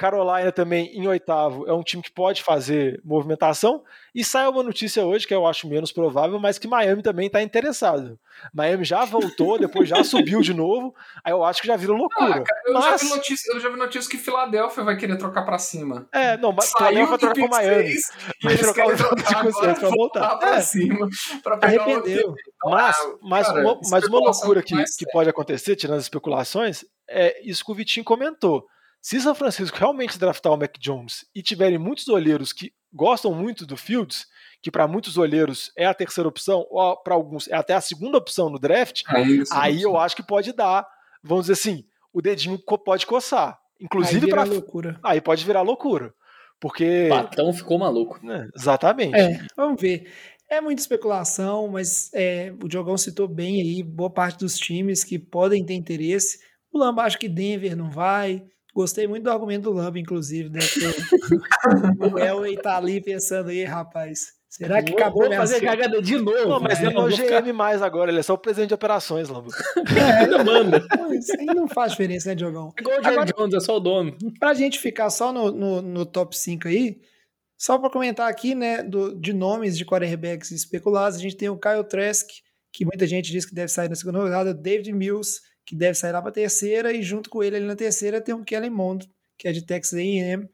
Carolina 0.00 0.50
também 0.50 0.86
em 0.96 1.06
oitavo 1.06 1.66
é 1.68 1.74
um 1.74 1.82
time 1.82 2.02
que 2.02 2.10
pode 2.10 2.42
fazer 2.42 2.98
movimentação. 3.04 3.84
E 4.14 4.24
sai 4.24 4.48
uma 4.48 4.62
notícia 4.62 5.04
hoje 5.04 5.26
que 5.26 5.34
eu 5.34 5.46
acho 5.46 5.68
menos 5.68 5.92
provável, 5.92 6.38
mas 6.40 6.58
que 6.58 6.66
Miami 6.66 7.02
também 7.02 7.26
está 7.26 7.42
interessado. 7.42 8.18
Miami 8.54 8.82
já 8.82 9.04
voltou, 9.04 9.58
depois 9.58 9.86
já 9.86 10.02
subiu 10.02 10.40
de 10.40 10.54
novo. 10.54 10.94
Aí 11.22 11.32
eu 11.32 11.44
acho 11.44 11.60
que 11.60 11.66
já 11.68 11.76
vira 11.76 11.92
loucura. 11.92 12.42
Eu, 12.64 12.72
já 12.72 12.80
mas, 12.92 13.02
vi 13.02 13.08
notícia, 13.10 13.52
eu 13.52 13.60
já 13.60 13.68
vi 13.68 13.76
notícia 13.76 14.10
que 14.10 14.16
Filadélfia 14.16 14.82
vai 14.82 14.96
querer 14.96 15.18
trocar 15.18 15.42
pra 15.44 15.58
cima. 15.58 16.08
é, 16.12 16.36
não, 16.38 16.50
mas 16.50 16.70
Saiu 16.70 17.06
vai 17.06 17.18
trocar 17.18 17.38
com 17.38 17.48
Miami. 17.48 17.90
e 17.90 17.96
Vai 18.42 18.56
trocar 18.56 18.86
o 18.86 18.96
trocar 18.96 19.46
agora, 19.46 19.74
pra 19.74 19.88
voltar. 19.90 20.36
pra 20.38 20.56
É. 20.56 20.60
cima. 20.62 21.08
Pra 21.42 21.58
pegar 21.58 21.82
Arrependeu. 21.82 22.34
Mas, 22.64 22.96
Ah, 22.96 23.14
mas, 23.20 23.46
cara, 23.46 23.60
uma, 23.60 23.80
mas 23.90 24.04
uma 24.06 24.18
loucura 24.18 24.62
que, 24.62 24.74
que 24.74 24.86
sério. 24.86 25.12
pode 25.12 25.28
acontecer, 25.28 25.76
tirando 25.76 25.98
as 25.98 26.04
especulações, 26.04 26.86
é 27.06 27.38
isso 27.46 27.62
que 27.62 27.70
o 27.70 27.74
Vitinho 27.74 28.02
comentou. 28.04 28.64
Se 29.00 29.20
São 29.20 29.34
Francisco 29.34 29.78
realmente 29.78 30.18
draftar 30.18 30.52
o 30.52 30.56
Mac 30.56 30.76
Jones 30.78 31.24
e 31.34 31.42
tiverem 31.42 31.78
muitos 31.78 32.08
olheiros 32.08 32.52
que 32.52 32.72
gostam 32.92 33.32
muito 33.32 33.64
do 33.64 33.76
Fields, 33.76 34.26
que 34.62 34.70
para 34.70 34.86
muitos 34.86 35.16
olheiros 35.16 35.72
é 35.76 35.86
a 35.86 35.94
terceira 35.94 36.28
opção, 36.28 36.66
ou 36.70 36.96
para 36.96 37.14
alguns 37.14 37.48
é 37.48 37.54
até 37.54 37.72
a 37.72 37.80
segunda 37.80 38.18
opção 38.18 38.50
no 38.50 38.58
draft, 38.58 39.02
Aí, 39.06 39.38
isso, 39.38 39.54
aí 39.54 39.82
eu 39.82 39.96
acho 39.96 40.14
que 40.14 40.22
pode 40.22 40.52
dar, 40.52 40.86
vamos 41.22 41.44
dizer 41.44 41.54
assim, 41.54 41.84
o 42.12 42.20
dedinho 42.20 42.58
pode 42.58 43.06
coçar. 43.06 43.58
Aí 43.80 43.86
Inclusive 43.86 44.28
para 44.28 44.44
loucura. 44.44 45.00
aí 45.02 45.20
pode 45.20 45.44
virar 45.44 45.62
loucura. 45.62 46.12
Porque 46.60 47.06
Patão 47.08 47.50
ficou 47.54 47.78
maluco. 47.78 48.20
né, 48.22 48.46
exatamente. 48.54 49.16
É, 49.16 49.40
vamos 49.56 49.80
ver. 49.80 50.12
É 50.46 50.60
muita 50.60 50.82
especulação, 50.82 51.68
mas 51.68 52.10
é, 52.12 52.52
o 52.62 52.68
Diogão 52.68 52.98
citou 52.98 53.26
bem 53.26 53.62
aí 53.62 53.82
boa 53.82 54.10
parte 54.10 54.40
dos 54.40 54.58
times 54.58 55.02
que 55.04 55.18
podem 55.18 55.64
ter 55.64 55.74
interesse. 55.74 56.38
O 56.70 56.78
Lamba 56.78 57.04
acho 57.04 57.18
que 57.18 57.28
Denver 57.28 57.74
não 57.76 57.88
vai. 57.88 58.44
Gostei 58.74 59.06
muito 59.06 59.24
do 59.24 59.30
argumento 59.30 59.64
do 59.64 59.72
Lamba, 59.72 59.98
inclusive, 59.98 60.48
né? 60.48 60.60
que 60.60 60.80
o 62.14 62.18
Elway 62.18 62.56
tá 62.56 62.76
ali 62.76 63.00
pensando 63.00 63.50
aí, 63.50 63.64
rapaz. 63.64 64.38
Será 64.48 64.82
que 64.82 64.90
Vou- 64.90 65.00
acabou 65.00 65.26
vou 65.28 65.32
fazer 65.36 65.58
cena? 65.60 65.70
cagada 65.70 66.02
de 66.02 66.18
novo. 66.18 66.48
Não, 66.48 66.60
mas 66.60 66.80
né? 66.80 66.86
ele 66.86 66.94
não 66.94 67.02
é 67.02 67.04
o 67.06 67.08
Vou 67.08 67.16
ficar- 67.16 67.40
GM 67.40 67.52
mais 67.52 67.82
agora, 67.82 68.10
ele 68.10 68.18
é 68.18 68.22
só 68.22 68.34
o 68.34 68.38
presidente 68.38 68.68
de 68.68 68.74
operações, 68.74 69.28
Lambo. 69.28 69.50
É, 69.76 70.26
manda. 70.42 70.84
Isso 71.16 71.32
aí 71.38 71.46
não 71.46 71.68
faz 71.68 71.92
diferença, 71.92 72.28
né, 72.30 72.34
Diogão? 72.34 72.72
Igual 72.78 72.98
o 72.98 73.02
Jared 73.02 73.32
Jones, 73.36 73.54
é 73.54 73.60
só 73.60 73.76
o 73.76 73.80
dono. 73.80 74.16
Pra 74.40 74.52
gente 74.54 74.78
ficar 74.80 75.08
só 75.10 75.32
no, 75.32 75.52
no, 75.52 75.82
no 75.82 76.04
top 76.06 76.36
5 76.36 76.66
aí, 76.66 76.96
só 77.56 77.78
para 77.78 77.90
comentar 77.90 78.28
aqui, 78.28 78.54
né, 78.56 78.82
do, 78.82 79.14
de 79.20 79.32
nomes 79.32 79.78
de 79.78 79.84
quarterbacks 79.84 80.50
especulados, 80.50 81.16
a 81.18 81.20
gente 81.22 81.36
tem 81.36 81.48
o 81.48 81.58
Kyle 81.58 81.84
Trask, 81.88 82.26
que 82.72 82.84
muita 82.84 83.06
gente 83.06 83.30
diz 83.30 83.46
que 83.46 83.54
deve 83.54 83.68
sair 83.70 83.88
na 83.88 83.94
segunda 83.94 84.18
rodada, 84.18 84.50
o 84.50 84.54
David 84.54 84.92
Mills, 84.92 85.40
que 85.70 85.76
deve 85.76 85.94
sair 85.94 86.10
lá 86.10 86.20
para 86.20 86.32
terceira, 86.32 86.92
e 86.92 87.00
junto 87.00 87.30
com 87.30 87.44
ele 87.44 87.54
ali 87.54 87.64
na 87.64 87.76
terceira 87.76 88.20
tem 88.20 88.34
o 88.34 88.42
Kellen 88.42 88.70
Mond, 88.70 89.08
que 89.38 89.46
é 89.46 89.52
de 89.52 89.64
Texas 89.64 90.00
A&M, 90.00 90.48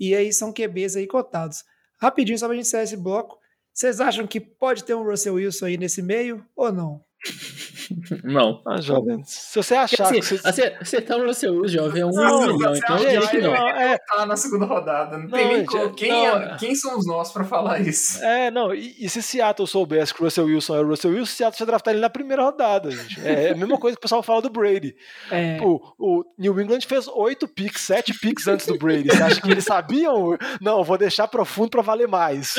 e 0.00 0.14
aí 0.14 0.32
são 0.32 0.50
QBs 0.50 0.96
aí 0.96 1.06
cotados. 1.06 1.62
Rapidinho, 2.00 2.38
só 2.38 2.46
pra 2.46 2.56
gente 2.56 2.64
encerrar 2.64 2.84
esse 2.84 2.96
bloco, 2.96 3.38
vocês 3.70 4.00
acham 4.00 4.26
que 4.26 4.40
pode 4.40 4.82
ter 4.82 4.94
um 4.94 5.04
Russell 5.04 5.34
Wilson 5.34 5.66
aí 5.66 5.76
nesse 5.76 6.00
meio 6.00 6.42
ou 6.56 6.72
não? 6.72 7.04
Não. 8.24 8.60
Ah, 8.66 8.80
jovem, 8.80 9.22
se 9.24 9.54
você 9.62 9.74
achar 9.74 10.04
Assim, 10.04 10.20
que 10.20 10.26
você... 10.26 10.40
acer- 10.48 10.76
acertar 10.80 11.18
o 11.18 11.26
Russell 11.26 11.54
Wilson, 11.54 11.68
jovem, 11.68 12.02
é 12.02 12.06
um 12.06 12.10
Não, 12.10 12.40
milhão. 12.56 12.74
Então 12.74 12.96
acha 12.96 13.04
eu 13.12 13.20
que 13.22 13.26
diria 13.28 13.28
que 13.28 13.48
vai- 13.48 13.58
não. 13.60 13.68
é, 13.68 13.98
Tá 13.98 14.26
na 14.26 14.36
segunda 14.36 14.66
rodada. 14.66 15.18
Não, 15.18 15.28
tem 15.28 15.42
Não, 15.42 15.48
nem 15.48 15.58
gente, 15.60 15.68
como- 15.68 15.94
quem, 15.94 16.10
não. 16.10 16.36
é- 16.42 16.56
quem 16.58 16.74
somos 16.74 17.06
nós 17.06 17.32
pra 17.32 17.44
falar 17.44 17.80
isso? 17.80 18.22
É, 18.24 18.50
não, 18.50 18.74
e, 18.74 18.94
e 18.98 19.08
se 19.08 19.22
Seattle 19.22 19.66
soubesse 19.68 20.12
que 20.14 20.20
o 20.20 20.24
Russell 20.24 20.46
Wilson 20.46 20.76
é 20.76 20.80
o 20.80 20.86
Russell 20.88 21.10
Wilson, 21.12 21.32
Seattle 21.36 21.62
ia 21.62 21.66
draftar 21.66 21.92
ele 21.94 22.00
na 22.00 22.10
primeira 22.10 22.42
rodada, 22.42 22.90
gente. 22.90 23.20
É 23.26 23.50
a 23.50 23.56
mesma 23.56 23.78
coisa 23.78 23.96
que 23.96 24.00
o 24.00 24.02
pessoal 24.02 24.22
fala 24.22 24.42
do 24.42 24.50
Brady. 24.50 24.94
É, 25.30 25.58
O, 25.62 25.80
o 25.98 26.24
New 26.38 26.60
England 26.60 26.80
fez 26.86 27.06
oito 27.08 27.46
picks, 27.46 27.82
sete 27.82 28.12
picks 28.18 28.48
antes 28.48 28.66
do 28.66 28.78
Brady. 28.78 29.08
Você 29.08 29.22
acha 29.22 29.40
que 29.40 29.50
eles 29.50 29.64
sabiam? 29.64 30.36
Não, 30.60 30.82
vou 30.82 30.98
deixar 30.98 31.28
profundo 31.28 31.70
pra 31.70 31.82
valer 31.82 32.08
mais. 32.08 32.54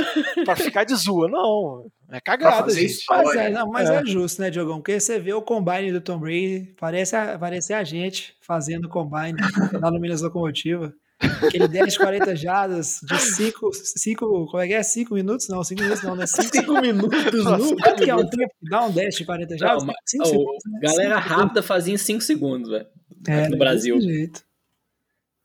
Pra 0.45 0.55
ficar 0.55 0.83
de 0.83 0.95
zoa. 0.95 1.27
Não. 1.27 1.85
É 2.09 2.19
cagada, 2.21 2.71
gente. 2.71 2.85
isso. 2.85 3.05
Mas 3.09 3.35
é, 3.35 3.49
não, 3.49 3.67
mas 3.69 3.89
é. 3.89 3.95
é. 3.95 4.05
justo, 4.05 4.41
né, 4.41 4.49
Diogão? 4.49 4.77
Porque 4.77 4.99
você 4.99 5.19
vê 5.19 5.33
o 5.33 5.41
combine 5.41 5.91
do 5.91 6.01
Tom 6.01 6.19
Brady, 6.19 6.73
parece 6.79 7.15
a, 7.15 7.37
parece 7.39 7.73
a 7.73 7.83
gente 7.83 8.35
fazendo 8.41 8.87
combine 8.89 9.37
lá 9.81 9.89
no 9.89 9.99
Minas 9.99 10.21
Locomotiva. 10.21 10.93
Aquele 11.41 11.67
10 11.67 11.93
de 11.93 11.99
40 11.99 12.35
jadas 12.35 12.99
de 13.01 13.17
5, 13.17 13.69
5, 13.73 14.47
como 14.47 14.61
é 14.61 14.67
que 14.67 14.73
é? 14.73 14.83
5 14.83 15.13
minutos? 15.13 15.47
Não, 15.47 15.63
5 15.63 15.81
minutos 15.81 16.03
não, 16.03 16.15
né? 16.15 16.27
5 16.27 16.73
minutos 16.81 17.45
Nossa, 17.45 17.75
Quanto 17.77 18.03
que 18.03 18.09
é 18.09 18.15
um 18.15 18.27
tempo? 18.27 18.53
Dá 18.61 18.85
um 18.85 18.91
10 18.91 19.15
de 19.15 19.25
40 19.25 19.57
jadas? 19.57 19.83
Não, 19.83 19.87
mas- 19.87 19.95
5 20.05 20.23
ô, 20.23 20.27
segundos, 20.27 20.63
né? 20.65 20.79
Galera 20.81 21.21
Cinco 21.21 21.29
rápida 21.29 21.63
fazia 21.63 21.93
em 21.93 21.97
5 21.97 22.21
segundos, 22.21 22.69
velho. 22.69 22.87
É, 23.27 23.47
no 23.47 23.57
Brasil. 23.57 23.97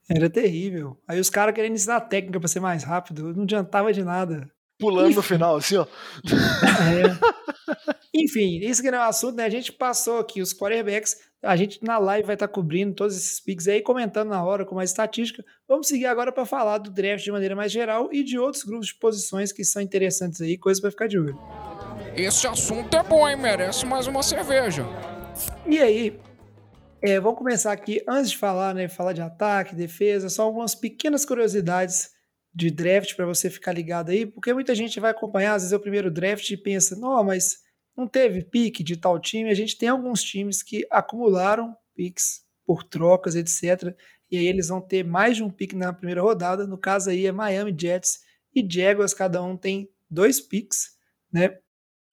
Era 0.09 0.29
terrível. 0.29 0.97
Aí 1.07 1.19
os 1.19 1.29
caras 1.29 1.53
querendo 1.55 1.75
ensinar 1.75 2.01
técnica 2.01 2.39
pra 2.39 2.49
ser 2.49 2.59
mais 2.59 2.83
rápido, 2.83 3.33
não 3.33 3.43
adiantava 3.43 3.93
de 3.93 4.03
nada. 4.03 4.51
Pulando 4.79 5.15
no 5.15 5.21
final, 5.21 5.57
assim, 5.57 5.75
ó. 5.75 5.85
É. 6.89 7.99
Enfim, 8.13 8.59
isso 8.63 8.81
que 8.81 8.89
não 8.89 8.99
é 8.99 9.01
o 9.01 9.09
assunto, 9.09 9.35
né? 9.35 9.45
A 9.45 9.49
gente 9.49 9.71
passou 9.71 10.19
aqui 10.19 10.41
os 10.41 10.53
quarterbacks, 10.53 11.17
a 11.43 11.55
gente 11.55 11.83
na 11.83 11.97
live 11.99 12.25
vai 12.25 12.35
estar 12.35 12.47
cobrindo 12.47 12.95
todos 12.95 13.15
esses 13.15 13.39
picks 13.39 13.67
aí, 13.67 13.81
comentando 13.81 14.29
na 14.29 14.43
hora 14.43 14.65
com 14.65 14.75
mais 14.75 14.89
estatística. 14.89 15.43
Vamos 15.67 15.87
seguir 15.87 16.07
agora 16.07 16.31
para 16.31 16.45
falar 16.45 16.79
do 16.79 16.89
draft 16.89 17.23
de 17.23 17.31
maneira 17.31 17.55
mais 17.55 17.71
geral 17.71 18.09
e 18.11 18.23
de 18.23 18.39
outros 18.39 18.63
grupos 18.63 18.87
de 18.87 18.95
posições 18.95 19.51
que 19.51 19.63
são 19.63 19.81
interessantes 19.81 20.41
aí, 20.41 20.57
coisas 20.57 20.81
para 20.81 20.91
ficar 20.91 21.07
de 21.07 21.19
olho. 21.19 21.39
Esse 22.15 22.47
assunto 22.47 22.95
é 22.95 23.03
bom, 23.03 23.29
hein? 23.29 23.37
Merece 23.37 23.85
mais 23.85 24.07
uma 24.07 24.23
cerveja. 24.23 24.85
E 25.67 25.79
aí, 25.79 26.19
é, 27.01 27.19
vamos 27.19 27.37
começar 27.37 27.71
aqui, 27.71 28.03
antes 28.07 28.31
de 28.31 28.37
falar, 28.37 28.73
né, 28.73 28.89
falar 28.89 29.13
de 29.13 29.21
ataque, 29.21 29.75
defesa, 29.75 30.27
só 30.27 30.43
algumas 30.43 30.75
pequenas 30.75 31.25
curiosidades 31.25 32.09
de 32.53 32.71
draft 32.71 33.15
para 33.15 33.25
você 33.25 33.49
ficar 33.49 33.73
ligado 33.73 34.09
aí, 34.09 34.25
porque 34.25 34.53
muita 34.53 34.73
gente 34.73 34.99
vai 34.99 35.11
acompanhar, 35.11 35.53
às 35.53 35.61
vezes 35.61 35.73
é 35.73 35.77
o 35.77 35.81
primeiro 35.81 36.09
draft 36.09 36.49
e 36.49 36.57
pensa, 36.57 36.95
não, 36.95 37.23
mas 37.23 37.57
não 37.95 38.07
teve 38.07 38.43
pique 38.43 38.83
de 38.83 38.95
tal 38.95 39.19
time. 39.19 39.49
A 39.49 39.53
gente 39.53 39.77
tem 39.77 39.89
alguns 39.89 40.23
times 40.23 40.63
que 40.63 40.87
acumularam 40.89 41.75
picks 41.93 42.41
por 42.65 42.83
trocas, 42.83 43.35
etc. 43.35 43.95
E 44.31 44.37
aí 44.37 44.47
eles 44.47 44.69
vão 44.69 44.79
ter 44.79 45.03
mais 45.03 45.35
de 45.35 45.43
um 45.43 45.49
pique 45.49 45.75
na 45.75 45.91
primeira 45.91 46.21
rodada. 46.21 46.65
No 46.65 46.77
caso 46.77 47.09
aí 47.09 47.25
é 47.25 47.31
Miami 47.31 47.75
Jets 47.77 48.19
e 48.55 48.65
Jaguars, 48.67 49.13
cada 49.13 49.41
um 49.43 49.57
tem 49.57 49.89
dois 50.09 50.39
picks, 50.39 50.91
né? 51.31 51.57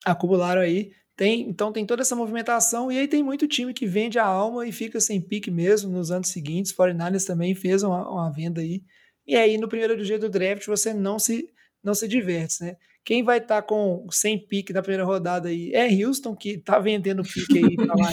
Acumularam 0.05 0.61
aí. 0.61 0.93
Tem, 1.17 1.49
então 1.49 1.73
tem 1.73 1.87
toda 1.87 2.03
essa 2.03 2.15
movimentação 2.15 2.93
e 2.93 2.99
aí 2.99 3.09
tem 3.09 3.23
muito 3.23 3.49
time 3.49 3.73
que 3.73 3.87
vende 3.87 4.19
a 4.19 4.27
alma 4.27 4.67
e 4.67 4.73
fica 4.73 5.01
sem 5.01 5.19
pique 5.19 5.51
mesmo 5.51 5.91
nos 5.91 6.11
anos 6.11 6.29
seguintes. 6.29 6.75
49ers 6.75 7.25
também 7.25 7.55
fez 7.55 7.83
uma, 7.83 8.11
uma 8.11 8.31
venda 8.31 8.61
aí. 8.61 8.83
E 9.27 9.37
aí 9.37 9.59
no 9.59 9.69
primeiro 9.69 9.97
dia 10.03 10.19
do 10.19 10.29
draft 10.29 10.67
você 10.67 10.95
não 10.95 11.19
se 11.19 11.49
não 11.83 11.95
se 11.95 12.09
diverte, 12.09 12.63
né? 12.63 12.77
Quem 13.05 13.23
vai 13.23 13.39
estar 13.39 13.63
tá 13.63 13.69
com 13.69 14.05
100 14.11 14.49
pique 14.49 14.73
na 14.73 14.83
primeira 14.83 15.05
rodada 15.05 15.49
aí 15.49 15.73
é 15.73 15.87
Houston, 16.05 16.35
que 16.35 16.59
tá 16.59 16.81
vendendo 16.81 17.23
pique 17.23 17.59
aí 17.59 17.77
pra 17.77 17.95
lá 17.95 18.13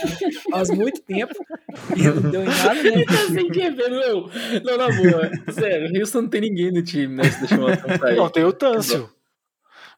faz 0.51 0.69
muito 0.69 1.01
tempo 1.01 1.33
e 1.97 2.03
não 2.03 2.29
deu 2.29 2.43
em 2.43 2.45
nada, 2.45 2.83
né? 2.83 3.05
Tá 3.05 3.33
sem 3.33 3.47
QB, 3.47 3.89
não. 3.89 4.29
Não, 4.63 4.77
na 4.77 4.87
boa. 4.95 5.31
Sério, 5.51 5.99
Houston 5.99 6.21
não 6.21 6.29
tem 6.29 6.41
ninguém 6.41 6.71
no 6.71 6.83
time, 6.83 7.15
né? 7.15 7.23
Deixa 7.23 7.55
eu 7.55 7.61
mostrar 7.61 8.15
Não, 8.15 8.29
tem 8.29 8.43
o 8.43 8.53
Tâncio. 8.53 9.09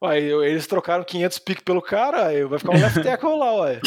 Ué, 0.02 0.22
eles 0.22 0.68
trocaram 0.68 1.04
500 1.04 1.40
piques 1.40 1.64
pelo 1.64 1.82
cara, 1.82 2.28
aí 2.28 2.46
vai 2.46 2.60
ficar 2.60 2.74
um 2.74 2.80
left 2.80 3.04
tackle 3.04 3.38
lá, 3.38 3.54
ué. 3.62 3.82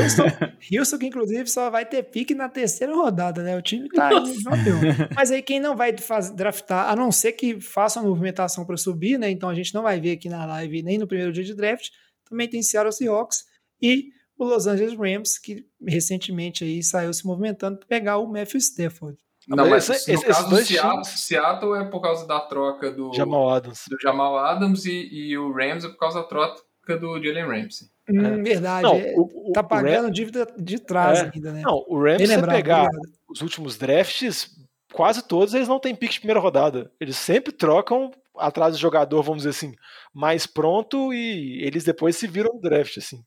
Houston, 0.00 0.24
Houston, 0.78 0.98
que 0.98 1.06
inclusive 1.06 1.46
só 1.48 1.70
vai 1.70 1.84
ter 1.86 2.02
pique 2.04 2.34
na 2.34 2.48
terceira 2.48 2.94
rodada, 2.94 3.42
né? 3.42 3.56
O 3.56 3.62
time 3.62 3.88
tá 3.88 4.08
de 4.18 4.42
campeão. 4.44 4.80
Mas 5.14 5.30
aí 5.30 5.42
quem 5.42 5.60
não 5.60 5.76
vai 5.76 5.96
fazer, 5.96 6.34
draftar, 6.34 6.88
a 6.90 6.96
não 6.96 7.10
ser 7.12 7.32
que 7.32 7.60
faça 7.60 8.00
uma 8.00 8.08
movimentação 8.08 8.64
para 8.64 8.76
subir, 8.76 9.18
né? 9.18 9.30
Então 9.30 9.48
a 9.48 9.54
gente 9.54 9.74
não 9.74 9.82
vai 9.82 10.00
ver 10.00 10.12
aqui 10.12 10.28
na 10.28 10.44
live 10.46 10.82
nem 10.82 10.98
no 10.98 11.06
primeiro 11.06 11.32
dia 11.32 11.44
de 11.44 11.54
draft. 11.54 11.86
Também 12.28 12.48
tem 12.48 12.62
Seattle 12.62 12.92
Seahawks 12.92 13.44
e 13.80 14.06
o 14.38 14.44
Los 14.44 14.66
Angeles 14.66 14.96
Rams, 14.98 15.38
que 15.38 15.64
recentemente 15.86 16.64
aí 16.64 16.82
saiu 16.82 17.12
se 17.12 17.24
movimentando 17.26 17.78
para 17.78 17.86
pegar 17.86 18.18
o 18.18 18.26
Matthew 18.26 18.58
Stafford. 18.58 19.16
Não, 19.48 19.68
mas 19.68 19.88
Esse- 19.90 20.08
no 20.12 20.14
esse- 20.18 20.26
caso 20.26 20.48
do 20.48 20.56
Seattle, 20.64 21.04
Seattle 21.04 21.74
é 21.74 21.84
por 21.84 22.00
causa 22.00 22.26
da 22.26 22.40
troca 22.40 22.90
do 22.92 23.12
Jamal 23.12 23.50
Adams. 23.50 23.82
do 23.88 23.96
Jamal 24.00 24.38
Adams 24.38 24.84
e, 24.84 25.08
e 25.12 25.36
o 25.36 25.52
Rams 25.52 25.84
é 25.84 25.88
por 25.88 25.98
causa 25.98 26.20
da 26.20 26.26
troca 26.26 26.62
do 26.98 27.20
Jalen 27.22 27.44
Ramsey. 27.46 27.88
Hum, 28.12 28.42
verdade. 28.42 28.82
Não, 28.82 28.94
é, 28.96 29.14
o- 29.16 29.52
tá 29.52 29.62
pagando 29.62 30.04
Ram- 30.06 30.10
dívida 30.10 30.46
de 30.58 30.78
trás 30.78 31.20
É. 31.20 31.30
ainda, 31.34 31.52
né? 31.52 31.62
Não, 31.62 31.84
o 31.88 32.02
Rams, 32.02 32.28
se 32.28 32.34
pegar 32.40 32.84
obrigado. 32.84 33.00
os 33.28 33.40
últimos 33.40 33.76
drafts, 33.76 34.50
quase 34.92 35.26
todos 35.26 35.54
eles 35.54 35.68
não 35.68 35.78
têm 35.80 35.94
pique 35.94 36.14
de 36.14 36.20
primeira 36.20 36.40
rodada. 36.40 36.90
Eles 37.00 37.16
sempre 37.16 37.52
trocam 37.52 38.10
atrás 38.36 38.74
do 38.74 38.80
jogador, 38.80 39.22
vamos 39.22 39.42
dizer 39.44 39.50
assim, 39.50 39.74
mais 40.12 40.46
pronto 40.46 41.12
e 41.12 41.62
eles 41.64 41.84
depois 41.84 42.16
se 42.16 42.26
viram 42.26 42.54
no 42.54 42.60
draft, 42.60 42.96
assim. 42.98 43.22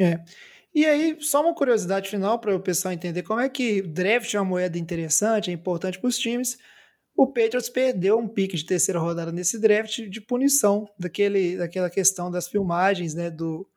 É. 0.00 0.18
E 0.74 0.86
aí, 0.86 1.16
só 1.20 1.42
uma 1.42 1.54
curiosidade 1.54 2.08
final 2.08 2.38
para 2.38 2.54
o 2.56 2.60
pessoal 2.60 2.94
entender 2.94 3.22
como 3.22 3.40
é 3.40 3.48
que 3.48 3.82
draft 3.82 4.32
é 4.32 4.38
uma 4.40 4.44
moeda 4.48 4.78
interessante, 4.78 5.50
é 5.50 5.52
importante 5.52 5.98
para 5.98 6.08
os 6.08 6.16
times. 6.18 6.56
O 7.14 7.26
Patriots 7.26 7.68
perdeu 7.68 8.18
um 8.18 8.26
pique 8.26 8.56
de 8.56 8.64
terceira 8.64 8.98
rodada 8.98 9.30
nesse 9.30 9.60
draft 9.60 10.00
de 10.08 10.20
punição 10.22 10.88
daquele, 10.98 11.58
daquela 11.58 11.90
questão 11.90 12.30
das 12.30 12.48
filmagens, 12.48 13.12
né, 13.14 13.28
do, 13.28 13.68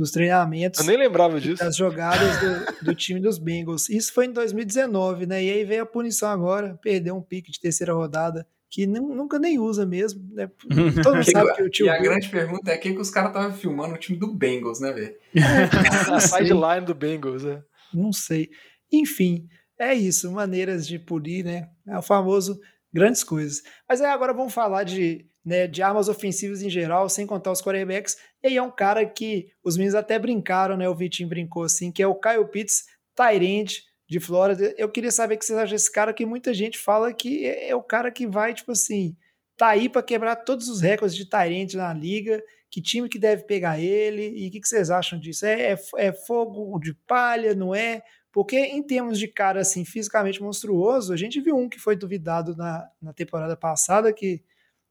dos 0.00 0.10
treinamentos, 0.10 0.80
Eu 0.80 0.86
nem 0.86 0.96
lembrava 0.96 1.40
disso. 1.40 1.62
das 1.62 1.76
jogadas 1.76 2.36
do, 2.40 2.84
do 2.86 2.94
time 2.94 3.20
dos 3.20 3.38
Bengals. 3.38 3.88
Isso 3.88 4.12
foi 4.12 4.26
em 4.26 4.32
2019, 4.32 5.26
né? 5.26 5.44
E 5.44 5.50
aí 5.50 5.64
veio 5.64 5.82
a 5.82 5.86
punição 5.86 6.28
agora, 6.30 6.78
perdeu 6.82 7.14
um 7.14 7.22
pique 7.22 7.50
de 7.52 7.60
terceira 7.60 7.92
rodada 7.92 8.46
que 8.70 8.86
nu- 8.86 9.14
nunca 9.14 9.38
nem 9.38 9.58
usa 9.58 9.84
mesmo, 9.84 10.22
né? 10.32 10.48
Todo 11.02 11.16
mundo 11.16 11.30
sabe 11.30 11.54
que 11.54 11.62
o 11.62 11.68
tio 11.70 11.86
e 11.86 11.88
a 11.90 11.94
Bill- 11.94 12.04
grande 12.10 12.28
pergunta 12.28 12.70
é 12.70 12.76
quem 12.78 12.94
que 12.94 13.00
os 13.00 13.10
caras 13.10 13.30
estavam 13.30 13.52
filmando 13.52 13.94
o 13.94 13.98
time 13.98 14.16
do 14.18 14.32
Bengals, 14.32 14.80
né, 14.80 14.92
velho? 14.92 15.14
não 16.08 16.14
A 16.14 16.20
sei. 16.20 16.38
sideline 16.46 16.86
do 16.86 16.94
Bengals, 16.94 17.42
né? 17.44 17.62
Não 17.92 18.12
sei. 18.12 18.48
Enfim, 18.92 19.46
é 19.78 19.92
isso, 19.94 20.30
maneiras 20.32 20.86
de 20.86 20.98
polir, 20.98 21.44
né? 21.44 21.68
É 21.86 21.98
o 21.98 22.02
famoso 22.02 22.58
grandes 22.92 23.22
coisas. 23.24 23.62
Mas 23.88 24.00
aí 24.00 24.10
agora 24.10 24.32
vamos 24.32 24.52
falar 24.52 24.84
de, 24.84 25.26
né, 25.44 25.66
de 25.66 25.82
armas 25.82 26.08
ofensivas 26.08 26.62
em 26.62 26.70
geral, 26.70 27.08
sem 27.08 27.26
contar 27.26 27.52
os 27.52 27.62
quarterbacks. 27.62 28.16
E 28.42 28.48
aí 28.48 28.56
é 28.56 28.62
um 28.62 28.70
cara 28.70 29.04
que 29.06 29.52
os 29.64 29.76
meninos 29.76 29.94
até 29.94 30.18
brincaram, 30.18 30.76
né? 30.76 30.88
O 30.88 30.94
Vitinho 30.94 31.28
brincou 31.28 31.64
assim, 31.64 31.92
que 31.92 32.02
é 32.02 32.06
o 32.06 32.14
Kyle 32.14 32.48
Pitts, 32.50 32.84
Tyrande 33.14 33.82
de 34.08 34.18
Flórida. 34.18 34.74
Eu 34.76 34.88
queria 34.88 35.12
saber 35.12 35.34
o 35.34 35.38
que 35.38 35.44
vocês 35.44 35.58
acham 35.58 35.74
desse 35.74 35.92
cara, 35.92 36.12
que 36.12 36.26
muita 36.26 36.52
gente 36.52 36.78
fala 36.78 37.12
que 37.12 37.46
é, 37.46 37.70
é 37.70 37.76
o 37.76 37.82
cara 37.82 38.10
que 38.10 38.26
vai, 38.26 38.52
tipo 38.52 38.72
assim, 38.72 39.16
tá 39.56 39.68
aí 39.68 39.88
para 39.88 40.02
quebrar 40.02 40.36
todos 40.36 40.68
os 40.68 40.80
recordes 40.80 41.16
de 41.16 41.28
Tyrande 41.28 41.76
na 41.76 41.92
liga. 41.92 42.42
Que 42.70 42.80
time 42.80 43.08
que 43.08 43.18
deve 43.18 43.44
pegar 43.44 43.80
ele? 43.80 44.28
E 44.36 44.48
o 44.48 44.50
que, 44.50 44.60
que 44.60 44.68
vocês 44.68 44.90
acham 44.90 45.18
disso? 45.18 45.44
É, 45.44 45.72
é, 45.72 45.78
é 45.96 46.12
fogo 46.12 46.78
de 46.78 46.94
palha, 47.06 47.54
não 47.54 47.74
é? 47.74 48.02
Porque 48.32 48.56
em 48.56 48.82
termos 48.82 49.18
de 49.18 49.26
cara 49.26 49.60
assim 49.60 49.84
fisicamente 49.84 50.42
monstruoso, 50.42 51.12
a 51.12 51.16
gente 51.16 51.40
viu 51.40 51.56
um 51.56 51.68
que 51.68 51.78
foi 51.78 51.96
duvidado 51.96 52.56
na, 52.56 52.88
na 53.02 53.12
temporada 53.12 53.56
passada, 53.56 54.12
que, 54.12 54.42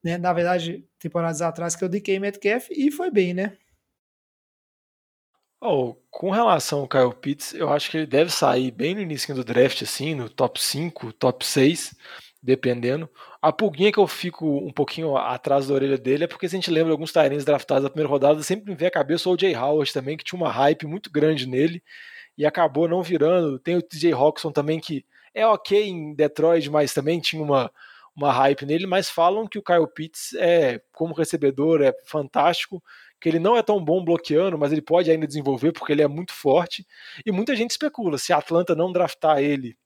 né, 0.04 0.18
na 0.18 0.34
verdade, 0.34 0.86
temporadas 1.00 1.42
atrás, 1.42 1.76
que 1.76 1.84
é 1.84 1.88
o 1.88 2.22
Metcalf, 2.22 2.68
e 2.72 2.92
foi 2.92 3.10
bem, 3.10 3.34
né? 3.34 3.58
Oh, 5.62 5.94
com 6.10 6.32
relação 6.32 6.80
ao 6.82 6.88
Kyle 6.88 7.14
Pitts, 7.14 7.54
eu 7.54 7.70
acho 7.70 7.92
que 7.92 7.98
ele 7.98 8.06
deve 8.06 8.32
sair 8.32 8.72
bem 8.72 8.96
no 8.96 9.02
início 9.02 9.36
do 9.36 9.44
draft, 9.44 9.82
assim, 9.82 10.16
no 10.16 10.30
top 10.30 10.62
5, 10.62 11.12
top 11.14 11.46
6, 11.46 11.96
dependendo. 12.42 13.10
A 13.42 13.52
pulguinha 13.52 13.92
que 13.92 14.00
eu 14.00 14.08
fico 14.08 14.46
um 14.48 14.72
pouquinho 14.72 15.18
atrás 15.18 15.68
da 15.68 15.74
orelha 15.74 15.98
dele 15.98 16.24
é 16.24 16.28
porque 16.28 16.48
se 16.48 16.56
a 16.56 16.60
gente 16.60 16.72
lembra 16.72 16.94
alguns 16.94 17.12
Tyrants 17.12 17.44
draftados 17.44 17.84
da 17.84 17.90
primeira 17.90 18.10
rodada, 18.10 18.42
sempre 18.42 18.70
me 18.72 18.76
vem 18.76 18.88
à 18.88 18.92
cabeça 18.92 19.30
o 19.30 19.38
Jay 19.38 19.54
Howard 19.54 19.92
também, 19.92 20.16
que 20.16 20.24
tinha 20.24 20.40
uma 20.40 20.50
hype 20.50 20.88
muito 20.88 21.12
grande 21.12 21.46
nele 21.46 21.84
e 22.40 22.46
acabou 22.46 22.88
não 22.88 23.04
virando. 23.04 23.60
Tem 23.60 23.76
o 23.76 23.82
TJ 23.82 24.14
Hawkinson 24.14 24.54
também, 24.54 24.80
que 24.80 25.06
é 25.34 25.46
ok 25.46 25.90
em 25.90 26.16
Detroit, 26.16 26.70
mas 26.70 26.94
também 26.94 27.20
tinha 27.20 27.44
uma, 27.44 27.70
uma 28.16 28.32
hype 28.32 28.66
nele, 28.66 28.88
mas 28.88 29.10
falam 29.10 29.46
que 29.46 29.60
o 29.60 29.62
Kyle 29.62 29.86
Pitts 29.94 30.34
é, 30.36 30.82
como 30.94 31.14
recebedor, 31.14 31.82
é 31.82 31.94
fantástico, 32.06 32.82
que 33.20 33.28
ele 33.28 33.40
não 33.40 33.58
é 33.58 33.62
tão 33.62 33.84
bom 33.84 34.02
bloqueando, 34.02 34.58
mas 34.58 34.72
ele 34.72 34.82
pode 34.82 35.12
ainda 35.12 35.28
desenvolver 35.28 35.74
porque 35.74 35.92
ele 35.92 36.02
é 36.02 36.08
muito 36.08 36.32
forte. 36.32 36.88
E 37.26 37.32
muita 37.32 37.54
gente 37.58 37.72
especula, 37.72 38.18
se 38.18 38.32
a 38.32 38.38
Atlanta 38.38 38.74
não 38.74 38.94
draftar 38.94 39.40
ele, 39.40 39.78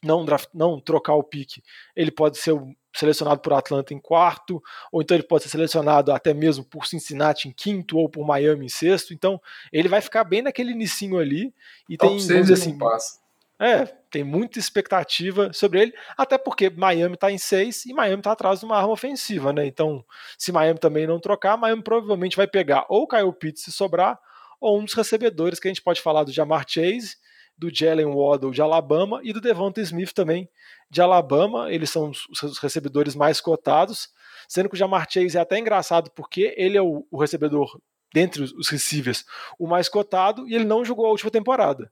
não, 0.00 0.24
draft, 0.24 0.48
não 0.54 0.80
trocar 0.80 1.14
o 1.14 1.24
pique, 1.24 1.60
ele 1.96 2.12
pode 2.12 2.38
ser 2.38 2.54
selecionado 2.92 3.40
por 3.40 3.52
Atlanta 3.52 3.94
em 3.94 3.98
quarto, 3.98 4.62
ou 4.90 5.00
então 5.00 5.16
ele 5.16 5.24
pode 5.24 5.44
ser 5.44 5.50
selecionado 5.50 6.12
até 6.12 6.34
mesmo 6.34 6.64
por 6.64 6.86
Cincinnati 6.86 7.48
em 7.48 7.52
quinto, 7.52 7.98
ou 7.98 8.08
por 8.08 8.26
Miami 8.26 8.66
em 8.66 8.68
sexto. 8.68 9.14
Então 9.14 9.40
ele 9.72 9.88
vai 9.88 10.00
ficar 10.00 10.24
bem 10.24 10.42
naquele 10.42 10.72
inicinho 10.72 11.18
ali. 11.18 11.54
E 11.88 11.96
Top 11.96 12.10
tem, 12.10 12.20
seis 12.20 12.50
assim, 12.50 12.76
passa. 12.76 13.18
é, 13.58 13.86
tem 14.10 14.24
muita 14.24 14.58
expectativa 14.58 15.52
sobre 15.52 15.82
ele, 15.82 15.94
até 16.16 16.36
porque 16.36 16.68
Miami 16.68 17.14
está 17.14 17.30
em 17.30 17.38
6 17.38 17.86
e 17.86 17.92
Miami 17.92 18.20
está 18.20 18.32
atrás 18.32 18.60
de 18.60 18.64
uma 18.64 18.76
arma 18.76 18.92
ofensiva, 18.92 19.52
né? 19.52 19.66
Então, 19.66 20.04
se 20.36 20.50
Miami 20.50 20.80
também 20.80 21.06
não 21.06 21.20
trocar, 21.20 21.56
Miami 21.56 21.82
provavelmente 21.82 22.36
vai 22.36 22.46
pegar 22.46 22.86
ou 22.88 23.06
Kyle 23.06 23.32
Pitts 23.32 23.62
se 23.62 23.72
sobrar, 23.72 24.18
ou 24.60 24.78
um 24.78 24.84
dos 24.84 24.94
recebedores 24.94 25.60
que 25.60 25.68
a 25.68 25.70
gente 25.70 25.82
pode 25.82 26.00
falar 26.00 26.24
do 26.24 26.32
Jamar 26.32 26.64
Chase, 26.68 27.16
do 27.56 27.72
Jalen 27.72 28.06
Waddle 28.06 28.50
de 28.50 28.60
Alabama 28.60 29.20
e 29.22 29.32
do 29.32 29.40
Devonta 29.40 29.80
Smith 29.80 30.12
também 30.12 30.48
de 30.90 31.00
Alabama. 31.00 31.72
Eles 31.72 31.90
são 31.90 32.10
os 32.10 32.58
recebedores 32.58 33.14
mais 33.14 33.40
cotados, 33.40 34.08
sendo 34.48 34.68
que 34.68 34.74
o 34.74 34.78
Jamar 34.78 35.06
Chase 35.08 35.38
é 35.38 35.40
até 35.40 35.58
engraçado 35.58 36.10
porque 36.10 36.52
ele 36.56 36.76
é 36.76 36.82
o, 36.82 37.06
o 37.10 37.18
recebedor 37.18 37.80
dentre 38.12 38.42
os 38.42 38.68
receivers 38.68 39.24
o 39.58 39.68
mais 39.68 39.88
cotado 39.88 40.48
e 40.48 40.54
ele 40.54 40.64
não 40.64 40.84
jogou 40.84 41.06
a 41.06 41.10
última 41.10 41.30
temporada. 41.30 41.90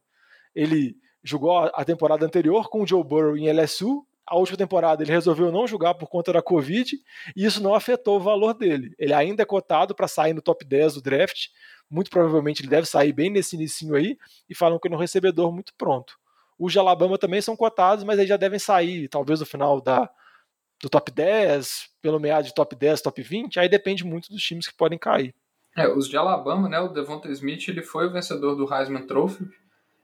Ele 0.55 0.97
jogou 1.23 1.59
a 1.59 1.85
temporada 1.85 2.27
anterior 2.27 2.69
com 2.69 2.83
o 2.83 2.87
Joe 2.87 3.05
Burrow 3.05 3.37
em 3.37 3.51
LSU. 3.51 4.05
A 4.27 4.37
última 4.37 4.59
temporada 4.59 5.03
ele 5.03 5.13
resolveu 5.13 5.51
não 5.51 5.67
jogar 5.67 5.95
por 5.95 6.09
conta 6.09 6.33
da 6.33 6.43
Covid 6.43 6.99
e 7.35 7.45
isso 7.45 7.63
não 7.63 7.75
afetou 7.75 8.17
o 8.17 8.21
valor 8.21 8.53
dele. 8.53 8.95
Ele 8.99 9.15
ainda 9.15 9.43
é 9.43 9.47
cotado 9.47 9.95
para 9.95 10.09
sair 10.09 10.35
no 10.35 10.43
top 10.43 10.65
10 10.65 10.95
do 10.95 11.03
draft. 11.03 11.47
Muito 11.89 12.11
provavelmente 12.11 12.61
ele 12.61 12.69
deve 12.69 12.87
sair 12.87 13.13
bem 13.13 13.31
nesse 13.31 13.57
início 13.57 13.95
aí 13.95 14.19
e 14.49 14.55
falam 14.55 14.79
que 14.79 14.87
ele 14.87 14.95
é 14.95 14.99
um 14.99 15.01
recebedor 15.01 15.51
muito 15.53 15.73
pronto. 15.79 16.19
Os 16.59 16.73
de 16.73 16.79
Alabama 16.79 17.17
também 17.17 17.41
são 17.41 17.57
cotados, 17.57 18.05
mas 18.05 18.19
eles 18.19 18.29
já 18.29 18.37
devem 18.37 18.59
sair, 18.59 19.09
talvez 19.09 19.41
no 19.41 19.47
final 19.47 19.81
da, 19.81 20.11
do 20.83 20.89
top 20.89 21.11
10, 21.11 21.89
pelo 22.03 22.19
meado 22.19 22.45
de 22.45 22.55
top 22.55 22.75
10, 22.75 23.03
top 23.03 23.23
20. 23.23 23.61
Aí 23.61 23.69
depende 23.69 24.05
muito 24.05 24.29
dos 24.31 24.43
times 24.43 24.67
que 24.67 24.77
podem 24.77 24.99
cair. 24.99 25.35
É, 25.77 25.89
os 25.89 26.09
de 26.09 26.17
Alabama, 26.17 26.69
né? 26.69 26.81
O 26.81 26.89
Devonta 26.89 27.29
Smith 27.31 27.69
ele 27.69 27.83
foi 27.83 28.07
o 28.07 28.13
vencedor 28.13 28.57
do 28.57 28.73
Heisman 28.73 29.07
Trophy 29.07 29.49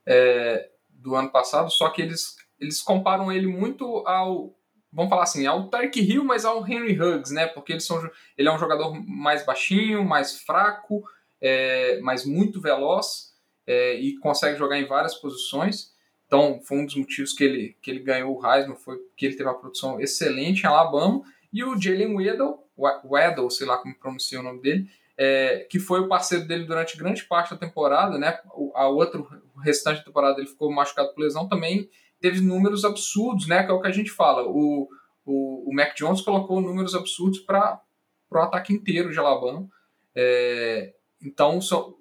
é, 0.07 0.69
do 0.89 1.17
ano 1.17 1.31
passado, 1.31 1.71
só 1.71 1.89
que 1.91 2.03
eles, 2.03 2.37
eles 2.61 2.81
comparam 2.81 3.33
ele 3.33 3.47
muito 3.47 4.07
ao. 4.07 4.55
Vamos 4.93 5.11
falar 5.11 5.25
assim, 5.25 5.45
ao 5.45 5.69
Tark 5.69 5.97
Hill, 5.97 6.23
mas 6.23 6.45
ao 6.45 6.65
Henry 6.65 7.01
Huggs, 7.01 7.35
né? 7.35 7.49
Porque 7.49 7.73
eles 7.73 7.85
são, 7.85 8.09
ele 8.39 8.49
é 8.49 8.53
um 8.53 8.59
jogador 8.59 8.95
mais 9.05 9.45
baixinho, 9.45 10.05
mais 10.05 10.41
fraco, 10.43 11.03
é, 11.41 11.99
mas 12.01 12.25
muito 12.25 12.61
veloz 12.61 13.33
é, 13.67 13.95
e 13.95 14.17
consegue 14.19 14.57
jogar 14.57 14.79
em 14.79 14.87
várias 14.87 15.17
posições. 15.17 15.94
Então, 16.35 16.61
foi 16.65 16.79
um 16.79 16.85
dos 16.85 16.97
motivos 16.97 17.33
que 17.33 17.45
ele, 17.45 17.77
que 17.81 17.89
ele 17.89 18.01
ganhou 18.01 18.37
o 18.37 18.45
Heisman, 18.45 18.75
foi 18.75 18.99
que 19.17 19.25
ele 19.25 19.37
teve 19.37 19.49
uma 19.49 19.57
produção 19.57 20.01
excelente 20.01 20.65
em 20.65 20.67
Alabama. 20.67 21.23
E 21.53 21.63
o 21.63 21.81
Jalen 21.81 22.17
Weddle, 22.17 22.59
Weddle, 23.05 23.49
sei 23.53 23.65
lá 23.69 23.79
como 23.79 23.95
pronuncia 23.95 24.41
o 24.41 24.43
nome 24.43 24.61
dele, 24.61 24.91
é, 25.17 25.65
que 25.71 25.79
foi 25.79 26.01
o 26.01 26.09
parceiro 26.09 26.45
dele 26.45 26.65
durante 26.65 26.97
grande 26.97 27.23
parte 27.23 27.53
da 27.53 27.57
temporada, 27.57 28.19
né? 28.19 28.37
O, 28.53 28.73
a 28.75 28.89
outro, 28.89 29.29
o 29.55 29.61
restante 29.61 29.99
da 29.99 30.07
temporada 30.07 30.41
ele 30.41 30.49
ficou 30.49 30.73
machucado 30.73 31.15
por 31.15 31.21
lesão, 31.21 31.49
também 31.49 31.89
teve 32.21 32.41
números 32.41 32.85
absurdos, 32.85 33.47
né? 33.47 33.63
Que 33.63 33.71
é 33.71 33.75
o 33.75 33.81
que 33.81 33.87
a 33.87 33.93
gente 33.93 34.11
fala. 34.11 34.43
O, 34.45 34.89
o, 35.25 35.71
o 35.71 35.73
Mac 35.73 35.95
Jones 35.95 36.21
colocou 36.21 36.61
números 36.61 36.97
absurdos 36.97 37.39
para 37.39 37.81
o 38.29 38.39
ataque 38.39 38.73
inteiro 38.73 39.13
de 39.13 39.19
Alabama. 39.21 39.69
É, 40.17 40.95
então, 41.23 41.61
são, 41.61 41.95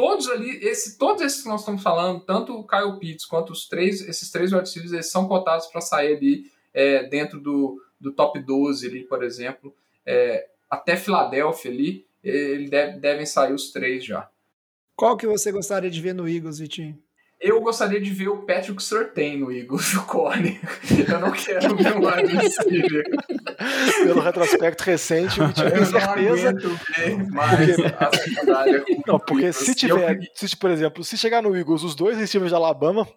todos 0.00 0.30
ali, 0.30 0.56
esse, 0.64 0.96
todos 0.96 1.22
esses 1.22 1.42
que 1.42 1.48
nós 1.48 1.60
estamos 1.60 1.82
falando, 1.82 2.20
tanto 2.20 2.54
o 2.54 2.66
Kyle 2.66 2.98
Pitts 2.98 3.26
quanto 3.26 3.52
os 3.52 3.68
três, 3.68 4.00
esses 4.00 4.30
três 4.30 4.50
wide 4.50 4.64
receivers, 4.64 4.94
eles 4.94 5.10
são 5.10 5.28
cotados 5.28 5.66
para 5.66 5.82
sair 5.82 6.16
ali 6.16 6.50
é, 6.72 7.06
dentro 7.06 7.38
do, 7.38 7.78
do 8.00 8.10
top 8.10 8.40
12 8.40 8.88
ali, 8.88 9.02
por 9.04 9.22
exemplo. 9.22 9.74
É, 10.06 10.48
até 10.70 10.96
Filadélfia 10.96 11.70
ali, 11.70 12.06
eles 12.24 12.70
deve, 12.70 12.98
devem 12.98 13.26
sair 13.26 13.52
os 13.52 13.70
três 13.72 14.02
já. 14.02 14.26
Qual 14.96 15.18
que 15.18 15.26
você 15.26 15.52
gostaria 15.52 15.90
de 15.90 16.00
ver 16.00 16.14
no 16.14 16.26
Eagles, 16.26 16.58
Vitinho? 16.58 16.98
Eu 17.40 17.58
gostaria 17.62 17.98
de 17.98 18.10
ver 18.10 18.28
o 18.28 18.42
Patrick 18.42 18.82
Surtain 18.82 19.38
no 19.38 19.50
Eagles, 19.50 19.94
o 19.94 20.04
corner. 20.04 20.60
Eu 21.08 21.18
não 21.20 21.32
quero 21.32 21.74
ver 21.74 21.96
um 21.96 22.06
wide 22.06 22.36
receiver. 22.36 23.04
Pelo 24.02 24.20
retrospecto 24.20 24.84
recente, 24.84 25.40
o 25.40 25.46
Vitinho 25.46 25.70
tem 25.70 25.84
certeza. 25.86 26.52
Ver 26.52 27.30
mais 27.30 27.78
a 27.78 28.12
secundária. 28.12 28.84
Não, 29.06 29.18
porque 29.18 29.52
se 29.54 29.74
tiver, 29.74 30.20
se, 30.34 30.54
por 30.54 30.70
exemplo, 30.70 31.02
se 31.02 31.16
chegar 31.16 31.42
no 31.42 31.56
Eagles 31.56 31.82
os 31.82 31.94
dois 31.94 32.18
receivers 32.18 32.50
de 32.50 32.56
Alabama, 32.56 33.08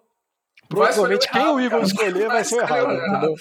Provavelmente 0.74 1.30
quem 1.30 1.46
o 1.46 1.60
Eagles 1.60 1.88
escolher 1.88 2.28
vai 2.28 2.44
ser 2.44 2.60
errado, 2.60 2.92
entendeu? 2.92 3.34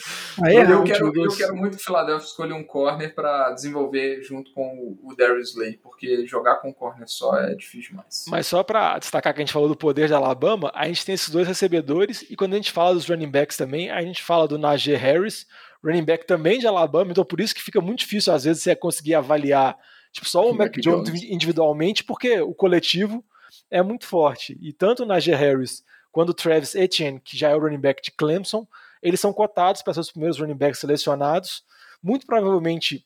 Aí 0.44 0.56
é 0.56 0.64
eu, 0.64 0.84
quero, 0.84 1.24
eu 1.24 1.36
quero 1.36 1.56
muito 1.56 1.78
que 1.78 1.84
o 1.84 1.86
Philadelphia 1.86 2.26
escolha 2.26 2.56
um 2.56 2.64
corner 2.64 3.14
para 3.14 3.52
desenvolver 3.52 4.22
junto 4.24 4.52
com 4.54 4.98
o 5.04 5.16
Darius 5.16 5.52
Slay, 5.52 5.78
porque 5.82 6.26
jogar 6.26 6.56
com 6.56 6.74
corner 6.74 7.08
só 7.08 7.38
é 7.38 7.56
difícil 7.56 7.92
demais. 7.92 8.26
Mas 8.28 8.48
só 8.48 8.64
para 8.64 8.98
destacar 9.00 9.34
que 9.34 9.42
a 9.42 9.46
gente 9.46 9.54
falou 9.54 9.68
do 9.68 9.76
poder 9.76 10.08
de 10.08 10.14
Alabama, 10.14 10.72
a 10.74 10.88
gente 10.88 11.06
tem 11.06 11.16
esses 11.16 11.30
dois 11.30 11.48
recebedores 11.48 12.24
e 12.30 12.36
quando 12.36 12.54
a 12.54 12.58
gente 12.58 12.72
fala 12.72 12.94
dos 12.94 13.08
running 13.08 13.30
backs 13.30 13.58
também, 13.58 13.90
a 13.90 14.02
gente 14.02 14.24
fala 14.24 14.48
do 14.48 14.58
Najee 14.58 14.96
Harris, 14.96 15.46
running 15.84 16.04
back 16.04 16.26
também 16.26 16.60
de 16.60 16.68
Alabama, 16.68 17.12
então 17.12 17.26
por 17.26 17.40
isso 17.40 17.54
que 17.54 17.62
fica 17.62 17.82
muito 17.82 18.00
difícil 18.00 18.34
às 18.34 18.44
vezes 18.44 18.64
você 18.64 18.76
conseguir 18.76 19.16
avaliar 19.16 19.78
tipo, 20.14 20.30
só 20.30 20.50
o 20.50 20.54
Mac 20.54 20.76
Jones 20.78 21.24
individualmente, 21.24 22.04
porque 22.04 22.40
o 22.40 22.54
coletivo 22.54 23.24
é 23.70 23.82
muito 23.82 24.06
forte. 24.06 24.58
E 24.62 24.72
tanto 24.72 25.04
o 25.04 25.06
Najee 25.06 25.34
Harris 25.34 25.84
quando 26.14 26.30
o 26.30 26.34
Travis 26.34 26.76
Etienne, 26.76 27.20
que 27.20 27.36
já 27.36 27.50
é 27.50 27.56
o 27.56 27.60
running 27.60 27.80
back 27.82 28.02
de 28.02 28.12
Clemson, 28.12 28.66
eles 29.02 29.20
são 29.20 29.34
cotados 29.34 29.82
para 29.82 29.94
ser 29.94 30.00
os 30.00 30.12
primeiros 30.12 30.40
running 30.40 30.56
backs 30.56 30.80
selecionados. 30.80 31.66
Muito 32.02 32.26
provavelmente 32.26 33.06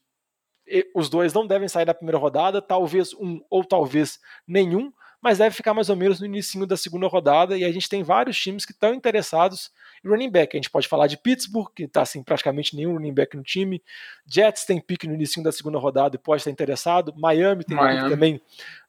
os 0.94 1.10
dois 1.10 1.34
não 1.34 1.48
devem 1.48 1.70
sair 1.70 1.86
da 1.86 1.94
primeira 1.94 2.18
rodada, 2.18 2.62
talvez 2.62 3.14
um 3.14 3.42
ou 3.50 3.64
talvez 3.64 4.20
nenhum, 4.46 4.92
mas 5.22 5.38
deve 5.40 5.56
ficar 5.56 5.74
mais 5.74 5.90
ou 5.90 5.96
menos 5.96 6.20
no 6.20 6.26
início 6.26 6.66
da 6.66 6.78
segunda 6.78 7.08
rodada, 7.08 7.58
e 7.58 7.64
a 7.64 7.72
gente 7.72 7.90
tem 7.90 8.04
vários 8.04 8.38
times 8.38 8.66
que 8.66 8.72
estão 8.72 8.94
interessados 8.94 9.72
em 10.04 10.10
running 10.10 10.30
back. 10.30 10.56
A 10.56 10.60
gente 10.60 10.70
pode 10.70 10.88
falar 10.88 11.08
de 11.08 11.18
Pittsburgh, 11.18 11.70
que 11.76 11.84
está 11.84 12.02
assim, 12.04 12.24
praticamente 12.24 12.76
nenhum 12.76 12.94
running 12.94 13.14
back 13.14 13.36
no 13.36 13.44
time. 13.44 13.82
Jets 14.26 14.66
tem 14.66 14.80
pique 14.80 15.08
no 15.08 15.16
início 15.16 15.42
da 15.42 15.52
segunda 15.52 15.80
rodada 15.80 16.16
e 16.16 16.20
pode 16.20 16.42
estar 16.42 16.52
interessado. 16.52 17.14
Miami 17.18 17.64
tem 17.64 17.76
Miami. 17.76 17.98
pique 17.98 18.10
também 18.10 18.42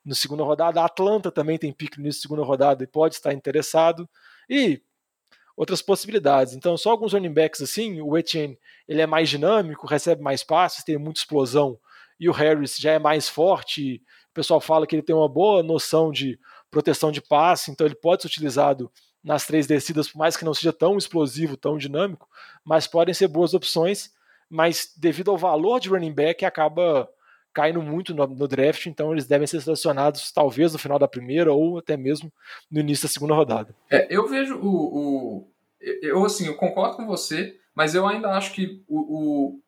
no 0.05 0.15
segunda 0.15 0.45
rodada. 0.45 0.85
Atlanta 0.85 1.31
também 1.31 1.59
tem 1.59 1.73
pique 1.73 1.99
no 1.99 2.05
início 2.05 2.21
da 2.21 2.29
segunda 2.29 2.45
rodada 2.45 2.85
e 2.85 2.87
pode 2.87 3.15
estar 3.15 3.33
interessado. 3.33 4.09
E 4.51 4.83
outras 5.59 5.83
possibilidades. 5.83 6.55
Então, 6.55 6.77
só 6.77 6.93
alguns 6.93 7.13
running 7.13 7.33
backs 7.33 7.61
assim, 7.61 8.01
o 8.01 8.17
Etienne, 8.17 8.57
ele 8.87 9.01
é 9.01 9.07
mais 9.07 9.29
dinâmico, 9.29 9.89
recebe 9.89 10.23
mais 10.23 10.45
passes, 10.45 10.85
tem 10.85 10.97
muita 10.97 11.19
explosão, 11.19 11.77
e 12.19 12.29
o 12.29 12.33
Harris 12.33 12.77
já 12.77 12.93
é 12.93 12.99
mais 12.99 13.29
forte, 13.29 14.01
o 14.31 14.35
pessoal 14.35 14.61
fala 14.61 14.87
que 14.87 14.95
ele 14.95 15.03
tem 15.03 15.15
uma 15.15 15.29
boa 15.29 15.63
noção 15.63 16.11
de 16.11 16.39
proteção 16.71 17.11
de 17.11 17.21
passe, 17.21 17.71
então 17.71 17.87
ele 17.87 17.95
pode 17.95 18.23
ser 18.23 18.29
utilizado 18.29 18.91
nas 19.23 19.47
três 19.47 19.67
descidas, 19.67 20.09
por 20.09 20.19
mais 20.19 20.37
que 20.37 20.45
não 20.45 20.55
seja 20.55 20.73
tão 20.73 20.97
explosivo, 20.97 21.57
tão 21.57 21.77
dinâmico, 21.77 22.29
mas 22.65 22.87
podem 22.87 23.13
ser 23.13 23.29
boas 23.29 23.53
opções, 23.53 24.13
mas 24.49 24.93
devido 24.97 25.31
ao 25.31 25.39
valor 25.39 25.81
de 25.81 25.89
running 25.89 26.13
back 26.13 26.45
acaba 26.45 27.09
caindo 27.53 27.83
muito 27.83 28.15
no, 28.15 28.27
no, 28.27 28.47
draft, 28.47 28.87
então 28.87 29.13
eles 29.13 29.27
devem 29.27 29.47
ser 29.47 29.61
selecionados 29.61 30.31
talvez 30.31 30.73
no 30.73 30.79
final 30.79 30.99
da 30.99 31.09
primeira 31.09 31.53
ou 31.53 31.79
até 31.79 31.97
mesmo 31.97 32.33
no 32.71 32.79
início 32.79 33.09
da 33.09 33.13
segunda 33.13 33.35
rodada. 33.35 33.75
É, 33.91 34.07
eu 34.15 34.29
vejo 34.29 34.57
o, 34.59 34.69
o, 34.69 35.51
eu 35.81 36.25
assim, 36.25 36.47
eu 36.47 36.55
concordo 36.55 36.97
com 36.97 37.07
você, 37.07 37.59
mas 37.75 37.95
eu 37.95 38.07
ainda 38.07 38.31
acho 38.31 38.53
que 38.53 38.83
o, 38.87 38.99
o 38.99 39.61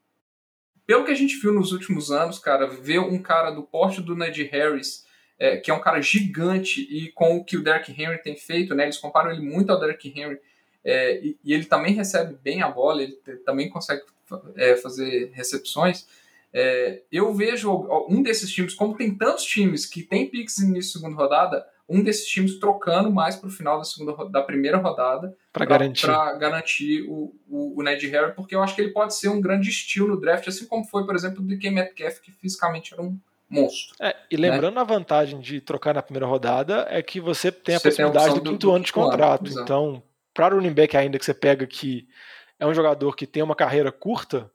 pelo 0.90 1.04
que 1.04 1.12
a 1.12 1.14
gente 1.14 1.36
viu 1.36 1.52
nos 1.52 1.70
últimos 1.70 2.10
anos, 2.10 2.40
cara, 2.40 2.66
ver 2.66 2.98
um 2.98 3.22
cara 3.22 3.52
do 3.52 3.62
porte 3.62 4.00
do 4.00 4.16
Ned 4.16 4.42
Harris, 4.42 5.06
é, 5.38 5.56
que 5.56 5.70
é 5.70 5.74
um 5.74 5.78
cara 5.78 6.02
gigante, 6.02 6.80
e 6.80 7.12
com 7.12 7.36
o 7.36 7.44
que 7.44 7.56
o 7.56 7.62
Derrick 7.62 7.92
Henry 7.92 8.20
tem 8.20 8.34
feito, 8.34 8.74
né? 8.74 8.86
Eles 8.86 8.98
comparam 8.98 9.30
ele 9.30 9.40
muito 9.40 9.70
ao 9.70 9.78
Derrick 9.78 10.08
Henry, 10.08 10.40
é, 10.84 11.24
e, 11.24 11.38
e, 11.44 11.54
ele 11.54 11.66
também 11.66 11.94
recebe 11.94 12.36
bem 12.42 12.60
a 12.60 12.68
bola, 12.68 13.04
ele 13.04 13.12
também 13.46 13.70
consegue 13.70 14.02
é, 14.56 14.74
fazer 14.78 15.30
recepções. 15.32 16.08
É, 16.52 17.02
eu 17.12 17.32
vejo 17.32 17.72
um 18.08 18.20
desses 18.20 18.50
times, 18.50 18.74
como 18.74 18.96
tem 18.96 19.14
tantos 19.14 19.44
times 19.44 19.86
que 19.86 20.02
tem 20.02 20.26
picks 20.26 20.58
no 20.58 20.70
início 20.70 20.94
da 20.94 21.06
segunda 21.06 21.22
rodada, 21.22 21.66
um 21.90 22.04
desses 22.04 22.28
times 22.28 22.60
trocando 22.60 23.10
mais 23.10 23.34
para 23.34 23.48
o 23.48 23.50
final 23.50 23.76
da, 23.76 23.82
segunda, 23.82 24.24
da 24.30 24.40
primeira 24.42 24.78
rodada 24.78 25.36
para 25.52 25.66
garantir, 25.66 26.06
garantir 26.38 27.02
o, 27.08 27.34
o, 27.48 27.80
o, 27.80 27.82
Ned 27.82 28.06
Harry, 28.06 28.32
porque 28.32 28.54
eu 28.54 28.62
acho 28.62 28.76
que 28.76 28.80
ele 28.80 28.92
pode 28.92 29.16
ser 29.16 29.28
um 29.28 29.40
grande 29.40 29.68
estilo 29.68 30.06
no 30.06 30.20
draft, 30.20 30.46
assim 30.46 30.66
como 30.66 30.84
foi, 30.84 31.04
por 31.04 31.16
exemplo, 31.16 31.42
o 31.42 31.44
DK 31.44 31.68
Metcalf, 31.68 32.20
que 32.20 32.30
fisicamente 32.30 32.94
era 32.94 33.02
um 33.02 33.18
monstro. 33.48 33.96
É, 34.00 34.14
e 34.30 34.36
né? 34.36 34.48
lembrando 34.48 34.76
né? 34.76 34.80
a 34.80 34.84
vantagem 34.84 35.40
de 35.40 35.60
trocar 35.60 35.92
na 35.92 36.00
primeira 36.00 36.26
rodada 36.26 36.86
é 36.88 37.02
que 37.02 37.20
você 37.20 37.50
tem 37.50 37.74
a 37.74 37.78
você 37.80 37.88
possibilidade 37.88 38.26
tem 38.26 38.34
a 38.34 38.40
do 38.40 38.50
quinto 38.50 38.66
do, 38.68 38.72
ano 38.72 38.84
de 38.84 38.92
contrato. 38.92 39.50
Ano, 39.50 39.60
então, 39.60 40.02
para 40.32 40.54
o 40.54 40.58
running 40.58 40.72
back 40.72 40.96
ainda 40.96 41.18
que 41.18 41.24
você 41.24 41.34
pega 41.34 41.66
que 41.66 42.06
é 42.60 42.64
um 42.64 42.72
jogador 42.72 43.16
que 43.16 43.26
tem 43.26 43.42
uma 43.42 43.56
carreira 43.56 43.90
curta, 43.90 44.48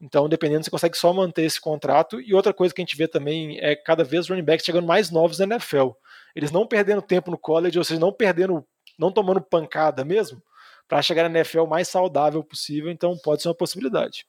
então, 0.00 0.28
dependendo, 0.28 0.64
você 0.64 0.70
consegue 0.70 0.96
só 0.96 1.12
manter 1.12 1.42
esse 1.42 1.60
contrato. 1.60 2.20
E 2.20 2.32
outra 2.32 2.54
coisa 2.54 2.72
que 2.72 2.80
a 2.80 2.84
gente 2.84 2.96
vê 2.96 3.08
também 3.08 3.58
é 3.58 3.74
cada 3.74 4.04
vez 4.04 4.22
os 4.22 4.28
running 4.30 4.44
backs 4.44 4.64
chegando 4.64 4.86
mais 4.86 5.10
novos 5.10 5.40
na 5.40 5.44
NFL. 5.44 5.88
Eles 6.34 6.50
não 6.50 6.66
perdendo 6.66 7.02
tempo 7.02 7.30
no 7.30 7.38
college, 7.38 7.78
ou 7.78 7.84
seja, 7.84 8.00
não 8.00 8.12
perdendo, 8.12 8.66
não 8.98 9.12
tomando 9.12 9.40
pancada 9.40 10.04
mesmo, 10.04 10.42
para 10.86 11.02
chegar 11.02 11.28
na 11.28 11.38
NFL 11.38 11.60
o 11.60 11.68
mais 11.68 11.88
saudável 11.88 12.42
possível. 12.42 12.90
Então, 12.90 13.16
pode 13.18 13.42
ser 13.42 13.48
uma 13.48 13.54
possibilidade. 13.54 14.26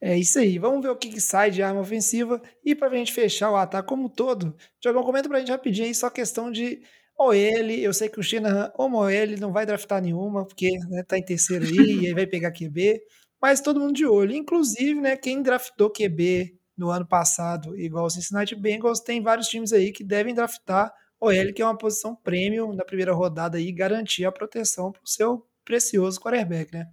É 0.00 0.16
isso 0.18 0.38
aí. 0.38 0.58
Vamos 0.58 0.82
ver 0.82 0.90
o 0.90 0.96
que, 0.96 1.10
que 1.10 1.20
sai 1.20 1.50
de 1.50 1.62
arma 1.62 1.80
ofensiva. 1.80 2.42
E 2.64 2.74
para 2.74 2.88
a 2.88 2.96
gente 2.96 3.12
fechar 3.12 3.50
o 3.50 3.56
ataque 3.56 3.88
como 3.88 4.06
um 4.06 4.08
todo, 4.08 4.56
Diogão, 4.80 5.04
comenta 5.04 5.28
para 5.28 5.38
a 5.38 5.40
gente 5.40 5.52
rapidinho 5.52 5.86
aí 5.86 5.94
só 5.94 6.10
questão 6.10 6.50
de 6.50 6.82
OL. 7.16 7.34
Eu 7.34 7.92
sei 7.92 8.08
que 8.08 8.18
o 8.18 8.22
China, 8.22 8.72
ou 8.76 8.90
OL, 8.90 9.38
não 9.38 9.52
vai 9.52 9.64
draftar 9.64 10.02
nenhuma, 10.02 10.44
porque 10.44 10.70
né, 10.88 11.04
tá 11.04 11.16
em 11.16 11.24
terceiro 11.24 11.64
aí, 11.64 11.70
e 12.02 12.06
aí 12.08 12.14
vai 12.14 12.26
pegar 12.26 12.50
QB 12.50 13.00
mas 13.42 13.60
todo 13.60 13.80
mundo 13.80 13.94
de 13.94 14.06
olho. 14.06 14.32
Inclusive, 14.36 15.00
né, 15.00 15.16
quem 15.16 15.42
draftou 15.42 15.90
QB 15.90 16.56
no 16.82 16.90
ano 16.90 17.06
passado, 17.06 17.78
igual 17.78 18.06
o 18.06 18.10
Cincinnati 18.10 18.56
Bengals, 18.56 18.98
tem 18.98 19.22
vários 19.22 19.46
times 19.46 19.72
aí 19.72 19.92
que 19.92 20.02
devem 20.02 20.34
draftar 20.34 20.92
OL, 21.20 21.52
que 21.54 21.62
é 21.62 21.64
uma 21.64 21.78
posição 21.78 22.16
premium 22.16 22.72
na 22.72 22.84
primeira 22.84 23.14
rodada 23.14 23.60
e 23.60 23.70
garantir 23.70 24.24
a 24.24 24.32
proteção 24.32 24.90
para 24.90 25.00
o 25.00 25.08
seu 25.08 25.46
precioso 25.64 26.20
quarterback, 26.20 26.72
né? 26.72 26.88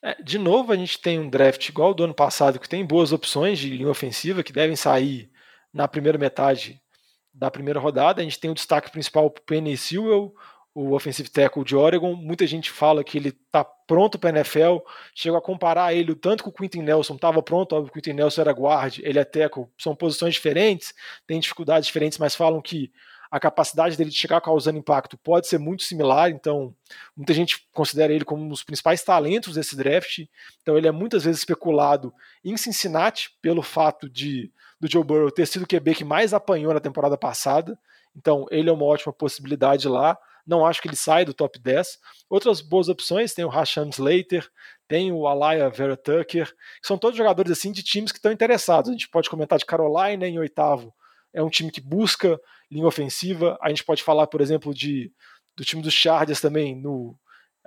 É, 0.00 0.22
de 0.22 0.38
novo, 0.38 0.72
a 0.72 0.76
gente 0.76 1.00
tem 1.00 1.18
um 1.18 1.28
draft 1.28 1.68
igual 1.68 1.88
ao 1.88 1.94
do 1.94 2.04
ano 2.04 2.14
passado, 2.14 2.60
que 2.60 2.68
tem 2.68 2.86
boas 2.86 3.12
opções 3.12 3.58
de 3.58 3.70
linha 3.70 3.90
ofensiva 3.90 4.44
que 4.44 4.52
devem 4.52 4.76
sair 4.76 5.28
na 5.74 5.88
primeira 5.88 6.16
metade 6.16 6.80
da 7.34 7.50
primeira 7.50 7.80
rodada. 7.80 8.20
A 8.20 8.24
gente 8.24 8.38
tem 8.38 8.50
o 8.50 8.54
destaque 8.54 8.92
principal 8.92 9.28
para 9.28 9.40
o 9.40 9.44
Penny 9.44 9.76
Sewell, 9.76 10.32
o 10.74 10.92
offensive 10.92 11.28
tackle 11.28 11.64
de 11.64 11.76
Oregon. 11.76 12.14
Muita 12.14 12.46
gente 12.46 12.70
fala 12.70 13.04
que 13.04 13.18
ele 13.18 13.28
está 13.28 13.64
pronto 13.64 14.18
para 14.18 14.30
a 14.30 14.32
NFL. 14.32 14.78
Chega 15.14 15.38
a 15.38 15.42
comparar 15.42 15.94
ele 15.94 16.12
o 16.12 16.16
tanto 16.16 16.42
que 16.42 16.48
o 16.48 16.52
Quentin 16.52 16.82
Nelson 16.82 17.14
estava 17.14 17.42
pronto. 17.42 17.74
Óbvio, 17.74 17.90
o 17.90 17.92
Quentin 17.92 18.14
Nelson 18.14 18.40
era 18.40 18.52
guard, 18.52 18.98
ele 19.00 19.18
é 19.18 19.24
tackle. 19.24 19.66
São 19.78 19.94
posições 19.94 20.34
diferentes, 20.34 20.94
tem 21.26 21.38
dificuldades 21.40 21.86
diferentes, 21.86 22.18
mas 22.18 22.34
falam 22.34 22.60
que 22.60 22.90
a 23.32 23.40
capacidade 23.40 23.96
dele 23.96 24.10
de 24.10 24.16
chegar 24.16 24.42
causando 24.42 24.78
impacto 24.78 25.16
pode 25.16 25.48
ser 25.48 25.56
muito 25.56 25.84
similar, 25.84 26.28
então 26.28 26.74
muita 27.16 27.32
gente 27.32 27.66
considera 27.72 28.12
ele 28.12 28.26
como 28.26 28.44
um 28.44 28.48
dos 28.48 28.62
principais 28.62 29.02
talentos 29.02 29.54
desse 29.54 29.74
draft. 29.74 30.26
Então 30.60 30.76
ele 30.76 30.86
é 30.86 30.90
muitas 30.90 31.24
vezes 31.24 31.40
especulado 31.40 32.12
em 32.44 32.54
Cincinnati 32.58 33.30
pelo 33.40 33.62
fato 33.62 34.08
de 34.08 34.52
do 34.78 34.90
Joe 34.90 35.02
Burrow 35.02 35.30
ter 35.30 35.46
sido 35.46 35.62
o 35.62 35.66
QB 35.66 35.94
que 35.94 36.04
mais 36.04 36.34
apanhou 36.34 36.74
na 36.74 36.80
temporada 36.80 37.16
passada. 37.16 37.78
Então 38.14 38.46
ele 38.50 38.68
é 38.68 38.72
uma 38.72 38.84
ótima 38.84 39.14
possibilidade 39.14 39.88
lá. 39.88 40.18
Não 40.46 40.66
acho 40.66 40.82
que 40.82 40.88
ele 40.88 40.96
sai 40.96 41.24
do 41.24 41.34
top 41.34 41.58
10. 41.58 41.98
Outras 42.28 42.60
boas 42.60 42.88
opções 42.88 43.32
tem 43.34 43.44
o 43.44 43.48
Rashan 43.48 43.88
Slater, 43.88 44.48
tem 44.88 45.12
o 45.12 45.26
Alaya 45.26 45.70
Vera 45.70 45.96
Tucker, 45.96 46.48
que 46.48 46.86
são 46.86 46.98
todos 46.98 47.16
jogadores 47.16 47.52
assim 47.52 47.72
de 47.72 47.82
times 47.82 48.12
que 48.12 48.18
estão 48.18 48.32
interessados. 48.32 48.90
A 48.90 48.92
gente 48.92 49.08
pode 49.08 49.30
comentar 49.30 49.58
de 49.58 49.64
Carolina 49.64 50.26
em 50.26 50.38
oitavo, 50.38 50.92
é 51.32 51.42
um 51.42 51.48
time 51.48 51.70
que 51.70 51.80
busca 51.80 52.40
linha 52.70 52.86
ofensiva. 52.86 53.58
A 53.62 53.68
gente 53.68 53.84
pode 53.84 54.02
falar, 54.02 54.26
por 54.26 54.40
exemplo, 54.40 54.74
de, 54.74 55.12
do 55.56 55.64
time 55.64 55.82
dos 55.82 55.94
Chargers 55.94 56.40
também, 56.40 56.74
no, 56.74 57.16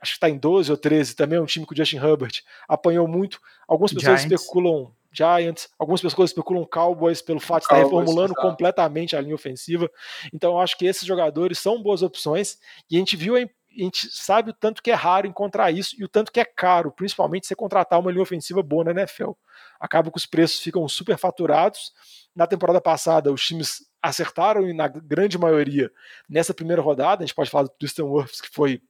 acho 0.01 0.13
que 0.13 0.17
está 0.17 0.29
em 0.29 0.37
12 0.37 0.71
ou 0.71 0.77
13, 0.77 1.15
também 1.15 1.37
é 1.37 1.41
um 1.41 1.45
time 1.45 1.65
que 1.65 1.73
o 1.73 1.75
Justin 1.75 1.97
Herbert 1.97 2.41
apanhou 2.67 3.07
muito. 3.07 3.39
Algumas 3.67 3.93
pessoas 3.93 4.21
Giants. 4.21 4.41
especulam 4.41 4.93
Giants, 5.15 5.69
algumas 5.79 6.01
pessoas 6.01 6.31
especulam 6.31 6.65
Cowboys 6.65 7.21
pelo 7.21 7.39
fato 7.39 7.61
de 7.61 7.65
estar 7.65 7.77
reformulando 7.77 8.33
completamente 8.35 9.15
a 9.15 9.21
linha 9.21 9.35
ofensiva. 9.35 9.89
Então 10.33 10.53
eu 10.53 10.59
acho 10.59 10.77
que 10.77 10.85
esses 10.85 11.05
jogadores 11.05 11.59
são 11.59 11.81
boas 11.81 12.01
opções 12.01 12.57
e 12.89 12.95
a 12.95 12.99
gente 12.99 13.15
viu 13.15 13.35
a 13.35 13.83
gente 13.83 14.07
sabe 14.09 14.51
o 14.51 14.53
tanto 14.53 14.81
que 14.81 14.89
é 14.89 14.93
raro 14.93 15.27
encontrar 15.27 15.69
isso 15.71 15.95
e 15.99 16.03
o 16.03 16.07
tanto 16.07 16.31
que 16.31 16.39
é 16.39 16.45
caro, 16.45 16.91
principalmente 16.91 17.45
você 17.45 17.55
contratar 17.55 17.99
uma 17.99 18.09
linha 18.09 18.23
ofensiva 18.23 18.63
boa 18.63 18.85
na 18.85 18.91
NFL. 18.91 19.31
Acaba 19.79 20.09
que 20.09 20.17
os 20.17 20.25
preços 20.25 20.59
ficam 20.59 20.87
super 20.87 21.17
faturados. 21.17 21.91
Na 22.33 22.47
temporada 22.47 22.79
passada, 22.79 23.31
os 23.31 23.45
times 23.45 23.85
acertaram 24.01 24.61
na 24.73 24.87
grande 24.87 25.37
maioria 25.37 25.91
nessa 26.29 26.53
primeira 26.53 26.81
rodada. 26.81 27.23
A 27.23 27.25
gente 27.25 27.35
pode 27.35 27.49
falar 27.49 27.63
do 27.63 27.69
Tristan 27.77 28.05
Wirfs, 28.05 28.39
que 28.39 28.49
foi 28.49 28.81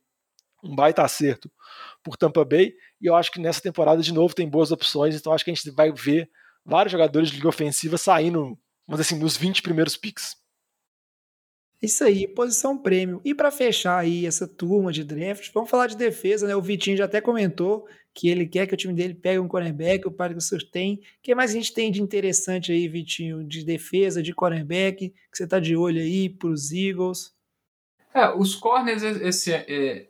um 0.64 0.76
baita 0.76 1.04
acerto 1.04 1.52
por 2.04 2.18
Tampa 2.18 2.44
Bay. 2.44 2.74
E 3.02 3.06
eu 3.06 3.16
acho 3.16 3.32
que 3.32 3.40
nessa 3.40 3.62
temporada, 3.62 4.02
de 4.02 4.14
novo, 4.14 4.34
tem 4.34 4.50
boas 4.50 4.72
opções. 4.72 5.16
Então 5.16 5.34
acho 5.34 5.44
que 5.44 5.52
a 5.52 5.54
gente 5.54 5.70
vai 5.72 5.92
ver 5.92 6.30
vários 6.66 6.92
jogadores 6.92 7.30
de 7.30 7.36
liga 7.36 7.48
ofensiva 7.48 7.98
saindo, 7.98 8.58
dizer 8.88 9.02
assim, 9.02 9.20
nos 9.20 9.38
20 9.38 9.62
primeiros 9.62 9.96
picks. 9.96 10.36
Isso 11.82 12.04
aí, 12.04 12.28
posição 12.28 12.78
prêmio. 12.78 13.22
E 13.24 13.36
para 13.36 13.52
fechar 13.52 14.00
aí 14.00 14.26
essa 14.26 14.48
turma 14.48 14.92
de 14.92 15.04
draft, 15.04 15.52
vamos 15.54 15.70
falar 15.70 15.88
de 15.88 15.96
defesa, 15.96 16.48
né? 16.48 16.56
O 16.56 16.62
Vitinho 16.62 16.98
já 16.98 17.06
até 17.06 17.22
comentou 17.22 17.86
que 18.14 18.30
ele 18.30 18.48
quer 18.48 18.66
que 18.66 18.74
o 18.74 18.78
time 18.78 18.94
dele 18.94 19.14
pegue 19.14 19.40
um 19.40 19.48
cornerback, 19.48 20.08
o 20.08 20.12
Patrick 20.12 20.42
tem. 20.72 20.96
O 20.96 21.00
que 21.22 21.36
mais 21.36 21.52
a 21.52 21.54
gente 21.54 21.74
tem 21.74 21.92
de 21.92 22.02
interessante 22.02 22.72
aí, 22.72 22.88
Vitinho, 22.88 23.44
de 23.44 23.64
defesa, 23.64 24.24
de 24.24 24.34
cornerback, 24.34 25.10
que 25.10 25.16
você 25.32 25.46
tá 25.46 25.60
de 25.60 25.76
olho 25.76 26.02
aí 26.02 26.30
para 26.30 26.50
os 26.50 26.72
Eagles? 26.72 27.35
É, 28.16 28.34
os 28.34 28.56
corners 28.56 29.04
esse, 29.04 29.52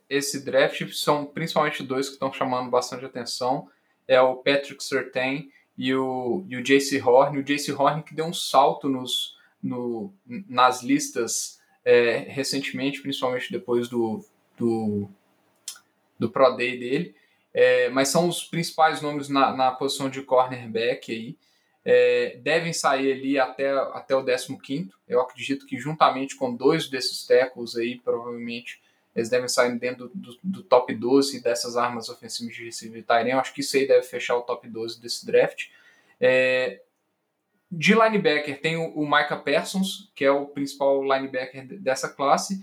esse 0.08 0.46
draft 0.46 0.88
são 0.94 1.26
principalmente 1.26 1.82
dois 1.82 2.08
que 2.08 2.14
estão 2.14 2.32
chamando 2.32 2.70
bastante 2.70 3.04
atenção. 3.04 3.68
É 4.08 4.22
o 4.22 4.36
Patrick 4.36 4.84
Surtain 4.84 5.50
e 5.76 5.92
o, 5.96 6.46
e 6.48 6.56
o 6.56 6.62
JC 6.62 7.02
Horn. 7.02 7.40
O 7.40 7.44
JC 7.44 7.72
Horn 7.72 8.04
que 8.04 8.14
deu 8.14 8.26
um 8.26 8.34
salto 8.34 8.88
nos, 8.88 9.36
no, 9.62 10.14
nas 10.48 10.84
listas 10.84 11.60
é, 11.84 12.20
recentemente, 12.30 13.02
principalmente 13.02 13.52
depois 13.52 13.90
do, 13.90 14.24
do, 14.56 15.10
do 16.20 16.30
Pro 16.30 16.56
Day 16.56 16.78
dele. 16.78 17.16
É, 17.52 17.90
mas 17.90 18.10
são 18.10 18.30
os 18.30 18.44
principais 18.44 19.02
nomes 19.02 19.30
na, 19.30 19.52
na 19.52 19.72
posição 19.72 20.12
de 20.12 20.22
cornerback 20.22 21.12
aí. 21.12 21.38
É, 21.88 22.40
devem 22.42 22.74
sair 22.74 23.12
ali 23.12 23.40
até, 23.40 23.70
até 23.70 24.16
o 24.16 24.26
15. 24.26 24.90
Eu 25.08 25.22
acredito 25.22 25.68
que 25.68 25.78
juntamente 25.78 26.36
com 26.36 26.56
dois 26.56 26.90
desses 26.90 27.26
tackles 27.26 27.76
aí, 27.76 28.00
provavelmente 28.00 28.82
eles 29.16 29.30
devem 29.30 29.48
sair 29.48 29.78
dentro 29.80 30.10
do, 30.10 30.14
do, 30.14 30.40
do 30.44 30.64
top 30.64 30.94
12 30.94 31.42
dessas 31.42 31.78
armas 31.78 32.10
ofensivas 32.10 32.54
de 32.54 32.66
receiver 32.66 33.04
Tyrene. 33.06 33.32
Acho 33.32 33.54
que 33.54 33.62
isso 33.62 33.78
aí 33.78 33.88
deve 33.88 34.04
fechar 34.04 34.36
o 34.36 34.42
top 34.42 34.68
12 34.68 35.00
desse 35.00 35.26
draft. 35.26 35.68
É, 36.20 36.82
de 37.72 37.94
linebacker 37.94 38.60
tem 38.60 38.76
o, 38.78 38.90
o 38.90 39.06
Micah 39.06 39.38
Parsons, 39.38 40.12
que 40.16 40.26
é 40.26 40.32
o 40.32 40.48
principal 40.48 41.02
linebacker 41.02 41.80
dessa 41.80 42.10
classe, 42.10 42.60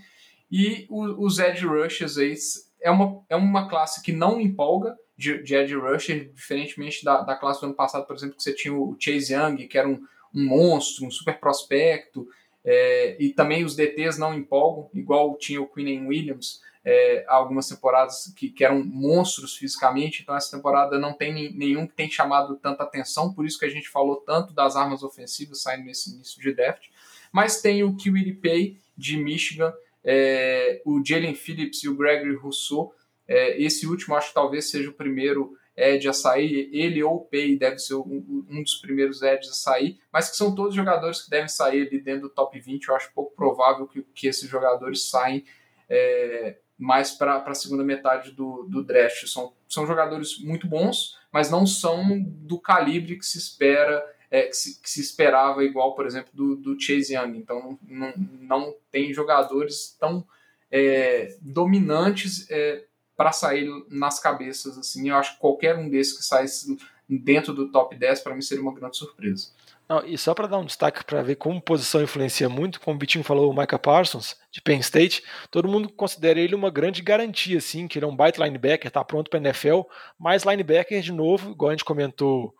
e 0.51 0.85
o, 0.89 1.25
os 1.25 1.39
edge 1.39 1.65
rushers 1.65 2.17
aí 2.17 2.35
é 2.81 2.91
uma, 2.91 3.23
é 3.29 3.35
uma 3.35 3.67
classe 3.67 4.03
que 4.03 4.11
não 4.11 4.39
empolga 4.39 4.95
de, 5.17 5.41
de 5.43 5.55
edge 5.55 5.75
rusher, 5.75 6.31
diferentemente 6.33 7.03
da, 7.03 7.21
da 7.21 7.35
classe 7.35 7.61
do 7.61 7.67
ano 7.67 7.75
passado, 7.75 8.05
por 8.05 8.15
exemplo, 8.15 8.35
que 8.35 8.43
você 8.43 8.53
tinha 8.53 8.73
o 8.73 8.95
Chase 8.99 9.33
Young, 9.33 9.67
que 9.67 9.77
era 9.77 9.87
um, 9.87 10.01
um 10.33 10.45
monstro, 10.45 11.05
um 11.05 11.11
super 11.11 11.39
prospecto, 11.39 12.27
é, 12.65 13.15
e 13.19 13.29
também 13.29 13.63
os 13.63 13.75
DTs 13.75 14.19
não 14.19 14.33
empolgam, 14.33 14.89
igual 14.93 15.37
tinha 15.37 15.61
o 15.61 15.67
Quinn 15.67 16.07
Williams, 16.07 16.61
é, 16.85 17.23
algumas 17.27 17.67
temporadas 17.67 18.33
que, 18.35 18.49
que, 18.49 18.63
eram 18.63 18.83
monstros 18.83 19.55
fisicamente, 19.55 20.21
então 20.21 20.35
essa 20.35 20.55
temporada 20.55 20.99
não 20.99 21.13
tem 21.13 21.53
nenhum 21.53 21.87
que 21.87 21.93
tem 21.93 22.09
chamado 22.09 22.57
tanta 22.57 22.83
atenção, 22.83 23.33
por 23.33 23.45
isso 23.45 23.57
que 23.57 23.65
a 23.65 23.69
gente 23.69 23.89
falou 23.89 24.17
tanto 24.17 24.53
das 24.53 24.75
armas 24.75 25.03
ofensivas 25.03 25.61
saindo 25.61 25.85
nesse 25.85 26.13
início 26.13 26.41
de 26.41 26.53
draft. 26.53 26.87
Mas 27.31 27.61
tem 27.61 27.83
o 27.83 27.95
Kiwi 27.95 28.33
Pay 28.33 28.77
de 28.97 29.17
Michigan, 29.17 29.73
é, 30.03 30.81
o 30.85 31.01
Jalen 31.03 31.33
Phillips 31.33 31.83
e 31.83 31.89
o 31.89 31.95
Gregory 31.95 32.35
Rousseau. 32.35 32.93
É, 33.27 33.61
esse 33.61 33.87
último 33.87 34.15
acho 34.15 34.29
que 34.29 34.33
talvez 34.33 34.69
seja 34.69 34.89
o 34.89 34.93
primeiro 34.93 35.57
Ed 35.75 36.07
a 36.07 36.13
sair, 36.13 36.69
ele 36.71 37.01
ou 37.03 37.15
o 37.15 37.25
Pay 37.25 37.57
deve 37.57 37.79
ser 37.79 37.95
um, 37.95 38.45
um, 38.49 38.61
dos 38.61 38.75
primeiros 38.75 39.21
Eds 39.23 39.49
a 39.49 39.53
sair, 39.53 39.99
mas 40.11 40.29
que 40.29 40.37
são 40.37 40.53
todos 40.53 40.75
jogadores 40.75 41.21
que 41.21 41.29
devem 41.29 41.47
sair 41.47 41.87
ali 41.87 41.99
dentro 41.99 42.23
do 42.23 42.29
top 42.29 42.59
20. 42.59 42.87
Eu 42.87 42.95
acho 42.95 43.13
pouco 43.13 43.35
provável 43.35 43.87
que, 43.87 44.03
que 44.13 44.27
esses 44.27 44.47
jogadores 44.47 45.09
saem 45.09 45.43
é, 45.89 46.57
mais 46.77 47.11
para 47.11 47.37
a 47.37 47.55
segunda 47.55 47.83
metade 47.83 48.31
do, 48.31 48.63
do 48.69 48.83
draft. 48.83 49.25
São, 49.27 49.53
são 49.67 49.87
jogadores 49.87 50.39
muito 50.39 50.67
bons, 50.67 51.17
mas 51.31 51.49
não 51.49 51.65
são 51.65 52.21
do 52.21 52.59
calibre 52.59 53.17
que 53.17 53.25
se 53.25 53.39
espera, 53.39 54.05
é, 54.29 54.43
que, 54.43 54.55
se, 54.55 54.79
que, 54.79 54.89
se, 54.89 55.01
esperava, 55.01 55.63
igual, 55.63 55.95
por 55.95 56.05
exemplo, 56.05 56.29
do, 56.33 56.55
do 56.55 56.79
Chase 56.79 57.15
Young. 57.15 57.37
Então 57.37 57.79
não, 57.81 58.13
não 58.15 58.75
tem 58.91 59.11
jogadores 59.11 59.95
tão 59.99 60.23
é, 60.69 61.35
dominantes 61.41 62.49
é, 62.51 62.83
para 63.15 63.31
sair 63.31 63.69
nas 63.89 64.19
cabeças. 64.19 64.77
assim. 64.77 65.09
Eu 65.09 65.15
acho 65.15 65.33
que 65.33 65.39
qualquer 65.39 65.77
um 65.77 65.89
desses 65.89 66.17
que 66.17 66.23
saísse 66.23 66.77
dentro 67.07 67.53
do 67.53 67.71
top 67.71 67.95
10 67.95 68.21
para 68.21 68.35
mim 68.35 68.41
seria 68.41 68.63
uma 68.63 68.73
grande 68.73 68.97
surpresa. 68.97 69.47
Não, 69.87 70.03
e 70.05 70.17
só 70.17 70.33
para 70.33 70.47
dar 70.47 70.59
um 70.59 70.65
destaque 70.65 71.03
para 71.03 71.21
ver 71.21 71.35
como 71.35 71.61
posição 71.61 72.01
influencia 72.01 72.47
muito, 72.47 72.79
como 72.79 72.95
o 72.95 72.97
Bitinho 72.97 73.23
falou, 73.23 73.51
o 73.51 73.55
Micah 73.55 73.77
Parsons, 73.77 74.37
de 74.49 74.61
Penn 74.61 74.79
State, 74.79 75.23
todo 75.51 75.67
mundo 75.67 75.89
considera 75.89 76.39
ele 76.39 76.55
uma 76.55 76.69
grande 76.69 77.01
garantia, 77.01 77.57
assim, 77.57 77.87
que 77.87 77.99
ele 77.99 78.05
é 78.05 78.07
um 78.07 78.15
baita 78.15 78.43
linebacker, 78.43 78.87
está 78.87 79.03
pronto 79.03 79.29
para 79.29 79.39
NFL, 79.39 79.81
mas 80.17 80.43
linebacker, 80.43 81.01
de 81.01 81.11
novo, 81.11 81.51
igual 81.51 81.69
a 81.69 81.73
gente 81.73 81.83
comentou 81.83 82.49
com 82.49 82.55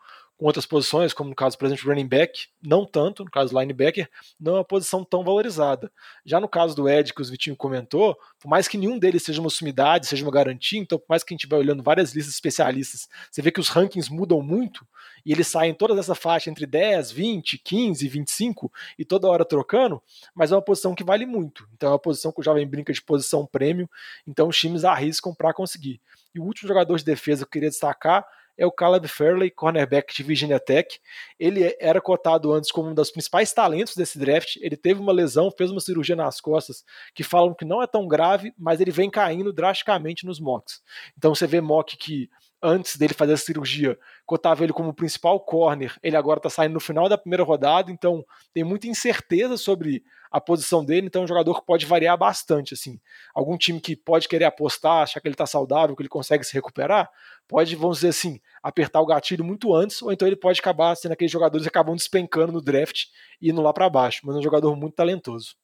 outras 0.45 0.65
posições, 0.65 1.14
como 1.14 1.30
no 1.30 1.36
caso, 1.36 1.57
por 1.57 1.65
exemplo, 1.65 1.88
running 1.88 2.07
back, 2.07 2.48
não 2.61 2.86
tanto, 2.86 3.24
no 3.24 3.32
caso 3.32 3.57
linebacker, 3.57 4.10
não 4.40 4.56
é 4.56 4.57
uma 4.57 4.65
posição 4.65 5.03
tão 5.03 5.24
valorizada. 5.24 5.91
Já 6.26 6.40
no 6.40 6.48
caso 6.48 6.76
do 6.76 6.90
Ed, 6.90 7.14
que 7.14 7.22
o 7.22 7.26
Vitinho 7.26 7.56
comentou, 7.56 8.18
por 8.40 8.49
mais 8.49 8.68
que 8.68 8.78
nenhum 8.78 8.99
deles 8.99 9.24
seja 9.24 9.40
uma 9.40 9.49
sumidade, 9.49 10.07
seja 10.07 10.26
uma 10.26 10.32
garantia, 10.32 10.80
então 10.80 10.99
por 10.99 11.06
mais 11.07 11.24
que 11.24 11.34
a 11.34 11.36
gente 11.36 11.48
vai 11.48 11.60
olhando 11.60 11.82
várias 11.82 12.14
listas 12.14 12.34
especialistas, 12.34 13.07
você 13.32 13.41
vê 13.41 13.52
que 13.52 13.60
os 13.60 13.70
rankings 13.70 14.11
mudam 14.11 14.41
muito, 14.41 14.86
e 15.26 15.32
eles 15.32 15.48
saem 15.48 15.74
toda 15.74 15.98
essa 15.98 16.15
faixa 16.15 16.49
entre 16.49 16.65
10, 16.65 17.11
20, 17.11 17.57
15, 17.60 18.07
25, 18.07 18.72
e 18.99 19.06
toda 19.06 19.30
hora 19.30 19.45
trocando, 19.45 20.02
mas 20.36 20.52
é 20.52 20.56
uma 20.56 20.61
posição 20.61 20.94
que 20.94 21.03
vale 21.03 21.26
muito. 21.26 21.68
Então 21.74 21.90
é 21.90 21.91
uma 21.94 21.99
posição 21.99 22.32
que 22.32 22.41
o 22.41 22.44
jovem 22.44 22.68
brinca 22.68 22.91
de 22.91 23.02
posição 23.02 23.45
prêmio, 23.45 23.90
então 24.28 24.49
os 24.49 24.57
times 24.57 24.84
arriscam 24.84 25.34
para 25.34 25.53
conseguir. 25.53 26.02
E 26.36 26.40
o 26.40 26.44
último 26.44 26.68
jogador 26.68 26.98
de 26.98 27.06
defesa 27.06 27.45
que 27.45 27.49
eu 27.49 27.52
queria 27.52 27.70
destacar 27.70 28.26
é 28.57 28.65
o 28.65 28.71
Caleb 28.71 29.07
Fairley, 29.07 29.51
cornerback 29.51 30.13
de 30.13 30.23
Virginia 30.23 30.59
Tech. 30.59 30.99
Ele 31.39 31.75
era 31.80 31.99
cotado 31.99 32.51
antes 32.51 32.71
como 32.71 32.89
um 32.89 32.93
dos 32.93 33.11
principais 33.11 33.51
talentos 33.53 33.95
desse 33.95 34.17
draft. 34.19 34.57
Ele 34.61 34.77
teve 34.77 34.99
uma 34.99 35.11
lesão, 35.11 35.51
fez 35.51 35.71
uma 35.71 35.80
cirurgia 35.80 36.15
nas 36.15 36.39
costas, 36.39 36.84
que 37.13 37.23
falam 37.23 37.53
que 37.53 37.65
não 37.65 37.81
é 37.81 37.88
tão 37.88 38.07
grave, 38.07 38.53
mas 38.57 38.80
ele 38.80 38.91
vem 38.91 39.09
caindo 39.09 39.51
drasticamente 39.51 40.25
nos 40.25 40.39
mocks. 40.39 40.81
Então 41.17 41.34
você 41.34 41.47
vê 41.47 41.61
mock 41.61 41.97
que 41.97 42.30
antes 42.63 42.95
dele 42.95 43.13
fazer 43.13 43.34
a 43.34 43.38
cirurgia, 43.38 43.99
cotava 44.25 44.63
ele 44.63 44.71
como 44.71 44.93
principal 44.93 45.38
corner, 45.41 45.97
ele 46.01 46.15
agora 46.15 46.38
está 46.39 46.49
saindo 46.49 46.73
no 46.73 46.80
final 46.80 47.09
da 47.09 47.17
primeira 47.17 47.43
rodada, 47.43 47.91
então 47.91 48.25
tem 48.53 48.63
muita 48.63 48.88
incerteza 48.88 49.57
sobre 49.57 50.01
a 50.31 50.39
posição 50.39 50.84
dele, 50.84 51.07
então 51.07 51.21
é 51.21 51.25
um 51.25 51.27
jogador 51.27 51.59
que 51.59 51.65
pode 51.65 51.85
variar 51.85 52.17
bastante, 52.17 52.73
assim. 52.73 52.99
Algum 53.35 53.57
time 53.57 53.81
que 53.81 53.95
pode 53.95 54.30
querer 54.30 54.45
apostar, 54.45 55.03
achar 55.03 55.19
que 55.19 55.27
ele 55.27 55.35
está 55.35 55.45
saudável, 55.45 55.93
que 55.95 56.01
ele 56.01 56.09
consegue 56.09 56.43
se 56.45 56.53
recuperar, 56.53 57.09
pode, 57.48 57.76
vamos 57.76 57.98
dizer 57.98 58.10
assim, 58.10 58.40
apertar 58.61 59.02
o 59.02 59.06
gatilho 59.06 59.44
muito 59.44 59.74
antes, 59.74 60.02
ou 60.02 60.11
então 60.11 60.28
ele 60.28 60.36
pode 60.36 60.60
acabar 60.60 60.95
sendo 60.95 61.11
aqueles 61.11 61.32
jogadores 61.32 61.64
que 61.65 61.70
acabam 61.70 61.95
despencando 61.95 62.52
no 62.52 62.61
draft 62.61 63.06
e 63.41 63.49
indo 63.49 63.61
lá 63.61 63.74
para 63.74 63.90
baixo, 63.90 64.22
mas 64.24 64.36
é 64.36 64.40
um 64.40 64.44
jogador 64.44 64.76
muito 64.76 64.95
talentoso. 64.95 65.56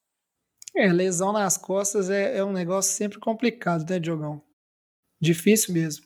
É, 0.75 0.91
lesão 0.91 1.33
nas 1.33 1.57
costas 1.57 2.09
é, 2.09 2.37
é 2.37 2.43
um 2.43 2.53
negócio 2.53 2.93
sempre 2.93 3.19
complicado, 3.19 3.89
né, 3.89 3.99
Diogão? 3.99 4.41
Difícil 5.19 5.73
mesmo. 5.73 6.05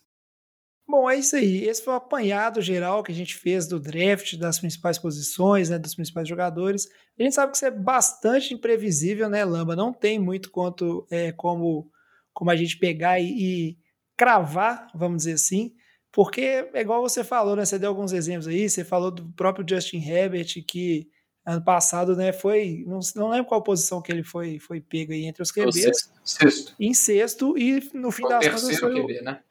Bom, 0.88 1.10
é 1.10 1.18
isso 1.18 1.36
aí. 1.36 1.64
Esse 1.64 1.84
foi 1.84 1.94
o 1.94 1.98
apanhado 1.98 2.62
geral 2.62 3.04
que 3.04 3.12
a 3.12 3.16
gente 3.16 3.36
fez 3.36 3.68
do 3.68 3.80
draft, 3.80 4.36
das 4.36 4.60
principais 4.60 4.98
posições, 4.98 5.70
né, 5.70 5.80
dos 5.80 5.96
principais 5.96 6.28
jogadores. 6.28 6.88
A 7.18 7.24
gente 7.24 7.34
sabe 7.34 7.52
que 7.52 7.58
isso 7.58 7.66
é 7.66 7.72
bastante 7.72 8.54
imprevisível, 8.54 9.30
né, 9.30 9.46
Lamba? 9.46 9.76
Não 9.76 9.94
tem 9.94 10.20
muito 10.20 10.52
quanto 10.52 11.08
é, 11.10 11.32
como, 11.32 11.90
como 12.34 12.52
a 12.52 12.56
gente 12.56 12.78
pegar 12.78 13.20
e, 13.20 13.26
e 13.26 13.78
cravar, 14.18 14.88
vamos 14.94 15.18
dizer 15.18 15.34
assim, 15.34 15.74
porque 16.12 16.70
é 16.74 16.82
igual 16.82 17.02
você 17.02 17.24
falou, 17.24 17.56
né? 17.56 17.66
Você 17.66 17.80
deu 17.80 17.90
alguns 17.90 18.14
exemplos 18.14 18.48
aí, 18.48 18.70
você 18.70 18.84
falou 18.84 19.12
do 19.12 19.32
próprio 19.34 19.66
Justin 19.68 19.98
Herbert, 19.98 20.64
que 20.68 21.10
ano 21.46 21.64
passado, 21.64 22.16
né, 22.16 22.32
foi, 22.32 22.86
não, 22.88 23.00
não 23.16 23.30
lembro 23.30 23.48
qual 23.48 23.62
posição 23.62 24.02
que 24.02 24.12
ele 24.12 24.24
foi, 24.24 24.60
foi 24.60 24.80
pego 24.80 25.12
aí 25.12 25.26
entre 25.26 25.44
os 25.44 25.52
QBs. 25.52 25.76
Sexto. 25.76 26.12
sexto. 26.24 26.76
Em 26.80 26.94
sexto, 26.94 27.58
e 27.58 27.90
no 27.94 28.12
fim 28.12 28.22
Foi 28.22 28.30
o 28.30 28.40
das 28.40 28.48
contas 28.48 28.62
terceiro 28.62 28.94
foi, 28.94 29.02
QB, 29.02 29.22
né? 29.22 29.44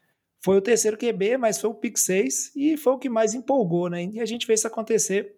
foi 0.43 0.57
o 0.57 0.61
terceiro 0.61 0.97
QB, 0.97 1.37
mas 1.37 1.59
foi 1.59 1.69
o 1.69 1.75
pick 1.75 1.97
6 1.97 2.55
e 2.55 2.77
foi 2.77 2.93
o 2.93 2.99
que 2.99 3.09
mais 3.09 3.33
empolgou, 3.33 3.89
né? 3.89 4.03
E 4.05 4.19
a 4.19 4.25
gente 4.25 4.45
fez 4.45 4.59
isso 4.59 4.67
acontecer 4.67 5.35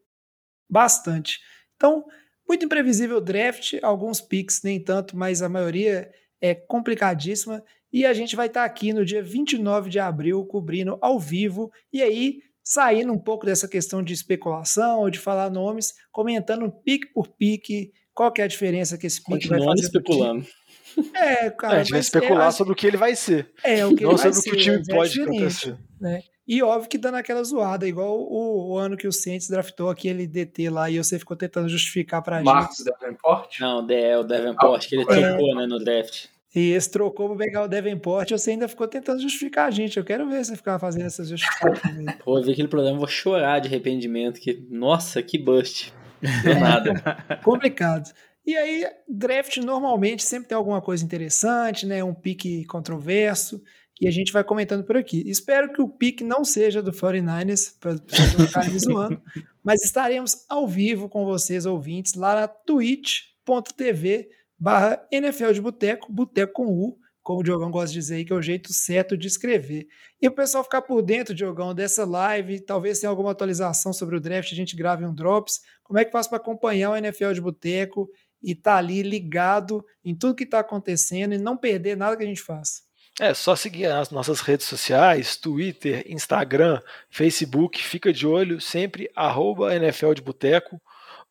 bastante. 0.70 1.40
Então, 1.76 2.06
muito 2.48 2.66
imprevisível 2.66 3.18
o 3.18 3.22
draft, 3.22 3.76
alguns 3.84 4.20
picks 4.22 4.64
nem 4.64 4.82
tanto, 4.82 5.16
mas 5.16 5.42
a 5.42 5.50
maioria 5.50 6.10
é 6.42 6.56
complicadíssima. 6.56 7.64
E 7.96 8.06
a 8.06 8.14
gente 8.14 8.36
vai 8.36 8.48
estar 8.48 8.66
aqui 8.66 8.92
no 8.92 9.06
dia 9.06 9.24
29 9.24 9.90
de 9.90 10.00
abril, 10.00 10.44
cobrindo 10.46 10.98
ao 11.00 11.18
vivo, 11.18 11.72
e 11.94 12.02
aí 12.04 12.40
saindo 12.62 13.14
um 13.14 13.18
pouco 13.18 13.46
dessa 13.46 13.70
questão 13.70 14.04
de 14.04 14.14
especulação 14.14 15.00
ou 15.00 15.10
de 15.10 15.18
falar 15.18 15.50
nomes, 15.50 15.94
comentando 16.12 16.70
pique 16.84 17.08
por 17.14 17.30
pique, 17.30 17.94
qual 18.14 18.34
que 18.34 18.42
é 18.42 18.44
a 18.44 18.48
diferença 18.48 18.98
que 18.98 19.08
esse 19.08 19.24
pique 19.24 19.48
vai 19.48 19.64
fazer. 19.64 19.84
especulando. 19.84 20.46
É, 21.14 21.46
É, 21.46 21.50
cara, 21.52 21.76
a 21.76 21.78
gente 21.84 21.92
vai 21.92 22.00
especular 22.02 22.48
é, 22.48 22.52
sobre 22.52 22.74
o 22.74 22.76
que 22.76 22.86
ele 22.86 22.98
vai 22.98 23.16
ser, 23.16 23.50
é, 23.64 23.86
o 23.86 23.96
que 23.96 24.04
ele 24.04 24.12
não 24.12 24.18
vai 24.18 24.34
sobre 24.34 24.50
o 24.50 24.54
que 24.54 24.60
o 24.60 24.62
time 24.62 24.84
é 24.90 24.94
pode 24.94 25.22
acontecer. 25.22 25.78
né? 26.00 26.22
E 26.48 26.62
óbvio 26.62 26.90
que 26.90 26.98
dando 26.98 27.16
aquela 27.16 27.44
zoada, 27.44 27.88
igual 27.88 28.20
o, 28.20 28.74
o 28.74 28.78
ano 28.78 28.98
que 28.98 29.08
o 29.08 29.12
Saints 29.12 29.50
draftou 29.50 29.90
aquele 29.90 30.28
DT 30.28 30.70
lá 30.70 30.90
e 30.90 30.98
você 30.98 31.18
ficou 31.18 31.36
tentando 31.38 31.68
justificar 31.70 32.22
pra 32.22 32.44
Marcos 32.44 32.78
gente. 32.78 32.92
Davenport. 32.92 33.60
Não, 33.62 33.86
o 33.86 33.92
é 33.92 34.18
o 34.20 34.24
Davenport, 34.24 34.88
que 34.88 34.96
ele 34.96 35.04
É. 35.04 35.30
trocou, 35.32 35.56
né, 35.56 35.66
no 35.66 35.80
draft. 35.80 36.26
E 36.56 36.72
esse 36.72 36.90
trocou 36.90 37.28
pra 37.28 37.46
pegar 37.46 37.64
o 37.64 37.68
Davenport, 37.68 38.32
você 38.32 38.52
ainda 38.52 38.68
ficou 38.70 38.88
tentando 38.88 39.22
justificar 39.22 39.68
a 39.68 39.72
gente. 39.72 39.98
Eu 39.98 40.06
quero 40.06 40.30
ver 40.30 40.46
você 40.46 40.56
ficar 40.56 40.80
fazendo 40.80 41.06
essas 41.06 41.28
justificativas. 41.28 42.16
Pô, 42.24 42.42
vi 42.42 42.54
aquele 42.54 42.70
programa, 42.70 42.96
eu 42.96 43.00
vou 43.00 43.08
chorar 43.10 43.60
de 43.60 43.68
arrependimento. 43.68 44.40
Que, 44.40 44.66
nossa, 44.70 45.22
que 45.22 45.38
bust. 45.38 45.94
Do 46.22 46.56
nada. 46.58 47.40
Complicado. 47.44 48.10
E 48.46 48.56
aí, 48.56 48.88
draft 49.06 49.58
normalmente 49.58 50.24
sempre 50.24 50.48
tem 50.48 50.56
alguma 50.56 50.82
coisa 50.82 51.04
interessante, 51.04 51.86
né? 51.86 52.02
Um 52.02 52.14
pique 52.14 52.64
controverso. 52.66 53.62
E 54.00 54.08
a 54.08 54.12
gente 54.12 54.32
vai 54.32 54.44
comentando 54.44 54.84
por 54.86 54.96
aqui. 54.96 55.24
Espero 55.26 55.74
que 55.74 55.82
o 55.82 55.90
pique 55.90 56.24
não 56.24 56.46
seja 56.46 56.82
do 56.82 56.92
49ers, 56.92 57.74
para 57.80 57.94
não 57.94 58.48
ficarem 58.48 58.72
me 58.72 58.80
zoando. 58.80 59.22
Mas 59.64 59.84
estaremos 59.84 60.46
ao 60.48 60.68
vivo 60.68 61.10
com 61.10 61.26
vocês, 61.26 61.66
ouvintes, 61.66 62.14
lá 62.14 62.36
na 62.36 62.48
twitch.tv 62.48 64.30
barra 64.58 65.06
NFL 65.12 65.52
de 65.52 65.62
Boteco, 65.62 66.12
Boteco 66.12 66.54
com 66.54 66.68
U, 66.68 66.98
como 67.26 67.40
o 67.40 67.44
Diogão 67.44 67.72
gosta 67.72 67.88
de 67.88 68.00
dizer 68.00 68.16
aí, 68.18 68.26
que 68.26 68.32
é 68.32 68.36
o 68.36 68.42
jeito 68.42 68.72
certo 68.72 69.18
de 69.18 69.28
escrever. 69.28 69.88
E 70.22 70.28
o 70.28 70.32
pessoal 70.32 70.64
ficar 70.64 70.84
por 70.84 71.02
dentro, 71.02 71.34
Diogão, 71.34 71.74
dessa 71.74 72.06
live, 72.06 72.60
talvez 72.60 73.00
tenha 73.00 73.10
alguma 73.10 73.32
atualização 73.32 73.92
sobre 73.92 74.16
o 74.16 74.20
draft, 74.20 74.52
a 74.52 74.56
gente 74.56 74.76
grave 74.76 75.04
um 75.04 75.14
Drops. 75.14 75.60
Como 75.84 75.98
é 75.98 76.06
que 76.06 76.12
faz 76.12 76.28
para 76.28 76.38
acompanhar 76.38 76.92
o 76.92 76.96
NFL 76.96 77.32
de 77.32 77.42
Boteco 77.42 78.08
e 78.44 78.52
estar 78.52 78.78
ali 78.78 79.02
ligado 79.02 79.84
em 80.04 80.16
tudo 80.16 80.36
que 80.36 80.44
está 80.44 80.60
acontecendo 80.60 81.34
e 81.34 81.40
não 81.40 81.58
perder 81.58 81.98
nada 81.98 82.16
que 82.16 82.24
a 82.24 82.28
gente 82.28 82.44
faz? 82.44 82.84
É, 83.20 83.34
só 83.34 83.56
seguir 83.56 83.86
as 83.86 84.12
nossas 84.12 84.42
redes 84.42 84.68
sociais, 84.68 85.36
Twitter, 85.36 86.04
Instagram, 86.06 86.80
Facebook, 87.10 87.82
fica 87.82 88.14
de 88.14 88.28
olho, 88.28 88.62
sempre 88.62 89.10
arroba 89.16 89.74
NFL 89.74 90.14
de 90.14 90.22
Boteco, 90.22 90.80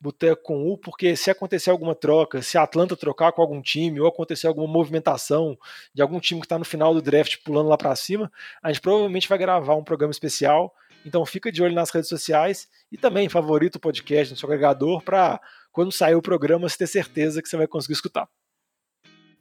Boteco 0.05 0.43
com 0.43 0.71
U, 0.71 0.77
porque 0.77 1.15
se 1.15 1.31
acontecer 1.31 1.71
alguma 1.71 1.95
troca, 1.95 2.41
se 2.41 2.57
a 2.57 2.63
Atlanta 2.63 2.95
trocar 2.95 3.31
com 3.31 3.41
algum 3.41 3.61
time, 3.61 3.99
ou 3.99 4.07
acontecer 4.07 4.45
alguma 4.45 4.67
movimentação 4.67 5.57
de 5.93 6.01
algum 6.01 6.19
time 6.19 6.39
que 6.39 6.45
está 6.45 6.59
no 6.59 6.65
final 6.65 6.93
do 6.93 7.01
draft 7.01 7.37
pulando 7.43 7.69
lá 7.69 7.77
para 7.77 7.95
cima, 7.95 8.31
a 8.61 8.71
gente 8.71 8.81
provavelmente 8.81 9.27
vai 9.27 9.37
gravar 9.37 9.75
um 9.75 9.83
programa 9.83 10.11
especial, 10.11 10.73
então 11.05 11.25
fica 11.25 11.51
de 11.51 11.63
olho 11.63 11.73
nas 11.73 11.89
redes 11.89 12.09
sociais 12.09 12.67
e 12.91 12.97
também 12.97 13.29
favorita 13.29 13.77
o 13.77 13.81
podcast 13.81 14.31
no 14.31 14.37
seu 14.37 14.47
agregador 14.47 15.03
para 15.03 15.39
quando 15.71 15.91
sair 15.91 16.15
o 16.15 16.21
programa 16.21 16.69
você 16.69 16.77
ter 16.77 16.87
certeza 16.87 17.41
que 17.41 17.49
você 17.49 17.57
vai 17.57 17.67
conseguir 17.67 17.93
escutar. 17.93 18.27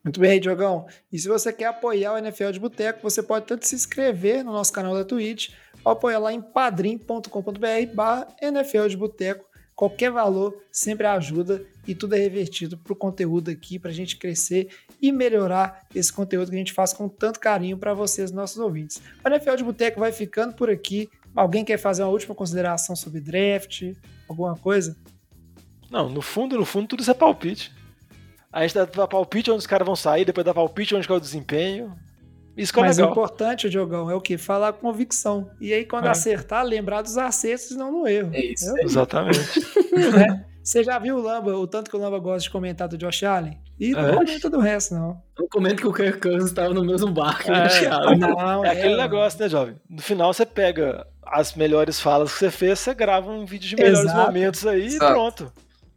Muito 0.02 0.20
bem, 0.20 0.38
Diogão. 0.38 0.86
E 1.10 1.18
se 1.18 1.28
você 1.28 1.52
quer 1.52 1.66
apoiar 1.66 2.12
o 2.12 2.18
NFL 2.18 2.50
de 2.50 2.60
Boteco, 2.60 3.02
você 3.02 3.22
pode 3.22 3.46
tanto 3.46 3.66
se 3.66 3.74
inscrever 3.74 4.44
no 4.44 4.52
nosso 4.52 4.70
canal 4.72 4.94
da 4.94 5.04
Twitch 5.04 5.50
ou 5.82 5.92
apoiar 5.92 6.18
lá 6.18 6.32
em 6.32 6.42
padrim.com.br 6.42 7.94
barra 7.94 8.28
NFL 8.42 8.88
de 8.88 8.96
Boteco. 8.96 9.53
Qualquer 9.74 10.10
valor 10.10 10.56
sempre 10.70 11.06
ajuda 11.06 11.64
e 11.86 11.94
tudo 11.94 12.14
é 12.14 12.18
revertido 12.18 12.78
para 12.78 12.92
o 12.92 12.96
conteúdo 12.96 13.50
aqui, 13.50 13.78
para 13.78 13.90
a 13.90 13.94
gente 13.94 14.16
crescer 14.16 14.68
e 15.02 15.10
melhorar 15.10 15.86
esse 15.94 16.12
conteúdo 16.12 16.50
que 16.50 16.54
a 16.54 16.58
gente 16.58 16.72
faz 16.72 16.92
com 16.92 17.08
tanto 17.08 17.40
carinho 17.40 17.76
para 17.76 17.92
vocês, 17.92 18.30
nossos 18.30 18.58
ouvintes. 18.58 19.02
O 19.24 19.28
NFL 19.28 19.56
de 19.56 19.64
Boteco 19.64 19.98
vai 19.98 20.12
ficando 20.12 20.54
por 20.54 20.70
aqui. 20.70 21.10
Alguém 21.34 21.64
quer 21.64 21.78
fazer 21.78 22.04
uma 22.04 22.10
última 22.10 22.34
consideração 22.34 22.94
sobre 22.94 23.20
draft? 23.20 23.92
Alguma 24.28 24.56
coisa? 24.56 24.96
Não, 25.90 26.08
no 26.08 26.22
fundo, 26.22 26.56
no 26.56 26.64
fundo, 26.64 26.86
tudo 26.86 27.00
isso 27.00 27.10
é 27.10 27.14
palpite. 27.14 27.72
A 28.52 28.62
gente 28.62 28.74
dá 28.74 29.08
palpite 29.08 29.50
onde 29.50 29.58
os 29.58 29.66
caras 29.66 29.84
vão 29.84 29.96
sair, 29.96 30.24
depois 30.24 30.44
dá 30.44 30.54
palpite 30.54 30.94
onde 30.94 31.10
é 31.10 31.12
o 31.12 31.18
desempenho. 31.18 31.92
Isso 32.56 32.72
que 32.72 32.78
é 32.78 32.82
Mas 32.82 32.96
o 32.98 33.00
legal. 33.00 33.12
importante, 33.12 33.68
Diogão, 33.68 34.10
é 34.10 34.14
o 34.14 34.20
que? 34.20 34.38
Falar 34.38 34.72
com 34.72 34.80
convicção. 34.88 35.50
E 35.60 35.72
aí, 35.72 35.84
quando 35.84 36.06
É. 36.06 36.10
acertar, 36.10 36.64
lembrar 36.64 37.02
dos 37.02 37.18
acertos 37.18 37.72
e 37.72 37.76
não 37.76 37.90
no 37.90 38.06
erro. 38.06 38.30
É 38.32 38.44
isso 38.44 38.64
entendeu? 38.66 38.84
Exatamente. 38.84 39.38
Né? 39.94 40.44
Você 40.62 40.82
já 40.82 40.98
viu 40.98 41.16
o 41.16 41.20
Lamba, 41.22 41.54
o 41.56 41.66
tanto 41.66 41.90
que 41.90 41.96
o 41.96 42.00
Lamba 42.00 42.18
gosta 42.18 42.40
de 42.40 42.50
comentar 42.50 42.88
do 42.88 42.96
Josh 42.96 43.22
Allen? 43.22 43.58
E 43.78 43.90
não 43.92 44.08
É. 44.08 44.14
comenta 44.14 44.48
do 44.48 44.58
resto, 44.60 44.94
não. 44.94 45.20
Eu 45.38 45.46
comento 45.48 45.76
que 45.76 45.86
o 45.86 45.92
Kirk 45.92 46.20
Cousins 46.20 46.44
estava 46.46 46.72
no 46.72 46.82
mesmo 46.84 47.10
barco. 47.12 47.50
É. 47.50 47.64
né, 47.64 47.68
Thiago? 47.68 48.14
Não, 48.16 48.64
É 48.64 48.70
aquele 48.70 48.96
negócio, 48.96 49.38
né, 49.40 49.48
jovem? 49.48 49.76
No 49.90 50.00
final 50.00 50.32
você 50.32 50.46
pega 50.46 51.06
as 51.22 51.54
melhores 51.54 52.00
falas 52.00 52.32
que 52.32 52.38
você 52.38 52.50
fez, 52.50 52.78
você 52.78 52.94
grava 52.94 53.30
um 53.30 53.44
vídeo 53.44 53.68
de 53.68 53.76
melhores 53.76 54.00
Exato. 54.00 54.26
momentos 54.26 54.66
aí 54.66 54.86
Exato. 54.86 55.04
e 55.04 55.08
pronto. 55.14 55.52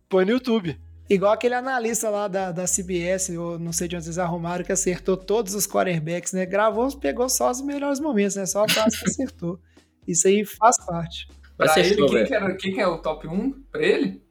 Põe 0.10 0.26
no 0.26 0.32
YouTube. 0.32 0.78
Igual 1.10 1.32
aquele 1.32 1.54
analista 1.54 2.10
lá 2.10 2.28
da, 2.28 2.52
da 2.52 2.66
CBS, 2.66 3.30
ou 3.30 3.58
não 3.58 3.72
sei 3.72 3.88
de 3.88 3.96
onde 3.96 4.04
vocês 4.06 4.18
arrumaram, 4.20 4.64
que 4.66 4.72
acertou 4.74 5.16
todos 5.16 5.54
os 5.56 5.66
quarterbacks, 5.66 6.34
né? 6.34 6.46
Gravou, 6.46 6.92
pegou 6.98 7.30
só 7.30 7.50
os 7.50 7.62
melhores 7.62 8.00
momentos, 8.00 8.36
né? 8.36 8.46
Só 8.46 8.66
a 8.66 8.70
frase 8.70 9.00
que 9.00 9.06
acertou. 9.06 9.58
Isso 10.06 10.28
aí 10.28 10.44
faz 10.46 10.76
parte. 10.86 11.28
Pra 11.56 11.70
ser 11.70 11.86
ele, 11.86 12.06
quem 12.08 12.26
que, 12.26 12.34
era, 12.34 12.56
quem 12.56 12.74
que 12.74 12.82
é 12.82 12.88
o 12.88 12.98
top 12.98 13.28
1 13.28 13.52
pra 13.72 13.82
ele? 13.82 14.22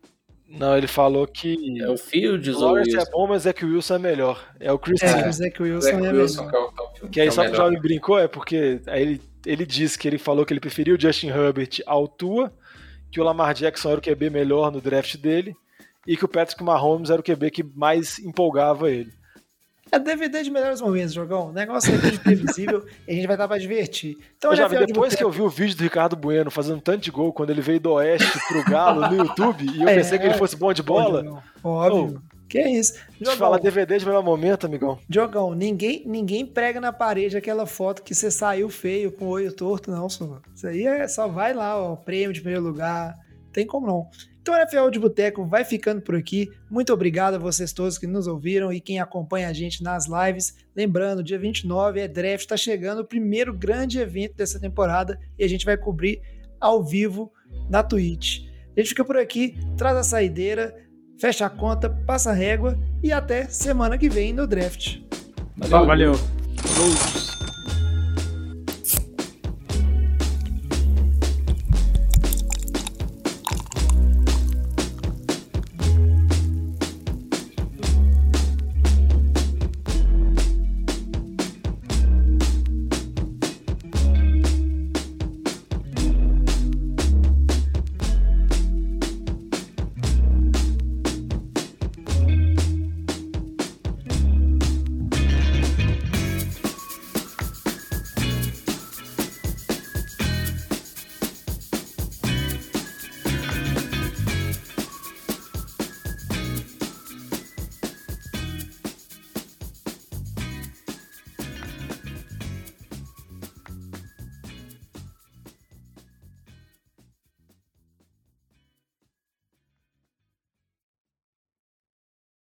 Não, 0.48 0.76
ele 0.76 0.86
falou 0.86 1.26
que 1.26 1.56
É 1.82 1.88
o 1.90 1.96
Fields 1.96 2.54
o 2.56 2.58
ou 2.58 2.62
o 2.62 2.66
Lawrence 2.66 2.94
é 2.94 2.98
Wilson? 2.98 3.10
bom, 3.10 3.26
mas 3.26 3.46
é 3.46 3.52
que 3.52 3.64
o 3.64 3.68
Wilson 3.74 3.94
é 3.94 3.98
melhor. 3.98 4.54
É 4.60 4.70
o 4.70 4.78
Chris 4.78 5.02
É, 5.02 5.28
o 5.28 5.32
Zach 5.32 5.62
Wilson 5.62 5.80
Zach 5.80 5.96
é 6.04 6.12
Wilson, 6.12 6.44
melhor. 6.44 6.50
que 6.50 6.56
é 6.56 6.60
o 6.60 6.72
top 6.72 7.06
1. 7.06 7.08
Que 7.08 7.20
aí 7.20 7.26
é 7.26 7.30
o 7.30 7.32
só 7.32 7.44
que 7.44 7.50
o 7.50 7.54
jovem 7.56 7.80
brincou 7.80 8.18
é 8.18 8.28
porque 8.28 8.80
aí 8.86 9.02
ele, 9.02 9.22
ele 9.44 9.66
disse 9.66 9.98
que 9.98 10.06
ele 10.06 10.18
falou 10.18 10.46
que 10.46 10.52
ele 10.52 10.60
preferia 10.60 10.94
o 10.94 11.00
Justin 11.00 11.28
Herbert 11.28 11.80
ao 11.84 12.06
Tua, 12.06 12.52
que 13.10 13.20
o 13.20 13.24
Lamar 13.24 13.54
Jackson 13.54 13.90
era 13.90 13.98
o 13.98 14.02
QB 14.02 14.30
melhor 14.30 14.70
no 14.70 14.80
draft 14.80 15.16
dele 15.16 15.56
e 16.06 16.16
que 16.16 16.24
o 16.24 16.28
Patrick 16.28 16.62
Mahomes 16.62 17.10
era 17.10 17.20
o 17.20 17.24
QB 17.24 17.50
que 17.50 17.62
mais 17.74 18.18
empolgava 18.18 18.90
ele. 18.90 19.12
É 19.92 20.00
DVD 20.00 20.42
de 20.42 20.50
melhores 20.50 20.80
momentos, 20.80 21.12
Jogão. 21.14 21.50
O 21.50 21.52
negócio 21.52 21.94
é 21.94 22.10
de 22.10 22.18
previsível 22.18 22.84
e 23.06 23.12
a 23.12 23.14
gente 23.14 23.26
vai 23.28 23.36
dar 23.36 23.46
pra 23.46 23.56
divertir. 23.56 24.16
Então, 24.36 24.50
NFL 24.52 24.62
Jovem, 24.64 24.78
de 24.80 24.86
depois 24.92 25.14
que 25.14 25.22
Boteco- 25.22 25.28
eu 25.28 25.30
vi 25.30 25.42
o 25.42 25.48
vídeo 25.48 25.76
do 25.76 25.82
Ricardo 25.84 26.16
Bueno 26.16 26.50
fazendo 26.50 26.80
tanto 26.80 27.02
de 27.04 27.10
gol 27.12 27.32
quando 27.32 27.50
ele 27.50 27.60
veio 27.60 27.78
do 27.78 27.92
Oeste 27.92 28.36
pro 28.48 28.64
Galo 28.64 29.08
no 29.08 29.16
YouTube 29.16 29.64
e 29.64 29.82
eu 29.82 29.86
É. 29.88 29.94
pensei 29.94 30.18
que 30.18 30.24
ele 30.26 30.34
fosse 30.34 30.56
bom 30.56 30.72
de 30.72 30.82
bola, 30.82 31.22
Jogão, 31.22 31.42
Óbvio. 31.62 32.20
Que 32.48 32.58
é 32.58 32.70
isso. 32.70 32.94
deixa 32.94 33.08
eu 33.20 33.24
Jogão, 33.26 33.38
falar 33.38 33.58
DVD 33.58 33.96
de 33.98 34.06
melhor 34.06 34.22
momento, 34.24 34.66
amigão. 34.66 34.98
Diogão, 35.08 35.54
ninguém, 35.54 36.02
ninguém 36.06 36.44
prega 36.46 36.80
na 36.80 36.92
parede 36.92 37.36
aquela 37.36 37.64
foto 37.66 38.02
que 38.02 38.12
você 38.14 38.28
saiu 38.30 38.68
feio 38.68 39.12
com 39.12 39.26
o 39.26 39.28
olho 39.28 39.52
torto, 39.52 39.90
não, 39.90 40.08
só. 40.08 40.40
Isso 40.54 40.66
aí 40.66 40.84
é, 40.84 41.06
só 41.06 41.26
vai 41.28 41.52
lá, 41.54 41.76
ó, 41.80 41.94
prêmio 41.96 42.32
de 42.32 42.40
primeiro 42.40 42.64
lugar. 42.64 43.14
Tem 43.52 43.64
como 43.66 43.86
não. 43.86 44.06
Então 44.46 44.54
o 44.54 44.58
NFL 44.58 44.90
de 44.90 45.00
Boteco 45.00 45.44
vai 45.44 45.64
ficando 45.64 46.00
por 46.00 46.14
aqui. 46.14 46.48
Muito 46.70 46.92
obrigado 46.92 47.34
a 47.34 47.38
vocês 47.38 47.72
todos 47.72 47.98
que 47.98 48.06
nos 48.06 48.28
ouviram 48.28 48.72
e 48.72 48.80
quem 48.80 49.00
acompanha 49.00 49.48
a 49.48 49.52
gente 49.52 49.82
nas 49.82 50.06
lives. 50.06 50.54
Lembrando, 50.76 51.20
dia 51.20 51.36
29 51.36 51.98
é 51.98 52.06
draft, 52.06 52.42
está 52.42 52.56
chegando 52.56 53.00
o 53.00 53.04
primeiro 53.04 53.52
grande 53.52 53.98
evento 53.98 54.36
dessa 54.36 54.60
temporada 54.60 55.18
e 55.36 55.42
a 55.42 55.48
gente 55.48 55.64
vai 55.64 55.76
cobrir 55.76 56.22
ao 56.60 56.80
vivo 56.80 57.32
na 57.68 57.82
Twitch. 57.82 58.44
A 58.76 58.80
gente 58.80 58.90
fica 58.90 59.04
por 59.04 59.16
aqui, 59.16 59.58
traz 59.76 59.96
a 59.96 60.04
saideira. 60.04 60.76
fecha 61.18 61.44
a 61.44 61.50
conta, 61.50 61.90
passa 62.06 62.30
a 62.30 62.32
régua 62.32 62.78
e 63.02 63.10
até 63.10 63.48
semana 63.48 63.98
que 63.98 64.08
vem 64.08 64.32
no 64.32 64.46
draft. 64.46 65.00
Valeu. 65.56 66.14
Falou. 66.14 67.35